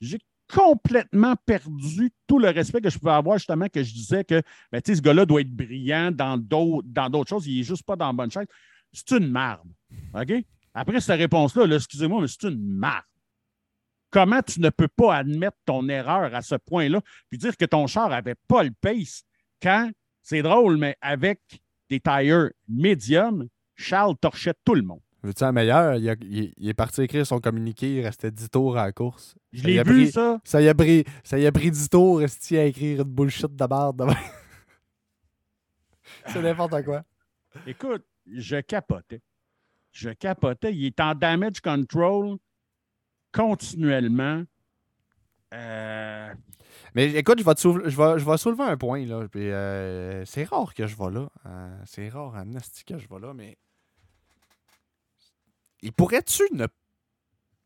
j'ai 0.00 0.18
complètement 0.52 1.34
perdu 1.46 2.10
tout 2.26 2.38
le 2.38 2.50
respect 2.50 2.80
que 2.80 2.90
je 2.90 2.98
pouvais 2.98 3.12
avoir, 3.12 3.38
justement, 3.38 3.68
que 3.68 3.82
je 3.82 3.92
disais 3.92 4.24
que 4.24 4.42
ben, 4.70 4.80
ce 4.84 5.00
gars-là 5.00 5.24
doit 5.26 5.40
être 5.40 5.54
brillant 5.54 6.10
dans 6.10 6.36
d'autres, 6.38 7.28
choses. 7.28 7.46
Il 7.46 7.58
n'est 7.58 7.62
juste 7.62 7.84
pas 7.84 7.96
dans 7.96 8.06
la 8.06 8.12
bonne 8.12 8.30
chaise. 8.30 8.46
C'est 8.92 9.10
une 9.12 9.28
marde. 9.28 9.68
OK? 10.14 10.32
Après 10.74 11.00
cette 11.00 11.18
réponse-là, 11.18 11.66
là, 11.66 11.76
excusez-moi, 11.76 12.20
mais 12.20 12.28
c'est 12.28 12.48
une 12.48 12.62
marque. 12.62 13.06
Comment 14.12 14.42
tu 14.42 14.60
ne 14.60 14.70
peux 14.70 14.86
pas 14.88 15.16
admettre 15.16 15.56
ton 15.64 15.88
erreur 15.88 16.32
à 16.34 16.42
ce 16.42 16.54
point-là, 16.54 17.00
puis 17.28 17.38
dire 17.38 17.56
que 17.56 17.64
ton 17.64 17.86
char 17.88 18.10
n'avait 18.10 18.36
pas 18.46 18.62
le 18.62 18.70
pace 18.80 19.24
quand, 19.60 19.90
c'est 20.22 20.42
drôle, 20.42 20.76
mais 20.76 20.96
avec 21.00 21.40
des 21.90 21.98
tires 21.98 22.50
médiums, 22.68 23.48
Charles 23.74 24.16
torchait 24.20 24.54
tout 24.64 24.74
le 24.74 24.82
monde. 24.82 25.00
Veux-tu 25.24 25.44
un 25.44 25.52
meilleur? 25.52 25.96
Il, 25.96 26.08
a- 26.10 26.16
il- 26.20 26.52
il 26.56 26.68
est 26.68 26.74
parti 26.74 27.02
écrire 27.02 27.26
son 27.26 27.38
communiqué, 27.40 27.94
il 27.96 28.04
restait 28.04 28.30
10 28.30 28.50
tours 28.50 28.76
à 28.76 28.86
la 28.86 28.92
course. 28.92 29.36
Je 29.52 29.64
l'ai 29.64 29.82
vu, 29.82 30.04
pris- 30.04 30.10
ça. 30.12 30.40
Ça 30.44 30.60
y 30.60 30.68
a 30.68 30.74
pris, 30.74 31.04
ça 31.24 31.38
y 31.38 31.46
a 31.46 31.52
pris 31.52 31.70
10 31.70 31.88
tours, 31.88 32.18
resti 32.18 32.56
à 32.58 32.64
écrire 32.66 33.02
une 33.02 33.08
bullshit 33.08 33.54
de 33.54 33.66
barre. 33.66 33.94
de- 33.94 34.04
C'est 36.26 36.42
n'importe 36.42 36.82
quoi. 36.84 37.02
Écoute, 37.66 38.04
je 38.30 38.56
capotais. 38.60 39.20
Je 39.92 40.10
capotais. 40.10 40.72
Il 40.74 40.86
est 40.86 41.00
en 41.00 41.14
damage 41.14 41.60
control 41.60 42.36
continuellement. 43.32 44.44
Euh, 45.52 46.34
Mais 46.94 47.12
écoute, 47.14 47.40
je 47.40 47.44
vais, 47.44 48.36
soulever, 48.36 48.64
un 48.64 48.76
point. 48.76 49.04
Là. 49.04 49.26
Euh, 49.36 50.22
c'est 50.26 50.44
rare 50.44 50.74
que 50.74 50.86
je 50.86 50.96
vais 50.96 51.10
là. 51.10 51.28
Euh, 51.46 51.78
c'est 51.86 52.08
rare, 52.08 52.36
Amnesty, 52.36 52.84
que 52.84 52.98
je 52.98 53.08
vais 53.08 53.20
là, 53.20 53.34
mais. 53.34 53.56
Il 55.82 55.92
pourrait-tu 55.92 56.44
ne. 56.52 56.66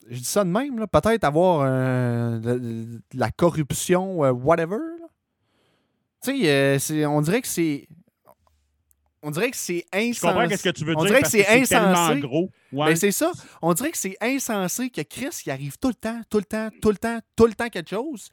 Je 0.09 0.19
dis 0.19 0.25
ça 0.25 0.45
de 0.45 0.51
même, 0.51 0.79
là, 0.79 0.87
peut-être 0.87 1.25
avoir 1.25 1.67
la 1.67 3.31
corruption, 3.33 4.21
whatever. 4.21 4.79
Tu 6.23 6.45
sais, 6.45 7.07
on 7.07 7.21
dirait 7.21 7.43
que 7.43 7.49
c'est. 7.49 7.89
On 9.27 9.33
dirait 9.33 9.51
que 9.51 9.57
c'est 9.57 9.85
je 9.93 9.99
insensé. 9.99 10.21
comprends 10.21 10.57
ce 10.57 10.63
que 10.63 10.69
tu 10.71 10.85
veux 10.85 10.95
on 10.97 11.01
dire. 11.01 11.07
dirait 11.11 11.23
que 11.23 11.29
c'est 11.29 11.43
tellement 11.43 11.89
insensé. 11.91 12.21
gros. 12.21 12.51
Ouais. 12.71 12.87
Ben, 12.91 12.97
c'est 12.97 13.11
ça. 13.11 13.33
On 13.61 13.75
dirait 13.75 13.91
que 13.91 13.99
c'est 13.99 14.17
insensé 14.21 14.89
que 14.89 15.01
Chris, 15.01 15.31
il 15.45 15.51
arrive 15.51 15.77
tout 15.79 15.89
le 15.89 15.95
temps, 15.95 16.21
tout 16.31 16.39
le 16.39 16.45
temps, 16.45 16.69
tout 16.81 16.91
le 16.91 16.97
temps, 16.97 17.19
tout 17.35 17.47
le 17.47 17.55
temps 17.55 17.69
quelque 17.69 17.91
chose. 17.91 18.29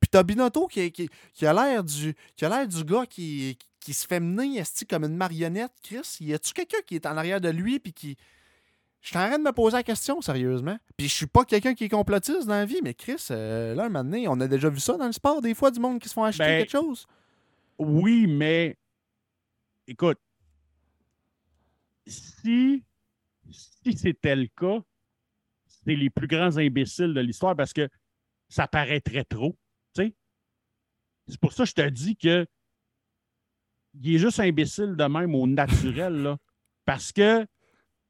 Puis 0.00 0.08
t'as 0.10 0.22
Binotto 0.22 0.66
qui, 0.66 0.90
qui, 0.92 1.10
qui 1.34 1.44
a 1.46 1.52
l'air 1.52 1.84
du 1.84 2.14
qui 2.36 2.46
a 2.46 2.48
l'air 2.48 2.66
du 2.66 2.82
gars 2.84 3.04
qui, 3.04 3.58
qui 3.80 3.92
se 3.92 4.06
fait 4.06 4.18
mener 4.18 4.62
comme 4.88 5.04
une 5.04 5.14
marionnette. 5.16 5.72
Chris, 5.82 6.16
y 6.20 6.32
a-tu 6.32 6.54
quelqu'un 6.54 6.78
qui 6.86 6.94
est 6.94 7.04
en 7.04 7.18
arrière 7.18 7.42
de 7.42 7.50
lui 7.50 7.78
puis 7.78 7.92
qui. 7.92 8.16
Je 9.02 9.08
suis 9.08 9.18
en 9.18 9.26
train 9.28 9.36
de 9.38 9.42
me 9.42 9.52
poser 9.52 9.76
la 9.76 9.82
question, 9.82 10.22
sérieusement. 10.22 10.78
Puis 10.96 11.08
je 11.08 11.14
suis 11.14 11.26
pas 11.26 11.44
quelqu'un 11.44 11.74
qui 11.74 11.84
est 11.84 11.88
complotiste 11.90 12.46
dans 12.46 12.54
la 12.54 12.64
vie, 12.64 12.80
mais 12.82 12.94
Chris, 12.94 13.26
euh, 13.30 13.74
là, 13.74 13.84
un 13.84 13.88
moment 13.90 14.04
donné, 14.04 14.26
on 14.26 14.40
a 14.40 14.46
déjà 14.48 14.70
vu 14.70 14.80
ça 14.80 14.96
dans 14.96 15.06
le 15.06 15.12
sport, 15.12 15.42
des 15.42 15.54
fois, 15.54 15.70
du 15.70 15.80
monde 15.80 16.00
qui 16.00 16.08
se 16.08 16.14
font 16.14 16.24
acheter 16.24 16.44
Ben, 16.44 16.58
quelque 16.60 16.70
chose. 16.72 17.06
Oui, 17.78 18.26
mais 18.26 18.76
écoute, 19.86 20.18
si, 22.10 22.84
si 23.50 23.96
c'était 23.96 24.36
le 24.36 24.48
cas, 24.48 24.80
c'est 25.66 25.94
les 25.94 26.10
plus 26.10 26.26
grands 26.26 26.56
imbéciles 26.58 27.14
de 27.14 27.20
l'histoire 27.20 27.56
parce 27.56 27.72
que 27.72 27.88
ça 28.48 28.66
paraîtrait 28.66 29.24
trop. 29.24 29.56
C'est 29.94 31.38
pour 31.40 31.52
ça 31.52 31.62
que 31.62 31.68
je 31.68 31.74
te 31.74 31.88
dis 31.88 32.16
que 32.16 32.44
il 33.94 34.16
est 34.16 34.18
juste 34.18 34.40
imbécile 34.40 34.96
de 34.96 35.04
même 35.04 35.34
au 35.34 35.46
naturel. 35.46 36.14
Là, 36.22 36.38
parce 36.84 37.12
que 37.12 37.46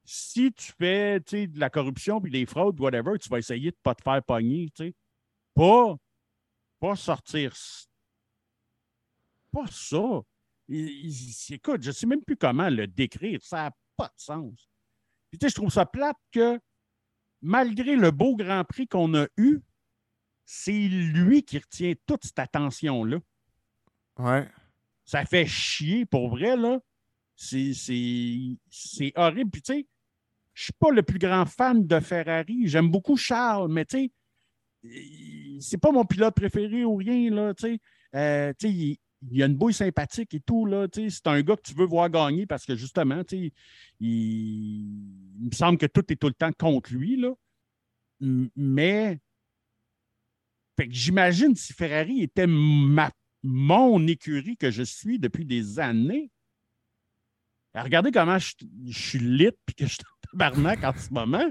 si 0.05 0.53
tu 0.53 0.73
fais 0.73 1.21
de 1.21 1.59
la 1.61 1.69
corruption 1.69 2.21
puis 2.21 2.33
des 2.33 2.47
fraudes, 2.47 2.81
whatever, 2.81 3.19
tu 3.19 3.29
vas 3.29 3.39
essayer 3.39 3.71
de 3.71 3.77
ne 3.77 3.83
pas 3.83 3.95
te 3.95 4.03
faire 4.03 4.23
pogner. 4.23 4.73
Pas, 5.55 5.97
pas 6.79 6.97
sortir 6.97 7.55
pas 9.51 9.67
ça. 9.71 10.23
Écoute, 10.69 11.83
je 11.83 11.89
ne 11.89 11.93
sais 11.93 12.07
même 12.07 12.23
plus 12.23 12.37
comment 12.37 12.71
le 12.71 12.87
décrire. 12.87 13.41
Ça 13.43 13.71
pas 14.01 14.09
de 14.09 14.15
sens. 14.21 14.71
Puis, 15.31 15.39
tu 15.39 15.47
sais, 15.47 15.51
je 15.51 15.55
trouve 15.55 15.71
ça 15.71 15.85
plate 15.85 16.17
que, 16.33 16.59
malgré 17.43 17.97
le 17.97 18.11
beau 18.11 18.35
Grand 18.35 18.65
Prix 18.65 18.89
qu'on 18.89 19.15
a 19.15 19.27
eu, 19.37 19.61
c'est 20.47 20.89
lui 20.89 21.43
qui 21.43 21.59
retient 21.59 21.93
toute 22.07 22.25
cette 22.25 22.39
attention-là. 22.39 23.19
Ouais. 24.19 24.49
Ça 25.05 25.25
fait 25.27 25.47
chier, 25.47 26.07
pour 26.07 26.31
vrai, 26.31 26.57
là. 26.57 26.81
C'est- 27.37 29.13
horrible. 29.17 29.51
Puis, 29.51 29.63
tu 29.63 29.73
sais, 29.75 29.87
je 30.55 30.63
ne 30.63 30.65
suis 30.65 30.73
pas 30.73 30.91
le 30.91 31.03
plus 31.03 31.19
grand 31.19 31.45
fan 31.45 31.87
de 31.87 32.01
Ferrari. 32.01 32.67
J'aime 32.67 32.91
beaucoup 32.91 33.17
Charles, 33.17 33.71
mais, 33.71 33.85
tu 33.85 34.11
sais, 34.83 35.61
c'est 35.61 35.79
pas 35.79 35.93
mon 35.93 36.07
pilote 36.07 36.35
préféré 36.35 36.85
ou 36.87 36.97
rien, 36.97 37.31
là, 37.31 37.55
tu 37.55 37.67
sais. 37.67 37.81
Euh, 38.15 38.53
il, 38.63 38.99
il 39.31 39.43
a 39.43 39.47
une 39.47 39.57
bouille 39.57 39.75
sympathique 39.75 40.35
et 40.35 40.41
tout, 40.41 40.67
là. 40.67 40.87
C'est 40.93 41.27
un 41.27 41.43
gars 41.43 41.57
que 41.57 41.63
tu 41.63 41.75
veux 41.75 41.87
voir 41.87 42.09
gagner 42.09 42.47
parce 42.47 42.65
que, 42.65 42.75
justement, 42.75 43.23
il, 43.33 43.53
il 44.01 44.87
me 45.41 45.55
semble 45.55 45.79
que 45.79 45.87
tout 45.87 46.11
est 46.11 46.17
tout 46.17 46.29
le 46.29 46.35
temps 46.35 46.53
contre 46.53 46.93
lui, 46.95 47.17
là. 47.17 47.35
Mais, 48.57 49.19
j'imagine 50.89 51.55
si 51.55 51.73
Ferrari 51.73 52.23
était 52.23 52.47
ma, 52.47 53.11
mon 53.43 54.07
écurie 54.07 54.57
que 54.57 54.71
je 54.71 54.83
suis 54.83 55.19
depuis 55.19 55.45
des 55.45 55.79
années. 55.79 56.31
Alors, 57.73 57.85
regardez 57.85 58.11
comment 58.11 58.39
je, 58.39 58.55
suis 58.91 59.19
lit 59.19 59.53
puis 59.65 59.75
que 59.75 59.87
je 59.87 59.95
suis 59.95 60.03
en 60.03 60.29
tabarnak 60.33 60.83
en 60.85 60.99
ce 60.99 61.13
moment. 61.13 61.51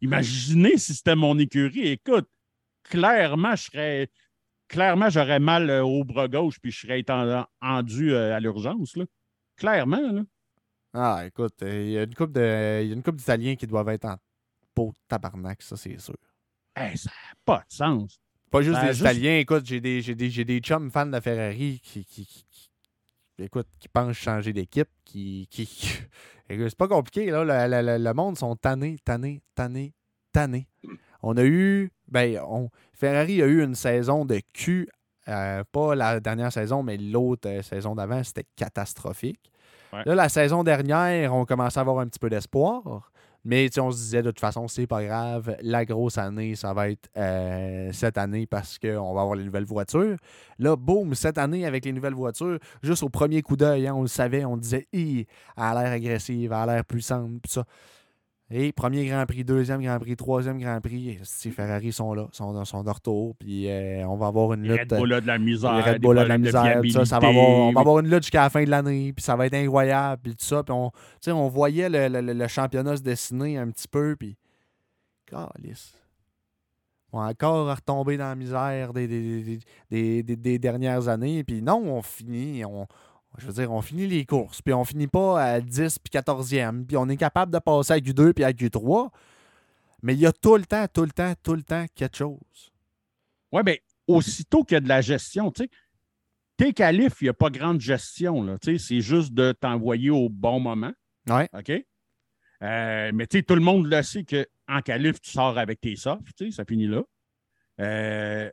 Imaginez 0.00 0.76
si 0.76 0.94
c'était 0.94 1.16
mon 1.16 1.38
écurie. 1.38 1.88
Écoute, 1.88 2.28
clairement, 2.82 3.56
je 3.56 3.62
serais. 3.62 4.10
Clairement, 4.74 5.08
j'aurais 5.08 5.38
mal 5.38 5.70
euh, 5.70 5.84
au 5.84 6.02
bras 6.02 6.26
gauche 6.26 6.58
puis 6.60 6.72
je 6.72 6.80
serais 6.80 6.98
rendu 7.62 8.12
euh, 8.12 8.34
à 8.34 8.40
l'urgence. 8.40 8.96
là. 8.96 9.04
Clairement, 9.56 10.10
là. 10.12 10.22
Ah, 10.92 11.22
écoute, 11.26 11.54
il 11.62 11.90
y 11.90 11.98
a 11.98 12.02
une 12.02 12.12
de. 12.32 12.80
Il 12.82 12.88
y 12.88 12.90
a 12.90 12.94
une 12.94 13.02
couple 13.04 13.18
d'Italiens 13.18 13.54
qui 13.54 13.68
doivent 13.68 13.88
être 13.90 14.04
en 14.06 14.16
peau 14.74 14.90
de 14.92 14.98
tabarnak, 15.06 15.62
ça, 15.62 15.76
c'est 15.76 16.00
sûr. 16.00 16.16
Hey, 16.74 16.98
ça 16.98 17.10
n'a 17.10 17.34
pas 17.44 17.58
de 17.58 17.72
sens. 17.72 18.18
Pas 18.50 18.62
juste 18.62 18.74
Ben, 18.80 18.82
des 18.82 18.88
juste- 18.88 19.00
Italiens, 19.02 19.38
écoute, 19.38 19.64
j'ai 19.64 19.80
des, 19.80 20.00
j'ai 20.02 20.16
des, 20.16 20.28
j'ai 20.28 20.44
des 20.44 20.58
chums 20.58 20.90
fans 20.90 21.06
de 21.06 21.20
Ferrari 21.20 21.80
qui, 21.80 22.04
qui, 22.04 22.26
qui- 22.26 22.44
qui- 22.50 22.70
écoute, 23.38 23.68
qui 23.78 23.88
pensent 23.88 24.16
changer 24.16 24.52
d'équipe, 24.52 24.88
qui, 25.04 25.46
qui, 25.52 25.66
c'est 26.50 26.76
pas 26.76 26.88
compliqué, 26.88 27.30
là, 27.30 27.44
le, 27.44 27.70
le- 27.76 27.92
le- 27.98 28.02
le 28.04 28.12
monde 28.14 28.36
sont 28.36 28.56
tannés, 28.56 28.96
tannés, 29.04 29.40
tannés, 29.54 29.94
tannés. 30.32 30.66
On 31.22 31.36
a 31.36 31.44
eu, 31.44 31.90
ben, 32.08 32.38
on, 32.46 32.68
Ferrari 32.92 33.42
a 33.42 33.46
eu 33.46 33.62
une 33.62 33.74
saison 33.74 34.24
de 34.24 34.40
cul, 34.52 34.88
euh, 35.28 35.64
pas 35.72 35.94
la 35.94 36.20
dernière 36.20 36.52
saison, 36.52 36.82
mais 36.82 36.96
l'autre 36.96 37.48
euh, 37.48 37.62
saison 37.62 37.94
d'avant, 37.94 38.22
c'était 38.22 38.46
catastrophique. 38.56 39.50
Ouais. 39.92 40.02
Là, 40.06 40.14
la 40.14 40.28
saison 40.28 40.64
dernière, 40.64 41.34
on 41.34 41.44
commençait 41.44 41.78
à 41.78 41.82
avoir 41.82 42.00
un 42.00 42.06
petit 42.06 42.18
peu 42.18 42.28
d'espoir. 42.28 43.10
Mais 43.46 43.68
on 43.78 43.90
se 43.90 43.98
disait 43.98 44.22
de 44.22 44.30
toute 44.30 44.40
façon, 44.40 44.68
c'est 44.68 44.86
pas 44.86 45.04
grave. 45.04 45.54
La 45.60 45.84
grosse 45.84 46.16
année, 46.16 46.54
ça 46.54 46.72
va 46.72 46.88
être 46.88 47.10
euh, 47.16 47.90
cette 47.92 48.16
année 48.16 48.46
parce 48.46 48.78
qu'on 48.78 49.12
va 49.12 49.20
avoir 49.20 49.34
les 49.34 49.44
nouvelles 49.44 49.66
voitures. 49.66 50.16
Là, 50.58 50.76
boum, 50.76 51.14
cette 51.14 51.36
année 51.36 51.66
avec 51.66 51.84
les 51.84 51.92
nouvelles 51.92 52.14
voitures, 52.14 52.58
juste 52.82 53.02
au 53.02 53.10
premier 53.10 53.42
coup 53.42 53.56
d'œil, 53.56 53.86
hein, 53.86 53.94
on 53.94 54.00
le 54.00 54.08
savait, 54.08 54.46
on 54.46 54.56
disait, 54.56 54.88
Hi, 54.94 55.26
elle 55.58 55.62
a 55.62 55.74
l'air 55.74 55.92
agressive, 55.92 56.52
elle 56.52 56.70
a 56.70 56.74
l'air 56.74 56.84
puissante, 56.86 57.42
puis 57.42 57.52
ça. 57.52 57.64
Et 58.50 58.72
premier 58.72 59.06
Grand 59.06 59.24
Prix, 59.24 59.42
deuxième 59.42 59.82
Grand 59.82 59.98
Prix, 59.98 60.16
troisième 60.16 60.58
Grand 60.60 60.78
Prix, 60.80 61.18
si 61.22 61.50
Ferrari 61.50 61.92
sont 61.92 62.12
là, 62.12 62.28
sont, 62.30 62.62
sont 62.66 62.84
de 62.84 62.90
retour, 62.90 63.34
puis 63.36 63.68
euh, 63.70 64.06
on 64.06 64.16
va 64.16 64.26
avoir 64.26 64.52
une 64.52 64.62
Les 64.64 64.76
lutte. 64.76 64.92
Red 64.92 65.00
Bull 65.00 65.08
de 65.22 65.26
la 65.26 65.38
misère. 65.38 65.74
Les 65.76 65.80
Red 65.92 66.00
Bull 66.02 66.16
de 66.16 66.22
la 66.22 66.38
misère, 66.38 66.82
ça, 66.92 67.04
ça 67.06 67.18
va 67.20 67.28
avoir, 67.28 67.48
on 67.48 67.72
va 67.72 67.80
avoir 67.80 67.98
une 68.00 68.10
lutte 68.10 68.22
jusqu'à 68.24 68.42
la 68.42 68.50
fin 68.50 68.62
de 68.62 68.68
l'année, 68.70 69.12
puis 69.14 69.24
ça 69.24 69.34
va 69.34 69.46
être 69.46 69.54
incroyable, 69.54 70.20
puis 70.22 70.36
tout 70.36 70.44
ça. 70.44 70.62
Puis 70.62 70.74
on, 70.74 70.90
on 71.28 71.48
voyait 71.48 71.88
le, 71.88 72.08
le- 72.20 72.32
le- 72.34 72.48
championnat 72.48 72.98
se 72.98 73.02
dessiner 73.02 73.56
un 73.58 73.70
petit 73.70 73.88
peu, 73.88 74.14
puis. 74.14 74.36
Calice. 75.26 75.94
On 77.12 77.20
va 77.20 77.28
encore 77.28 77.74
retomber 77.74 78.18
dans 78.18 78.28
la 78.28 78.34
misère 78.34 78.92
des- 78.92 79.08
des- 79.08 80.22
des- 80.22 80.36
des 80.36 80.58
dernières 80.58 81.08
années, 81.08 81.44
puis 81.44 81.62
non, 81.62 81.82
on 81.86 82.02
finit. 82.02 82.62
On, 82.64 82.86
je 83.38 83.46
veux 83.46 83.52
dire, 83.52 83.72
on 83.72 83.82
finit 83.82 84.06
les 84.06 84.24
courses, 84.24 84.62
puis 84.62 84.72
on 84.74 84.84
finit 84.84 85.08
pas 85.08 85.42
à 85.42 85.60
10 85.60 85.98
puis 85.98 86.10
14e, 86.20 86.86
puis 86.86 86.96
on 86.96 87.08
est 87.08 87.16
capable 87.16 87.52
de 87.52 87.58
passer 87.58 87.94
à 87.94 87.98
Q2 87.98 88.32
puis 88.32 88.44
à 88.44 88.52
Q3. 88.52 89.10
Mais 90.02 90.14
il 90.14 90.20
y 90.20 90.26
a 90.26 90.32
tout 90.32 90.56
le 90.56 90.64
temps, 90.64 90.86
tout 90.92 91.04
le 91.04 91.10
temps, 91.10 91.32
tout 91.42 91.54
le 91.54 91.62
temps 91.62 91.86
quelque 91.94 92.16
chose. 92.16 92.72
Oui, 93.52 93.62
bien, 93.62 93.76
aussitôt 94.06 94.62
qu'il 94.62 94.74
y 94.74 94.78
a 94.78 94.80
de 94.80 94.88
la 94.88 95.00
gestion, 95.00 95.50
tu 95.50 95.64
sais, 95.64 95.70
tes 96.56 96.72
qualifs, 96.72 97.20
il 97.20 97.24
n'y 97.24 97.30
a 97.30 97.34
pas 97.34 97.50
grande 97.50 97.80
gestion, 97.80 98.42
là. 98.42 98.58
Tu 98.58 98.78
sais, 98.78 98.84
c'est 98.86 99.00
juste 99.00 99.32
de 99.32 99.52
t'envoyer 99.52 100.10
au 100.10 100.28
bon 100.28 100.60
moment. 100.60 100.92
Ouais. 101.28 101.48
OK? 101.52 101.70
Euh, 101.70 103.10
mais 103.12 103.26
tu 103.26 103.38
sais, 103.38 103.42
tout 103.42 103.54
le 103.54 103.60
monde 103.60 103.86
le 103.86 104.02
sait 104.02 104.24
qu'en 104.24 104.80
qualif, 104.80 105.20
tu 105.20 105.30
sors 105.30 105.58
avec 105.58 105.80
tes 105.80 105.96
softs, 105.96 106.26
tu 106.36 106.46
sais, 106.46 106.50
ça 106.50 106.64
finit 106.64 106.86
là. 106.86 107.02
Euh, 107.80 108.50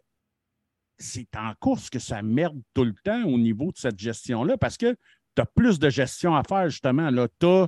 c'est 1.01 1.35
en 1.35 1.53
course 1.59 1.89
que 1.89 1.99
ça 1.99 2.21
merde 2.21 2.61
tout 2.73 2.85
le 2.85 2.93
temps 3.03 3.23
au 3.25 3.37
niveau 3.37 3.71
de 3.71 3.77
cette 3.77 3.99
gestion-là 3.99 4.57
parce 4.57 4.77
que 4.77 4.95
tu 5.35 5.41
as 5.41 5.45
plus 5.45 5.79
de 5.79 5.89
gestion 5.89 6.35
à 6.35 6.43
faire, 6.43 6.69
justement. 6.69 7.09
Il 7.09 7.67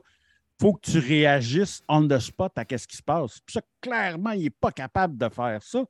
faut 0.61 0.73
que 0.73 0.91
tu 0.91 0.99
réagisses 0.99 1.81
on 1.89 2.07
the 2.07 2.19
spot 2.19 2.51
à 2.57 2.77
ce 2.77 2.87
qui 2.87 2.97
se 2.97 3.03
passe. 3.03 3.39
Clairement, 3.81 4.31
il 4.31 4.43
n'est 4.43 4.49
pas 4.49 4.71
capable 4.71 5.17
de 5.17 5.27
faire 5.29 5.61
ça. 5.63 5.83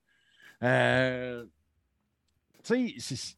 Euh, 0.63 1.45
tu 2.63 2.95
sais, 2.99 3.15
c'est- 3.15 3.37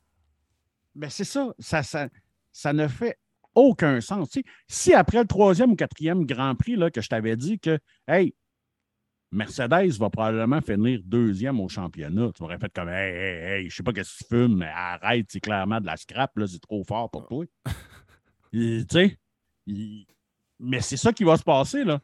ben 0.94 1.10
c'est 1.10 1.24
ça. 1.24 1.54
Ça, 1.60 1.84
ça. 1.84 2.08
ça 2.52 2.72
ne 2.72 2.88
fait 2.88 3.18
aucun 3.56 4.00
sens. 4.02 4.38
Si 4.68 4.94
après 4.94 5.20
le 5.20 5.28
troisième 5.28 5.72
ou 5.72 5.76
quatrième 5.76 6.26
Grand 6.26 6.56
Prix 6.56 6.76
là, 6.76 6.92
que 6.92 7.02
je 7.02 7.10
t'avais 7.10 7.36
dit 7.36 7.60
que, 7.60 7.80
hey, 8.08 8.34
Mercedes 9.36 9.98
va 10.00 10.10
probablement 10.10 10.62
finir 10.62 11.02
deuxième 11.04 11.60
au 11.60 11.68
championnat. 11.68 12.32
Tu 12.34 12.42
m'aurais 12.42 12.58
fait 12.58 12.72
comme 12.74 12.88
Hey, 12.88 13.14
hey, 13.14 13.44
hey, 13.44 13.70
je 13.70 13.76
sais 13.76 13.84
pas 13.84 13.92
ce 13.92 13.96
que 13.96 14.02
tu 14.02 14.24
fumes, 14.30 14.58
mais 14.58 14.72
arrête, 14.74 15.26
c'est 15.30 15.42
clairement 15.42 15.82
de 15.82 15.86
la 15.86 15.98
scrap, 15.98 16.38
là, 16.38 16.48
c'est 16.48 16.62
trop 16.62 16.84
fort 16.86 17.12
pour 17.12 17.28
toi. 17.28 17.46
tu 18.54 18.86
sais, 18.90 19.20
mais 20.58 20.80
c'est 20.80 20.98
ça 20.98 21.12
qui 21.12 21.26
va 21.26 21.36
se 21.36 21.44
passer, 21.44 21.84
là. 21.84 22.00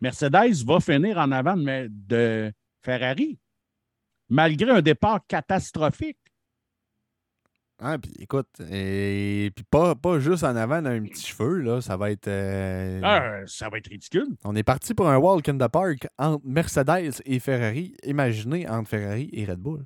Mercedes 0.00 0.62
va 0.66 0.80
finir 0.80 1.16
en 1.16 1.32
avant 1.32 1.56
de, 1.56 1.88
de 1.88 2.52
Ferrari, 2.82 3.38
malgré 4.28 4.70
un 4.72 4.82
départ 4.82 5.26
catastrophique. 5.26 6.18
Ah, 7.84 7.98
puis 7.98 8.12
écoute, 8.20 8.46
et 8.70 9.50
puis 9.56 9.64
pas, 9.68 9.96
pas 9.96 10.20
juste 10.20 10.44
en 10.44 10.54
avant 10.54 10.80
d'un 10.80 11.02
petit 11.02 11.26
cheveu, 11.26 11.58
là, 11.62 11.80
ça 11.80 11.96
va 11.96 12.12
être. 12.12 12.28
Euh, 12.28 13.00
ah, 13.02 13.40
ça 13.46 13.68
va 13.68 13.78
être 13.78 13.88
ridicule. 13.88 14.28
On 14.44 14.54
est 14.54 14.62
parti 14.62 14.94
pour 14.94 15.08
un 15.08 15.16
walk 15.16 15.48
in 15.48 15.58
the 15.58 15.68
park 15.68 16.06
entre 16.16 16.46
Mercedes 16.46 17.20
et 17.24 17.40
Ferrari. 17.40 17.96
Imaginez 18.04 18.68
entre 18.68 18.88
Ferrari 18.90 19.30
et 19.32 19.44
Red 19.44 19.58
Bull. 19.58 19.82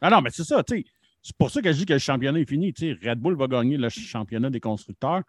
Ah 0.00 0.10
non, 0.10 0.20
mais 0.20 0.30
c'est 0.30 0.44
ça, 0.44 0.62
tu 0.62 0.76
sais. 0.76 0.84
C'est 1.22 1.36
pour 1.36 1.50
ça 1.50 1.60
que 1.60 1.72
je 1.72 1.78
dis 1.78 1.86
que 1.86 1.92
le 1.92 1.98
championnat 1.98 2.38
est 2.38 2.48
fini. 2.48 2.72
Tu 2.72 2.94
sais, 2.94 3.08
Red 3.08 3.18
Bull 3.18 3.34
va 3.36 3.48
gagner 3.48 3.76
le 3.76 3.88
championnat 3.88 4.50
des 4.50 4.60
constructeurs, 4.60 5.22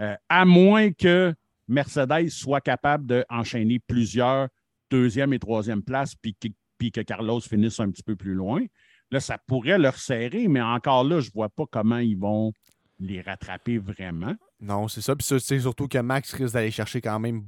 euh, 0.00 0.14
à 0.30 0.44
moins 0.46 0.92
que 0.92 1.34
Mercedes 1.68 2.30
soit 2.30 2.62
capable 2.62 3.04
d'enchaîner 3.06 3.78
plusieurs 3.78 4.48
deuxième 4.90 5.34
et 5.34 5.38
troisième 5.38 5.82
places, 5.82 6.14
puis 6.14 6.34
puis 6.78 6.92
que 6.92 7.00
Carlos 7.00 7.40
finisse 7.40 7.80
un 7.80 7.90
petit 7.90 8.02
peu 8.02 8.16
plus 8.16 8.34
loin. 8.34 8.64
Là, 9.10 9.20
ça 9.20 9.38
pourrait 9.38 9.78
leur 9.78 9.96
serrer, 9.96 10.48
mais 10.48 10.60
encore 10.60 11.04
là, 11.04 11.20
je 11.20 11.28
ne 11.28 11.32
vois 11.32 11.48
pas 11.48 11.64
comment 11.70 11.98
ils 11.98 12.18
vont 12.18 12.52
les 12.98 13.20
rattraper 13.20 13.78
vraiment. 13.78 14.34
Non, 14.60 14.88
c'est 14.88 15.00
ça. 15.00 15.14
Puis 15.16 15.26
c'est 15.40 15.60
surtout 15.60 15.88
que 15.88 15.98
Max 15.98 16.32
risque 16.32 16.54
d'aller 16.54 16.70
chercher 16.70 17.00
quand 17.00 17.18
même 17.18 17.46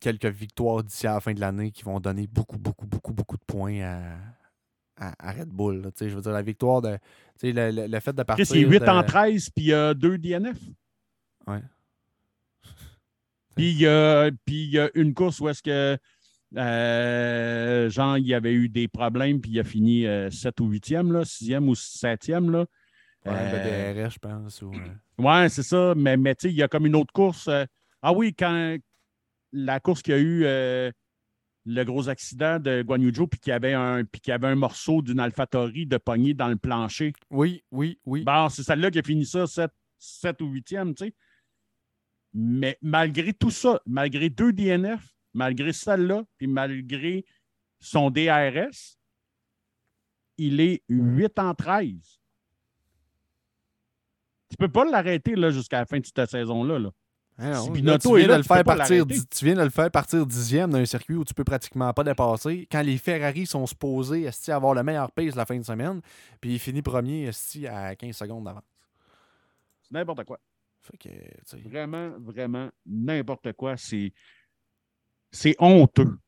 quelques 0.00 0.26
victoires 0.26 0.82
d'ici 0.82 1.06
à 1.06 1.14
la 1.14 1.20
fin 1.20 1.32
de 1.32 1.40
l'année 1.40 1.70
qui 1.70 1.82
vont 1.82 2.00
donner 2.00 2.26
beaucoup, 2.26 2.58
beaucoup, 2.58 2.86
beaucoup, 2.86 3.12
beaucoup 3.12 3.36
de 3.36 3.44
points 3.44 3.80
à, 3.80 5.14
à, 5.18 5.32
Red 5.32 5.48
Bull. 5.48 5.90
Je 6.00 6.06
veux 6.06 6.22
dire, 6.22 6.32
la 6.32 6.42
victoire 6.42 6.80
de. 6.80 6.98
Le, 7.42 7.86
le, 7.86 8.00
fait 8.00 8.12
de 8.12 8.22
partir. 8.22 8.46
C'est 8.46 8.60
8 8.60 8.88
en 8.88 9.02
13, 9.02 9.50
puis 9.50 9.66
il 9.66 9.68
y 9.68 9.74
a 9.74 9.94
2 9.94 10.18
DNF. 10.18 10.58
Ouais. 11.46 11.62
Puis 13.54 13.70
il 13.70 13.80
y, 13.80 14.78
a 14.78 14.88
une 14.94 15.14
course 15.14 15.40
où 15.40 15.48
est-ce 15.48 15.62
que 15.62 15.98
euh, 16.56 17.90
genre, 17.90 18.18
il 18.18 18.26
y 18.26 18.34
avait 18.34 18.52
eu 18.52 18.68
des 18.68 18.88
problèmes, 18.88 19.40
puis 19.40 19.52
il 19.52 19.60
a 19.60 19.64
fini 19.64 20.02
7 20.02 20.60
euh, 20.60 20.64
ou 20.64 20.72
8e, 20.72 21.24
6e 21.24 21.68
ou 21.68 21.74
7e. 21.74 22.50
Là. 22.50 22.66
Ouais, 23.26 23.32
euh, 23.34 24.06
DRS, 24.06 24.12
je 24.12 24.18
pense. 24.18 24.62
Ou, 24.62 24.72
ouais, 25.18 25.48
c'est 25.48 25.62
ça. 25.62 25.94
Mais, 25.96 26.16
mais 26.16 26.34
tu 26.34 26.48
sais, 26.48 26.52
il 26.52 26.56
y 26.56 26.62
a 26.62 26.68
comme 26.68 26.86
une 26.86 26.96
autre 26.96 27.12
course. 27.12 27.48
ah 28.02 28.12
oui, 28.12 28.34
quand 28.34 28.76
la 29.52 29.80
course 29.80 30.02
qui 30.02 30.12
a 30.12 30.18
eu 30.18 30.44
le 31.68 31.84
gros 31.84 32.08
accident 32.08 32.58
de 32.58 32.82
Guanyujo, 32.82 33.26
puis 33.26 33.40
qu'il 33.40 33.50
y 33.50 33.54
avait 33.54 33.74
un, 33.74 34.04
puis 34.04 34.20
qu'il 34.20 34.30
y 34.30 34.34
avait 34.34 34.46
un 34.46 34.54
morceau 34.54 35.02
d'une 35.02 35.20
AlphaTauri 35.20 35.86
de 35.86 35.98
poignée 35.98 36.32
dans 36.32 36.48
le 36.48 36.56
plancher. 36.56 37.12
Oui, 37.30 37.62
oui, 37.70 38.00
oui. 38.06 38.24
Bon, 38.24 38.48
c'est 38.48 38.62
celle-là 38.62 38.90
qui 38.90 38.98
a 38.98 39.02
fini 39.02 39.26
ça 39.26 39.46
7, 39.46 39.70
7 39.98 40.40
ou 40.40 40.54
8e, 40.54 40.94
tu 40.94 41.06
sais. 41.06 41.14
Mais 42.32 42.78
malgré 42.80 43.32
tout 43.32 43.50
ça, 43.50 43.80
malgré 43.86 44.30
deux 44.30 44.52
DNF, 44.52 45.17
malgré 45.34 45.72
celle-là, 45.72 46.24
puis 46.36 46.46
malgré 46.46 47.24
son 47.80 48.10
DRS, 48.10 48.98
il 50.36 50.60
est 50.60 50.82
8 50.88 51.38
en 51.38 51.54
13. 51.54 52.18
Tu 54.48 54.56
ne 54.58 54.66
peux 54.66 54.72
pas 54.72 54.84
l'arrêter 54.84 55.34
jusqu'à 55.50 55.80
la 55.80 55.86
fin 55.86 55.98
de 55.98 56.06
cette 56.06 56.30
saison-là. 56.30 56.78
Là. 56.78 56.90
tu, 57.38 57.82
viens 57.82 58.28
de 58.28 58.34
le 58.34 58.42
faire 58.42 58.64
partir, 58.64 59.06
tu 59.06 59.44
viens 59.44 59.54
de 59.54 59.62
le 59.62 59.70
faire 59.70 59.90
partir 59.90 60.24
dixième 60.24 60.70
d'un 60.70 60.84
circuit 60.86 61.16
où 61.16 61.24
tu 61.24 61.34
peux 61.34 61.44
pratiquement 61.44 61.92
pas 61.92 62.02
dépasser. 62.02 62.66
Quand 62.70 62.82
les 62.82 62.96
Ferrari 62.96 63.46
sont 63.46 63.66
supposés 63.66 64.28
avoir 64.48 64.74
le 64.74 64.82
meilleur 64.82 65.12
pace 65.12 65.34
la 65.34 65.44
fin 65.44 65.58
de 65.58 65.64
semaine, 65.64 66.00
puis 66.40 66.54
il 66.54 66.58
finit 66.58 66.82
premier 66.82 67.30
à 67.68 67.94
15 67.94 68.16
secondes 68.16 68.44
d'avance. 68.44 68.64
C'est 69.82 69.92
n'importe 69.92 70.24
quoi. 70.24 70.38
vraiment, 71.64 72.10
vraiment 72.18 72.70
n'importe 72.86 73.52
quoi. 73.52 73.76
C'est 73.76 74.12
c'est 75.30 75.56
honteux. 75.58 76.18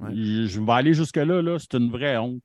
Je, 0.00 0.60
vais 0.60 0.72
aller 0.72 0.94
jusque-là, 0.94 1.42
-là, 1.42 1.58
c'est 1.58 1.74
une 1.74 1.90
vraie 1.90 2.16
honte. 2.16 2.42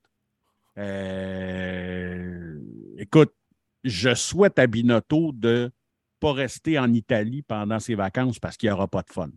Euh, 0.77 2.59
écoute, 2.97 3.33
je 3.83 4.13
souhaite 4.15 4.57
à 4.59 4.67
Binotto 4.67 5.31
de 5.33 5.65
ne 5.65 5.69
pas 6.19 6.33
rester 6.33 6.79
en 6.79 6.91
Italie 6.93 7.43
pendant 7.43 7.79
ses 7.79 7.95
vacances 7.95 8.39
parce 8.39 8.57
qu'il 8.57 8.69
n'y 8.69 8.73
aura 8.73 8.87
pas 8.87 9.03
de 9.03 9.11
fun. 9.11 9.29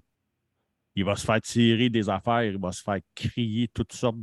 Il 0.94 1.05
va 1.05 1.14
se 1.16 1.26
faire 1.26 1.40
tirer 1.43 1.90
des 1.90 2.09
affaires, 2.09 2.44
il 2.44 2.59
va 2.59 2.72
se 2.72 2.82
faire 2.82 3.01
crier 3.14 3.68
toutes 3.68 3.93
sortes 3.93 4.16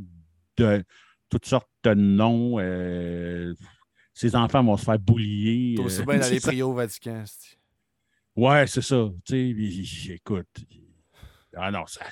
de, 0.56 0.82
toutes 1.28 1.46
sortes 1.46 1.70
de 1.84 1.94
noms. 1.94 2.58
Euh, 2.58 3.54
ses 4.12 4.34
enfants 4.34 4.64
vont 4.64 4.76
se 4.76 4.84
faire 4.84 4.98
boulier. 4.98 5.76
C'est 5.88 6.02
euh, 6.02 6.04
bien 6.04 6.18
d'aller 6.40 6.62
au 6.62 6.72
Vatican. 6.72 7.24
Ouais, 8.34 8.66
c'est 8.66 8.82
ça. 8.82 9.08
écoute, 9.30 10.48
ah 11.56 11.70
non, 11.70 11.86
ça, 11.86 12.04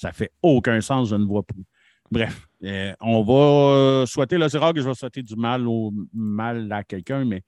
ça 0.00 0.12
fait 0.12 0.32
aucun 0.40 0.80
sens, 0.80 1.10
je 1.10 1.14
ne 1.16 1.26
vois 1.26 1.42
plus. 1.42 1.64
Bref, 2.10 2.48
euh, 2.64 2.94
on 3.00 3.22
va 3.22 4.06
souhaiter, 4.06 4.38
là, 4.38 4.48
c'est 4.48 4.56
rare 4.56 4.72
que 4.72 4.80
je 4.80 4.88
vais 4.88 4.94
souhaiter 4.94 5.22
du 5.22 5.36
mal 5.36 5.68
au 5.68 5.92
mal 6.14 6.72
à 6.72 6.82
quelqu'un, 6.82 7.26
mais 7.26 7.42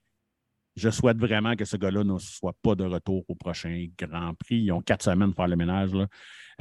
je 0.75 0.91
souhaite 0.91 1.17
vraiment 1.17 1.55
que 1.55 1.65
ce 1.65 1.77
gars-là 1.77 2.03
ne 2.03 2.19
soit 2.19 2.55
pas 2.61 2.75
de 2.75 2.83
retour 2.83 3.25
au 3.27 3.33
prochain 3.33 3.87
Grand 3.97 4.35
Prix. 4.35 4.57
Ils 4.57 4.71
ont 4.71 4.81
quatre 4.81 5.03
semaines 5.03 5.29
pour 5.29 5.37
faire 5.37 5.47
le 5.47 5.55
ménage. 5.55 5.91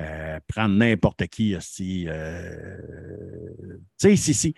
Euh, 0.01 0.40
prendre 0.48 0.74
n'importe 0.74 1.27
qui, 1.27 1.55
si. 1.60 2.06
Euh, 2.09 2.56
tu 4.01 4.16
sais, 4.16 4.55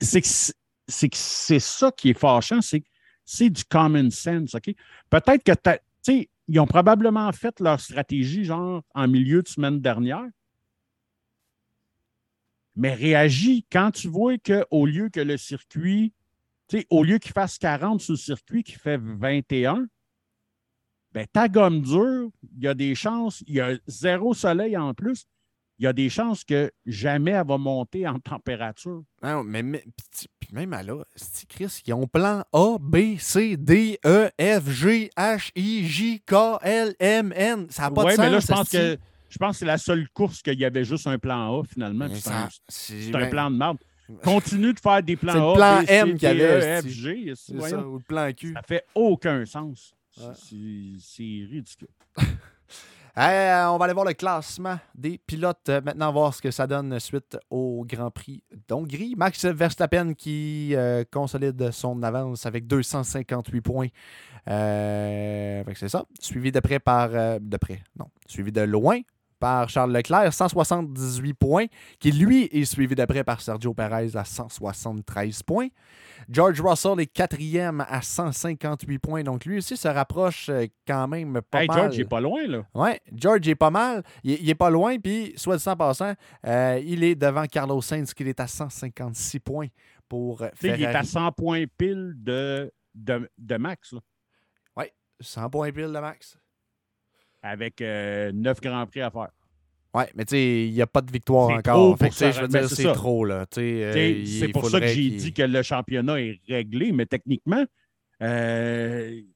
c'est 0.00 1.08
que 1.10 1.16
c'est 1.16 1.60
ça 1.60 1.92
qui 1.92 2.10
est 2.10 2.18
fâchant, 2.18 2.62
c'est 2.62 2.82
c'est 3.26 3.50
du 3.50 3.64
common 3.64 4.10
sense, 4.10 4.54
OK? 4.54 4.74
Peut-être 5.10 5.42
que 5.42 5.52
sais, 6.12 6.30
ils 6.48 6.60
ont 6.60 6.66
probablement 6.66 7.30
fait 7.32 7.58
leur 7.60 7.80
stratégie, 7.80 8.44
genre, 8.44 8.82
en 8.94 9.08
milieu 9.08 9.42
de 9.42 9.48
semaine 9.48 9.80
dernière. 9.80 10.26
Mais 12.76 12.94
réagis 12.94 13.64
quand 13.70 13.92
tu 13.92 14.08
vois 14.08 14.36
qu'au 14.38 14.86
lieu 14.86 15.08
que 15.08 15.20
le 15.20 15.36
circuit, 15.36 16.12
au 16.90 17.04
lieu 17.04 17.18
qu'il 17.18 17.32
fasse 17.32 17.58
40 17.58 18.00
sur 18.00 18.12
le 18.12 18.18
circuit, 18.18 18.62
qui 18.64 18.72
fait 18.72 18.98
21, 18.98 19.86
ben, 21.12 21.26
ta 21.32 21.48
gomme 21.48 21.82
dure, 21.82 22.30
il 22.56 22.64
y 22.64 22.68
a 22.68 22.74
des 22.74 22.94
chances, 22.96 23.44
il 23.46 23.54
y 23.54 23.60
a 23.60 23.78
zéro 23.86 24.34
soleil 24.34 24.76
en 24.76 24.92
plus, 24.94 25.26
il 25.78 25.84
y 25.84 25.86
a 25.86 25.92
des 25.92 26.08
chances 26.08 26.44
que 26.44 26.70
jamais 26.86 27.32
elle 27.32 27.46
va 27.46 27.58
monter 27.58 28.06
en 28.06 28.18
température. 28.20 29.02
Non, 29.22 29.42
mais, 29.44 29.62
même 29.62 30.72
à 30.72 30.82
là, 30.82 31.02
Chris, 31.48 31.82
ils 31.86 31.94
ont 31.94 32.06
plan 32.06 32.44
A, 32.52 32.76
B, 32.80 33.16
C, 33.18 33.56
D, 33.56 33.98
E, 34.04 34.28
F, 34.38 34.70
G, 34.70 35.10
H, 35.16 35.50
I, 35.56 35.86
J, 35.86 36.22
K, 36.24 36.34
L, 36.62 36.94
M, 36.98 37.32
N. 37.34 37.66
Ça 37.70 37.82
n'a 37.82 37.90
pas 37.90 38.04
de 38.04 38.10
sens. 38.10 38.18
mais 38.18 38.30
là, 38.30 38.40
je 38.40 38.46
pense 38.46 38.68
que 38.68 38.98
je 39.28 39.38
pense 39.38 39.56
que 39.56 39.58
c'est 39.58 39.64
la 39.66 39.78
seule 39.78 40.08
course 40.10 40.42
qu'il 40.42 40.60
y 40.60 40.64
avait 40.64 40.84
juste 40.84 41.08
un 41.08 41.18
plan 41.18 41.58
A, 41.58 41.64
finalement. 41.64 42.06
C'est 42.68 43.14
un, 43.14 43.28
plan 43.28 43.50
de 43.50 43.56
merde. 43.56 43.78
Continue 44.22 44.74
de 44.74 44.78
faire 44.78 45.02
des 45.02 45.16
plans 45.16 45.32
A. 45.32 45.36
le 45.50 45.54
plan 45.54 45.80
M 45.88 46.14
qu'il 46.14 46.22
y 46.22 46.26
avait. 46.26 46.78
E, 46.78 46.82
F, 46.82 46.86
G. 46.86 47.32
Ça, 47.34 47.78
ou 47.84 47.98
le 47.98 48.04
plan 48.04 48.30
Q. 48.32 48.52
Ça 48.52 48.62
fait 48.62 48.84
aucun 48.94 49.44
sens. 49.44 49.92
C'est 50.12 51.46
ridicule. 51.50 51.88
Euh, 53.16 53.66
on 53.66 53.78
va 53.78 53.84
aller 53.84 53.94
voir 53.94 54.06
le 54.06 54.14
classement 54.14 54.76
des 54.94 55.18
pilotes. 55.18 55.68
Euh, 55.68 55.80
maintenant, 55.84 56.12
voir 56.12 56.34
ce 56.34 56.42
que 56.42 56.50
ça 56.50 56.66
donne 56.66 56.98
suite 56.98 57.38
au 57.48 57.84
Grand 57.86 58.10
Prix 58.10 58.42
d'Hongrie. 58.66 59.14
Max 59.16 59.44
Verstappen 59.44 60.14
qui 60.14 60.74
euh, 60.74 61.04
consolide 61.12 61.70
son 61.70 62.02
avance 62.02 62.44
avec 62.44 62.66
258 62.66 63.60
points. 63.60 63.88
c'est 64.46 65.88
ça. 65.88 66.04
Suivi 66.18 66.50
de 66.50 66.58
près 66.58 66.80
par. 66.80 67.10
de 67.10 67.56
près, 67.56 67.82
non. 67.96 68.06
Suivi 68.26 68.50
de 68.50 68.62
loin 68.62 68.98
par 69.44 69.68
Charles 69.68 69.92
Leclerc, 69.92 70.32
178 70.32 71.34
points, 71.34 71.66
qui 72.00 72.12
lui 72.12 72.44
est 72.44 72.64
suivi 72.64 72.94
de 72.94 73.04
près 73.04 73.22
par 73.24 73.42
Sergio 73.42 73.74
Perez 73.74 74.16
à 74.16 74.24
173 74.24 75.42
points. 75.42 75.68
George 76.30 76.62
Russell 76.62 76.98
est 77.00 77.12
quatrième 77.12 77.84
à 77.86 78.00
158 78.00 78.98
points. 79.00 79.22
Donc, 79.22 79.44
lui 79.44 79.58
aussi 79.58 79.76
se 79.76 79.86
rapproche 79.86 80.48
euh, 80.48 80.64
quand 80.88 81.06
même 81.08 81.42
pas 81.50 81.60
hey, 81.60 81.68
mal. 81.68 81.76
George 81.76 81.98
est 82.00 82.04
pas 82.06 82.22
loin, 82.22 82.46
là. 82.46 82.62
Oui, 82.74 82.92
George 83.12 83.46
est 83.46 83.54
pas 83.54 83.68
mal. 83.68 84.02
Il, 84.22 84.48
est 84.48 84.54
pas 84.54 84.70
loin. 84.70 84.98
Puis, 84.98 85.34
soit 85.36 85.58
dit 85.58 85.68
en 85.68 85.76
passant, 85.76 86.14
euh, 86.46 86.80
il 86.82 87.04
est 87.04 87.14
devant 87.14 87.44
Carlos 87.44 87.82
Sainz, 87.82 88.14
qui 88.14 88.22
est 88.22 88.40
à 88.40 88.46
156 88.46 89.40
points 89.40 89.68
pour 90.08 90.38
Ferrari. 90.54 90.80
Il 90.80 90.84
est 90.84 90.86
à 90.86 91.04
100 91.04 91.32
points 91.32 91.64
pile 91.76 92.14
de, 92.16 92.72
de, 92.94 93.56
Max. 93.58 93.94
Oui, 94.74 94.86
100 95.20 95.50
points 95.50 95.70
pile 95.70 95.92
de 95.92 96.00
Max. 96.00 96.38
Avec 97.46 97.80
9 97.80 97.84
euh, 97.86 98.32
Grands 98.62 98.86
Prix 98.86 99.02
à 99.02 99.10
faire. 99.10 99.28
Ouais, 99.92 100.10
mais 100.16 100.24
tu 100.24 100.30
sais, 100.30 100.66
il 100.66 100.72
n'y 100.72 100.82
a 100.82 100.86
pas 100.86 101.02
de 101.02 101.12
victoire 101.12 101.50
encore. 101.50 101.96
Fait 101.98 102.10
je 102.10 102.40
veux 102.40 102.48
dire, 102.48 102.68
c'est 102.68 102.92
trop, 102.94 103.24
là. 103.24 103.44
Euh, 103.58 104.24
c'est 104.26 104.48
pour 104.48 104.68
ça 104.68 104.80
que 104.80 104.86
j'ai 104.88 105.10
dit 105.10 105.32
que 105.32 105.42
le 105.42 105.62
championnat 105.62 106.20
est 106.20 106.40
réglé, 106.48 106.90
mais 106.90 107.06
techniquement, 107.06 107.64
euh, 108.22 109.10
il 109.12 109.26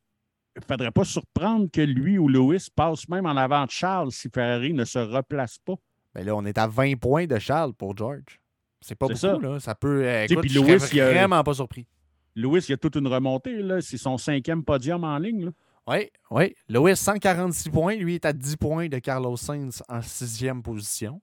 ne 0.56 0.62
faudrait 0.66 0.90
pas 0.90 1.04
surprendre 1.04 1.70
que 1.70 1.82
lui 1.82 2.18
ou 2.18 2.28
Lewis 2.28 2.68
passe 2.74 3.08
même 3.08 3.26
en 3.26 3.36
avant 3.36 3.66
de 3.66 3.70
Charles 3.70 4.10
si 4.10 4.28
Ferrari 4.34 4.72
ne 4.72 4.84
se 4.84 4.98
replace 4.98 5.58
pas. 5.58 5.74
Ben 6.14 6.24
là, 6.24 6.34
on 6.34 6.44
est 6.44 6.58
à 6.58 6.66
20 6.66 6.96
points 6.98 7.26
de 7.26 7.38
Charles 7.38 7.74
pour 7.74 7.96
George. 7.96 8.40
C'est 8.80 8.94
pas 8.96 9.06
beaucoup, 9.06 9.18
ça. 9.18 9.38
là. 9.40 9.60
Ça 9.60 9.74
peut. 9.74 10.02
euh, 10.04 10.24
écoute, 10.24 10.40
puis 10.40 10.50
je 10.50 10.58
serais 10.58 10.72
Lewis, 10.78 10.88
il 10.92 11.00
a- 11.00 11.10
vraiment 11.12 11.44
pas 11.44 11.54
surpris. 11.54 11.86
Lewis, 12.34 12.64
il 12.68 12.70
y 12.70 12.74
a 12.74 12.76
toute 12.76 12.96
une 12.96 13.06
remontée. 13.08 13.62
là. 13.62 13.80
C'est 13.80 13.98
son 13.98 14.16
cinquième 14.18 14.64
podium 14.64 15.04
en 15.04 15.18
ligne. 15.18 15.46
là. 15.46 15.50
Oui, 15.88 16.10
oui. 16.30 16.54
Lewis, 16.68 16.96
146 16.96 17.70
points. 17.70 17.94
Lui 17.94 18.16
est 18.16 18.26
à 18.26 18.34
10 18.34 18.58
points 18.58 18.88
de 18.88 18.98
Carlos 18.98 19.38
Sainz 19.38 19.82
en 19.88 20.02
sixième 20.02 20.62
position. 20.62 21.22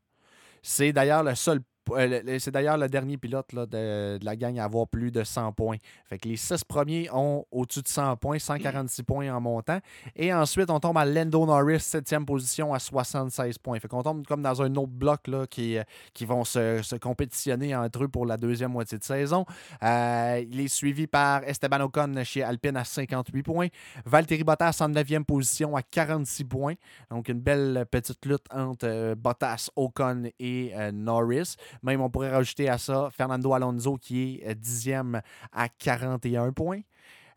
C'est 0.64 0.92
d'ailleurs 0.92 1.22
le 1.22 1.36
seul. 1.36 1.60
Euh, 1.92 2.40
c'est 2.40 2.52
d'ailleurs 2.52 2.78
le 2.78 2.88
dernier 2.88 3.18
pilote 3.18 3.54
de, 3.54 4.20
la 4.22 4.36
gang 4.36 4.58
à 4.60 4.66
avoir 4.66 4.88
plus 4.88 5.12
de 5.12 5.24
100 5.24 5.52
points. 5.54 5.78
Fait 6.06 6.18
que 6.18 6.28
les 6.28 6.38
six 6.38 6.64
premiers 6.64 7.10
ont 7.12 7.46
au-dessus 7.52 7.82
de 7.82 7.88
100 7.88 8.18
points, 8.18 8.40
146 8.40 9.04
points 9.04 9.34
en 9.34 9.42
montant. 9.42 9.80
Et 10.16 10.34
ensuite, 10.34 10.70
on 10.70 10.80
tombe 10.80 10.98
à 10.98 11.06
Lando 11.06 11.46
Norris, 11.46 11.82
septième 11.82 12.26
position 12.26 12.74
à 12.74 12.80
76 12.80 13.58
points. 13.58 13.80
Fait 13.80 13.88
qu'on 13.88 14.04
tombe 14.04 14.26
comme 14.26 14.42
dans 14.42 14.62
un 14.62 14.74
autre 14.76 14.92
bloc 14.92 15.28
là, 15.28 15.46
qui, 15.48 15.78
euh, 15.78 15.84
qui 16.14 16.26
vont 16.26 16.44
se, 16.44 16.96
compétitionner 16.98 17.76
entre 17.76 18.04
eux 18.04 18.08
pour 18.08 18.26
la 18.26 18.38
deuxième 18.38 18.72
moitié 18.72 18.98
de 18.98 19.04
saison. 19.04 19.46
Euh, 19.84 20.44
il 20.50 20.60
est 20.60 20.68
suivi 20.68 21.08
par 21.08 21.44
Esteban 21.44 21.82
Ocon 21.82 22.24
chez 22.24 22.44
Alpine 22.44 22.78
à 22.78 22.84
58 22.84 23.44
points. 23.44 23.68
Valtteri 24.06 24.44
Bottas 24.44 24.78
en 24.82 24.90
9e 24.90 25.24
position 25.24 25.76
à 25.76 25.82
46 25.82 26.46
points. 26.46 26.74
Donc, 27.10 27.30
une 27.30 27.40
belle 27.40 27.86
petite 27.90 28.26
lutte 28.26 28.46
entre 28.52 29.14
Bottas, 29.16 29.70
Ocon 29.76 30.24
et 30.40 30.74
Norris. 30.94 31.56
Même, 31.84 32.02
on 32.02 32.10
pourrait 32.10 32.32
rajouter 32.32 32.70
à 32.70 32.78
ça 32.78 33.10
Fernando 33.16 33.54
Alonso 33.54 33.98
qui 33.98 34.40
est 34.42 34.50
euh, 34.50 34.54
10e 34.54 35.22
à 35.52 35.70
41 35.70 36.52
points. 36.52 36.82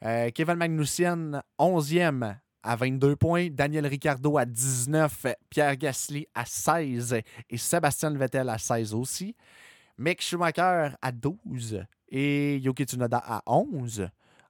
Euh, 0.05 0.31
Kevin 0.35 0.55
Magnussen, 0.55 1.43
11e 1.59 2.37
à 2.63 2.77
22 2.77 3.17
points. 3.17 3.49
Daniel 3.51 3.87
Ricciardo 3.87 4.39
à 4.39 4.45
19. 4.45 5.27
Pierre 5.51 5.77
Gasly 5.77 6.27
à 6.35 6.45
16. 6.45 7.21
Et 7.51 7.57
Sébastien 7.57 8.11
Vettel 8.11 8.49
à 8.49 8.59
16 8.59 8.95
aussi. 8.95 9.35
Mick 9.97 10.23
Schumacher 10.23 10.91
à 11.03 11.13
12. 11.13 11.85
Et 12.11 12.57
Yuki 12.59 12.85
Tsunoda 12.85 13.23
à 13.25 13.43
11. 13.47 14.09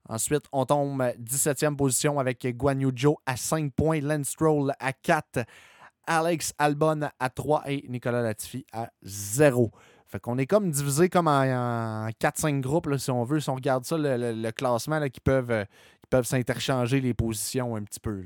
Ensuite, 0.08 0.44
on 0.52 0.64
tombe 0.64 1.02
17e 1.20 1.76
position 1.76 2.18
avec 2.18 2.46
Guan 2.56 2.80
Yu 2.80 2.90
Zhou 2.96 3.16
à 3.26 3.36
5 3.36 3.72
points, 3.74 4.00
Lance 4.00 4.28
Stroll 4.28 4.72
à 4.80 4.92
4, 4.94 5.44
Alex 6.08 6.54
Albon 6.58 7.08
à 7.20 7.30
3 7.30 7.70
et 7.70 7.84
Nicolas 7.88 8.22
Latifi 8.22 8.64
à 8.72 8.90
0. 9.02 9.70
Fait 10.06 10.18
qu'on 10.18 10.38
est 10.38 10.46
comme 10.46 10.70
divisé 10.70 11.10
comme 11.10 11.28
en, 11.28 11.42
en 11.42 12.08
4-5 12.08 12.60
groupes, 12.60 12.96
si 12.96 13.10
on 13.10 13.24
veut. 13.24 13.40
Si 13.40 13.50
on 13.50 13.54
regarde 13.54 13.84
ça, 13.84 13.96
le, 13.98 14.50
classement, 14.52 14.98
là, 14.98 15.10
qui 15.10 15.20
peuvent, 15.20 15.50
euh, 15.50 15.64
peuvent 16.08 16.24
s'interchanger 16.24 17.02
les 17.02 17.12
positions 17.12 17.76
un 17.76 17.82
petit 17.82 18.00
peu. 18.00 18.24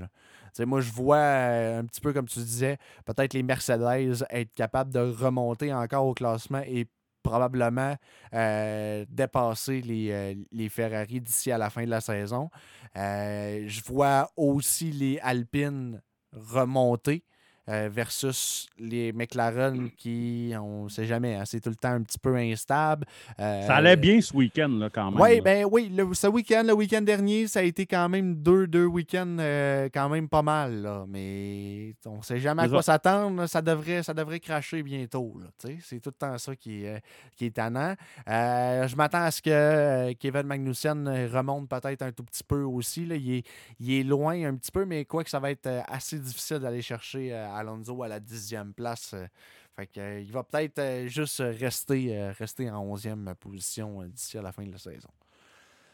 moi, 0.61 0.81
je 0.81 0.93
vois 0.93 1.17
euh, 1.17 1.81
un 1.81 1.85
petit 1.85 2.01
peu, 2.01 2.13
comme 2.13 2.27
tu 2.27 2.39
disais, 2.39 2.79
peut-être 3.05 3.35
les 3.35 3.43
Mercedes 3.43 4.25
être 4.31 4.55
capables 4.55 4.93
de 4.93 5.01
remonter 5.01 5.75
encore 5.75 6.07
au 6.07 6.15
classement 6.15 6.63
et 6.65 6.87
probablement 7.25 7.97
euh, 8.33 9.05
dépasser 9.09 9.81
les, 9.81 10.37
les 10.53 10.69
Ferrari 10.69 11.21
d'ici 11.21 11.51
à 11.51 11.59
la 11.59 11.69
fin 11.69 11.85
de 11.85 11.91
la 11.91 12.01
saison. 12.01 12.49
Je 12.95 13.81
vois 13.87 14.31
aussi 14.37 14.93
les 14.93 15.19
Alpines 15.21 16.01
remonter 16.33 17.25
euh, 17.69 17.89
versus 17.93 18.67
les 18.79 19.13
McLaren 19.13 19.91
qui, 19.97 20.53
on 20.61 20.85
ne 20.85 20.89
sait 20.89 21.07
jamais, 21.07 21.37
hein, 21.37 21.45
c'est 21.45 21.61
tout 21.61 21.71
le 21.71 21.77
temps 21.77 21.93
un 21.93 22.03
petit 22.03 22.19
peu 22.19 22.35
instable. 22.37 23.07
Euh, 23.39 23.67
Ça 23.67 23.77
allait 23.77 23.97
bien 23.97 24.21
ce 24.21 24.35
week-end, 24.37 24.69
là, 24.69 24.91
quand 24.91 25.11
même. 25.13 25.21
oui, 25.21 25.41
ben 25.41 25.67
oui, 25.71 25.89
le- 25.95 26.13
ce 26.15 26.27
week-end, 26.27 26.65
le 26.67 26.73
week-end 26.75 27.03
dernier, 27.03 27.47
ça 27.47 27.61
a 27.61 27.63
été 27.63 27.87
quand 27.87 28.09
même 28.09 28.35
deux, 28.37 28.67
deux 28.67 28.87
week-ends 28.87 29.37
euh, 29.39 29.89
quand 29.95 30.09
même 30.09 30.29
pas 30.29 30.43
mal. 30.43 30.83
Là. 30.83 31.05
Mais 31.09 31.95
on 32.07 32.19
ne 32.19 32.23
sait 32.23 32.39
jamais 32.41 32.63
à 32.63 32.69
quoi 32.69 32.83
s'attendre. 32.83 33.47
Ça 33.47 33.63
devrait, 33.63 34.03
ça 34.03 34.13
devrait 34.15 34.41
cracher 34.41 34.83
bientôt. 34.83 35.35
C'est 35.83 36.01
tout 36.01 36.11
le 36.11 36.19
temps 36.19 36.37
ça 36.39 36.57
qui, 36.57 36.85
est, 36.85 37.03
qui 37.37 37.47
est 37.47 37.51
tannant. 37.55 37.95
Je 38.27 38.97
m'attends 38.97 39.23
à 39.23 39.31
ce 39.31 39.41
que 39.41 40.13
Kevin 40.15 40.43
Magnussen 40.43 41.09
remonte 41.33 41.69
peut-être 41.69 42.03
un 42.03 42.13
tout 42.13 42.25
petit 42.25 42.45
peu 42.45 42.63
aussi. 42.63 43.07
là. 43.07 43.15
Il, 43.17 43.35
est, 43.35 43.47
il 43.79 43.93
est 43.93 44.03
loin 44.03 44.43
un 44.49 44.55
petit 44.57 44.73
peu, 44.73 44.85
mais 44.85 45.05
quoi 45.05 45.23
que 45.23 45.31
ça 45.31 45.39
va 45.39 45.51
être 45.51 45.69
assez 45.89 46.19
difficile 46.19 46.59
d'aller 46.59 46.83
chercher 46.83 47.33
Alonso 47.57 48.03
à 48.03 48.09
la 48.09 48.21
dixième 48.21 48.73
place. 48.75 49.13
euh. 49.15 49.27
Fait 49.75 49.87
que, 49.87 50.01
euh, 50.01 50.21
il 50.21 50.31
va 50.31 50.43
peut-être 50.43 50.79
euh, 50.79 51.07
juste 51.09 51.43
rester, 51.61 52.31
rester 52.39 52.71
en 52.71 52.83
onzième 52.83 53.33
position 53.41 54.03
d'ici 54.05 54.37
à 54.37 54.43
la 54.43 54.53
fin 54.53 54.65
de 54.67 54.73
la 54.73 54.79
saison. 54.79 55.09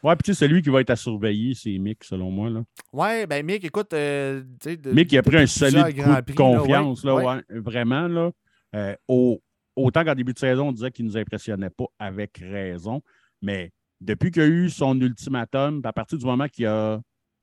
Ouais, 0.01 0.15
puis 0.15 0.23
tu 0.23 0.33
sais, 0.33 0.45
celui 0.45 0.61
qui 0.61 0.69
va 0.69 0.79
être 0.81 0.89
à 0.91 0.95
surveiller, 0.95 1.53
c'est 1.53 1.77
Mick, 1.77 2.03
selon 2.05 2.31
moi. 2.31 2.49
Là. 2.49 2.63
Ouais, 2.93 3.27
ben 3.27 3.45
Mick, 3.45 3.63
écoute, 3.65 3.91
euh, 3.93 4.41
de- 4.63 4.91
Mick, 4.93 5.11
il 5.11 5.17
a 5.17 5.23
pris 5.23 5.37
un 5.37 5.45
solide 5.47 5.93
coup 5.95 6.09
de 6.15 6.21
Prix, 6.21 6.35
là, 6.37 6.45
ouais, 6.53 6.57
confiance, 6.57 7.03
là, 7.03 7.15
ouais. 7.15 7.25
ouais, 7.25 7.41
vraiment. 7.49 8.07
Là, 8.07 8.31
Euh, 8.75 8.95
au- 9.07 9.41
autant 9.75 10.05
qu'en 10.05 10.13
début 10.13 10.31
de 10.33 10.37
saison, 10.39 10.67
on 10.67 10.71
disait 10.71 10.91
qu'il 10.91 11.03
ne 11.05 11.09
nous 11.09 11.17
impressionnait 11.17 11.71
pas 11.71 11.85
avec 11.97 12.37
raison, 12.37 13.01
mais 13.41 13.71
depuis 13.99 14.29
qu'il 14.29 14.43
a 14.43 14.45
eu 14.45 14.69
son 14.69 14.99
ultimatum, 15.01 15.81
à 15.83 15.91
partir 15.91 16.17
du 16.19 16.25
moment 16.25 16.47
qu'il 16.47 16.67
a 16.67 17.01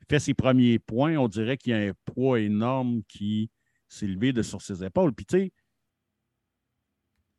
fait 0.09 0.21
ses 0.21 0.35
premiers 0.35 0.79
points, 0.79 1.17
on 1.17 1.27
dirait 1.27 1.57
qu'il 1.57 1.73
y 1.73 1.75
a 1.75 1.91
un 1.91 1.93
poids 2.05 2.39
énorme 2.41 3.03
qui 3.09 3.51
levé 4.03 4.33
de 4.33 4.43
sur 4.43 4.63
ses 4.63 4.85
épaules. 4.85 5.13
Puis 5.13 5.27
tu 5.27 5.39
sais, 5.39 5.53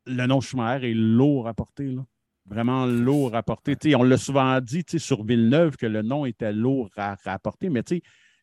le 0.05 0.25
nom 0.25 0.41
Schumacher 0.41 0.89
est 0.89 0.93
lourd 0.93 1.47
à 1.47 1.53
porter, 1.53 1.91
là. 1.91 2.05
Vraiment 2.45 2.85
lourd 2.85 3.35
à 3.35 3.43
porter. 3.43 3.75
Tu 3.75 3.89
sais, 3.89 3.95
on 3.95 4.03
l'a 4.03 4.17
souvent 4.17 4.61
dit 4.61 4.85
sur 4.97 5.25
Villeneuve 5.25 5.75
que 5.75 5.85
le 5.85 6.01
nom 6.01 6.25
était 6.25 6.53
lourd 6.53 6.89
à 6.95 7.15
rapporter, 7.15 7.69
mais 7.69 7.83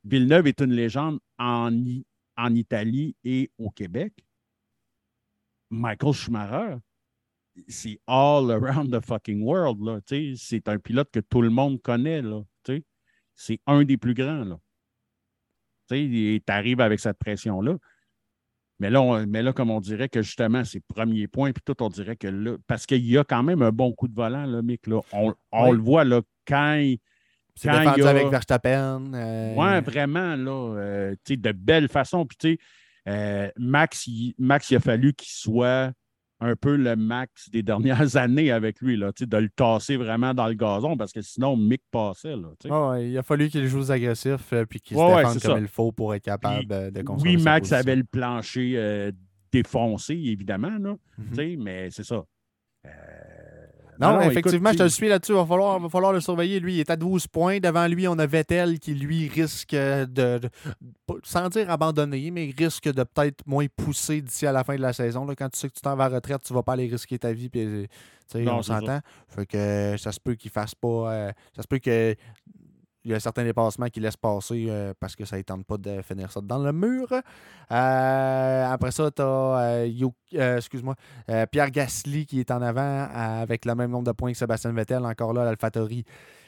Villeneuve 0.05 0.47
est 0.47 0.61
une 0.61 0.73
légende 0.73 1.19
en, 1.39 1.73
Italie 2.55 3.17
et 3.25 3.51
au 3.57 3.71
Québec. 3.71 4.13
Michael 5.71 6.13
Schumacher, 6.13 6.77
c'est 7.67 7.99
all 8.07 8.51
around 8.51 8.93
the 8.93 9.01
fucking 9.03 9.43
world. 9.43 9.81
Là, 9.81 10.01
c'est 10.37 10.69
un 10.69 10.79
pilote 10.79 11.11
que 11.11 11.21
tout 11.21 11.41
le 11.41 11.51
monde 11.51 11.81
connaît. 11.81 12.21
Là, 12.21 12.43
c'est 13.35 13.61
un 13.67 13.85
des 13.85 13.97
plus 13.97 14.15
grands. 14.15 14.45
Là. 14.45 14.61
Tu 15.89 16.43
arrives 16.47 16.81
avec 16.81 17.01
cette 17.01 17.19
pression-là. 17.19 17.79
Mais 18.81 18.91
là, 18.91 19.01
on- 19.01 19.27
mais 19.27 19.43
là, 19.43 19.53
comme 19.53 19.71
on 19.71 19.81
dirait 19.81 20.09
que 20.09 20.21
justement, 20.23 20.65
ses 20.65 20.81
premiers 20.81 21.29
points, 21.29 21.53
puis 21.53 21.63
tout, 21.65 21.81
on 21.83 21.89
dirait 21.89 22.17
que 22.17 22.27
là, 22.27 22.57
parce 22.67 22.87
qu'il 22.87 23.07
y 23.07 23.17
a 23.17 23.25
quand 23.25 23.43
même 23.43 23.63
un 23.63 23.71
bon 23.71 23.93
coup 23.93 24.09
de 24.09 24.15
volant, 24.15 24.47
là, 24.47 24.63
Mick. 24.63 24.87
Là. 24.87 25.01
On, 25.13 25.33
on 25.53 25.71
Oui. 25.71 25.77
le 25.77 25.83
voit 25.83 26.05
là, 26.05 26.21
quand 26.47 26.75
il, 26.75 26.99
C'est 27.55 27.71
défendu 27.71 28.01
il 28.01 28.05
y 28.05 28.07
a- 28.07 28.11
avec 28.11 28.29
Verstappen. 28.29 29.13
euh, 29.15 29.55
Ouais, 29.55 29.81
vraiment, 29.81 30.35
là, 30.35 30.77
euh, 30.77 31.15
tu 31.25 31.35
sais, 31.35 31.37
de 31.37 31.53
belle 31.53 31.89
façon. 31.89 32.27
Puis, 32.27 32.37
tu 32.37 32.49
sais, 32.55 32.59
euh, 33.09 33.49
Max, 33.57 34.07
il, 34.09 34.35
Max, 34.39 34.71
il 34.71 34.77
a 34.77 34.81
fallu 34.81 35.13
qu'il 35.15 35.29
soit 35.31 35.93
un 36.45 36.57
peu 36.57 36.77
le 36.77 36.95
Max 36.97 37.49
des 37.51 37.63
dernières 38.03 38.17
années 38.17 38.51
avec 38.51 38.81
lui, 38.81 38.97
là, 38.97 39.11
de 39.19 39.37
le 39.37 39.49
tasser 39.49 39.97
vraiment 39.97 40.35
dans 40.35 40.47
le 40.47 40.55
gazon 40.55 40.97
parce 40.97 41.13
que 41.13 41.23
sinon, 41.23 41.57
Mick 41.57 41.83
passait, 41.91 42.37
là, 42.37 42.91
ouais, 42.91 43.11
il 43.11 43.19
a 43.19 43.23
fallu 43.23 43.49
qu'il 43.49 43.67
joue 43.67 43.91
agressif 43.91 44.53
euh, 44.53 44.65
puis 44.67 44.81
qu'il 44.81 44.97
se 44.97 45.03
ouais, 45.03 45.17
défende 45.17 45.41
comme 45.41 45.53
ça. 45.55 45.59
il 45.59 45.69
faut 45.69 45.93
pour 45.93 46.15
être 46.15 46.23
capable 46.25 46.67
Puis, 46.67 46.77
euh, 46.77 46.91
de 46.91 47.03
conserver 47.03 47.37
Oui, 47.37 47.43
Max 47.43 47.61
position. 47.71 47.77
avait 47.79 47.97
le 47.97 48.05
plancher 48.05 48.73
euh, 48.77 49.13
défoncé, 49.53 50.15
évidemment, 50.15 50.77
là, 50.79 50.95
Mhm. 51.19 51.63
mais 51.63 51.91
c'est 51.91 52.05
ça. 52.05 52.25
Euh, 52.87 52.91
Non, 54.01 54.19
effectivement, 54.31 54.73
je 54.73 54.79
te 54.79 54.89
suis 54.89 55.09
là-dessus. 55.09 55.33
Il 55.33 55.37
va 55.37 55.47
falloir, 55.47 55.79
va 55.79 55.89
falloir 55.89 56.13
le 56.13 56.21
surveiller. 56.21 56.61
Lui, 56.61 56.75
il 56.75 56.81
est 56.81 56.91
à 56.91 56.97
12 56.97 57.27
points. 57.29 57.59
Devant 57.61 57.87
lui, 57.87 58.09
on 58.09 58.19
a 58.19 58.27
Vettel 58.27 58.79
qui, 58.79 58.95
lui, 58.95 59.29
risque 59.29 59.73
de, 59.75 60.41
sans 61.23 61.49
dire 61.49 61.71
abandonner, 61.71 62.31
mais 62.31 62.53
risque 62.57 62.93
de 62.93 63.03
peut-être 63.05 63.47
moins 63.47 63.67
pousser 63.77 64.21
d'ici 64.21 64.47
à 64.47 64.53
la 64.53 64.65
fin 64.65 64.77
de 64.77 64.83
la 64.83 64.93
saison. 64.93 65.25
Là, 65.27 65.35
quand 65.35 65.49
tu 65.49 65.59
sais 65.59 65.69
que 65.69 65.75
tu 65.75 65.81
t'en 65.81 65.95
vas 65.97 66.07
à 66.07 66.09
la 66.09 66.17
retraite, 66.17 66.43
tu 66.45 66.53
vas 66.53 66.63
pas 66.63 66.73
aller 66.73 66.89
risquer 66.89 67.19
ta 67.19 67.33
vie. 67.33 67.49
Puis, 67.49 67.89
Non, 68.35 68.57
on 68.57 68.63
s'entend. 68.63 69.01
Fait 69.29 69.47
que 69.47 69.97
ça 69.99 70.11
se 70.13 70.19
peut 70.21 70.35
qu'il 70.35 70.51
fasse 70.51 70.75
pas. 70.75 70.89
euh, 71.13 71.33
ça 71.55 71.63
se 71.63 71.69
peut 71.69 71.79
que. 71.79 72.15
Il 73.05 73.11
y 73.11 73.15
a 73.15 73.21
certains 73.21 73.45
dépassements 73.45 73.89
qui 73.89 74.01
laissent 74.01 74.17
passer 74.17 74.67
euh, 74.71 74.95
parce 74.99 75.15
que 75.15 75.25
ça 75.27 75.37
ne 75.37 75.43
tente 75.43 75.67
pas 75.67 75.77
de 75.77 76.01
finir 76.01 76.33
ça 76.33 76.41
dans 76.41 76.59
le 76.59 76.73
mur. 76.73 77.07
Euh, 77.71 78.67
après 78.73 78.91
ça, 78.93 79.11
tu 79.11 79.21
as 79.23 79.25
euh, 79.25 79.87
Pierre 81.51 81.71
Gasly 81.71 82.27
qui 82.27 82.41
est 82.41 82.51
en 82.51 82.63
avant 82.63 83.07
avec 83.13 83.65
le 83.65 83.75
même 83.75 83.91
nombre 83.91 84.05
de 84.07 84.13
points 84.13 84.33
que 84.33 84.39
Sébastien 84.39 84.73
Vettel. 84.73 85.05
Encore 85.05 85.33
là, 85.33 85.45
l'Alphatori, 85.45 86.05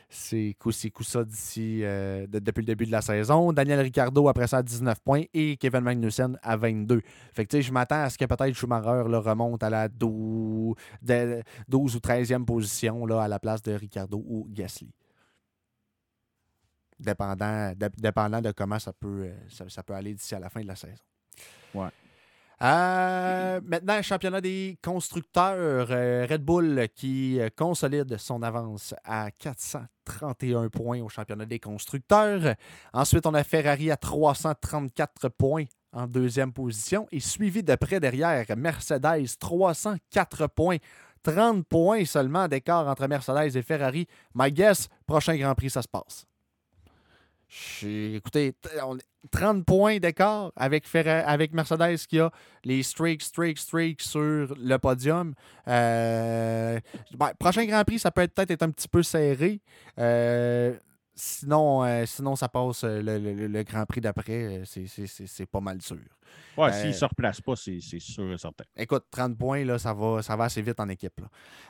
c'est 0.08 0.54
coup 0.58 0.70
coup 0.90 1.02
ça 1.02 1.24
d'ici 1.24 1.80
de- 2.26 2.38
depuis 2.38 2.60
le 2.62 2.66
début 2.66 2.86
de 2.86 2.92
la 2.92 3.02
saison. 3.02 3.52
Daniel 3.52 3.80
Ricciardo 3.80 4.28
après 4.28 4.46
ça 4.46 4.58
à 4.58 4.62
19 4.62 5.00
points 5.00 5.24
et 5.34 5.56
Kevin 5.56 5.80
Magnussen 5.80 6.38
à 6.42 6.56
22. 6.56 7.00
Fait 7.34 7.60
je 7.60 7.72
m'attends 7.72 8.02
à 8.04 8.08
ce 8.10 8.16
que 8.16 8.24
peut-être 8.24 8.54
Schumacher 8.54 9.08
là, 9.08 9.18
remonte 9.18 9.62
à 9.62 9.68
la 9.70 9.88
12, 9.88 10.74
de- 11.02 11.42
12 11.68 11.96
ou 11.96 12.00
13e 12.00 12.44
position 12.46 13.04
là, 13.04 13.22
à 13.22 13.28
la 13.28 13.38
place 13.38 13.62
de 13.62 13.72
Ricciardo 13.72 14.22
ou 14.26 14.46
Gasly. 14.50 14.90
Dépendant, 16.98 17.72
dé- 17.76 17.88
dépendant 17.98 18.40
de 18.40 18.52
comment 18.52 18.78
ça 18.78 18.92
peut, 18.92 19.24
euh, 19.24 19.34
ça, 19.50 19.64
ça 19.68 19.82
peut 19.82 19.94
aller 19.94 20.14
d'ici 20.14 20.34
à 20.34 20.38
la 20.38 20.48
fin 20.48 20.60
de 20.62 20.66
la 20.66 20.76
saison. 20.76 20.94
Ouais. 21.74 21.88
Euh, 22.62 23.60
maintenant, 23.64 24.00
championnat 24.00 24.40
des 24.40 24.78
constructeurs. 24.82 25.88
euh, 25.90 26.26
Red 26.28 26.42
Bull 26.42 26.88
qui 26.94 27.38
consolide 27.54 28.16
son 28.16 28.42
avance 28.42 28.94
à 29.04 29.30
431 29.30 30.68
points 30.70 31.00
au 31.02 31.08
championnat 31.10 31.44
des 31.44 31.60
constructeurs. 31.60 32.54
Ensuite, 32.94 33.26
on 33.26 33.34
a 33.34 33.44
Ferrari 33.44 33.90
à 33.90 33.98
334 33.98 35.28
points 35.28 35.64
en 35.92 36.06
deuxième 36.06 36.52
position 36.52 37.06
et 37.12 37.20
suivi 37.20 37.62
de 37.62 37.74
près 37.74 38.00
derrière 38.00 38.46
Mercedes, 38.56 39.26
304 39.38 40.46
points. 40.46 40.78
30 41.22 41.66
points 41.66 42.04
seulement 42.04 42.46
d'écart 42.48 42.86
entre 42.86 43.06
Mercedes 43.06 43.54
et 43.56 43.62
Ferrari. 43.62 44.06
My 44.34 44.50
guess, 44.50 44.88
prochain 45.06 45.36
Grand 45.36 45.54
Prix, 45.54 45.70
ça 45.70 45.82
se 45.82 45.88
passe. 45.88 46.24
Écoutez, 47.82 48.54
30 49.30 49.64
points 49.64 49.98
d'écart 49.98 50.52
avec, 50.56 50.84
avec 50.94 51.52
Mercedes 51.52 51.96
qui 52.08 52.18
a 52.18 52.30
les 52.64 52.82
streaks, 52.82 53.22
streaks, 53.22 53.58
streaks 53.58 54.02
sur 54.02 54.54
le 54.58 54.76
podium. 54.76 55.34
Euh, 55.68 56.80
ben, 57.16 57.32
prochain 57.38 57.64
Grand 57.64 57.84
Prix, 57.84 58.00
ça 58.00 58.10
peut 58.10 58.26
peut-être 58.26 58.50
être 58.50 58.62
un 58.62 58.70
petit 58.70 58.88
peu 58.88 59.02
serré. 59.02 59.60
Euh, 59.98 60.76
sinon, 61.14 61.84
euh, 61.84 62.04
sinon, 62.04 62.34
ça 62.34 62.48
passe 62.48 62.82
le, 62.84 63.62
Grand 63.62 63.86
Prix 63.86 64.00
d'après. 64.00 64.62
C'est 64.64 65.46
pas 65.46 65.60
mal 65.60 65.80
sûr. 65.82 65.98
Ouais, 66.56 66.72
s'il 66.72 66.88
ne 66.88 66.92
se 66.92 67.04
replace 67.04 67.40
pas, 67.40 67.54
c'est 67.54 67.80
sûr 67.80 68.32
et 68.32 68.38
certain. 68.38 68.64
Écoute, 68.76 69.04
30 69.10 69.38
points, 69.38 69.64
là, 69.64 69.78
ça, 69.78 69.94
va, 69.94 70.20
ça 70.22 70.34
va 70.34 70.44
assez 70.44 70.62
vite 70.62 70.80
en 70.80 70.88
équipe. 70.88 71.20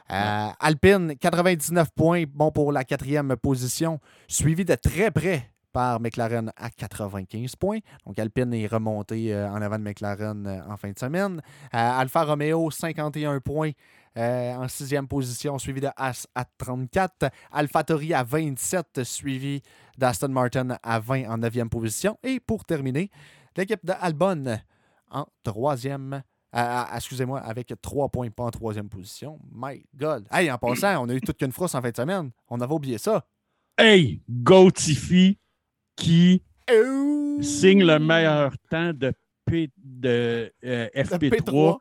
Alpine, 0.09 1.16
99 1.16 1.90
points, 1.94 2.24
bon 2.27 2.51
pour 2.51 2.73
la 2.73 2.85
quatrième 2.85 3.36
position, 3.36 4.01
suivi 4.27 4.65
de 4.65 4.74
très 4.74 5.11
près 5.11 5.51
par 5.77 6.01
McLaren 6.01 6.51
à 6.57 6.70
95 6.70 7.55
points. 7.57 7.81
Donc 8.07 8.19
Alpine 8.19 8.55
est 8.55 8.66
remonté 8.66 9.35
euh, 9.35 9.47
en 9.51 9.61
avant 9.61 9.78
de 9.78 9.85
McLaren 9.85 10.47
euh, 10.47 10.73
en 10.73 10.78
fin 10.78 10.90
de 10.90 10.98
semaine. 10.98 11.43
Euh, 11.74 12.01
Alfa 12.01 12.24
Romeo, 12.24 12.70
51 12.70 13.40
points. 13.40 13.73
en 14.16 14.66
sixième 14.69 15.07
position, 15.07 15.59
suivi 15.59 15.82
de 15.82 15.89
As 15.94 16.27
à 16.35 16.47
34. 16.47 17.27
AlphaTauri 17.53 18.15
à 18.15 18.23
27, 18.23 19.05
suivi 19.05 19.61
d'Aston 19.98 20.28
Martin 20.28 20.78
à 20.82 20.98
20 20.98 21.28
en 21.28 21.36
neuvième 21.36 21.69
position. 21.69 22.16
Et 22.23 22.40
pour 22.40 22.65
terminer, 22.65 23.11
l'équipe 23.55 23.85
de 23.85 23.93
Albon 24.01 24.59
en 25.11 25.27
troisième. 25.44 26.23
excusez-moi, 26.94 27.40
avec 27.40 27.74
trois 27.82 28.09
points, 28.09 28.31
pas 28.31 28.44
en 28.44 28.51
troisième 28.51 28.89
position. 28.89 29.39
My 29.53 29.85
God. 29.94 30.27
Hey, 30.32 30.51
en 30.51 30.57
passant, 30.57 31.05
on 31.05 31.11
a 31.11 31.15
eu 31.15 31.20
toute 31.20 31.36
qu'une 31.36 31.53
frousse 31.53 31.74
en 31.74 31.82
fin 31.82 31.90
de 31.90 31.97
semaine. 31.97 32.31
On 32.48 32.62
avait 32.62 32.73
oublié 32.73 32.97
ça. 32.97 33.27
Hey, 33.77 34.23
go! 34.27 34.70
Qui 35.97 36.43
signe 37.40 37.85
le 37.85 37.98
meilleur 37.98 38.52
temps 38.70 38.93
de, 38.93 39.12
de 39.77 40.52
euh, 40.64 40.89
FP3. 40.94 41.78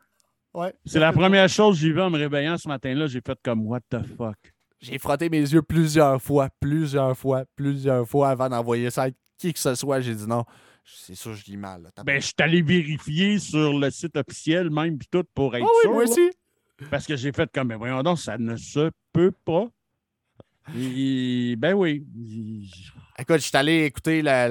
C'est 0.84 0.98
la 0.98 1.12
première 1.12 1.48
chose 1.48 1.76
que 1.76 1.82
j'ai 1.82 1.92
vue 1.92 2.00
en 2.00 2.10
me 2.10 2.18
réveillant 2.18 2.56
ce 2.56 2.68
matin-là. 2.68 3.06
J'ai 3.06 3.20
fait 3.20 3.38
comme 3.42 3.66
What 3.66 3.80
the 3.90 4.02
fuck? 4.16 4.36
J'ai 4.80 4.98
frotté 4.98 5.28
mes 5.28 5.40
yeux 5.40 5.62
plusieurs 5.62 6.20
fois, 6.20 6.48
plusieurs 6.60 7.16
fois, 7.16 7.44
plusieurs 7.56 8.06
fois 8.08 8.30
avant 8.30 8.48
d'envoyer 8.48 8.90
ça 8.90 9.04
à 9.04 9.10
qui 9.38 9.52
que 9.52 9.58
ce 9.58 9.74
soit. 9.74 10.00
J'ai 10.00 10.14
dit 10.14 10.26
non. 10.26 10.44
C'est 10.84 11.16
sûr, 11.16 11.34
je 11.34 11.44
dis 11.44 11.56
mal. 11.56 11.90
Ben, 12.04 12.20
je 12.20 12.26
suis 12.26 12.34
allé 12.38 12.62
vérifier 12.62 13.40
sur 13.40 13.76
le 13.76 13.90
site 13.90 14.16
officiel, 14.16 14.70
même, 14.70 14.98
puis 14.98 15.08
tout, 15.10 15.24
pour 15.34 15.56
être 15.56 15.66
oh 15.66 15.80
sûr. 15.82 15.92
Moi 15.92 16.04
aussi. 16.04 16.30
Parce 16.90 17.06
que 17.06 17.16
j'ai 17.16 17.32
fait 17.32 17.50
comme, 17.52 17.68
mais 17.68 17.74
voyons 17.74 18.02
donc, 18.02 18.20
ça 18.20 18.38
ne 18.38 18.54
se 18.56 18.90
peut 19.12 19.32
pas 19.44 19.68
ben 20.74 21.74
oui. 21.74 22.04
Écoute, 23.18 23.36
je 23.36 23.46
suis 23.46 23.56
allé 23.56 23.84
écouter 23.84 24.20
la, 24.20 24.42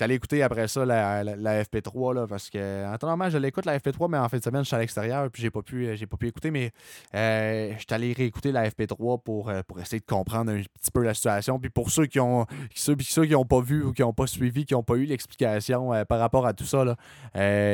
allé 0.00 0.14
écouter 0.14 0.42
après 0.42 0.66
ça 0.66 0.84
la, 0.84 1.22
FP3 1.62 2.14
là, 2.14 2.26
parce 2.26 2.50
que 2.50 2.82
normalement 3.00 3.30
je 3.30 3.38
l'écoute 3.38 3.66
la 3.66 3.78
FP3, 3.78 4.10
mais 4.10 4.18
en 4.18 4.28
fin 4.28 4.38
de 4.38 4.42
semaine, 4.42 4.62
je 4.62 4.66
suis 4.66 4.74
à 4.74 4.80
l'extérieur 4.80 5.30
puis 5.30 5.40
j'ai 5.40 5.50
pas 5.52 5.62
pu 5.62 5.96
j'ai 5.96 6.06
pas 6.08 6.16
pu 6.16 6.26
écouter, 6.26 6.50
mais 6.50 6.72
euh, 7.14 7.72
je 7.74 7.78
suis 7.78 7.86
allé 7.90 8.12
réécouter 8.12 8.50
la 8.50 8.68
FP3 8.68 9.22
pour, 9.22 9.48
euh, 9.48 9.62
pour 9.62 9.78
essayer 9.80 10.00
de 10.00 10.06
comprendre 10.06 10.50
un 10.50 10.60
petit 10.60 10.90
peu 10.92 11.04
la 11.04 11.14
situation. 11.14 11.60
Puis 11.60 11.70
pour 11.70 11.90
ceux 11.90 12.06
qui 12.06 12.18
ont 12.18 12.46
ceux, 12.74 12.96
ceux 13.00 13.26
qui 13.26 13.32
n'ont 13.32 13.44
pas 13.44 13.60
vu 13.60 13.84
ou 13.84 13.92
qui 13.92 14.02
n'ont 14.02 14.12
pas 14.12 14.26
suivi, 14.26 14.66
qui 14.66 14.74
n'ont 14.74 14.82
pas 14.82 14.96
eu 14.96 15.04
l'explication 15.04 15.94
euh, 15.94 16.04
par 16.04 16.18
rapport 16.18 16.46
à 16.46 16.52
tout 16.52 16.64
ça, 16.64 16.84
là, 16.84 16.96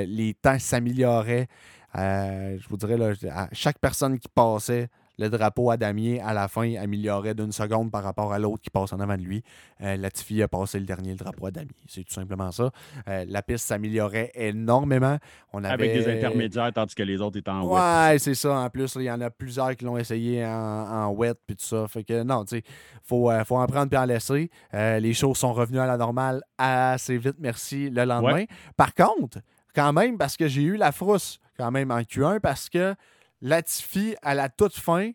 les 0.05 0.35
temps 0.35 0.59
s'amélioraient. 0.59 1.49
je 1.95 2.69
vous 2.69 2.77
dirais, 2.77 2.99
là, 2.99 3.15
à 3.35 3.49
chaque 3.53 3.79
personne 3.79 4.19
qui 4.19 4.29
passait, 4.29 4.91
le 5.21 5.29
drapeau 5.29 5.71
à 5.71 5.77
Damier, 5.77 6.19
à 6.23 6.33
la 6.33 6.49
fin, 6.49 6.77
améliorait 6.77 7.35
d'une 7.35 7.53
seconde 7.53 7.91
par 7.91 8.03
rapport 8.03 8.33
à 8.33 8.39
l'autre 8.39 8.63
qui 8.63 8.71
passe 8.71 8.95
en 8.95 9.01
avant 9.01 9.19
de 9.19 9.23
lui. 9.23 9.43
Euh, 9.83 9.97
Latifi 9.97 10.43
a 10.43 10.49
passé 10.49 10.81
le 10.81 10.87
dernier, 10.87 11.11
le 11.11 11.17
drapeau 11.17 11.47
à 11.47 11.51
Damier. 11.51 11.69
C'est 11.87 12.05
tout 12.05 12.15
simplement 12.15 12.51
ça. 12.51 12.71
Euh, 13.07 13.27
la 13.29 13.43
piste 13.43 13.67
s'améliorait 13.67 14.33
énormément. 14.35 15.19
On 15.53 15.63
Avec 15.63 15.93
des 15.93 16.09
intermédiaires, 16.09 16.73
tandis 16.73 16.95
que 16.95 17.03
les 17.03 17.21
autres 17.21 17.39
étaient 17.39 17.51
en 17.51 17.67
wet. 17.67 17.81
Ouais, 17.81 18.19
c'est 18.19 18.35
ça. 18.35 18.61
En 18.61 18.71
plus, 18.71 18.95
il 18.97 19.03
y 19.03 19.11
en 19.11 19.21
a 19.21 19.29
plusieurs 19.29 19.77
qui 19.77 19.85
l'ont 19.85 19.99
essayé 19.99 20.45
en, 20.47 21.11
wet 21.11 21.35
puis 21.47 21.55
tout 21.55 21.67
ça. 21.67 21.87
Fait 21.87 22.03
que 22.03 22.23
non, 22.23 22.47
tu 22.47 22.57
sais, 22.57 22.63
faut, 23.03 23.31
euh, 23.31 23.45
faut 23.45 23.59
en 23.59 23.67
prendre 23.67 23.91
puis 23.91 23.99
en 23.99 24.07
laisser. 24.07 24.51
les 24.73 25.13
choses 25.13 25.37
sont 25.37 25.53
revenues 25.53 25.81
à 25.81 25.87
la 25.87 25.99
normale 25.99 26.43
assez 26.57 27.19
vite, 27.19 27.37
merci, 27.39 27.91
le 27.91 28.05
lendemain. 28.05 28.45
Par 28.75 28.95
contre, 28.95 29.39
quand 29.75 29.93
même, 29.93 30.17
parce 30.17 30.39
que 30.39 30.49
j'ai 30.49 30.63
eu 30.63 30.77
la 30.77 30.93
frousse 30.93 31.39
quand 31.59 31.71
même 31.71 31.91
en 31.91 32.01
Q1, 32.01 32.41
parce 32.41 32.71
que 32.71 32.95
Latifi, 33.43 34.15
à 34.23 34.35
la 34.35 34.49
toute 34.49 34.77
fin, 34.77 35.11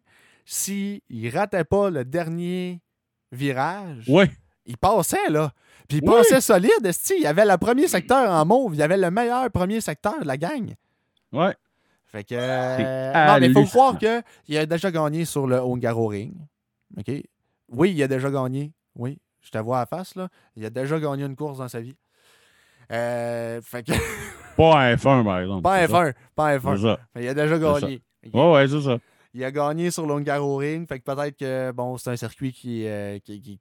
s'il 0.45 1.01
ne 1.09 1.31
ratait 1.31 1.63
pas 1.63 1.89
le 1.89 2.05
dernier 2.05 2.81
virage, 3.31 4.09
il 4.65 4.77
passait, 4.77 5.29
là. 5.29 5.51
Puis 5.87 5.97
il 5.97 6.03
passait 6.03 6.41
solide. 6.41 6.91
Il 7.17 7.27
avait 7.27 7.45
le 7.45 7.57
premier 7.57 7.87
secteur 7.87 8.29
en 8.31 8.45
mauve. 8.45 8.75
Il 8.75 8.81
avait 8.81 8.97
le 8.97 9.11
meilleur 9.11 9.49
premier 9.51 9.81
secteur 9.81 10.19
de 10.19 10.25
la 10.25 10.37
gang. 10.37 10.73
Ouais. 11.31 11.55
Fait 12.07 12.23
que. 12.23 12.35
non, 12.35 13.39
mais 13.39 13.47
il 13.47 13.53
faut 13.53 13.65
croire 13.65 13.97
qu'il 13.97 14.57
a 14.57 14.65
déjà 14.65 14.89
gagné 14.89 15.25
sur 15.25 15.45
le 15.47 15.59
Ring. 15.59 16.33
OK? 16.97 17.11
Oui, 17.69 17.91
il 17.91 18.03
a 18.03 18.07
déjà 18.07 18.29
gagné. 18.29 18.71
Oui, 18.95 19.19
je 19.41 19.49
te 19.49 19.57
vois 19.57 19.77
à 19.77 19.81
la 19.81 19.85
face, 19.85 20.15
là. 20.15 20.29
Il 20.55 20.65
a 20.65 20.69
déjà 20.69 20.99
gagné 20.99 21.25
une 21.25 21.35
course 21.35 21.57
dans 21.57 21.67
sa 21.67 21.81
vie. 21.81 21.95
Euh, 22.91 23.61
fait 23.61 23.83
que. 23.83 23.91
pas 24.57 24.79
un 24.79 24.95
F1, 24.95 25.23
par 25.23 25.39
exemple. 25.39 25.61
Pas 25.61 25.81
un 25.81 25.85
F1. 25.85 26.13
Pas 26.35 26.47
un 26.47 26.57
F1. 26.57 26.97
Il 27.19 27.27
a 27.27 27.33
déjà 27.33 27.57
gagné. 27.57 28.01
Ouais, 28.33 28.51
ouais, 28.51 28.67
c'est 28.67 28.81
ça. 28.81 28.99
Il 29.33 29.43
a 29.43 29.51
gagné 29.51 29.91
sur 29.91 30.07
Ring, 30.07 30.87
fait 30.87 30.99
que 30.99 31.03
peut-être 31.03 31.37
que 31.37 31.71
bon, 31.71 31.97
c'est 31.97 32.11
un 32.11 32.15
circuit 32.15 32.53
qui, 32.53 32.87
euh, 32.87 33.19
qui, 33.19 33.59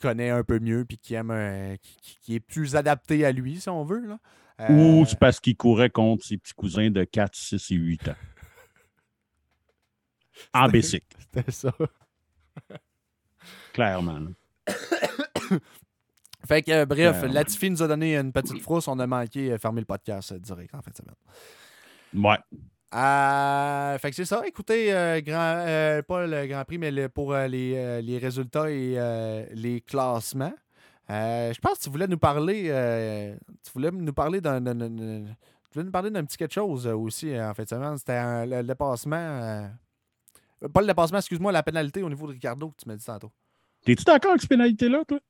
connaît 0.00 0.30
un 0.30 0.44
peu 0.44 0.60
mieux 0.60 0.84
puis 0.84 0.96
qui 0.98 1.14
aime 1.14 1.76
qui, 2.22 2.36
est 2.36 2.40
plus 2.40 2.76
adapté 2.76 3.24
à 3.24 3.32
lui, 3.32 3.60
si 3.60 3.68
on 3.68 3.84
veut. 3.84 4.06
Là. 4.06 4.18
Ou 4.68 5.02
euh, 5.02 5.04
c'est 5.06 5.18
parce 5.18 5.40
qu'il 5.40 5.56
courait 5.56 5.90
contre 5.90 6.24
ses 6.24 6.36
petits 6.36 6.52
cousins 6.52 6.90
de 6.90 7.04
4, 7.04 7.34
6 7.34 7.70
et 7.70 7.74
8 7.74 8.08
ans. 8.08 8.14
en 10.54 10.68
basic. 10.68 11.04
C'était 11.18 11.50
ça. 11.50 11.74
Clairement. 13.72 14.20
fait 16.46 16.62
que, 16.62 16.84
bref, 16.84 17.24
Latifi 17.24 17.70
nous 17.70 17.82
a 17.82 17.88
donné 17.88 18.16
une 18.16 18.32
petite 18.32 18.60
frousse. 18.60 18.86
On 18.88 18.98
a 18.98 19.06
manqué 19.06 19.56
fermer 19.58 19.80
le 19.80 19.86
podcast 19.86 20.34
direct 20.34 20.74
en 20.74 20.82
fait 20.82 20.96
semaine. 20.96 21.14
Ouais. 22.14 22.38
Euh, 22.92 23.98
fait 23.98 24.10
que 24.10 24.16
c'est 24.16 24.24
ça. 24.24 24.42
Écoutez, 24.46 24.92
euh, 24.92 25.20
grand, 25.20 25.64
euh, 25.66 26.02
pas 26.02 26.26
le 26.26 26.46
Grand 26.46 26.64
Prix, 26.64 26.78
mais 26.78 27.08
pour 27.08 27.34
les, 27.34 28.18
résultats 28.20 28.70
et 28.70 28.96
les 29.52 29.80
classements. 29.80 30.52
je 31.08 31.58
pense 31.60 31.78
que 31.78 31.84
tu 31.84 31.90
voulais 31.90 32.08
nous 32.08 32.18
parler. 32.18 32.64
tu 33.64 33.70
voulais 33.72 33.90
nous 33.90 34.12
parler 34.12 34.40
d'un. 34.40 34.60
Tu 34.62 35.74
voulais 35.74 35.84
nous 35.84 35.92
parler 35.92 36.10
d'un 36.10 36.24
petit 36.24 36.36
quelque 36.36 36.54
chose 36.54 36.86
aussi 36.88 37.38
en 37.38 37.54
fait. 37.54 37.68
C'était 37.68 38.46
le 38.46 38.62
dépassement. 38.62 39.70
pas 40.72 40.80
le 40.80 40.86
dépassement, 40.86 41.18
excuse-moi, 41.18 41.52
la 41.52 41.62
pénalité 41.62 42.02
au 42.02 42.08
niveau 42.08 42.26
de 42.26 42.32
Ricardo 42.32 42.70
que 42.70 42.82
tu 42.82 42.88
m'as 42.88 42.96
dit 42.96 43.04
tantôt. 43.04 43.30
T'es-tu 43.84 44.04
d'accord 44.04 44.32
avec 44.32 44.40
cette 44.42 44.50
pénalité-là, 44.50 45.04
toi? 45.06 45.20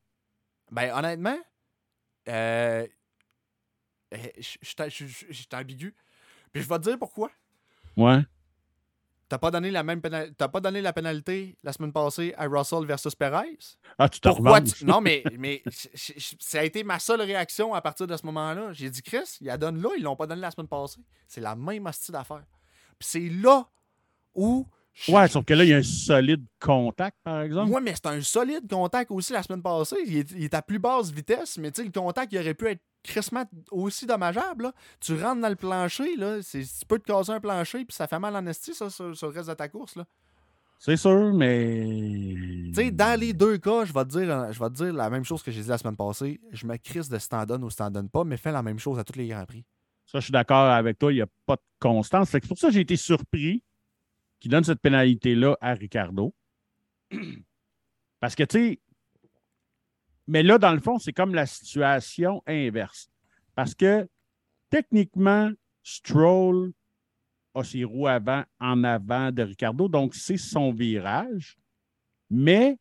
Ben, 0.71 0.91
honnêtement, 0.93 1.37
je 2.25 2.87
suis 4.41 5.47
ambigu. 5.53 5.95
Puis 6.51 6.63
je 6.63 6.67
vais 6.67 6.79
te 6.79 6.83
dire 6.83 6.97
pourquoi. 6.97 7.29
Ouais. 7.97 8.21
T'as 9.31 9.37
pas 9.37 9.49
donné 9.49 9.71
la 9.71 9.81
même 9.81 10.01
T'as 10.01 10.47
pas 10.49 10.59
donné 10.59 10.81
la 10.81 10.91
pénalité 10.91 11.57
la 11.63 11.71
semaine 11.71 11.93
passée 11.93 12.33
à 12.37 12.47
Russell 12.47 12.85
versus 12.85 13.15
Perez? 13.15 13.57
Ah, 13.97 14.09
tu 14.09 14.19
t'en 14.19 14.35
tu... 14.61 14.85
Non, 14.85 14.99
mais, 14.99 15.23
mais 15.39 15.63
ça 15.95 16.59
a 16.59 16.63
été 16.63 16.83
ma 16.83 16.99
seule 16.99 17.21
réaction 17.21 17.73
à 17.73 17.81
partir 17.81 18.07
de 18.07 18.17
ce 18.17 18.25
moment-là. 18.25 18.73
J'ai 18.73 18.89
dit, 18.89 19.01
Chris, 19.01 19.37
il 19.39 19.49
a 19.49 19.57
donné 19.57 19.79
là, 19.81 19.89
ils 19.97 20.03
l'ont 20.03 20.17
pas 20.17 20.27
donné 20.27 20.41
la 20.41 20.51
semaine 20.51 20.67
passée. 20.67 20.99
C'est 21.29 21.39
la 21.39 21.55
même 21.55 21.85
hostie 21.85 22.11
d'affaire. 22.11 22.43
Puis 22.99 23.07
c'est 23.07 23.29
là 23.29 23.69
où. 24.35 24.67
Ouais, 25.07 25.27
sauf 25.27 25.45
que 25.45 25.53
là, 25.53 25.63
il 25.63 25.69
y 25.69 25.73
a 25.73 25.77
un 25.77 25.83
solide 25.83 26.45
contact, 26.59 27.17
par 27.23 27.41
exemple. 27.41 27.71
Ouais, 27.71 27.81
mais 27.81 27.93
c'est 27.95 28.07
un 28.07 28.21
solide 28.21 28.69
contact 28.69 29.09
aussi 29.09 29.33
la 29.33 29.41
semaine 29.41 29.61
passée. 29.61 29.95
Il 30.05 30.17
est, 30.17 30.31
il 30.31 30.43
est 30.43 30.53
à 30.53 30.61
plus 30.61 30.79
basse 30.79 31.11
vitesse, 31.11 31.57
mais 31.57 31.71
tu 31.71 31.81
sais, 31.81 31.87
le 31.87 31.91
contact, 31.91 32.31
il 32.33 32.39
aurait 32.39 32.53
pu 32.53 32.67
être 32.67 32.81
crissement 33.03 33.45
aussi 33.71 34.05
dommageable. 34.05 34.71
Tu 34.99 35.13
rentres 35.21 35.41
dans 35.41 35.49
le 35.49 35.55
plancher, 35.55 36.15
là, 36.17 36.39
tu 36.41 36.65
peux 36.87 36.99
te 36.99 37.05
casser 37.05 37.31
un 37.31 37.39
plancher, 37.39 37.85
puis 37.85 37.95
ça 37.95 38.07
fait 38.07 38.19
mal 38.19 38.35
en 38.35 38.45
esti, 38.45 38.73
ça, 38.73 38.89
sur, 38.89 39.05
le 39.05 39.27
reste 39.27 39.49
de 39.49 39.53
ta 39.53 39.69
course. 39.69 39.95
Là. 39.95 40.05
C'est 40.77 40.97
sûr, 40.97 41.33
mais. 41.33 41.95
Tu 42.67 42.73
sais, 42.73 42.91
dans 42.91 43.19
les 43.19 43.33
deux 43.33 43.57
cas, 43.57 43.85
je 43.85 43.93
vais, 43.93 44.03
te 44.03 44.09
dire, 44.09 44.51
je 44.51 44.59
vais 44.59 44.69
te 44.69 44.73
dire 44.73 44.93
la 44.93 45.09
même 45.09 45.23
chose 45.23 45.41
que 45.41 45.51
j'ai 45.51 45.61
dit 45.61 45.69
la 45.69 45.77
semaine 45.77 45.95
passée. 45.95 46.39
Je 46.51 46.65
me 46.65 46.75
crisse 46.77 47.07
de 47.07 47.17
stand-on 47.17 47.61
ou 47.61 47.69
stand-on 47.69 48.07
pas, 48.07 48.23
mais 48.23 48.37
fais 48.37 48.51
la 48.51 48.63
même 48.63 48.79
chose 48.79 48.99
à 48.99 49.03
tous 49.03 49.17
les 49.17 49.27
Grands 49.27 49.45
Prix. 49.45 49.63
Ça, 50.05 50.19
je 50.19 50.25
suis 50.25 50.31
d'accord 50.31 50.65
avec 50.65 50.99
toi, 50.99 51.11
il 51.11 51.15
n'y 51.15 51.21
a 51.21 51.27
pas 51.45 51.55
de 51.55 51.61
constance. 51.79 52.29
C'est 52.29 52.45
pour 52.45 52.57
ça 52.57 52.67
que 52.67 52.73
j'ai 52.73 52.81
été 52.81 52.97
surpris 52.97 53.63
qu'il 54.41 54.51
donne 54.51 54.65
cette 54.65 54.81
pénalité-là 54.81 55.55
à 55.61 55.73
Ricardo. 55.73 56.33
Parce 58.19 58.35
que, 58.35 58.43
tu 58.43 58.57
sais, 58.57 58.79
mais 60.27 60.43
là, 60.43 60.57
dans 60.57 60.73
le 60.73 60.79
fond, 60.79 60.99
c'est 60.99 61.13
comme 61.13 61.33
la 61.33 61.45
situation 61.45 62.43
inverse. 62.45 63.09
Parce 63.55 63.75
que 63.75 64.07
techniquement, 64.69 65.51
Stroll 65.83 66.73
a 67.53 67.63
ses 67.63 67.83
roues 67.83 68.07
avant, 68.07 68.43
en 68.59 68.83
avant 68.83 69.31
de 69.31 69.43
Ricardo, 69.43 69.87
donc 69.87 70.15
c'est 70.15 70.37
son 70.37 70.71
virage. 70.71 71.57
Mais 72.29 72.79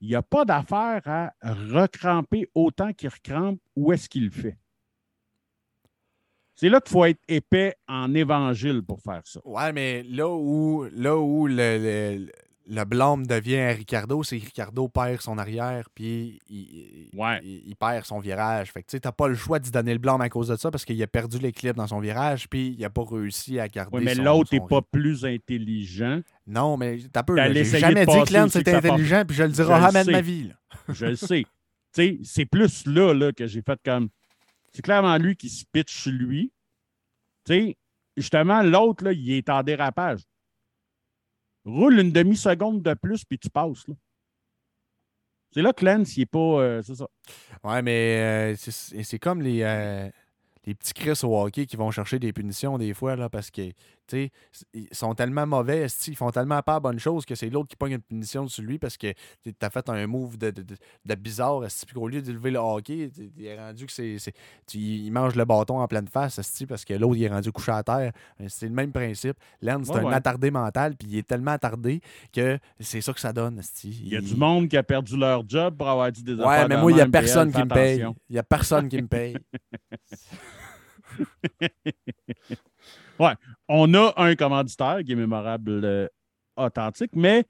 il 0.00 0.08
n'y 0.08 0.14
a 0.14 0.22
pas 0.22 0.44
d'affaire 0.44 1.02
à 1.06 1.32
recramper 1.42 2.48
autant 2.54 2.92
qu'il 2.92 3.10
recrampe 3.10 3.60
où 3.76 3.92
est-ce 3.92 4.08
qu'il 4.08 4.24
le 4.24 4.30
fait. 4.30 4.58
C'est 6.60 6.68
là 6.68 6.80
qu'il 6.80 6.90
faut 6.90 7.04
être 7.04 7.20
épais 7.28 7.74
en 7.86 8.12
évangile 8.14 8.82
pour 8.82 9.00
faire 9.00 9.20
ça. 9.24 9.38
Ouais, 9.44 9.72
mais 9.72 10.02
là 10.02 10.28
où, 10.28 10.86
là 10.92 11.16
où 11.16 11.46
le, 11.46 11.54
le, 11.54 12.26
le 12.66 12.84
blâme 12.84 13.28
devient 13.28 13.58
à 13.60 13.68
Ricardo, 13.70 14.24
c'est 14.24 14.40
que 14.40 14.46
Ricardo 14.46 14.88
perd 14.88 15.20
son 15.20 15.38
arrière, 15.38 15.88
puis 15.94 16.40
il, 16.50 17.10
Ouais. 17.16 17.38
il- 17.44 17.62
il 17.68 17.76
perd 17.76 18.04
son 18.06 18.18
virage. 18.18 18.72
Fait 18.72 18.82
que 18.82 18.88
tu 18.88 18.96
sais, 18.96 19.00
t'as 19.00 19.12
pas 19.12 19.28
le 19.28 19.36
choix 19.36 19.60
d'y 19.60 19.70
donner 19.70 19.92
le 19.92 20.00
blâme 20.00 20.20
à 20.20 20.28
cause 20.28 20.48
de 20.48 20.56
ça 20.56 20.72
parce 20.72 20.84
qu'il 20.84 21.00
a 21.00 21.06
perdu 21.06 21.38
l'équilibre 21.38 21.76
dans 21.76 21.86
son 21.86 22.00
virage, 22.00 22.48
puis 22.48 22.74
il 22.76 22.84
a 22.84 22.90
pas 22.90 23.04
réussi 23.08 23.60
à 23.60 23.68
garder 23.68 23.96
Oui, 23.96 24.04
mais 24.04 24.16
l'autre 24.16 24.52
n'est 24.52 24.60
pas 24.68 24.82
plus 24.82 25.24
intelligent. 25.24 26.20
Non, 26.48 26.76
mais 26.76 26.98
t'as 27.12 27.22
peu. 27.22 27.36
J'ai 27.52 27.64
jamais 27.64 28.04
dit 28.04 28.12
que 28.26 28.32
Lance 28.34 28.46
aussi 28.48 28.58
était 28.58 28.72
que 28.72 28.80
ça 28.82 28.92
intelligent, 28.92 29.22
puis 29.26 29.36
je 29.36 29.42
le 29.44 29.50
dirai 29.50 29.80
jamais 29.80 30.04
de 30.04 30.10
ma 30.10 30.20
vie. 30.20 30.48
là. 30.48 30.54
Je 30.88 31.06
le 31.06 31.14
sais. 31.16 31.44
Tu 31.94 32.02
sais, 32.02 32.18
c'est 32.24 32.44
plus 32.46 32.84
là, 32.86 33.14
là 33.14 33.32
que 33.32 33.46
j'ai 33.46 33.62
fait 33.62 33.78
comme. 33.84 34.08
C'est 34.78 34.82
clairement 34.82 35.16
lui 35.18 35.34
qui 35.34 35.48
se 35.48 35.64
pitch 35.72 35.92
sur 35.92 36.12
lui. 36.12 36.52
Tu 37.44 37.52
sais, 37.52 37.76
justement, 38.16 38.62
l'autre, 38.62 39.10
il 39.10 39.32
est 39.32 39.50
en 39.50 39.64
dérapage. 39.64 40.20
Roule 41.64 41.98
une 41.98 42.12
demi-seconde 42.12 42.80
de 42.84 42.94
plus, 42.94 43.24
puis 43.24 43.40
tu 43.40 43.50
passes. 43.50 43.88
là. 43.88 43.94
C'est 45.50 45.62
là 45.62 45.72
que 45.72 45.84
Lance, 45.84 46.16
il 46.16 46.20
est 46.20 46.26
pas. 46.26 46.38
euh, 46.38 46.82
c'est 46.82 46.94
ça. 46.94 47.08
Ouais, 47.64 47.82
mais 47.82 48.52
euh, 48.52 48.56
c'est 48.56 49.02
c'est 49.02 49.18
comme 49.18 49.42
les, 49.42 49.62
euh, 49.62 50.08
les 50.64 50.76
petits 50.76 50.94
Chris 50.94 51.18
au 51.24 51.36
hockey 51.36 51.66
qui 51.66 51.74
vont 51.74 51.90
chercher 51.90 52.20
des 52.20 52.32
punitions 52.32 52.78
des 52.78 52.94
fois, 52.94 53.16
là, 53.16 53.28
parce 53.28 53.50
que, 53.50 53.72
ils 54.12 54.88
sont 54.92 55.14
tellement 55.14 55.46
mauvais, 55.46 55.86
ils 56.06 56.16
font 56.16 56.30
tellement 56.30 56.62
pas 56.62 56.80
bonne 56.80 56.98
chose 56.98 57.24
que 57.26 57.34
c'est 57.34 57.50
l'autre 57.50 57.68
qui 57.68 57.76
pogne 57.76 57.92
une 57.92 58.00
punition 58.02 58.46
sur 58.48 58.62
lui 58.62 58.78
parce 58.78 58.96
que 58.96 59.12
tu 59.44 59.52
as 59.60 59.70
fait 59.70 59.88
un 59.88 60.06
move 60.06 60.36
de, 60.38 60.50
de, 60.50 60.62
de- 60.62 60.76
de 61.04 61.14
bizarre, 61.14 61.60
qu'au 61.92 62.08
lieu 62.08 62.22
d'élever 62.22 62.50
le 62.50 62.58
hockey, 62.58 63.10
il 63.36 63.44
est 63.44 63.58
rendu 63.58 63.86
que 63.86 63.92
c'est. 63.92 64.16
Il 64.74 65.10
mange 65.12 65.34
le 65.34 65.44
bâton 65.44 65.80
en 65.80 65.88
pleine 65.88 66.08
face, 66.08 66.40
parce 66.68 66.84
que 66.84 66.94
l'autre, 66.94 67.16
il 67.16 67.24
est 67.24 67.28
rendu 67.28 67.50
couché 67.52 67.72
à 67.72 67.82
terre. 67.82 68.12
Euh, 68.40 68.46
C'est 68.48 68.66
le 68.66 68.74
même 68.74 68.92
principe. 68.92 69.36
Lance, 69.62 69.86
c'est 69.86 69.92
Ouais, 69.94 70.00
un 70.00 70.04
ouais. 70.04 70.14
attardé 70.14 70.50
mental, 70.50 70.94
puis 70.96 71.08
il 71.10 71.18
est 71.18 71.26
tellement 71.26 71.52
attardé 71.52 72.00
que 72.32 72.58
c'est 72.80 73.00
ça 73.00 73.12
que 73.12 73.20
ça 73.20 73.32
donne. 73.32 73.60
Il 73.84 74.08
y 74.08 74.16
a 74.16 74.20
du 74.20 74.34
monde 74.36 74.68
qui 74.68 74.76
a 74.76 74.82
perdu 74.82 75.16
leur 75.16 75.48
job 75.48 75.76
pour 75.76 75.88
avoir 75.88 76.10
dit 76.12 76.22
des 76.22 76.34
Ouais, 76.34 76.44
affaires 76.44 76.68
mais 76.68 76.76
moi, 76.80 76.90
il 76.92 76.94
n'y 76.96 77.00
a 77.00 77.06
personne 77.06 77.52
qui 77.52 77.58
me 77.62 77.68
paye. 77.68 78.04
Il 78.28 78.32
n'y 78.32 78.38
a 78.38 78.42
personne 78.42 78.88
qui 78.88 79.00
me 79.00 79.08
paye. 79.08 79.36
On 83.68 83.92
a 83.94 84.12
un 84.16 84.34
commanditaire 84.34 85.00
qui 85.04 85.12
est 85.12 85.16
mémorable, 85.16 85.80
euh, 85.84 86.08
authentique, 86.56 87.10
mais 87.14 87.44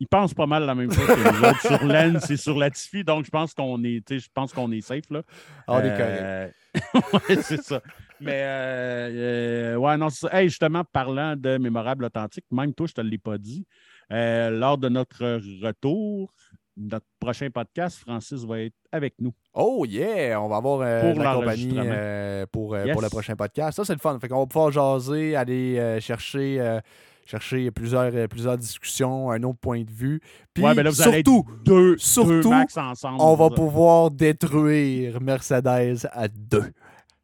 il 0.00 0.08
pense 0.08 0.32
pas 0.32 0.46
mal 0.46 0.64
la 0.64 0.74
même 0.74 0.90
chose 0.90 1.06
que 1.06 1.32
nous 1.32 1.48
autres 1.48 1.60
sur 1.60 1.84
Lens 1.86 2.30
et 2.30 2.36
sur 2.38 2.56
Latifi, 2.56 3.04
donc 3.04 3.26
je 3.26 3.30
pense 3.30 3.52
qu'on 3.52 3.82
est, 3.84 4.04
tu 4.06 4.14
sais, 4.14 4.24
je 4.24 4.28
pense 4.32 4.52
qu'on 4.52 4.72
est 4.72 4.80
safe 4.80 5.10
là. 5.10 5.22
On 5.68 5.78
est 5.80 5.90
correct. 5.90 6.00
Euh, 6.22 6.50
ouais, 7.12 7.42
c'est 7.42 7.62
ça. 7.62 7.82
Mais 8.18 8.42
euh, 8.42 9.74
euh, 9.74 9.76
ouais, 9.76 9.96
non, 9.98 10.08
c'est. 10.10 10.32
Hey, 10.32 10.48
justement, 10.48 10.84
parlant 10.84 11.36
de 11.36 11.58
mémorable 11.58 12.04
authentique, 12.04 12.44
même 12.50 12.72
toi, 12.74 12.86
je 12.86 12.94
te 12.94 13.00
l'ai 13.02 13.18
pas 13.18 13.38
dit. 13.38 13.66
euh, 14.12 14.50
lors 14.50 14.78
de 14.78 14.88
notre 14.88 15.24
retour, 15.64 16.32
notre 16.80 17.06
prochain 17.20 17.48
podcast, 17.50 17.98
Francis 17.98 18.42
va 18.44 18.60
être 18.60 18.74
avec 18.90 19.14
nous. 19.20 19.32
Oh 19.54 19.84
yeah! 19.86 20.40
On 20.40 20.48
va 20.48 20.56
avoir 20.56 20.80
euh, 20.82 21.12
Pour 21.12 21.22
la 21.22 21.34
compagnie 21.34 21.74
euh, 21.76 22.46
pour, 22.50 22.74
euh, 22.74 22.84
Yes. 22.86 22.92
pour 22.92 23.02
le 23.02 23.08
prochain 23.08 23.36
podcast. 23.36 23.76
Ça, 23.76 23.84
c'est 23.84 23.92
le 23.92 23.98
fun. 24.00 24.18
Fait 24.20 24.28
qu'on 24.28 24.40
va 24.40 24.46
pouvoir 24.46 24.72
jaser, 24.72 25.36
aller 25.36 25.78
euh, 25.78 26.00
chercher, 26.00 26.78
chercher 27.26 27.70
plusieurs, 27.70 28.10
plusieurs 28.28 28.58
discussions, 28.58 29.30
un 29.30 29.42
autre 29.42 29.58
point 29.60 29.82
de 29.82 29.90
vue. 29.90 30.20
Puis 30.54 30.64
Ouais, 30.64 30.74
mais 30.74 30.82
là, 30.82 30.90
vous 30.90 31.02
allez 31.02 31.18
être 31.18 31.26
surtout, 31.26 31.46
deux, 31.64 31.96
surtout, 31.98 32.40
deux 32.40 32.48
max 32.48 32.76
ensemble. 32.76 33.18
on 33.20 33.34
va 33.36 33.48
ça. 33.48 33.54
pouvoir 33.54 34.10
détruire 34.10 35.20
Mercedes 35.20 36.08
à 36.12 36.28
deux. 36.28 36.72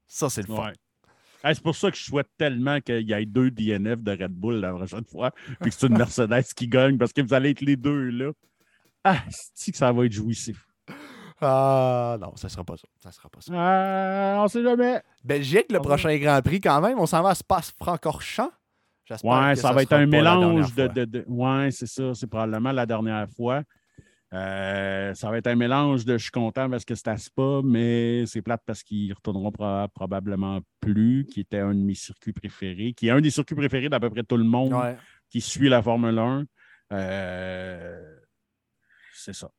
Ça, 0.06 0.28
c'est 0.30 0.46
le 0.48 0.54
fun. 0.54 0.66
Ouais. 0.66 0.72
Hey, 1.44 1.54
c'est 1.54 1.62
pour 1.62 1.76
ça 1.76 1.90
que 1.92 1.96
je 1.96 2.02
souhaite 2.02 2.26
tellement 2.38 2.80
qu'il 2.80 3.08
y 3.08 3.12
ait 3.12 3.24
deux 3.26 3.50
DNF 3.52 4.02
de 4.02 4.10
Red 4.12 4.32
Bull 4.32 4.56
la 4.56 4.72
prochaine 4.72 5.04
fois, 5.04 5.30
puis 5.60 5.70
que 5.70 5.76
c'est 5.78 5.86
une 5.86 5.96
Mercedes 5.98 6.42
qui 6.56 6.66
gagne, 6.66 6.98
parce 6.98 7.12
que 7.12 7.20
vous 7.22 7.34
allez 7.34 7.50
être 7.50 7.60
les 7.60 7.76
deux 7.76 8.10
là. 8.10 8.32
Ah, 9.08 9.22
c'est 9.54 9.70
que 9.72 9.78
ça 9.78 9.92
va 9.92 10.04
être 10.04 10.12
jouissif? 10.12 10.66
Ah 11.40 12.16
non, 12.20 12.34
ça 12.36 12.48
sera 12.48 12.64
pas 12.64 12.76
ça. 12.76 12.88
Ça 13.02 13.12
sera 13.12 13.28
pas 13.28 13.40
ça. 13.40 13.52
Ah, 13.54 14.42
on 14.42 14.48
sait 14.48 14.62
jamais. 14.62 15.00
Belgique, 15.22 15.66
le 15.70 15.80
prochain 15.80 16.16
Grand 16.16 16.40
Prix, 16.42 16.60
quand 16.60 16.80
même. 16.80 16.98
On 16.98 17.06
s'en 17.06 17.22
va 17.22 17.30
à 17.30 17.34
Spa-Francorchamps. 17.34 18.50
J'espère 19.04 19.30
Ouais, 19.30 19.52
que 19.54 19.60
ça, 19.60 19.72
va 19.72 19.82
être 19.82 19.92
un 19.92 20.06
mélange 20.06 20.74
de, 20.74 20.88
de, 20.88 21.04
de- 21.04 21.24
Ouais, 21.28 21.70
c'est 21.70 21.86
ça. 21.86 22.14
C'est 22.14 22.26
probablement 22.26 22.72
la 22.72 22.86
dernière 22.86 23.28
fois. 23.36 23.62
Euh, 24.32 25.14
ça 25.14 25.30
va 25.30 25.38
être 25.38 25.46
un 25.46 25.54
mélange 25.54 26.04
de 26.04 26.18
je 26.18 26.22
suis 26.24 26.30
content 26.32 26.68
parce 26.68 26.84
que 26.84 26.96
c'est 26.96 27.06
à 27.08 27.16
Spa, 27.16 27.60
mais 27.62 28.26
c'est 28.26 28.42
plate 28.42 28.62
parce 28.66 28.82
qu'ils 28.82 29.12
retourneront 29.12 29.52
pro- 29.52 29.86
probablement 29.94 30.58
plus, 30.80 31.24
qui 31.30 31.40
était 31.40 31.60
un 31.60 31.72
de 31.74 31.80
mes 31.80 31.94
circuits 31.94 32.32
préférés, 32.32 32.92
qui 32.94 33.06
est 33.06 33.10
un 33.12 33.20
des 33.20 33.30
circuits 33.30 33.54
préférés 33.54 33.88
d'à 33.88 34.00
peu 34.00 34.10
près 34.10 34.24
tout 34.24 34.36
le 34.36 34.42
monde 34.44 34.72
Ouais. 34.72 34.96
qui 35.30 35.40
suit 35.40 35.68
la 35.68 35.80
Formule 35.80 36.18
1. 36.18 36.44
Euh, 36.92 38.16
c'est 39.26 39.32
ça. 39.32 39.50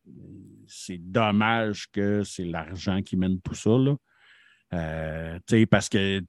C'est 0.65 0.97
dommage 0.97 1.91
que 1.91 2.23
c'est 2.23 2.45
l'argent 2.45 3.01
qui 3.01 3.17
mène 3.17 3.41
tout 3.41 3.53
ça. 3.53 3.71
Là. 3.71 3.97
Euh, 4.73 5.65
parce 5.69 5.89
que 5.89 6.21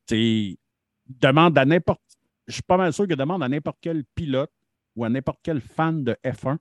demande 1.06 1.56
à 1.56 1.64
n'importe. 1.64 2.02
Je 2.48 2.54
suis 2.54 2.62
pas 2.62 2.76
mal 2.76 2.92
sûr 2.92 3.06
que 3.06 3.14
demande 3.14 3.44
à 3.44 3.48
n'importe 3.48 3.78
quel 3.80 4.04
pilote 4.16 4.50
ou 4.96 5.04
à 5.04 5.08
n'importe 5.08 5.38
quel 5.44 5.60
fan 5.60 6.02
de 6.02 6.16
F1. 6.24 6.58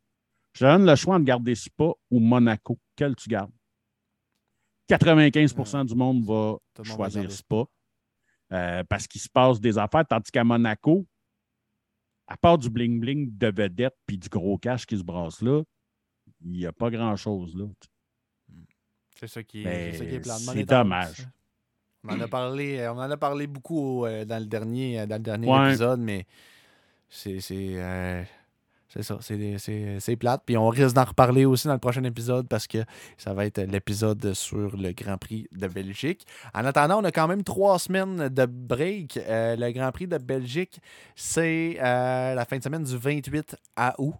Je 0.53 0.65
donne 0.65 0.85
le 0.85 0.95
choix 0.95 1.17
de 1.17 1.23
garder 1.23 1.55
Spa 1.55 1.93
ou 2.11 2.19
Monaco. 2.19 2.77
Quel 2.95 3.15
tu 3.15 3.27
gardes? 3.27 3.51
95% 4.87 5.87
du 5.87 5.95
monde 5.95 6.23
va 6.25 6.57
Tout 6.75 6.83
monde 6.83 6.95
choisir 6.95 7.31
Spa 7.31 7.65
euh, 8.53 8.83
parce 8.83 9.07
qu'il 9.07 9.19
se 9.19 9.29
passe 9.29 9.59
des 9.59 9.79
affaires, 9.79 10.05
tandis 10.07 10.29
qu'à 10.29 10.43
Monaco, 10.43 11.07
à 12.27 12.37
part 12.37 12.59
du 12.59 12.69
bling-bling 12.69 13.35
de 13.35 13.47
vedette 13.47 13.95
puis 14.05 14.19
du 14.19 14.29
gros 14.29 14.59
cash 14.59 14.85
qui 14.85 14.95
se 14.95 15.03
brasse 15.03 15.41
là, 15.41 15.63
il 16.43 16.51
n'y 16.51 16.65
a 16.65 16.71
pas 16.71 16.89
grand-chose 16.89 17.55
là. 17.55 17.65
C'est 19.19 19.27
ça 19.27 19.41
qui 19.43 19.61
est, 19.61 19.63
Ben, 19.63 19.93
ça 19.95 20.05
qui 20.05 20.15
est 20.15 20.19
plate. 20.19 20.37
c'est 20.39 20.63
dommage. 20.63 21.27
On 22.03 22.13
en 22.13 22.21
a 22.21 22.27
parlé, 22.27 22.77
euh, 22.77 22.93
on 22.93 22.97
en 22.99 23.09
a 23.11 23.17
parlé 23.17 23.47
beaucoup 23.47 24.05
euh, 24.05 24.23
dans 24.23 24.39
le 24.39 24.45
dernier, 24.45 24.99
euh, 25.01 25.05
dans 25.07 25.15
le 25.15 25.21
dernier 25.23 25.47
Ouais. 25.51 25.69
épisode, 25.69 25.99
mais 25.99 26.25
c'est 27.09 27.39
euh, 27.51 28.23
ça, 29.01 29.17
c'est 29.19 30.15
plate. 30.17 30.43
Puis 30.45 30.55
on 30.55 30.69
risque 30.69 30.95
d'en 30.95 31.03
reparler 31.03 31.45
aussi 31.45 31.67
dans 31.67 31.73
le 31.73 31.79
prochain 31.79 32.03
épisode 32.03 32.47
parce 32.47 32.67
que 32.67 32.79
ça 33.17 33.33
va 33.33 33.45
être 33.45 33.59
l'épisode 33.59 34.33
sur 34.33 34.77
le 34.77 34.91
Grand 34.93 35.17
Prix 35.17 35.47
de 35.51 35.67
Belgique. 35.67 36.25
En 36.53 36.63
attendant, 36.65 37.01
on 37.01 37.03
a 37.03 37.11
quand 37.11 37.27
même 37.27 37.43
trois 37.43 37.79
semaines 37.79 38.29
de 38.29 38.45
break. 38.45 39.17
Euh, 39.17 39.55
le 39.55 39.71
Grand 39.71 39.91
Prix 39.91 40.07
de 40.07 40.17
Belgique, 40.17 40.79
c'est 41.15 41.77
euh, 41.81 42.35
la 42.35 42.45
fin 42.45 42.57
de 42.59 42.63
semaine 42.63 42.83
du 42.83 42.95
28 42.97 43.55
à 43.75 43.95
août. 43.99 44.15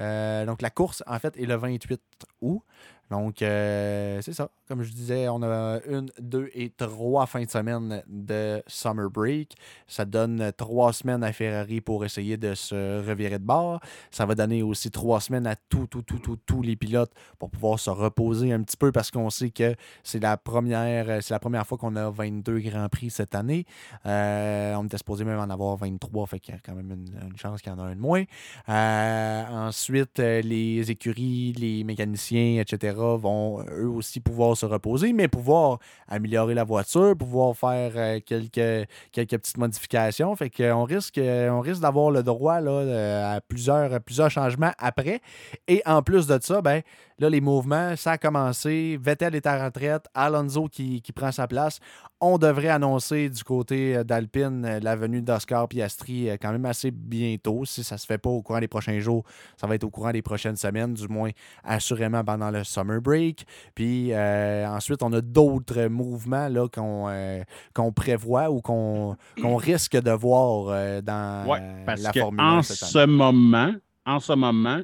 Euh, 0.00 0.44
donc 0.46 0.62
la 0.62 0.70
course, 0.70 1.02
en 1.06 1.18
fait, 1.18 1.36
est 1.36 1.46
le 1.46 1.54
28 1.54 2.00
août. 2.40 2.62
Donc, 3.10 3.42
euh, 3.42 4.20
c'est 4.22 4.32
ça. 4.32 4.48
Comme 4.66 4.82
je 4.82 4.92
disais, 4.92 5.28
on 5.28 5.42
a 5.42 5.80
une, 5.86 6.10
deux 6.18 6.50
et 6.54 6.70
trois 6.70 7.26
fins 7.26 7.44
de 7.44 7.50
semaine 7.50 8.02
de 8.06 8.62
summer 8.66 9.10
break. 9.10 9.56
Ça 9.86 10.04
donne 10.04 10.52
trois 10.56 10.92
semaines 10.92 11.22
à 11.22 11.32
Ferrari 11.32 11.80
pour 11.82 12.04
essayer 12.04 12.36
de 12.38 12.54
se 12.54 13.06
revirer 13.06 13.38
de 13.38 13.44
bord. 13.44 13.80
Ça 14.10 14.24
va 14.24 14.34
donner 14.34 14.62
aussi 14.62 14.90
trois 14.90 15.20
semaines 15.20 15.46
à 15.46 15.54
tous, 15.54 15.86
tous, 15.86 16.02
tous, 16.02 16.18
tous, 16.18 16.36
tous 16.46 16.62
les 16.62 16.76
pilotes 16.76 17.12
pour 17.38 17.50
pouvoir 17.50 17.78
se 17.78 17.90
reposer 17.90 18.52
un 18.52 18.62
petit 18.62 18.76
peu 18.76 18.90
parce 18.90 19.10
qu'on 19.10 19.28
sait 19.28 19.50
que 19.50 19.74
c'est 20.02 20.20
la 20.20 20.38
première, 20.38 21.22
c'est 21.22 21.34
la 21.34 21.40
première 21.40 21.66
fois 21.66 21.76
qu'on 21.76 21.96
a 21.96 22.08
22 22.08 22.60
Grands 22.60 22.88
Prix 22.88 23.10
cette 23.10 23.34
année. 23.34 23.66
Euh, 24.06 24.74
on 24.76 24.86
était 24.86 24.98
supposé 24.98 25.24
même 25.24 25.38
en 25.38 25.50
avoir 25.50 25.76
23, 25.76 26.26
fait 26.26 26.40
qu'il 26.40 26.54
y 26.54 26.56
a 26.56 26.60
quand 26.60 26.74
même 26.74 26.90
une, 26.90 27.36
chance 27.36 27.60
qu'il 27.60 27.70
y 27.70 27.74
en 27.74 27.78
a 27.78 27.82
un 27.82 27.94
de 27.94 28.00
moins. 28.00 28.24
Euh, 28.68 29.44
ensuite, 29.50 30.18
les 30.18 30.90
écuries, 30.90 31.52
les 31.52 31.84
mécaniciens, 31.84 32.60
etc., 32.60 32.93
vont 32.94 33.60
euh, 33.60 33.84
eux 33.84 33.88
aussi 33.88 34.20
pouvoir 34.20 34.56
se 34.56 34.66
reposer, 34.66 35.12
mais 35.12 35.28
pouvoir 35.28 35.78
améliorer 36.08 36.54
la 36.54 36.64
voiture, 36.64 37.16
pouvoir 37.16 37.56
faire 37.56 37.92
euh, 37.96 38.20
quelques, 38.24 38.88
quelques 39.12 39.38
petites 39.38 39.58
modifications. 39.58 40.34
Fait 40.36 40.50
qu'on 40.50 40.84
risque, 40.84 41.18
euh, 41.18 41.50
on 41.50 41.60
risque 41.60 41.80
d'avoir 41.80 42.10
le 42.10 42.22
droit 42.22 42.60
là, 42.60 43.34
à 43.34 43.40
plusieurs, 43.40 43.92
à 43.92 44.00
plusieurs 44.00 44.30
changements 44.30 44.72
après. 44.78 45.20
Et 45.68 45.82
en 45.86 46.02
plus 46.02 46.26
de 46.26 46.38
ça, 46.40 46.62
ben, 46.62 46.82
Là, 47.20 47.30
les 47.30 47.40
mouvements, 47.40 47.94
ça 47.94 48.12
a 48.12 48.18
commencé. 48.18 48.98
Vettel 49.00 49.36
est 49.36 49.46
à 49.46 49.64
retraite. 49.64 50.06
Alonso 50.14 50.66
qui, 50.66 51.00
prend 51.14 51.30
sa 51.30 51.46
place. 51.46 51.78
On 52.20 52.38
devrait 52.38 52.70
annoncer 52.70 53.28
du 53.28 53.44
côté 53.44 53.96
euh, 53.96 54.04
d'Alpine 54.04 54.64
euh, 54.64 54.80
la 54.80 54.96
venue 54.96 55.22
d'Oscar 55.22 55.68
Piastri 55.68 56.28
euh, 56.28 56.36
quand 56.40 56.50
même 56.50 56.64
assez 56.64 56.90
bientôt. 56.90 57.64
Si 57.64 57.84
ça 57.84 57.94
ne 57.94 58.00
se 58.00 58.06
fait 58.06 58.18
pas 58.18 58.30
au 58.30 58.42
courant 58.42 58.58
des 58.58 58.66
prochains 58.66 58.98
jours, 58.98 59.22
ça 59.56 59.68
va 59.68 59.76
être 59.76 59.84
au 59.84 59.90
courant 59.90 60.10
des 60.10 60.22
prochaines 60.22 60.56
semaines, 60.56 60.94
du 60.94 61.06
moins 61.06 61.30
assurément 61.62 62.24
pendant 62.24 62.50
le 62.50 62.64
summer 62.64 63.00
break. 63.00 63.46
Puis 63.76 64.12
ensuite, 64.16 65.02
on 65.04 65.12
a 65.12 65.20
d'autres 65.20 65.86
mouvements 65.86 66.48
là, 66.48 66.66
qu'on, 66.68 67.92
prévoit 67.92 68.50
ou 68.50 68.60
qu'on, 68.60 69.16
risque 69.56 69.96
de 69.96 70.10
voir 70.10 71.02
dans 71.02 71.46
la 71.86 72.12
Formule 72.12 72.40
1 72.40 72.58
en 72.58 72.62
ce 72.62 73.06
moment, 73.06 73.72
en 74.04 74.18
ce 74.18 74.32
moment, 74.32 74.80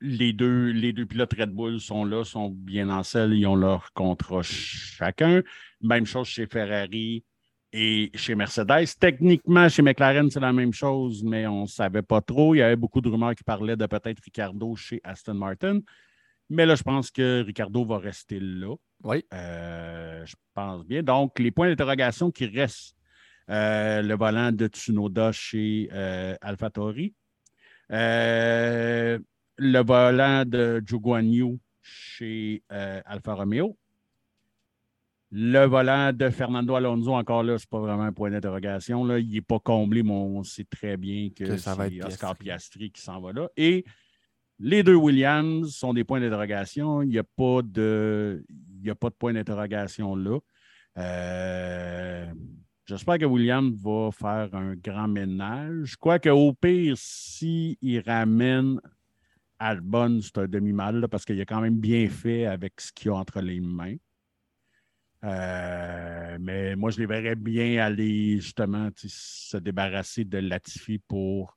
les 0.00 0.32
deux, 0.32 0.70
les 0.70 0.92
deux 0.92 1.06
pilotes 1.06 1.34
Red 1.38 1.50
Bull 1.50 1.80
sont 1.80 2.04
là, 2.04 2.24
sont 2.24 2.50
bien 2.50 2.88
en 2.88 3.02
selle, 3.02 3.32
ils 3.34 3.46
ont 3.46 3.56
leur 3.56 3.92
contrat 3.92 4.42
chacun. 4.42 5.42
Même 5.80 6.06
chose 6.06 6.28
chez 6.28 6.46
Ferrari 6.46 7.24
et 7.72 8.10
chez 8.14 8.34
Mercedes. 8.34 8.86
Techniquement, 8.98 9.68
chez 9.68 9.82
McLaren, 9.82 10.30
c'est 10.30 10.40
la 10.40 10.52
même 10.52 10.72
chose, 10.72 11.22
mais 11.24 11.46
on 11.46 11.62
ne 11.62 11.66
savait 11.66 12.02
pas 12.02 12.20
trop. 12.20 12.54
Il 12.54 12.58
y 12.58 12.62
avait 12.62 12.76
beaucoup 12.76 13.00
de 13.00 13.08
rumeurs 13.08 13.34
qui 13.34 13.44
parlaient 13.44 13.76
de 13.76 13.86
peut-être 13.86 14.20
Ricardo 14.22 14.74
chez 14.76 15.00
Aston 15.04 15.34
Martin. 15.34 15.80
Mais 16.50 16.64
là, 16.64 16.74
je 16.74 16.82
pense 16.82 17.10
que 17.10 17.42
Ricardo 17.42 17.84
va 17.84 17.98
rester 17.98 18.40
là. 18.40 18.74
Oui. 19.04 19.24
Euh, 19.34 20.24
je 20.24 20.34
pense 20.54 20.84
bien. 20.86 21.02
Donc, 21.02 21.38
les 21.38 21.50
points 21.50 21.68
d'interrogation 21.68 22.30
qui 22.30 22.46
restent 22.46 22.96
euh, 23.50 24.00
le 24.02 24.16
volant 24.16 24.50
de 24.50 24.66
Tsunoda 24.66 25.32
chez 25.32 25.88
euh, 25.92 26.34
AlphaTauri. 26.40 27.14
Le 29.58 29.80
volant 29.82 30.44
de 30.44 30.80
Joe 30.84 31.58
chez 31.82 32.62
euh, 32.72 33.00
Alfa 33.04 33.34
Romeo. 33.34 33.76
Le 35.30 35.66
volant 35.66 36.12
de 36.12 36.30
Fernando 36.30 36.74
Alonso, 36.74 37.12
encore 37.14 37.42
là, 37.42 37.58
ce 37.58 37.64
n'est 37.64 37.68
pas 37.68 37.80
vraiment 37.80 38.04
un 38.04 38.12
point 38.12 38.30
d'interrogation. 38.30 39.16
Il 39.16 39.30
n'est 39.30 39.40
pas 39.42 39.58
comblé, 39.58 40.02
mais 40.02 40.12
on 40.12 40.42
sait 40.42 40.64
très 40.64 40.96
bien 40.96 41.28
que, 41.36 41.56
c'est 41.56 42.04
Oscar 42.04 42.36
Piastri. 42.36 42.90
qui 42.90 43.02
s'en 43.02 43.20
va 43.20 43.32
là. 43.32 43.48
Et 43.56 43.84
les 44.58 44.82
deux 44.82 44.94
Williams 44.94 45.74
sont 45.74 45.92
des 45.92 46.04
points 46.04 46.20
d'interrogation. 46.20 47.02
Il 47.02 47.10
n'y 47.10 47.18
a 47.18 47.24
pas 47.24 47.60
de, 47.62 48.44
il 48.82 48.90
a 48.90 48.94
pas 48.94 49.10
de 49.10 49.14
point 49.14 49.32
d'interrogation 49.32 50.16
là. 50.16 50.38
Euh, 50.96 52.26
j'espère 52.86 53.18
que 53.18 53.24
Williams 53.24 53.74
va 53.82 54.10
faire 54.10 54.54
un 54.54 54.74
grand 54.74 55.08
ménage. 55.08 55.96
Quoique, 55.96 56.30
au 56.30 56.54
pire, 56.54 56.94
s'il 56.96 58.02
ramène 58.06 58.80
Albon, 59.58 60.20
c'est 60.22 60.38
un 60.38 60.46
demi-mal 60.46 61.08
parce 61.08 61.24
qu'il 61.24 61.40
a 61.40 61.44
quand 61.44 61.60
même 61.60 61.78
bien 61.78 62.08
fait 62.08 62.46
avec 62.46 62.80
ce 62.80 62.92
qu'il 62.92 63.10
a 63.10 63.14
entre 63.14 63.40
les 63.40 63.60
mains. 63.60 63.96
Euh, 65.24 66.38
mais 66.40 66.76
moi, 66.76 66.90
je 66.90 67.00
les 67.00 67.06
verrais 67.06 67.34
bien 67.34 67.84
aller 67.84 68.40
justement 68.40 68.88
se 68.96 69.56
débarrasser 69.56 70.24
de 70.24 70.38
Latifi 70.38 70.98
pour 70.98 71.56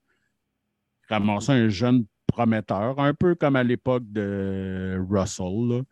ramasser 1.08 1.52
un 1.52 1.70
jeune 1.70 2.06
prometteur, 2.26 3.00
un 3.00 3.14
peu 3.14 3.36
comme 3.36 3.56
à 3.56 3.64
l'époque 3.64 4.04
de 4.12 5.00
Russell. 5.10 5.84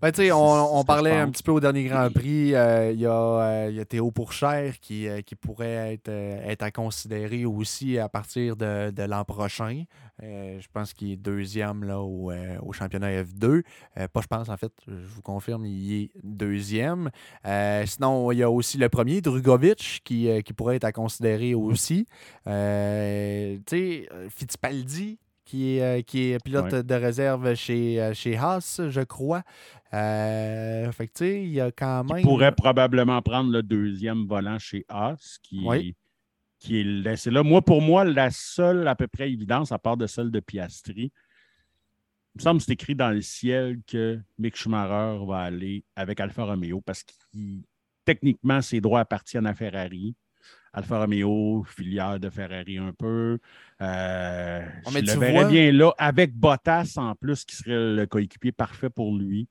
Ben, 0.00 0.12
on, 0.32 0.84
parlait 0.84 1.16
un 1.16 1.28
petit 1.28 1.42
peu 1.42 1.50
au 1.50 1.58
dernier 1.58 1.84
Grand 1.84 2.08
Prix. 2.12 2.54
Euh, 2.54 2.92
il 2.92 3.00
y, 3.00 3.06
euh, 3.06 3.70
y, 3.72 3.80
a 3.80 3.84
Théo 3.84 4.12
Pourchère 4.12 4.78
qui, 4.78 5.08
euh, 5.08 5.22
qui 5.22 5.34
pourrait 5.34 5.94
être, 5.94 6.08
être 6.08 6.62
à 6.62 6.70
considérer 6.70 7.44
aussi 7.44 7.98
à 7.98 8.08
partir 8.08 8.54
de, 8.54 9.02
l'an 9.02 9.24
prochain. 9.24 9.84
je 10.20 10.66
pense 10.72 10.92
qu'il 10.92 11.10
est 11.10 11.16
deuxième 11.16 11.82
là, 11.82 12.00
au, 12.00 12.32
championnat 12.72 13.24
F2. 13.24 13.62
pas 14.12 14.20
je 14.20 14.26
pense, 14.28 14.48
en 14.48 14.56
fait, 14.56 14.72
je 14.86 15.06
vous 15.06 15.22
confirme, 15.22 15.66
il 15.66 16.04
est 16.04 16.10
deuxième. 16.22 17.10
sinon, 17.86 18.30
il 18.30 18.38
y 18.38 18.44
a 18.44 18.50
aussi 18.50 18.78
le 18.78 18.88
premier, 18.88 19.20
Drugovic, 19.20 20.02
qui, 20.04 20.28
qui 20.44 20.52
pourrait 20.52 20.76
être 20.76 20.84
à 20.84 20.92
considérer 20.92 21.54
aussi. 21.54 22.06
tu 22.46 22.52
sais, 23.66 24.08
Fittipaldi, 24.30 25.18
qui 25.48 25.76
est, 25.76 25.82
euh, 25.82 26.02
qui 26.02 26.32
est 26.32 26.44
pilote 26.44 26.74
de 26.74 26.94
réserve 26.94 27.54
chez, 27.54 28.00
euh, 28.02 28.12
chez 28.12 28.36
Haas, 28.36 28.82
je 28.90 29.00
crois. 29.00 29.42
Euh, 29.94 30.92
fait 30.92 31.08
que, 31.08 31.24
il 31.24 31.48
y 31.48 31.60
a 31.60 31.70
quand 31.70 32.04
même. 32.04 32.18
Il 32.18 32.22
pourrait 32.22 32.54
probablement 32.54 33.22
prendre 33.22 33.50
le 33.50 33.62
deuxième 33.62 34.26
volant 34.26 34.58
chez 34.58 34.84
Haas, 34.90 35.38
qui, 35.42 35.94
qui 36.58 36.80
est 36.80 36.84
laissé 36.84 37.30
là. 37.30 37.42
Moi, 37.42 37.62
pour 37.62 37.80
moi, 37.80 38.04
la 38.04 38.30
seule 38.30 38.86
à 38.86 38.94
peu 38.94 39.08
près 39.08 39.30
évidence, 39.30 39.72
à 39.72 39.78
part 39.78 39.96
de 39.96 40.06
celle 40.06 40.30
de 40.30 40.40
Piastri, 40.40 41.10
il 42.34 42.38
me 42.38 42.42
semble 42.42 42.60
que 42.60 42.66
c'est 42.66 42.72
écrit 42.72 42.94
dans 42.94 43.10
le 43.10 43.22
ciel 43.22 43.78
que 43.86 44.20
Mick 44.38 44.54
Schumacher 44.54 45.24
va 45.26 45.38
aller 45.40 45.82
avec 45.96 46.20
Alfa 46.20 46.44
Romeo 46.44 46.82
parce 46.82 47.04
que 47.04 47.12
techniquement, 48.04 48.60
ses 48.60 48.82
droits 48.82 49.00
appartiennent 49.00 49.46
à 49.46 49.54
Ferrari. 49.54 50.14
Alfa 50.78 51.00
Romeo, 51.00 51.64
filière 51.64 52.20
de 52.20 52.30
Ferrari 52.30 52.78
un 52.78 52.92
peu. 52.92 53.38
Euh, 53.80 54.64
je 54.90 54.98
le 54.98 55.18
verrais 55.18 55.48
bien 55.48 55.72
là, 55.72 55.92
avec 55.98 56.34
Bottas 56.34 56.94
en 56.96 57.14
plus, 57.14 57.44
qui 57.44 57.56
serait 57.56 57.94
le 57.94 58.06
coéquipier 58.06 58.52
parfait 58.52 58.90
pour 58.90 59.14
lui. 59.14 59.48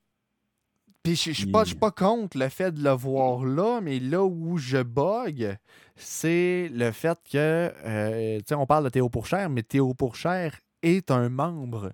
Puis 1.04 1.16
je 1.16 1.30
ne 1.30 1.36
suis 1.36 1.46
pas, 1.48 1.64
pas, 1.80 1.92
contre 1.92 2.38
le 2.38 2.50
fait 2.50 2.72
de 2.72 2.84
le 2.84 2.92
voir 2.92 3.44
là, 3.46 3.82
mais 3.82 4.00
là 4.00 4.24
où 4.24 4.58
je 4.58 4.82
bug, 4.82 5.58
c'est 5.96 6.70
le 6.74 6.92
fait 6.92 7.18
que, 7.30 7.72
euh, 7.86 8.38
tu 8.40 8.46
sais, 8.48 8.56
on 8.56 8.66
parle 8.66 8.86
de 8.86 8.90
Théo 8.90 9.10
Pourchère, 9.10 9.50
mais 9.50 9.64
Théo 9.64 9.94
Pourchère 9.94 10.60
est 10.82 11.12
un 11.12 11.30
membre 11.30 11.92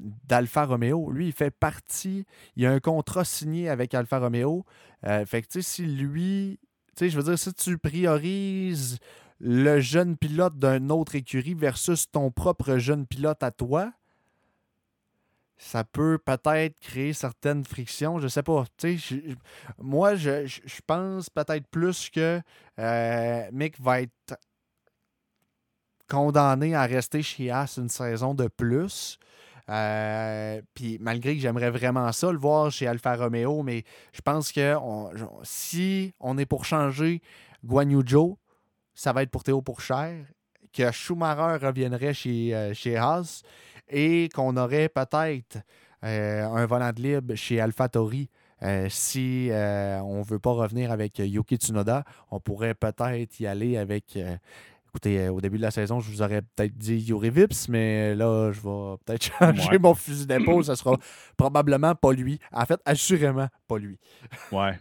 d'Alfa 0.00 0.66
Romeo. 0.66 1.10
Lui, 1.10 1.28
il 1.28 1.32
fait 1.32 1.50
partie, 1.50 2.26
il 2.56 2.66
a 2.66 2.72
un 2.72 2.80
contrat 2.80 3.24
signé 3.24 3.68
avec 3.68 3.94
Alfa 3.94 4.18
Romeo. 4.18 4.64
Euh, 5.06 5.24
fait 5.24 5.42
que, 5.42 5.48
tu 5.48 5.62
sais, 5.62 5.82
si 5.82 5.86
lui, 5.86 6.58
sais, 6.96 7.10
je 7.10 7.16
veux 7.16 7.24
dire, 7.24 7.38
si 7.38 7.52
tu 7.54 7.78
priorises 7.78 8.98
le 9.40 9.80
jeune 9.80 10.16
pilote 10.16 10.58
d'un 10.58 10.88
autre 10.90 11.14
écurie 11.14 11.54
versus 11.54 12.10
ton 12.10 12.30
propre 12.30 12.78
jeune 12.78 13.06
pilote 13.06 13.42
à 13.42 13.50
toi, 13.50 13.92
ça 15.58 15.84
peut 15.84 16.18
peut-être 16.18 16.78
créer 16.80 17.12
certaines 17.12 17.64
frictions. 17.64 18.18
Je 18.18 18.28
sais 18.28 18.42
pas. 18.42 18.64
moi, 19.78 20.14
je, 20.14 20.80
pense 20.86 21.30
peut-être 21.30 21.66
plus 21.68 22.10
que 22.10 22.40
euh, 22.78 23.48
Mick 23.52 23.80
va 23.80 24.02
être 24.02 24.38
condamné 26.08 26.74
à 26.74 26.84
rester 26.84 27.22
chez 27.22 27.50
As 27.50 27.78
une 27.78 27.88
saison 27.88 28.34
de 28.34 28.48
plus. 28.48 29.18
Euh, 29.68 30.62
puis 30.74 30.98
malgré 31.00 31.34
que 31.34 31.40
j'aimerais 31.40 31.70
vraiment 31.70 32.12
ça, 32.12 32.30
le 32.30 32.38
voir 32.38 32.70
chez 32.70 32.86
Alfa 32.86 33.16
Romeo, 33.16 33.62
mais 33.62 33.84
je 34.12 34.20
pense 34.20 34.52
que 34.52 34.76
si 35.42 36.14
on 36.20 36.38
est 36.38 36.46
pour 36.46 36.64
changer 36.64 37.20
Guan 37.64 38.06
Joe, 38.06 38.36
ça 38.94 39.12
va 39.12 39.22
être 39.22 39.30
pour 39.30 39.42
Théo 39.42 39.62
Pourchère, 39.62 40.24
que 40.72 40.90
Schumacher 40.92 41.64
reviendrait 41.64 42.14
chez, 42.14 42.54
euh, 42.54 42.74
chez 42.74 42.96
Haas 42.96 43.42
et 43.88 44.28
qu'on 44.34 44.56
aurait 44.56 44.88
peut-être 44.88 45.58
euh, 46.04 46.44
un 46.44 46.66
volant 46.66 46.92
de 46.92 47.02
libre 47.02 47.34
chez 47.34 47.60
AlphaTauri. 47.60 48.28
si 48.88 49.48
on 49.52 50.18
ne 50.18 50.24
veut 50.24 50.38
pas 50.38 50.52
revenir 50.52 50.92
avec 50.92 51.18
Yuki 51.18 51.56
Tsunoda, 51.56 52.04
on 52.30 52.40
pourrait 52.40 52.74
peut-être 52.74 53.40
y 53.40 53.46
aller 53.46 53.76
avec 53.76 54.16
Écoutez, 54.96 55.20
euh, 55.20 55.30
au 55.30 55.42
début 55.42 55.58
de 55.58 55.62
la 55.62 55.70
saison, 55.70 56.00
je 56.00 56.10
vous 56.10 56.22
aurais 56.22 56.40
peut-être 56.40 56.74
dit 56.74 56.96
Yuri 56.96 57.28
Vips, 57.28 57.68
mais 57.68 58.14
là, 58.14 58.50
je 58.50 58.60
vais 58.62 58.96
peut-être 59.04 59.24
changer 59.38 59.78
mon 59.78 59.92
fusil 59.92 60.26
d'épaule. 60.26 60.64
Ce 60.64 60.74
sera 60.74 60.96
probablement 61.36 61.94
pas 61.94 62.14
lui. 62.14 62.38
En 62.50 62.64
fait, 62.64 62.80
assurément 62.82 63.46
pas 63.68 63.76
lui. 63.76 63.98
ouais. 64.52 64.78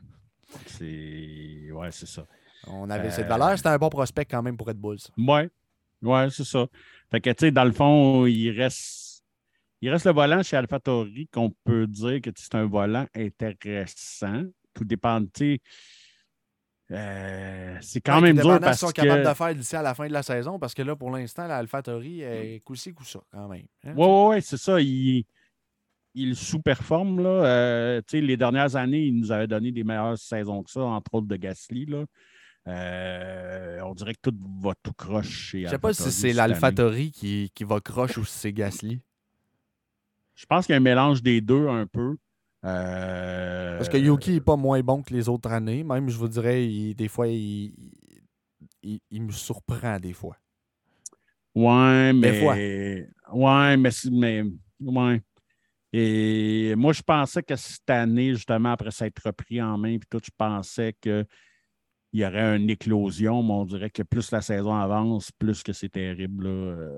C'est 0.67 1.69
ouais, 1.69 1.91
c'est 1.91 2.07
ça. 2.07 2.25
On 2.65 2.89
avait 2.89 3.11
cette 3.11 3.27
valeur. 3.27 3.57
C'était 3.57 3.67
un 3.67 3.77
bon 3.77 3.89
prospect 3.89 4.23
quand 4.23 4.41
même 4.41 4.55
pour 4.55 4.67
Red 4.67 4.77
Bulls. 4.77 4.99
Ouais. 5.17 5.49
Ouais, 6.01 6.29
c'est 6.31 6.45
ça. 6.45 6.65
Fait 7.11 7.19
que, 7.19 7.31
tu 7.31 7.47
sais, 7.47 7.51
dans 7.51 7.65
le 7.65 7.73
fond, 7.73 8.25
il 8.25 8.51
reste. 8.51 9.21
Il 9.81 9.89
reste 9.89 10.05
le 10.05 10.13
volant 10.13 10.41
chez 10.43 10.55
AlphaTauri 10.55 11.27
qu'on 11.27 11.53
peut 11.65 11.87
dire 11.87 12.21
que 12.21 12.29
c'est 12.37 12.55
un 12.55 12.67
volant 12.67 13.05
intéressant. 13.13 14.43
Tout 14.73 14.85
dépend, 14.85 15.21
tu 15.25 15.29
sais 15.35 15.61
euh, 16.91 17.77
c'est 17.81 18.01
quand 18.01 18.21
même 18.21 18.37
dur 18.37 18.59
parce 18.59 18.79
sont 18.79 18.91
capables 18.91 19.23
de 19.23 19.33
faire 19.33 19.55
d'ici 19.55 19.75
à 19.75 19.81
la 19.81 19.95
fin 19.95 20.07
de 20.07 20.13
la 20.13 20.21
saison 20.21 20.59
parce 20.59 20.73
que 20.73 20.83
là, 20.83 20.95
pour 20.95 21.09
l'instant, 21.09 21.47
l'AlphaTauri 21.47 22.21
est 22.21 22.63
coup-ci, 22.63 22.93
coup-ça 22.93 23.21
quand 23.31 23.47
même. 23.47 23.65
Oui, 23.83 23.93
oui, 23.95 24.35
oui, 24.35 24.41
c'est 24.41 24.57
ça. 24.57 24.79
Il, 24.79 25.25
il 26.13 26.35
sous-performe. 26.35 27.21
Là. 27.21 27.29
Euh, 27.29 28.01
les 28.13 28.37
dernières 28.37 28.75
années, 28.75 29.05
il 29.05 29.17
nous 29.17 29.31
avait 29.31 29.47
donné 29.47 29.71
des 29.71 29.83
meilleures 29.83 30.17
saisons 30.17 30.63
que 30.63 30.69
ça, 30.69 30.81
entre 30.81 31.15
autres 31.15 31.27
de 31.27 31.35
Gasly. 31.35 31.85
Là. 31.87 32.05
Euh, 32.67 33.79
on 33.81 33.93
dirait 33.93 34.13
que 34.13 34.29
tout 34.29 34.35
va 34.61 34.73
tout 34.81 34.93
croche 34.93 35.51
Je 35.51 35.57
ne 35.59 35.67
sais 35.67 35.77
pas 35.77 35.93
si 35.93 36.11
c'est 36.11 36.33
l'AlphaTauri 36.33 37.11
qui, 37.11 37.51
qui 37.53 37.63
va 37.63 37.79
croche 37.79 38.17
ou 38.17 38.25
si 38.25 38.37
c'est 38.37 38.53
Gasly. 38.53 39.01
Je 40.35 40.45
pense 40.45 40.65
qu'il 40.65 40.73
y 40.73 40.75
a 40.75 40.77
un 40.77 40.81
mélange 40.81 41.23
des 41.23 41.41
deux 41.41 41.67
un 41.67 41.87
peu. 41.87 42.17
Euh, 42.65 43.77
Parce 43.77 43.89
que 43.89 43.97
Yuki 43.97 44.31
n'est 44.31 44.41
pas 44.41 44.55
moins 44.55 44.81
bon 44.81 45.03
que 45.03 45.13
les 45.13 45.29
autres 45.29 45.51
années. 45.51 45.83
Même, 45.83 46.09
je 46.09 46.17
vous 46.17 46.27
dirais, 46.27 46.93
des 46.93 47.07
fois, 47.07 47.27
il, 47.27 47.73
me 49.11 49.31
surprend 49.31 49.99
des 49.99 50.13
fois. 50.13 50.37
Ouais, 51.53 52.11
mais. 52.13 52.31
Des 52.31 52.39
fois. 52.39 52.55
Ouais, 53.33 53.77
mais, 53.77 53.89
mais. 54.11 54.43
Ouais. 54.79 55.21
Et 55.93 56.75
moi, 56.75 56.91
je 56.91 57.01
pensais 57.01 57.43
que 57.43 57.55
cette 57.55 57.89
année, 57.89 58.33
justement, 58.33 58.71
après 58.71 58.91
s'être 58.91 59.21
repris 59.23 59.61
en 59.61 59.77
main, 59.77 59.97
puis 59.97 60.07
tout, 60.09 60.19
je 60.23 60.31
pensais 60.35 60.93
qu'il 60.99 61.25
y 62.11 62.25
aurait 62.25 62.57
une 62.57 62.69
éclosion, 62.69 63.43
mais 63.43 63.53
on 63.53 63.65
dirait 63.65 63.89
que 63.89 64.03
plus 64.03 64.31
la 64.31 64.41
saison 64.41 64.75
avance, 64.75 65.31
plus 65.31 65.63
que 65.63 65.71
c'est 65.71 65.89
terrible. 65.89 66.47
Là. 66.47 66.89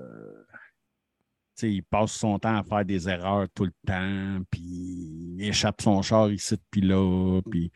Euh, 1.58 1.66
sais, 1.66 1.72
il 1.72 1.82
passe 1.82 2.12
son 2.12 2.38
temps 2.38 2.56
à 2.56 2.62
faire 2.62 2.84
des 2.84 3.08
erreurs 3.08 3.46
tout 3.54 3.64
le 3.64 3.72
temps, 3.86 4.42
puis 4.50 4.60
il 4.60 5.42
échappe 5.42 5.80
son 5.82 6.02
char 6.02 6.30
ici, 6.30 6.56
puis 6.70 6.80
là, 6.80 7.40
puis 7.50 7.72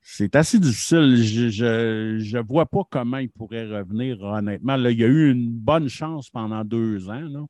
c'est 0.00 0.36
assez 0.36 0.58
difficile. 0.58 1.16
Je 1.16 2.36
ne 2.36 2.42
vois 2.42 2.66
pas 2.66 2.82
comment 2.90 3.18
il 3.18 3.30
pourrait 3.30 3.66
revenir, 3.66 4.20
honnêtement. 4.20 4.76
Là, 4.76 4.90
il 4.90 4.98
y 4.98 5.04
a 5.04 5.08
eu 5.08 5.30
une 5.30 5.50
bonne 5.50 5.88
chance 5.88 6.28
pendant 6.30 6.62
deux 6.62 7.08
ans. 7.08 7.20
Là. 7.20 7.46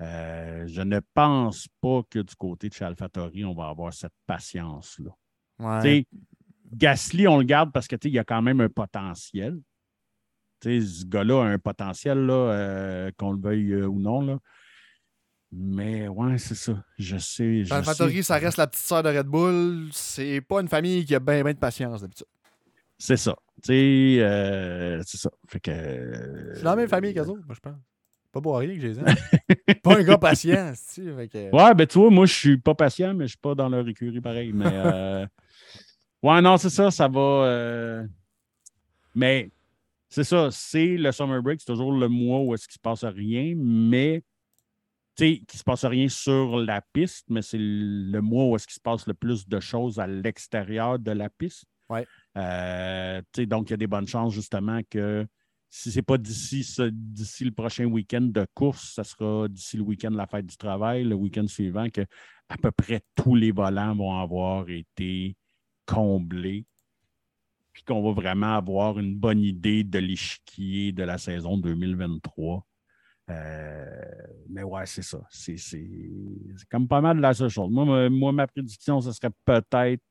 Euh, 0.00 0.66
je 0.66 0.82
ne 0.82 1.00
pense 1.14 1.68
pas 1.80 2.02
que 2.10 2.18
du 2.18 2.34
côté 2.34 2.68
de 2.68 2.74
chez 2.74 2.84
AlphaTauri, 2.84 3.44
on 3.44 3.54
va 3.54 3.68
avoir 3.68 3.92
cette 3.92 4.14
patience-là. 4.26 5.10
Ouais. 5.60 6.06
Gasly, 6.72 7.28
on 7.28 7.38
le 7.38 7.44
garde 7.44 7.72
parce 7.72 7.86
qu'il 7.86 8.12
y 8.12 8.18
a 8.18 8.24
quand 8.24 8.42
même 8.42 8.60
un 8.60 8.68
potentiel. 8.68 9.58
Ce 10.62 11.04
gars-là 11.06 11.42
a 11.42 11.46
un 11.46 11.58
potentiel, 11.58 12.26
là, 12.26 12.34
euh, 12.34 13.10
qu'on 13.16 13.32
le 13.32 13.40
veuille 13.40 13.72
euh, 13.72 13.86
ou 13.86 13.98
non. 13.98 14.20
Là. 14.20 14.38
Mais 15.52 16.08
ouais, 16.08 16.38
c'est 16.38 16.54
ça. 16.54 16.84
Je 16.98 17.16
sais. 17.18 17.64
Je 17.64 17.74
AlphaTauri, 17.74 18.22
ça 18.22 18.36
reste 18.36 18.56
la 18.56 18.66
petite 18.66 18.84
sœur 18.84 19.02
de 19.02 19.08
Red 19.08 19.26
Bull. 19.26 19.88
C'est 19.92 20.40
pas 20.40 20.60
une 20.60 20.68
famille 20.68 21.04
qui 21.04 21.14
a 21.14 21.20
bien 21.20 21.42
ben 21.42 21.52
de 21.52 21.58
patience 21.58 22.02
d'habitude. 22.02 22.26
C'est 22.98 23.16
ça. 23.16 23.34
Sais, 23.62 24.18
c'est 25.06 25.16
ça. 25.16 25.30
Fait 25.48 25.60
que. 25.60 26.52
c'est 26.54 26.62
la 26.62 26.76
même 26.76 26.88
famille 26.88 27.14
qu'eux 27.14 27.22
autres, 27.22 27.42
moi, 27.46 27.54
je 27.54 27.60
pense. 27.60 27.76
Pas 28.32 28.40
pour 28.40 28.58
rien 28.58 28.76
que 28.76 28.80
j'ai 28.80 28.94
Pas 29.82 29.98
un 29.98 30.02
gars 30.04 30.18
patient, 30.18 30.72
tu 30.72 31.02
sais. 31.02 31.50
Ouais, 31.50 31.74
ben 31.74 31.86
tu 31.86 31.98
vois, 31.98 32.10
moi, 32.10 32.26
je 32.26 32.32
suis 32.32 32.58
pas 32.58 32.74
patient, 32.74 33.12
mais 33.12 33.24
je 33.24 33.30
suis 33.30 33.38
pas 33.38 33.56
dans 33.56 33.68
leur 33.68 33.86
écurie 33.88 34.20
pareil. 34.20 34.52
Mais 34.52 34.70
euh, 34.72 35.26
ouais, 36.22 36.40
non, 36.40 36.56
c'est 36.56 36.70
ça, 36.70 36.92
ça 36.92 37.08
va. 37.08 37.20
Euh, 37.20 38.06
mais 39.16 39.50
c'est 40.10 40.24
ça, 40.24 40.50
c'est 40.50 40.96
le 40.96 41.12
summer 41.12 41.40
break, 41.42 41.60
c'est 41.60 41.72
toujours 41.72 41.92
le 41.92 42.08
mois 42.08 42.40
où 42.40 42.52
est-ce 42.54 42.66
qu'il 42.66 42.74
se 42.74 42.80
passe 42.80 43.04
rien, 43.04 43.54
mais 43.56 44.22
tu 45.16 45.24
sais, 45.24 45.38
qu'il 45.46 45.58
se 45.58 45.64
passe 45.64 45.84
rien 45.84 46.08
sur 46.08 46.58
la 46.58 46.82
piste, 46.92 47.26
mais 47.30 47.42
c'est 47.42 47.58
le 47.60 48.20
mois 48.20 48.46
où 48.46 48.56
est-ce 48.56 48.66
qu'il 48.66 48.74
se 48.74 48.80
passe 48.80 49.06
le 49.06 49.14
plus 49.14 49.48
de 49.48 49.60
choses 49.60 50.00
à 50.00 50.06
l'extérieur 50.06 50.98
de 50.98 51.12
la 51.12 51.30
piste. 51.30 51.64
Ouais. 51.88 52.06
Euh, 52.36 53.22
donc, 53.38 53.68
il 53.68 53.72
y 53.72 53.74
a 53.74 53.76
des 53.76 53.86
bonnes 53.86 54.06
chances 54.06 54.34
justement 54.34 54.80
que 54.88 55.26
si 55.68 55.92
ce 55.92 55.98
n'est 55.98 56.02
pas 56.02 56.18
d'ici 56.18 56.66
d'ici 56.92 57.44
le 57.44 57.52
prochain 57.52 57.84
week-end 57.84 58.22
de 58.22 58.46
course, 58.54 58.94
ça 58.94 59.04
sera 59.04 59.46
d'ici 59.48 59.76
le 59.76 59.84
week-end 59.84 60.10
de 60.10 60.16
la 60.16 60.26
fête 60.26 60.46
du 60.46 60.56
travail, 60.56 61.04
le 61.04 61.14
week-end 61.14 61.46
suivant, 61.46 61.88
que 61.88 62.04
à 62.48 62.56
peu 62.56 62.72
près 62.72 63.02
tous 63.14 63.36
les 63.36 63.52
volants 63.52 63.94
vont 63.94 64.18
avoir 64.18 64.68
été 64.68 65.36
comblés. 65.86 66.66
Puis 67.72 67.82
qu'on 67.84 68.02
va 68.02 68.12
vraiment 68.12 68.56
avoir 68.56 68.98
une 68.98 69.14
bonne 69.14 69.40
idée 69.40 69.84
de 69.84 69.98
l'échiquier 69.98 70.92
de 70.92 71.04
la 71.04 71.18
saison 71.18 71.56
2023. 71.56 72.66
Euh, 73.30 73.86
mais 74.48 74.62
ouais, 74.62 74.86
c'est 74.86 75.02
ça. 75.02 75.20
C'est 75.30 75.56
comme 76.70 76.88
pas 76.88 77.00
mal 77.00 77.16
de 77.18 77.22
la 77.22 77.34
seule 77.34 77.48
chose. 77.48 77.70
Moi, 77.70 78.10
moi, 78.10 78.32
ma 78.32 78.46
prédiction, 78.46 79.00
ce 79.00 79.12
serait 79.12 79.30
peut-être, 79.44 80.02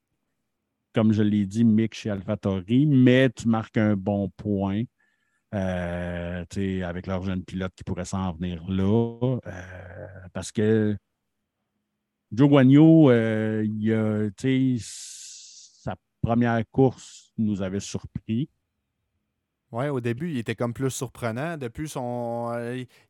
comme 0.94 1.12
je 1.12 1.22
l'ai 1.22 1.46
dit, 1.46 1.66
Mick 1.66 1.94
chez 1.96 2.10
AlphaTauri, 2.10 2.86
mais 2.86 3.30
tu 3.30 3.48
marques 3.48 3.78
un 3.78 3.96
bon 3.96 4.30
point. 4.30 4.84
Euh, 5.56 6.46
avec 6.86 7.08
leur 7.08 7.24
jeune 7.24 7.44
pilote 7.44 7.74
qui 7.76 7.84
pourrait 7.84 8.06
s'en 8.06 8.32
venir 8.34 8.64
là. 8.70 9.40
Euh, 9.48 10.08
parce 10.32 10.52
que 10.52 10.96
Joe 12.32 12.48
Guagno, 12.48 13.10
euh, 13.10 14.30
sa 14.80 15.96
première 16.22 16.62
course 16.72 17.29
nous 17.46 17.62
avait 17.62 17.80
surpris. 17.80 18.50
Oui, 19.72 19.88
au 19.88 20.00
début, 20.00 20.32
il 20.32 20.38
était 20.40 20.56
comme 20.56 20.74
plus 20.74 20.90
surprenant. 20.90 21.56
Depuis 21.56 21.88
son. 21.88 22.52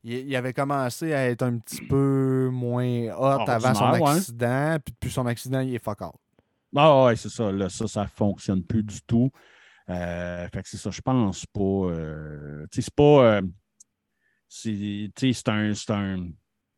il, 0.04 0.36
avait 0.36 0.54
commencé 0.54 1.14
à 1.14 1.30
être 1.30 1.44
un 1.44 1.58
petit 1.58 1.82
peu 1.82 2.50
moins 2.52 3.14
hot 3.18 3.48
avant 3.48 3.74
son 3.74 4.06
accident. 4.06 4.78
Puis 4.84 4.94
depuis 4.94 5.12
son 5.12 5.26
accident, 5.26 5.62
il 5.62 5.74
est 5.74 5.84
fuck 5.84 6.02
out. 6.02 6.16
Ah 6.76 7.06
ouais, 7.06 7.16
c'est 7.16 7.30
ça. 7.30 7.52
Là, 7.52 7.70
ça, 7.70 7.88
ça 7.88 8.08
fonctionne 8.08 8.64
plus 8.64 8.84
du 8.84 9.02
tout. 9.02 9.32
Euh, 9.90 10.48
fait 10.50 10.62
que 10.62 10.70
c'est 10.70 10.78
ça, 10.78 10.92
je 10.92 11.02
pense 11.02 11.46
pas. 11.46 11.62
Euh, 11.62 12.66
c'est 12.72 12.94
pas. 12.94 13.38
Euh, 13.38 13.42
c'est 14.48 15.50
un. 15.50 16.30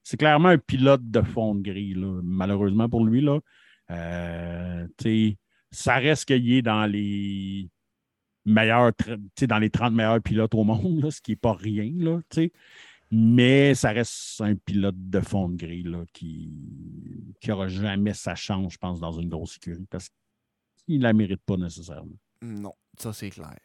C'est 0.03 0.17
clairement 0.17 0.49
un 0.49 0.57
pilote 0.57 1.09
de 1.09 1.21
fond 1.21 1.55
de 1.55 1.61
grille, 1.61 1.95
malheureusement 2.23 2.89
pour 2.89 3.05
lui. 3.05 3.21
Là. 3.21 3.39
Ça 5.71 5.95
reste 5.95 6.25
qu'il 6.25 6.51
est 6.51 6.61
dans 6.61 6.85
les 6.85 7.69
meilleurs, 8.45 8.91
dans 9.47 9.59
les 9.59 9.69
30 9.69 9.93
meilleurs 9.93 10.21
pilotes 10.21 10.53
au 10.55 10.63
monde, 10.63 11.09
ce 11.09 11.21
qui 11.21 11.31
n'est 11.31 11.37
pas 11.37 11.53
rien. 11.53 11.91
Là, 11.95 12.19
mais 13.11 13.75
ça 13.75 13.91
reste 13.91 14.39
un 14.39 14.55
pilote 14.55 14.95
de 14.97 15.19
fond 15.19 15.49
de 15.49 15.57
grille 15.57 15.83
là, 15.83 16.03
qui 16.13 17.35
n'aura 17.45 17.67
jamais 17.67 18.13
sa 18.13 18.35
chance, 18.35 18.73
je 18.73 18.77
pense, 18.77 18.99
dans 19.01 19.11
une 19.11 19.27
grosse 19.27 19.57
écurie 19.57 19.85
parce 19.89 20.09
qu'il 20.85 20.99
ne 20.99 21.03
la 21.03 21.13
mérite 21.13 21.41
pas 21.45 21.57
nécessairement. 21.57 22.17
Non, 22.41 22.73
ça 22.97 23.11
c'est 23.11 23.29
clair. 23.29 23.57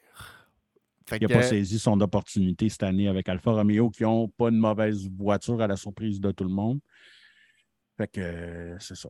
il 1.11 1.27
n'a 1.27 1.27
pas 1.29 1.43
saisi 1.43 1.79
son 1.79 1.99
opportunité 2.01 2.67
cette 2.67 2.83
année 2.83 3.07
avec 3.07 3.29
Alfa 3.29 3.51
Romeo 3.51 3.89
qui 3.89 4.03
n'ont 4.03 4.27
pas 4.27 4.49
une 4.49 4.57
mauvaise 4.57 5.09
voiture 5.09 5.61
à 5.61 5.67
la 5.67 5.77
surprise 5.77 6.19
de 6.19 6.31
tout 6.31 6.43
le 6.43 6.49
monde. 6.49 6.79
Fait 7.95 8.07
que 8.07 8.75
c'est 8.79 8.95
ça. 8.95 9.09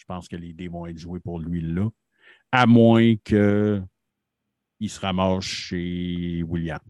Je 0.00 0.06
pense 0.06 0.28
que 0.28 0.36
les 0.36 0.54
dés 0.54 0.68
vont 0.68 0.86
être 0.86 0.96
joués 0.96 1.20
pour 1.20 1.38
lui 1.38 1.60
là. 1.60 1.90
À 2.50 2.66
moins 2.66 3.16
qu'il 3.16 3.84
se 4.88 4.98
ramasse 4.98 5.44
chez 5.44 6.42
William. 6.42 6.80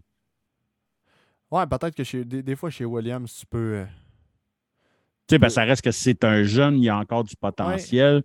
Ouais, 1.50 1.66
peut-être 1.66 1.96
que 1.96 2.04
chez, 2.04 2.24
des, 2.24 2.54
fois 2.54 2.70
chez 2.70 2.84
Williams, 2.84 3.34
tu 3.34 3.46
peux. 3.46 3.78
Euh, 3.78 3.84
tu 5.26 5.34
sais, 5.34 5.38
ben, 5.40 5.48
ça 5.48 5.64
reste 5.64 5.82
que 5.82 5.90
c'est 5.90 6.22
un 6.22 6.44
jeune, 6.44 6.78
il 6.78 6.84
y 6.84 6.88
a 6.88 6.96
encore 6.96 7.24
du 7.24 7.34
potentiel. 7.34 8.22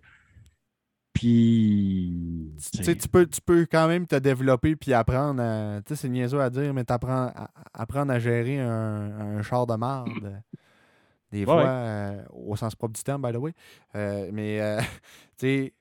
Puis. 1.12 2.54
Tu 2.72 3.08
peux, 3.08 3.26
tu 3.26 3.40
peux 3.40 3.66
quand 3.68 3.88
même 3.88 4.06
te 4.06 4.14
développer 4.14 4.76
puis 4.76 4.92
apprendre 4.92 5.42
à. 5.42 5.80
Tu 5.84 5.96
sais, 5.96 6.02
c'est 6.02 6.08
niaiseux 6.08 6.40
à 6.40 6.48
dire, 6.48 6.72
mais 6.72 6.84
t'apprends 6.84 7.32
à, 7.34 7.50
apprendre 7.74 8.12
à 8.12 8.20
gérer 8.20 8.60
un, 8.60 9.42
char 9.42 9.66
de 9.66 9.74
marde. 9.74 10.40
Des 11.32 11.44
fois, 11.44 11.66
euh, 11.66 12.22
au 12.32 12.56
sens 12.56 12.74
propre 12.74 12.94
du 12.94 13.02
terme, 13.02 13.22
by 13.22 13.32
the 13.32 13.40
way. 13.40 13.52
Euh, 13.94 14.30
mais, 14.32 14.60
euh, 14.60 14.80
tu 15.38 15.46
sais, 15.46 15.72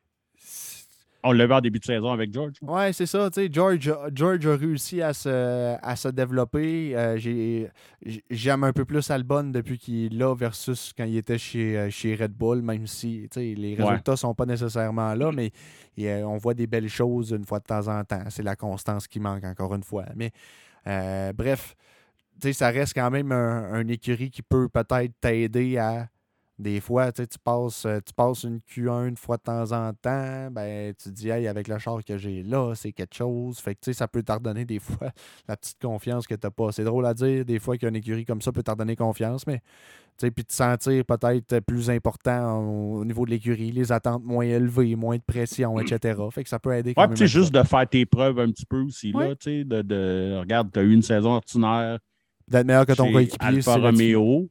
on 1.27 1.31
l'a 1.31 1.47
vu 1.47 1.53
en 1.53 1.61
début 1.61 1.79
de 1.79 1.85
saison 1.85 2.11
avec 2.11 2.31
George. 2.31 2.53
Oui, 2.61 2.93
c'est 2.93 3.07
ça. 3.07 3.29
George, 3.51 3.91
George 4.13 4.45
a 4.45 4.55
réussi 4.55 5.01
à 5.01 5.11
se, 5.11 5.75
à 5.81 5.95
se 5.95 6.09
développer. 6.09 6.95
J'aime 8.29 8.63
un 8.63 8.71
peu 8.71 8.85
plus 8.85 9.09
Albon 9.09 9.45
depuis 9.45 9.79
qu'il 9.79 10.05
est 10.05 10.15
là 10.15 10.35
versus 10.35 10.93
quand 10.95 11.05
il 11.05 11.17
était 11.17 11.39
chez, 11.39 11.89
chez 11.89 12.13
Red 12.13 12.33
Bull, 12.33 12.61
même 12.61 12.85
si 12.85 13.27
les 13.35 13.73
résultats 13.73 14.11
ne 14.11 14.17
sont 14.17 14.35
pas 14.35 14.45
nécessairement 14.45 15.15
là, 15.15 15.31
mais 15.31 15.51
on 16.23 16.37
voit 16.37 16.53
des 16.53 16.67
belles 16.67 16.89
choses 16.89 17.31
une 17.31 17.45
fois 17.45 17.57
de 17.57 17.65
temps 17.65 17.87
en 17.87 18.03
temps. 18.03 18.23
C'est 18.29 18.43
la 18.43 18.55
constance 18.55 19.07
qui 19.07 19.19
manque 19.19 19.45
encore 19.45 19.73
une 19.73 19.83
fois. 19.83 20.05
Mais 20.15 20.31
bref, 21.33 21.75
ça 22.53 22.69
reste 22.69 22.93
quand 22.93 23.09
même 23.11 23.31
un, 23.31 23.73
un 23.73 23.87
écurie 23.87 24.29
qui 24.29 24.41
peut 24.41 24.69
peut-être 24.69 25.13
t'aider 25.21 25.77
à 25.77 26.07
des 26.57 26.79
fois, 26.79 27.11
tu 27.11 27.25
passes, 27.43 27.85
euh, 27.85 27.99
tu 28.05 28.13
passes 28.13 28.43
une 28.43 28.59
Q1 28.59 29.09
une 29.09 29.17
fois 29.17 29.35
de 29.35 29.41
temps 29.41 29.71
en 29.73 29.91
temps, 29.93 30.49
ben, 30.51 30.93
tu 30.93 31.09
te 31.09 31.13
dis, 31.13 31.29
hey, 31.29 31.47
avec 31.47 31.67
le 31.67 31.77
char 31.79 32.01
que 32.03 32.17
j'ai 32.17 32.43
là, 32.43 32.73
c'est 32.75 32.93
quelque 32.93 33.13
chose. 33.13 33.59
Fait 33.59 33.75
que, 33.75 33.91
ça 33.91 34.07
peut 34.07 34.23
t'ordonner 34.23 34.63
des 34.63 34.79
fois 34.79 35.11
la 35.49 35.57
petite 35.57 35.81
confiance 35.81 36.25
que 36.25 36.35
tu 36.35 36.47
n'as 36.47 36.51
pas. 36.51 36.71
C'est 36.71 36.85
drôle 36.85 37.05
à 37.05 37.13
dire, 37.13 37.43
des 37.43 37.59
fois 37.59 37.77
qu'une 37.77 37.95
écurie 37.97 38.23
comme 38.23 38.41
ça 38.41 38.53
peut 38.53 38.63
t'ordonner 38.63 38.95
confiance, 38.95 39.45
mais, 39.45 39.61
tu 40.17 40.31
puis 40.31 40.45
te 40.45 40.53
sentir 40.53 41.03
peut-être 41.03 41.59
plus 41.59 41.89
important 41.89 42.59
au, 42.59 43.03
niveau 43.03 43.25
de 43.25 43.31
l'écurie, 43.31 43.73
les 43.73 43.91
attentes 43.91 44.23
moins 44.23 44.45
élevées, 44.45 44.95
moins 44.95 45.17
de 45.17 45.23
pression, 45.27 45.77
etc. 45.77 46.21
Fait 46.31 46.43
que 46.43 46.49
ça 46.49 46.57
peut 46.57 46.73
aider. 46.73 46.93
Ouais, 46.95 47.09
puis 47.09 47.27
juste 47.27 47.53
de 47.53 47.63
faire 47.63 47.85
tes 47.89 48.05
preuves 48.05 48.39
un 48.39 48.49
petit 48.49 48.65
peu 48.65 48.79
aussi, 48.79 49.11
là, 49.11 49.35
tu 49.35 49.59
sais, 49.59 49.63
de, 49.65 49.81
de, 49.81 50.37
regarde, 50.39 50.71
tu 50.71 50.79
as 50.79 50.83
eu 50.83 50.93
une 50.93 51.01
saison 51.01 51.31
ordinaire. 51.31 51.99
D'être 52.47 52.65
meilleur 52.65 52.85
que 52.85 52.93
ton 52.93 53.11
coéquipier. 53.11 53.47
Alfa 53.47 53.75
Romeo. 53.77 54.49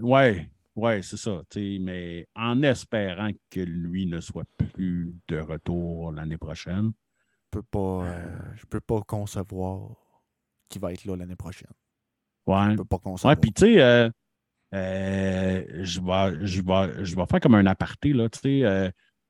Ouais. 0.00 0.50
Oui, 0.76 1.02
c'est 1.02 1.16
ça. 1.16 1.42
Mais 1.56 2.28
en 2.36 2.62
espérant 2.62 3.30
que 3.50 3.60
lui 3.60 4.06
ne 4.06 4.20
soit 4.20 4.46
plus 4.56 5.12
de 5.26 5.40
retour 5.40 6.12
l'année 6.12 6.38
prochaine. 6.38 6.92
Je 7.52 7.58
peux 7.58 7.62
pas, 7.62 8.04
euh, 8.04 8.38
je 8.54 8.66
peux 8.66 8.80
pas 8.80 9.00
concevoir 9.02 9.90
qu'il 10.68 10.80
va 10.80 10.92
être 10.92 11.04
là 11.04 11.16
l'année 11.16 11.34
prochaine. 11.34 11.72
Ouais. 12.46 12.72
Je 12.72 12.76
peux 12.76 12.84
pas 12.84 12.98
concevoir. 12.98 13.34
Ouais, 13.34 13.40
puis 13.40 13.52
tu 13.52 13.62
sais, 13.62 13.80
euh, 13.80 14.08
euh, 14.74 15.64
je, 15.82 16.00
vais, 16.00 16.46
je, 16.46 16.62
vais, 16.62 17.04
je 17.04 17.16
vais 17.16 17.26
faire 17.26 17.40
comme 17.40 17.54
un 17.54 17.66
aparté. 17.66 18.12
Là, 18.12 18.28
tout, 18.28 18.40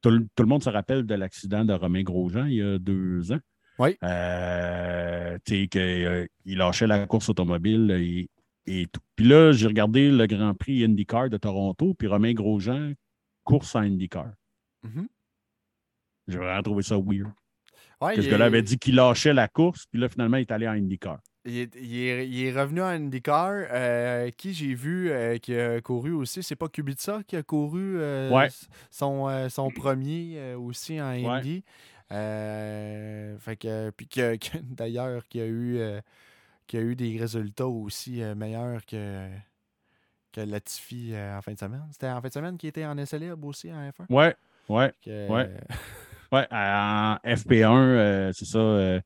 tout, 0.02 0.42
le 0.42 0.46
monde 0.46 0.62
se 0.62 0.70
rappelle 0.70 1.06
de 1.06 1.14
l'accident 1.14 1.64
de 1.64 1.72
Romain 1.72 2.02
Grosjean 2.02 2.46
il 2.46 2.56
y 2.56 2.62
a 2.62 2.78
deux 2.78 3.32
ans. 3.32 3.40
Oui. 3.78 3.96
Euh, 4.02 5.38
tu 5.44 5.62
sais, 5.62 5.68
qu'il 5.68 6.58
lâchait 6.58 6.86
la 6.86 7.06
course 7.06 7.28
automobile 7.28 7.90
et, 7.92 8.28
et 8.66 8.86
tout. 8.86 9.00
Puis 9.16 9.26
là, 9.26 9.52
j'ai 9.52 9.66
regardé 9.66 10.10
le 10.10 10.26
Grand 10.26 10.54
Prix 10.54 10.84
IndyCar 10.84 11.28
de 11.30 11.36
Toronto, 11.36 11.94
puis 11.94 12.08
Romain 12.08 12.32
Grosjean 12.32 12.92
course 13.44 13.74
en 13.76 13.80
IndyCar. 13.80 14.30
Mhm. 14.82 15.08
J'ai 16.28 16.38
vraiment 16.38 16.62
trouvé 16.62 16.82
ça 16.82 16.96
weird. 16.96 17.30
Ouais, 18.00 18.14
Que 18.14 18.22
ce 18.22 18.26
il 18.26 18.30
gars-là 18.30 18.44
avait 18.46 18.62
dit 18.62 18.78
qu'il 18.78 18.94
lâchait 18.94 19.32
la 19.32 19.48
course, 19.48 19.86
puis 19.90 20.00
là, 20.00 20.08
finalement, 20.08 20.36
il 20.36 20.42
est 20.42 20.52
allé 20.52 20.68
en 20.68 20.72
IndyCar. 20.72 21.18
Il 21.44 21.56
est, 21.56 21.74
il 21.80 21.96
est- 21.96 22.28
il 22.28 22.44
est 22.44 22.52
revenu 22.60 22.82
en 22.82 22.88
IndyCar. 22.88 23.52
euh, 23.70 24.30
qui 24.36 24.52
j'ai 24.52 24.74
vu 24.74 25.10
euh, 25.10 25.38
qui 25.38 25.54
a 25.54 25.80
couru 25.80 26.12
aussi, 26.12 26.42
c'est 26.42 26.56
pas 26.56 26.68
Kubica 26.68 27.22
qui 27.26 27.36
a 27.36 27.42
couru 27.42 27.96
euh, 27.98 28.30
Ouais. 28.30 28.48
son, 28.90 29.28
euh, 29.28 29.48
son 29.48 29.70
premier 29.70 30.34
euh, 30.36 30.58
aussi 30.58 31.00
en 31.00 31.06
Indy. 31.06 31.64
Euh, 32.12 33.38
fait 33.38 33.56
que, 33.56 33.90
puis 33.90 34.08
que, 34.08 34.36
que- 34.38 34.58
d'ailleurs, 34.62 35.26
qui 35.28 35.40
a 35.40 35.46
eu 35.46 35.78
euh, 35.78 36.00
qui 36.66 36.76
a 36.76 36.80
eu 36.80 36.96
des 36.96 37.18
résultats 37.18 37.66
aussi 37.68 38.22
euh, 38.22 38.34
meilleurs 38.34 38.84
que, 38.86 39.28
que 40.32 40.40
Latifi 40.42 41.14
en 41.16 41.40
fin 41.42 41.52
de 41.54 41.58
semaine. 41.58 41.82
C'était 41.92 42.08
en 42.08 42.20
fin 42.20 42.28
de 42.28 42.32
semaine 42.32 42.58
qui 42.58 42.66
était 42.66 42.84
en 42.84 42.96
essai 42.98 43.18
libre 43.18 43.46
aussi 43.46 43.72
en 43.72 43.88
F1. 43.90 44.06
Ouais, 44.10 44.36
ouais, 44.68 44.92
Que, 45.02 45.28
Ouais. 45.30 45.50
ouais. 46.32 46.46
En 46.50 47.16
FP1, 47.24 47.76
euh, 47.76 48.32
c'est 48.34 48.44
ça. 48.44 49.00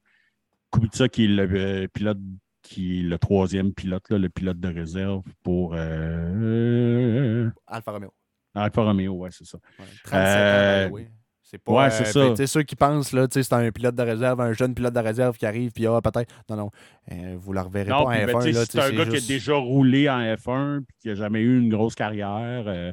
Kubica 0.72 1.08
qui 1.08 1.24
est 1.26 1.28
le 1.28 1.86
pilote, 1.86 2.18
qui 2.62 3.00
est 3.00 3.02
le 3.02 3.18
troisième 3.18 3.72
pilote, 3.74 4.08
là, 4.10 4.18
le 4.18 4.28
pilote 4.28 4.58
de 4.58 4.68
réserve 4.68 5.22
pour 5.44 5.74
euh, 5.76 7.48
Alfa 7.66 7.92
Romeo. 7.92 8.12
Alfa 8.54 8.82
Romeo, 8.82 9.12
ouais, 9.14 9.30
c'est 9.30 9.44
ça. 9.44 9.58
Ouais, 9.78 9.84
37 10.04 10.14
ans, 10.14 10.16
Euh, 10.18 10.84
by 10.86 10.90
the 10.90 10.94
way. 10.94 11.10
C'est 11.52 11.58
pas. 11.62 11.72
ouais, 11.72 11.90
c'est 11.90 12.16
euh, 12.16 12.28
ça. 12.28 12.30
tu 12.30 12.36
sais, 12.36 12.46
ceux 12.46 12.62
qui 12.62 12.74
pensent, 12.76 13.12
là, 13.12 13.28
tu 13.28 13.34
sais, 13.34 13.42
c'est 13.42 13.54
un 13.54 13.70
pilote 13.70 13.94
de 13.94 14.02
réserve, 14.02 14.40
un 14.40 14.52
jeune 14.54 14.74
pilote 14.74 14.94
de 14.94 15.00
réserve 15.00 15.36
qui 15.36 15.44
arrive, 15.44 15.70
puis 15.70 15.86
ah, 15.86 16.00
peut-être. 16.00 16.32
Non, 16.48 16.56
non. 16.56 16.70
euh, 17.12 17.36
vous 17.38 17.50
ne 17.52 17.56
le 17.58 17.62
reverrez 17.62 17.90
Non, 17.90 18.04
pas 18.04 18.10
en 18.10 18.16
puis, 18.16 18.24
ben, 18.26 18.32
F1. 18.38 18.42
tu 18.44 18.52
sais, 18.52 18.58
là, 18.58 18.64
c'est 18.64 18.78
un 18.78 18.82
c'est 18.88 18.96
gars 18.96 19.04
juste- 19.04 19.26
qui 19.26 19.32
a 19.32 19.36
déjà 19.36 19.54
roulé 19.56 20.08
en 20.08 20.20
F1 20.34 20.78
puis 20.80 20.96
qui 21.02 21.08
n'a 21.08 21.14
jamais 21.14 21.40
eu 21.40 21.58
une 21.60 21.68
grosse 21.68 21.94
carrière. 21.94 22.64
euh, 22.66 22.92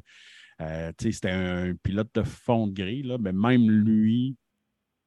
euh, 0.61 0.91
tu 0.98 1.06
sais, 1.06 1.11
c'était 1.14 1.31
un 1.31 1.73
pilote 1.81 2.10
de 2.14 2.22
fond 2.23 2.68
de 2.68 2.73
grille, 2.73 3.03
là, 3.03 3.18
mais 3.18 3.31
même 3.31 3.69
lui 3.72 4.36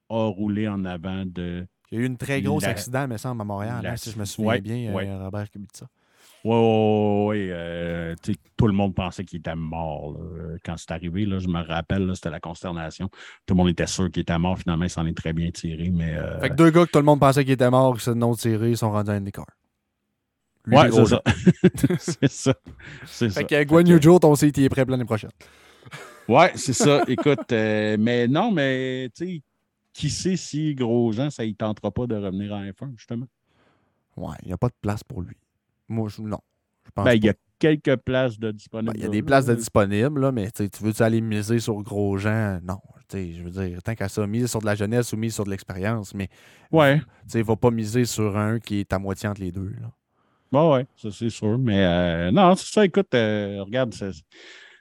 a 0.09 0.27
roulé 0.29 0.67
en 0.67 0.85
avant 0.87 1.25
de. 1.27 1.67
Il 1.91 1.99
y 1.99 2.01
a 2.01 2.05
eu 2.05 2.07
une 2.07 2.17
très 2.17 2.41
grosse 2.41 2.63
La- 2.63 2.71
accident, 2.71 3.07
me 3.07 3.19
semble, 3.19 3.43
à 3.43 3.45
Montréal, 3.45 3.81
la- 3.83 3.93
hein, 3.93 3.97
si 3.97 4.11
je 4.11 4.19
me 4.19 4.25
souviens 4.25 4.51
ouais, 4.53 4.61
bien, 4.63 4.89
euh, 4.91 4.95
ouais. 4.95 5.15
Robert 5.15 5.51
Kubica. 5.51 5.87
Ouais, 6.45 6.55
ouais, 6.57 7.25
ouais, 7.27 7.47
euh, 7.51 8.15
tout 8.57 8.67
le 8.67 8.73
monde 8.73 8.95
pensait 8.95 9.25
qu'il 9.25 9.39
était 9.39 9.55
mort 9.55 10.13
là, 10.19 10.57
quand 10.65 10.77
c'est 10.77 10.91
arrivé. 10.91 11.25
Là, 11.25 11.39
je 11.39 11.47
me 11.47 11.61
rappelle, 11.63 12.11
c'était 12.15 12.31
la 12.31 12.41
consternation. 12.41 13.09
Tout 13.47 13.55
le 13.55 13.59
monde 13.59 13.69
était 13.69 13.87
sûr 13.87 14.11
qu'il 14.11 14.23
était 14.23 14.39
mort. 14.39 14.59
Finalement, 14.59 14.85
il 14.85 14.91
s'en 14.91 15.07
est 15.07 15.17
très 15.17 15.33
bien 15.33 15.51
tiré. 15.53 15.91
Mais, 15.91 16.15
euh, 16.17 16.41
Fait 16.41 16.51
que 16.51 16.55
deux 16.55 16.71
gars 16.71 16.85
que 16.87 16.91
tout 16.91 16.99
le 16.99 17.05
monde 17.05 17.21
pensait 17.21 17.45
qu'ils 17.45 17.53
étaient 17.55 17.71
morts, 17.71 17.97
qui 17.97 18.03
se 18.05 18.11
non 18.11 18.35
tirés, 18.35 18.75
sont 18.75 18.91
rendus 18.91 19.11
à 19.11 19.15
IndyCar. 19.15 19.47
Ouais, 20.67 20.91
c'est 21.99 22.29
ça. 22.31 22.55
c'est 23.07 23.31
ça. 23.31 23.41
Fait 23.41 23.47
que 23.47 23.65
Gwen 23.65 23.87
Fait 23.87 23.93
que- 23.93 23.99
Newjo, 23.99 24.19
ton 24.19 24.35
site, 24.35 24.59
il 24.59 24.65
est 24.65 24.69
prêt 24.69 24.85
l'année 24.87 25.05
prochaine. 25.05 25.31
Ouais, 26.29 26.53
c'est 26.57 26.73
ça. 26.73 27.03
Écoute, 27.09 27.53
euh, 27.53 27.97
mais 27.99 28.27
non, 28.29 28.51
mais 28.51 29.11
tu 29.15 29.27
sais, 29.27 29.43
qui 29.93 30.11
sait 30.11 30.37
si 30.37 30.75
Grosjean, 30.75 31.31
ça 31.31 31.45
ne 31.45 31.53
tentera 31.53 31.91
pas 31.91 32.07
de 32.07 32.15
revenir 32.17 32.53
en 32.53 32.63
F1, 32.65 32.93
justement? 32.97 33.27
Ouais, 34.17 34.37
il 34.43 34.49
n'y 34.49 34.53
a 34.53 34.59
pas 34.59 34.69
de 34.69 34.75
place 34.81 35.03
pour 35.05 35.23
lui. 35.23 35.37
Moi, 35.93 36.09
je, 36.09 36.23
non. 36.23 36.39
Je 36.85 36.91
pense 36.91 37.05
Ben, 37.05 37.13
il 37.15 37.25
y 37.25 37.29
a 37.29 37.35
quelques 37.59 37.97
places 37.97 38.39
de 38.39 38.51
disponibles. 38.51 38.93
Ben, 38.93 38.99
il 38.99 39.03
y 39.05 39.07
a 39.07 39.11
des 39.11 39.23
places 39.23 39.47
de 39.47 39.55
disponibles, 39.55 40.21
là, 40.21 40.33
mais 40.33 40.51
tu 40.51 40.65
sais, 40.65 40.69
tu 40.69 40.83
veux 40.83 40.93
aller 41.03 41.21
miser 41.21 41.59
sur 41.61 41.81
Grosjean? 41.83 42.61
Non. 42.65 42.79
Tu 43.09 43.19
sais, 43.19 43.33
Je 43.33 43.43
veux 43.43 43.51
dire, 43.51 43.83
tant 43.83 43.95
qu'à 43.95 44.09
ça, 44.09 44.27
mise 44.27 44.47
sur 44.51 44.61
de 44.61 44.67
la 44.67 44.75
jeunesse 44.75 45.13
ou 45.13 45.17
mise 45.17 45.35
sur 45.35 45.45
de 45.45 45.51
l'expérience, 45.51 46.15
mais 46.15 46.29
Ouais, 46.73 46.99
tu 46.99 47.05
sais, 47.29 47.43
va 47.43 47.57
pas 47.57 47.71
miser 47.71 48.05
sur 48.05 48.37
un 48.37 48.59
qui 48.59 48.81
est 48.81 48.93
à 48.93 48.99
moitié 48.99 49.29
entre 49.29 49.41
les 49.43 49.53
deux. 49.53 49.73
Là. 49.81 49.93
ouais, 50.53 50.73
ouais, 50.77 50.87
ça 50.97 51.11
c'est 51.11 51.31
sûr. 51.31 51.59
Mais 51.59 51.85
euh, 51.85 52.31
non, 52.31 52.55
c'est 52.57 52.73
ça, 52.73 52.85
écoute, 52.85 53.15
euh, 53.15 53.63
regarde, 53.63 53.95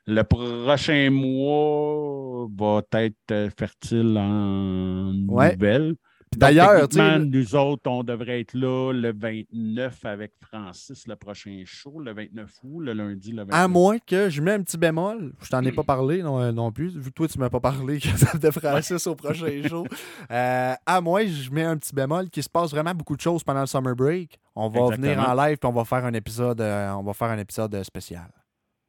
le 0.08 0.24
prochain 0.24 1.10
mois 1.12 2.48
va 2.58 2.82
être 3.02 3.16
euh, 3.32 3.50
fertile 3.58 4.18
en 4.18 5.14
Ouais. 5.28 5.52
nouvelles. 5.54 5.96
D'ailleurs, 6.38 6.88
nous 7.20 7.56
autres, 7.56 7.90
on 7.90 8.04
devrait 8.04 8.40
être 8.40 8.54
là 8.54 8.94
le 8.94 9.12
29 9.12 10.06
avec 10.06 10.32
Francis, 10.40 11.06
le 11.06 11.18
prochain 11.18 11.62
show, 11.66 12.00
le 12.00 12.14
29 12.14 12.50
août, 12.64 12.80
le 12.80 12.94
lundi, 12.94 13.32
le 13.32 13.44
29 13.44 13.60
à 13.60 13.68
moins 13.68 13.98
que 14.00 14.30
je 14.30 14.42
mets 14.42 14.54
un 14.54 14.62
petit 14.62 14.78
bémol, 14.78 15.34
je 15.42 15.50
t'en 15.50 15.62
ai 15.64 15.74
pas 15.74 15.84
parlé 15.84 16.24
non, 16.24 16.40
euh, 16.40 16.52
non 16.54 16.72
plus, 16.72 16.96
vu 16.98 17.10
que 17.10 17.16
toi 17.16 17.28
tu 17.28 17.38
m'as 17.38 17.50
pas 17.50 17.60
parlé 17.60 18.00
que 18.00 18.38
de 18.38 18.50
Francis 18.50 19.06
au 19.08 19.16
prochain 19.16 19.62
show. 19.68 19.86
Euh, 20.32 20.74
à 20.86 21.02
moins 21.02 21.26
je 21.26 21.52
mets 21.52 21.64
un 21.64 21.78
petit 21.78 21.94
bémol 21.94 22.30
qu'il 22.30 22.44
se 22.44 22.50
passe 22.50 22.72
vraiment 22.72 22.96
beaucoup 22.96 23.18
de 23.18 23.22
choses 23.22 23.44
pendant 23.44 23.62
le 23.62 23.68
summer 23.68 23.96
break. 23.96 24.40
On 24.56 24.70
va 24.70 24.96
venir 24.96 25.20
en 25.20 25.34
live 25.34 25.58
puis 25.58 25.70
on 25.70 25.74
va 25.74 25.84
faire 25.84 26.06
un 26.06 26.14
épisode, 26.14 26.62
euh, 26.62 26.92
on 26.94 27.04
va 27.04 27.14
faire 27.14 27.30
un 27.30 27.40
épisode 27.40 27.84
spécial. 27.84 28.32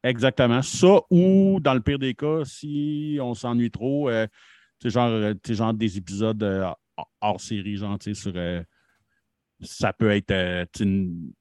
Exactement. 0.05 0.63
Ça, 0.63 1.01
ou 1.11 1.59
dans 1.61 1.75
le 1.75 1.81
pire 1.81 1.99
des 1.99 2.15
cas, 2.15 2.45
si 2.45 3.19
on 3.21 3.35
s'ennuie 3.35 3.71
trop, 3.71 4.09
euh, 4.09 4.27
tu 4.81 4.91
sais, 4.91 4.91
genre, 4.91 5.33
genre 5.49 5.75
des 5.75 5.97
épisodes 5.97 6.43
hors 7.21 7.41
série, 7.41 7.77
genre, 7.77 7.99
sur. 8.15 8.33
euh, 8.37 8.63
ça 9.61 9.93
peut 9.93 10.11
être 10.11 10.31
euh, 10.33 10.65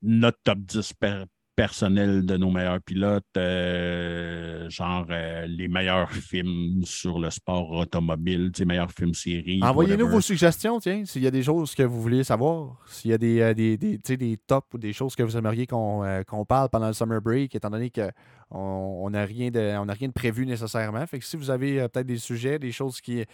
notre 0.02 0.40
top 0.44 0.60
10 0.60 0.94
per- 0.94 1.26
personnel 1.56 2.26
de 2.26 2.38
nos 2.38 2.50
meilleurs 2.50 2.82
pilotes, 2.82 3.26
euh, 3.38 4.70
genre 4.70 5.06
euh, 5.10 5.46
les 5.48 5.68
meilleurs 5.68 6.12
films 6.12 6.84
sur 6.86 7.20
le 7.20 7.30
sport 7.30 7.72
automobile, 7.72 8.52
sais, 8.56 8.66
meilleurs 8.66 8.92
films 8.92 9.14
séries. 9.14 9.60
Envoyez-nous 9.62 10.08
vos 10.08 10.22
suggestions, 10.22 10.80
tiens, 10.80 11.04
s'il 11.06 11.22
y 11.24 11.28
a 11.28 11.32
des 11.32 11.44
choses 11.44 11.76
que 11.76 11.84
vous 11.84 12.02
voulez 12.02 12.24
savoir, 12.24 12.78
s'il 12.88 13.12
y 13.12 13.14
a 13.14 13.18
des, 13.18 13.42
euh, 13.42 13.54
des, 13.54 13.78
des, 13.78 14.38
tops 14.38 14.74
ou 14.74 14.78
des 14.78 14.94
choses 14.94 15.16
que 15.16 15.24
vous 15.24 15.36
aimeriez 15.38 15.68
qu'on 15.68 16.46
parle 16.48 16.70
pendant 16.70 16.88
le 16.88 16.94
summer 16.94 17.22
break, 17.22 17.54
étant 17.54 17.70
donné 17.70 17.90
qu'on 17.92 18.12
on 18.52 19.10
n'a 19.10 19.26
rien, 19.26 19.50
de- 19.52 19.78
on 19.78 19.86
n'a 19.86 19.94
rien 19.94 20.08
de 20.08 20.14
prévu 20.14 20.46
nécessairement. 20.46 21.06
Fait 21.06 21.20
que 21.20 21.26
si 21.26 21.36
vous 21.38 21.50
avez 21.50 21.88
peut-être 21.90 22.08
des 22.08 22.18
sujets, 22.18 22.60
des 22.60 22.72
choses 22.72 23.02
que- 23.02 23.26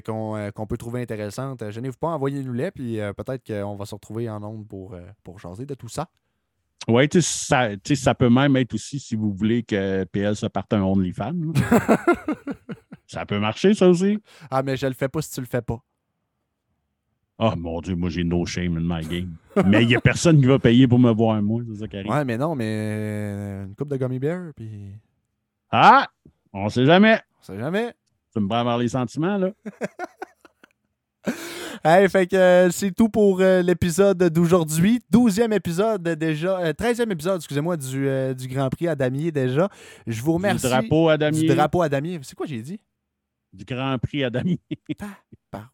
qu'on 0.00 0.66
peut 0.66 0.76
trouver 0.76 1.02
intéressantes, 1.02 1.68
gênez-vous 1.70 1.98
pas, 1.98 2.08
envoyez-nous-les, 2.08 2.70
puis 2.70 2.98
peut-être 3.16 3.44
qu'on 3.46 3.74
va 3.76 3.84
se 3.84 3.94
retrouver 3.94 4.30
en 4.30 4.42
ondes 4.42 4.66
pour, 4.66 4.96
pour 5.22 5.38
jaser 5.38 5.66
de 5.66 5.74
tout 5.74 5.88
ça. 5.88 6.08
Oui, 6.88 7.08
tu 7.08 7.22
sais, 7.22 7.46
ça, 7.46 7.94
ça 7.94 8.14
peut 8.14 8.28
même 8.28 8.56
être 8.56 8.74
aussi 8.74 8.98
si 9.00 9.16
vous 9.16 9.32
voulez 9.32 9.62
que 9.62 10.04
PL 10.04 10.36
se 10.36 10.46
parte 10.46 10.72
un 10.74 10.82
OnlyFans. 10.82 11.32
ça 13.06 13.24
peut 13.24 13.38
marcher, 13.38 13.74
ça 13.74 13.88
aussi. 13.88 14.18
Ah, 14.50 14.62
mais 14.62 14.76
je 14.76 14.86
le 14.86 14.92
fais 14.92 15.08
pas 15.08 15.22
si 15.22 15.30
tu 15.32 15.40
le 15.40 15.46
fais 15.46 15.62
pas. 15.62 15.78
Oh 17.38 17.52
mon 17.56 17.80
Dieu, 17.80 17.96
moi 17.96 18.10
j'ai 18.10 18.22
no 18.22 18.46
shame 18.46 18.76
in 18.76 18.82
my 18.98 19.04
game. 19.04 19.34
Mais 19.66 19.82
il 19.82 19.88
n'y 19.88 19.96
a 19.96 20.00
personne 20.00 20.40
qui 20.40 20.46
va 20.46 20.58
payer 20.58 20.86
pour 20.86 21.00
me 21.00 21.10
voir, 21.10 21.42
moi, 21.42 21.62
c'est 21.68 21.80
ça 21.80 21.88
qui 21.88 21.96
arrive. 21.96 22.10
Ouais, 22.10 22.24
mais 22.24 22.38
non, 22.38 22.54
mais 22.54 22.64
euh, 22.68 23.64
une 23.66 23.74
coupe 23.74 23.88
de 23.88 23.96
gummy 23.96 24.18
bear, 24.20 24.52
puis 24.54 24.92
Ah! 25.70 26.06
On 26.52 26.68
sait 26.68 26.86
jamais. 26.86 27.20
on 27.40 27.42
sait 27.42 27.58
jamais. 27.58 27.92
Tu 28.32 28.40
me 28.40 28.46
prends 28.46 28.58
avoir 28.58 28.78
les 28.78 28.88
sentiments, 28.88 29.36
là. 29.36 29.50
Hey, 31.86 32.08
fait 32.08 32.26
que 32.26 32.34
euh, 32.34 32.70
c'est 32.70 32.92
tout 32.92 33.10
pour 33.10 33.40
euh, 33.40 33.60
l'épisode 33.60 34.16
d'aujourd'hui. 34.30 35.00
12e 35.12 35.52
épisode 35.52 36.02
déjà. 36.02 36.58
euh, 36.58 36.72
13e 36.72 37.12
épisode, 37.12 37.36
excusez-moi, 37.36 37.76
du, 37.76 38.08
euh, 38.08 38.32
du 38.32 38.48
Grand 38.48 38.70
Prix 38.70 38.88
à 38.88 38.94
Damier 38.94 39.30
déjà. 39.30 39.68
Je 40.06 40.22
vous 40.22 40.32
remercie. 40.32 40.62
Du 40.64 40.70
drapeau 40.72 41.10
à 41.10 41.18
Damier. 41.18 41.40
Du 41.40 41.46
drapeau 41.54 41.82
à 41.82 41.90
Damier. 41.90 42.18
C'est 42.22 42.34
quoi 42.34 42.46
j'ai 42.46 42.62
dit? 42.62 42.80
Du 43.54 43.64
Grand 43.64 43.98
Prix 43.98 44.24
à 44.24 44.30
Damier. 44.30 44.58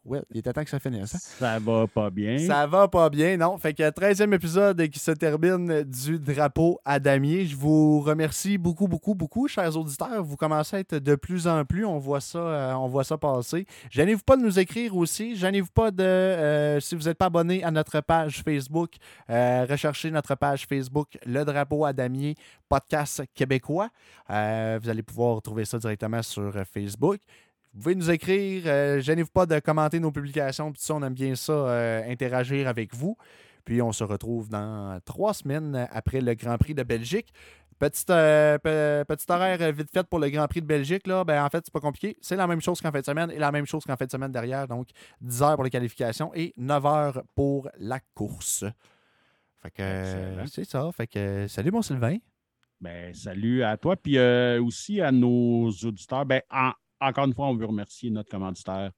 Ouais, 0.04 0.20
il 0.30 0.38
était 0.38 0.52
temps 0.52 0.62
que 0.62 0.68
ça 0.70 0.78
finisse. 0.78 1.14
hein? 1.14 1.18
Ça 1.20 1.58
va 1.58 1.86
pas 1.86 2.10
bien. 2.10 2.38
Ça 2.38 2.66
va 2.66 2.86
pas 2.88 3.08
bien, 3.08 3.38
non? 3.38 3.56
Fait 3.56 3.72
que 3.72 3.82
13e 3.82 4.34
épisode 4.34 4.86
qui 4.88 4.98
se 4.98 5.10
termine 5.12 5.84
du 5.84 6.18
drapeau 6.18 6.78
à 6.84 6.98
damier. 6.98 7.46
Je 7.46 7.56
vous 7.56 8.00
remercie 8.00 8.58
beaucoup, 8.58 8.88
beaucoup, 8.88 9.14
beaucoup, 9.14 9.48
chers 9.48 9.74
auditeurs. 9.76 10.22
Vous 10.22 10.36
commencez 10.36 10.76
à 10.76 10.80
être 10.80 10.96
de 10.96 11.14
plus 11.14 11.46
en 11.46 11.64
plus. 11.64 11.84
On 11.86 11.98
voit 11.98 12.20
ça, 12.20 12.38
euh, 12.38 12.74
on 12.74 12.88
voit 12.88 13.04
ça 13.04 13.16
passer. 13.16 13.64
Gênez-vous 13.90 14.22
pas 14.22 14.36
de 14.36 14.42
nous 14.42 14.58
écrire 14.58 14.94
aussi. 14.96 15.34
Gênez-vous 15.36 15.70
pas 15.72 15.90
de, 15.90 16.02
euh, 16.04 16.80
si 16.80 16.94
vous 16.94 17.04
n'êtes 17.04 17.16
pas 17.16 17.26
abonné 17.26 17.64
à 17.64 17.70
notre 17.70 18.00
page 18.00 18.42
Facebook, 18.44 18.96
euh, 19.30 19.66
recherchez 19.68 20.10
notre 20.10 20.34
page 20.34 20.66
Facebook, 20.66 21.16
Le 21.24 21.44
Drapeau 21.44 21.84
à 21.86 21.92
damier, 21.94 22.34
podcast 22.68 23.22
québécois. 23.34 23.88
Vous 24.28 24.34
allez 24.90 25.02
pouvoir 25.02 25.40
trouver 25.40 25.64
ça 25.64 25.78
directement 25.78 26.22
sur 26.22 26.52
Facebook. 26.70 27.18
Vous 27.72 27.82
pouvez 27.82 27.94
nous 27.94 28.10
écrire. 28.10 28.62
euh, 28.66 29.00
Gênez-vous 29.00 29.30
pas 29.30 29.46
de 29.46 29.58
commenter 29.60 30.00
nos 30.00 30.10
publications. 30.10 30.72
Puis 30.72 30.82
ça, 30.82 30.94
on 30.94 31.02
aime 31.02 31.14
bien 31.14 31.34
ça, 31.34 31.52
euh, 31.52 32.10
interagir 32.10 32.66
avec 32.68 32.94
vous. 32.94 33.16
Puis 33.64 33.80
on 33.82 33.92
se 33.92 34.02
retrouve 34.04 34.48
dans 34.48 34.98
trois 35.04 35.34
semaines 35.34 35.86
après 35.92 36.20
le 36.20 36.34
Grand 36.34 36.58
Prix 36.58 36.74
de 36.74 36.82
Belgique. 36.82 37.32
Petite, 37.78 38.10
euh, 38.10 38.58
pe- 38.58 39.04
petit 39.04 39.24
horaire 39.30 39.72
vite 39.72 39.88
fait 39.92 40.06
pour 40.06 40.18
le 40.18 40.28
Grand 40.28 40.46
Prix 40.48 40.60
de 40.60 40.66
Belgique. 40.66 41.06
Là. 41.06 41.24
Ben, 41.24 41.42
en 41.44 41.48
fait, 41.48 41.62
c'est 41.64 41.72
pas 41.72 41.80
compliqué. 41.80 42.16
C'est 42.20 42.36
la 42.36 42.46
même 42.46 42.60
chose 42.60 42.80
qu'en 42.80 42.90
fin 42.90 43.00
de 43.00 43.04
semaine 43.06 43.30
et 43.30 43.38
la 43.38 43.52
même 43.52 43.64
chose 43.66 43.84
qu'en 43.84 43.96
fin 43.96 44.04
de 44.04 44.10
semaine 44.10 44.32
derrière. 44.32 44.66
Donc, 44.68 44.88
10 45.20 45.42
heures 45.42 45.54
pour 45.54 45.64
les 45.64 45.70
qualifications 45.70 46.30
et 46.34 46.52
9 46.56 46.84
heures 46.86 47.22
pour 47.34 47.70
la 47.78 48.00
course. 48.14 48.64
Fait 49.62 49.70
que 49.70 49.82
c'est 50.50 50.64
ça. 50.64 50.90
Fait 50.92 51.06
que 51.06 51.46
salut 51.48 51.70
mon 51.70 51.82
Sylvain. 51.82 52.16
Ben, 52.80 53.14
salut 53.14 53.62
à 53.62 53.76
toi, 53.76 53.94
puis 53.96 54.16
euh, 54.18 54.62
aussi 54.62 55.00
à 55.02 55.12
nos 55.12 55.70
auditeurs. 55.70 56.24
Ben, 56.26 56.40
en- 56.50 56.72
encore 57.00 57.24
une 57.26 57.34
fois, 57.34 57.48
on 57.48 57.56
veut 57.56 57.66
remercier 57.66 58.10
notre 58.10 58.30
commanditaire 58.30 58.90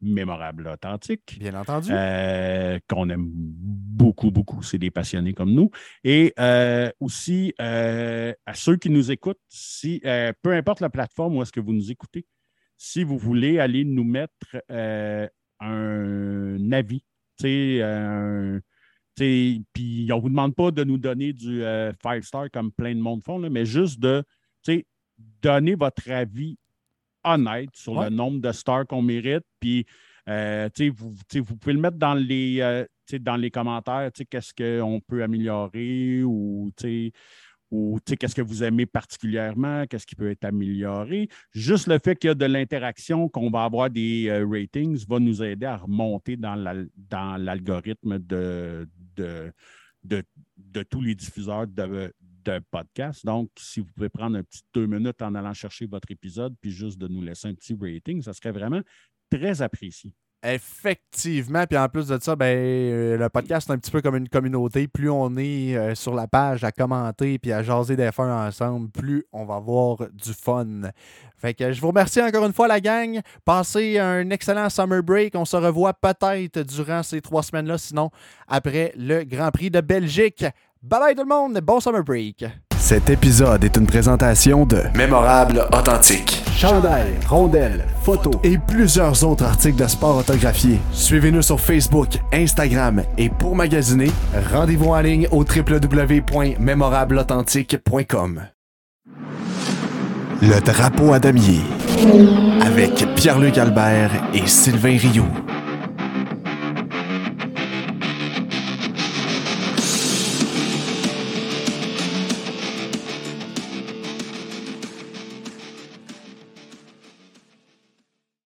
Mémorable 0.00 0.68
Authentique. 0.68 1.38
Bien 1.38 1.54
entendu. 1.54 1.90
Euh, 1.90 2.78
qu'on 2.88 3.08
aime 3.08 3.26
beaucoup, 3.26 4.30
beaucoup. 4.30 4.62
C'est 4.62 4.78
des 4.78 4.90
passionnés 4.90 5.32
comme 5.32 5.52
nous. 5.52 5.70
Et 6.02 6.32
euh, 6.38 6.90
aussi, 7.00 7.54
euh, 7.60 8.32
à 8.44 8.54
ceux 8.54 8.76
qui 8.76 8.90
nous 8.90 9.10
écoutent, 9.10 9.40
si, 9.48 10.00
peu 10.42 10.52
importe 10.52 10.80
la 10.80 10.90
plateforme 10.90 11.36
où 11.36 11.42
est-ce 11.42 11.52
que 11.52 11.60
vous 11.60 11.72
nous 11.72 11.90
écoutez, 11.90 12.26
si 12.76 13.02
vous 13.02 13.18
voulez 13.18 13.58
aller 13.58 13.84
nous 13.84 14.04
mettre 14.04 14.62
un 15.60 16.72
avis, 16.72 17.02
puis 17.38 17.80
on 17.82 18.60
ne 19.16 20.20
vous 20.20 20.28
demande 20.28 20.54
pas 20.54 20.70
de 20.70 20.84
nous 20.84 20.98
donner 20.98 21.32
du 21.32 21.62
five 22.02 22.22
star 22.22 22.50
comme 22.50 22.72
plein 22.72 22.94
de 22.94 23.00
monde 23.00 23.22
font, 23.24 23.38
mais 23.38 23.64
juste 23.64 24.00
de 24.00 24.24
donner 25.40 25.74
votre 25.76 26.10
avis 26.10 26.58
honnête 27.24 27.70
sur 27.74 28.00
le 28.02 28.10
nombre 28.10 28.40
de 28.40 28.52
stars 28.52 28.86
qu'on 28.86 29.02
mérite. 29.02 29.44
Puis, 29.60 29.86
euh, 30.28 30.68
vous, 30.96 31.14
vous, 31.34 31.56
pouvez 31.56 31.74
le 31.74 31.80
mettre 31.80 31.98
dans 31.98 32.14
les, 32.14 32.60
euh, 32.60 32.84
dans 33.20 33.36
les 33.36 33.50
commentaires, 33.50 34.10
qu'est-ce 34.30 34.54
qu'on 34.54 35.00
peut 35.00 35.22
améliorer 35.22 36.22
ou, 36.22 36.70
ou 37.70 37.98
qu'est-ce 38.04 38.34
que 38.34 38.42
vous 38.42 38.62
aimez 38.62 38.86
particulièrement, 38.86 39.84
qu'est-ce 39.86 40.06
qui 40.06 40.14
peut 40.14 40.30
être 40.30 40.44
amélioré. 40.44 41.28
Juste 41.52 41.88
le 41.88 41.98
fait 41.98 42.16
qu'il 42.16 42.28
y 42.28 42.30
a 42.30 42.34
de 42.34 42.44
l'interaction, 42.46 43.28
qu'on 43.28 43.50
va 43.50 43.64
avoir 43.64 43.90
des 43.90 44.28
euh, 44.28 44.46
ratings, 44.46 45.04
va 45.08 45.18
nous 45.18 45.42
aider 45.42 45.66
à 45.66 45.78
remonter 45.78 46.36
dans 46.36 46.54
l'algorithme 47.36 48.18
de, 48.18 48.88
de, 49.16 49.52
de, 50.04 50.82
tous 50.82 51.00
les 51.00 51.14
diffuseurs 51.14 51.66
de, 51.66 52.12
d'un 52.44 52.60
podcast. 52.60 53.24
Donc, 53.24 53.50
si 53.58 53.80
vous 53.80 53.86
pouvez 53.94 54.08
prendre 54.08 54.36
un 54.36 54.42
petit 54.42 54.62
deux 54.72 54.86
minutes 54.86 55.22
en 55.22 55.34
allant 55.34 55.52
chercher 55.52 55.86
votre 55.86 56.10
épisode, 56.10 56.54
puis 56.60 56.70
juste 56.70 56.98
de 56.98 57.08
nous 57.08 57.22
laisser 57.22 57.48
un 57.48 57.54
petit 57.54 57.76
rating, 57.80 58.22
ça 58.22 58.32
serait 58.32 58.52
vraiment 58.52 58.80
très 59.30 59.62
apprécié. 59.62 60.12
Effectivement, 60.46 61.64
puis 61.66 61.78
en 61.78 61.88
plus 61.88 62.08
de 62.08 62.18
ça, 62.20 62.36
ben, 62.36 62.54
euh, 62.54 63.16
le 63.16 63.28
podcast 63.30 63.70
est 63.70 63.72
un 63.72 63.78
petit 63.78 63.90
peu 63.90 64.02
comme 64.02 64.16
une 64.16 64.28
communauté. 64.28 64.86
Plus 64.86 65.08
on 65.08 65.34
est 65.38 65.74
euh, 65.74 65.94
sur 65.94 66.14
la 66.14 66.26
page 66.26 66.64
à 66.64 66.70
commenter 66.70 67.38
puis 67.38 67.50
à 67.50 67.62
jaser 67.62 67.96
des 67.96 68.12
fins 68.12 68.46
ensemble, 68.46 68.90
plus 68.90 69.24
on 69.32 69.46
va 69.46 69.54
avoir 69.54 70.06
du 70.12 70.34
fun. 70.34 70.66
Fait 71.38 71.54
que 71.54 71.72
je 71.72 71.80
vous 71.80 71.88
remercie 71.88 72.20
encore 72.20 72.44
une 72.44 72.52
fois, 72.52 72.68
la 72.68 72.78
gang. 72.78 73.20
Passez 73.46 73.98
un 73.98 74.28
excellent 74.28 74.68
summer 74.68 75.02
break. 75.02 75.34
On 75.34 75.46
se 75.46 75.56
revoit 75.56 75.94
peut-être 75.94 76.60
durant 76.60 77.02
ces 77.02 77.22
trois 77.22 77.42
semaines-là, 77.42 77.78
sinon 77.78 78.10
après 78.46 78.92
le 78.98 79.24
Grand 79.24 79.50
Prix 79.50 79.70
de 79.70 79.80
Belgique. 79.80 80.44
Bye 80.86 81.00
bye 81.00 81.14
tout 81.14 81.22
le 81.22 81.28
monde, 81.28 81.58
bon 81.62 81.80
summer 81.80 82.04
break. 82.04 82.44
Cet 82.78 83.08
épisode 83.08 83.64
est 83.64 83.74
une 83.78 83.86
présentation 83.86 84.66
de 84.66 84.82
Mémorable 84.94 85.66
Authentique. 85.72 86.42
Chandail, 86.54 87.14
rondelles, 87.26 87.86
photos 88.02 88.34
et 88.42 88.58
plusieurs 88.58 89.24
autres 89.24 89.44
articles 89.44 89.82
de 89.82 89.86
sport 89.86 90.18
autographiés. 90.18 90.78
Suivez-nous 90.92 91.40
sur 91.40 91.58
Facebook, 91.58 92.18
Instagram 92.34 93.02
et 93.16 93.30
pour 93.30 93.56
magasiner, 93.56 94.10
rendez-vous 94.52 94.90
en 94.90 95.00
ligne 95.00 95.26
au 95.30 95.42
www.mémorableauthentique.com. 95.42 98.42
Le 100.42 100.60
drapeau 100.60 101.14
à 101.14 101.18
damier 101.18 101.62
avec 102.60 103.06
Pierre-Luc 103.14 103.56
Albert 103.56 104.10
et 104.34 104.46
Sylvain 104.46 104.98
Rioux. 104.98 105.24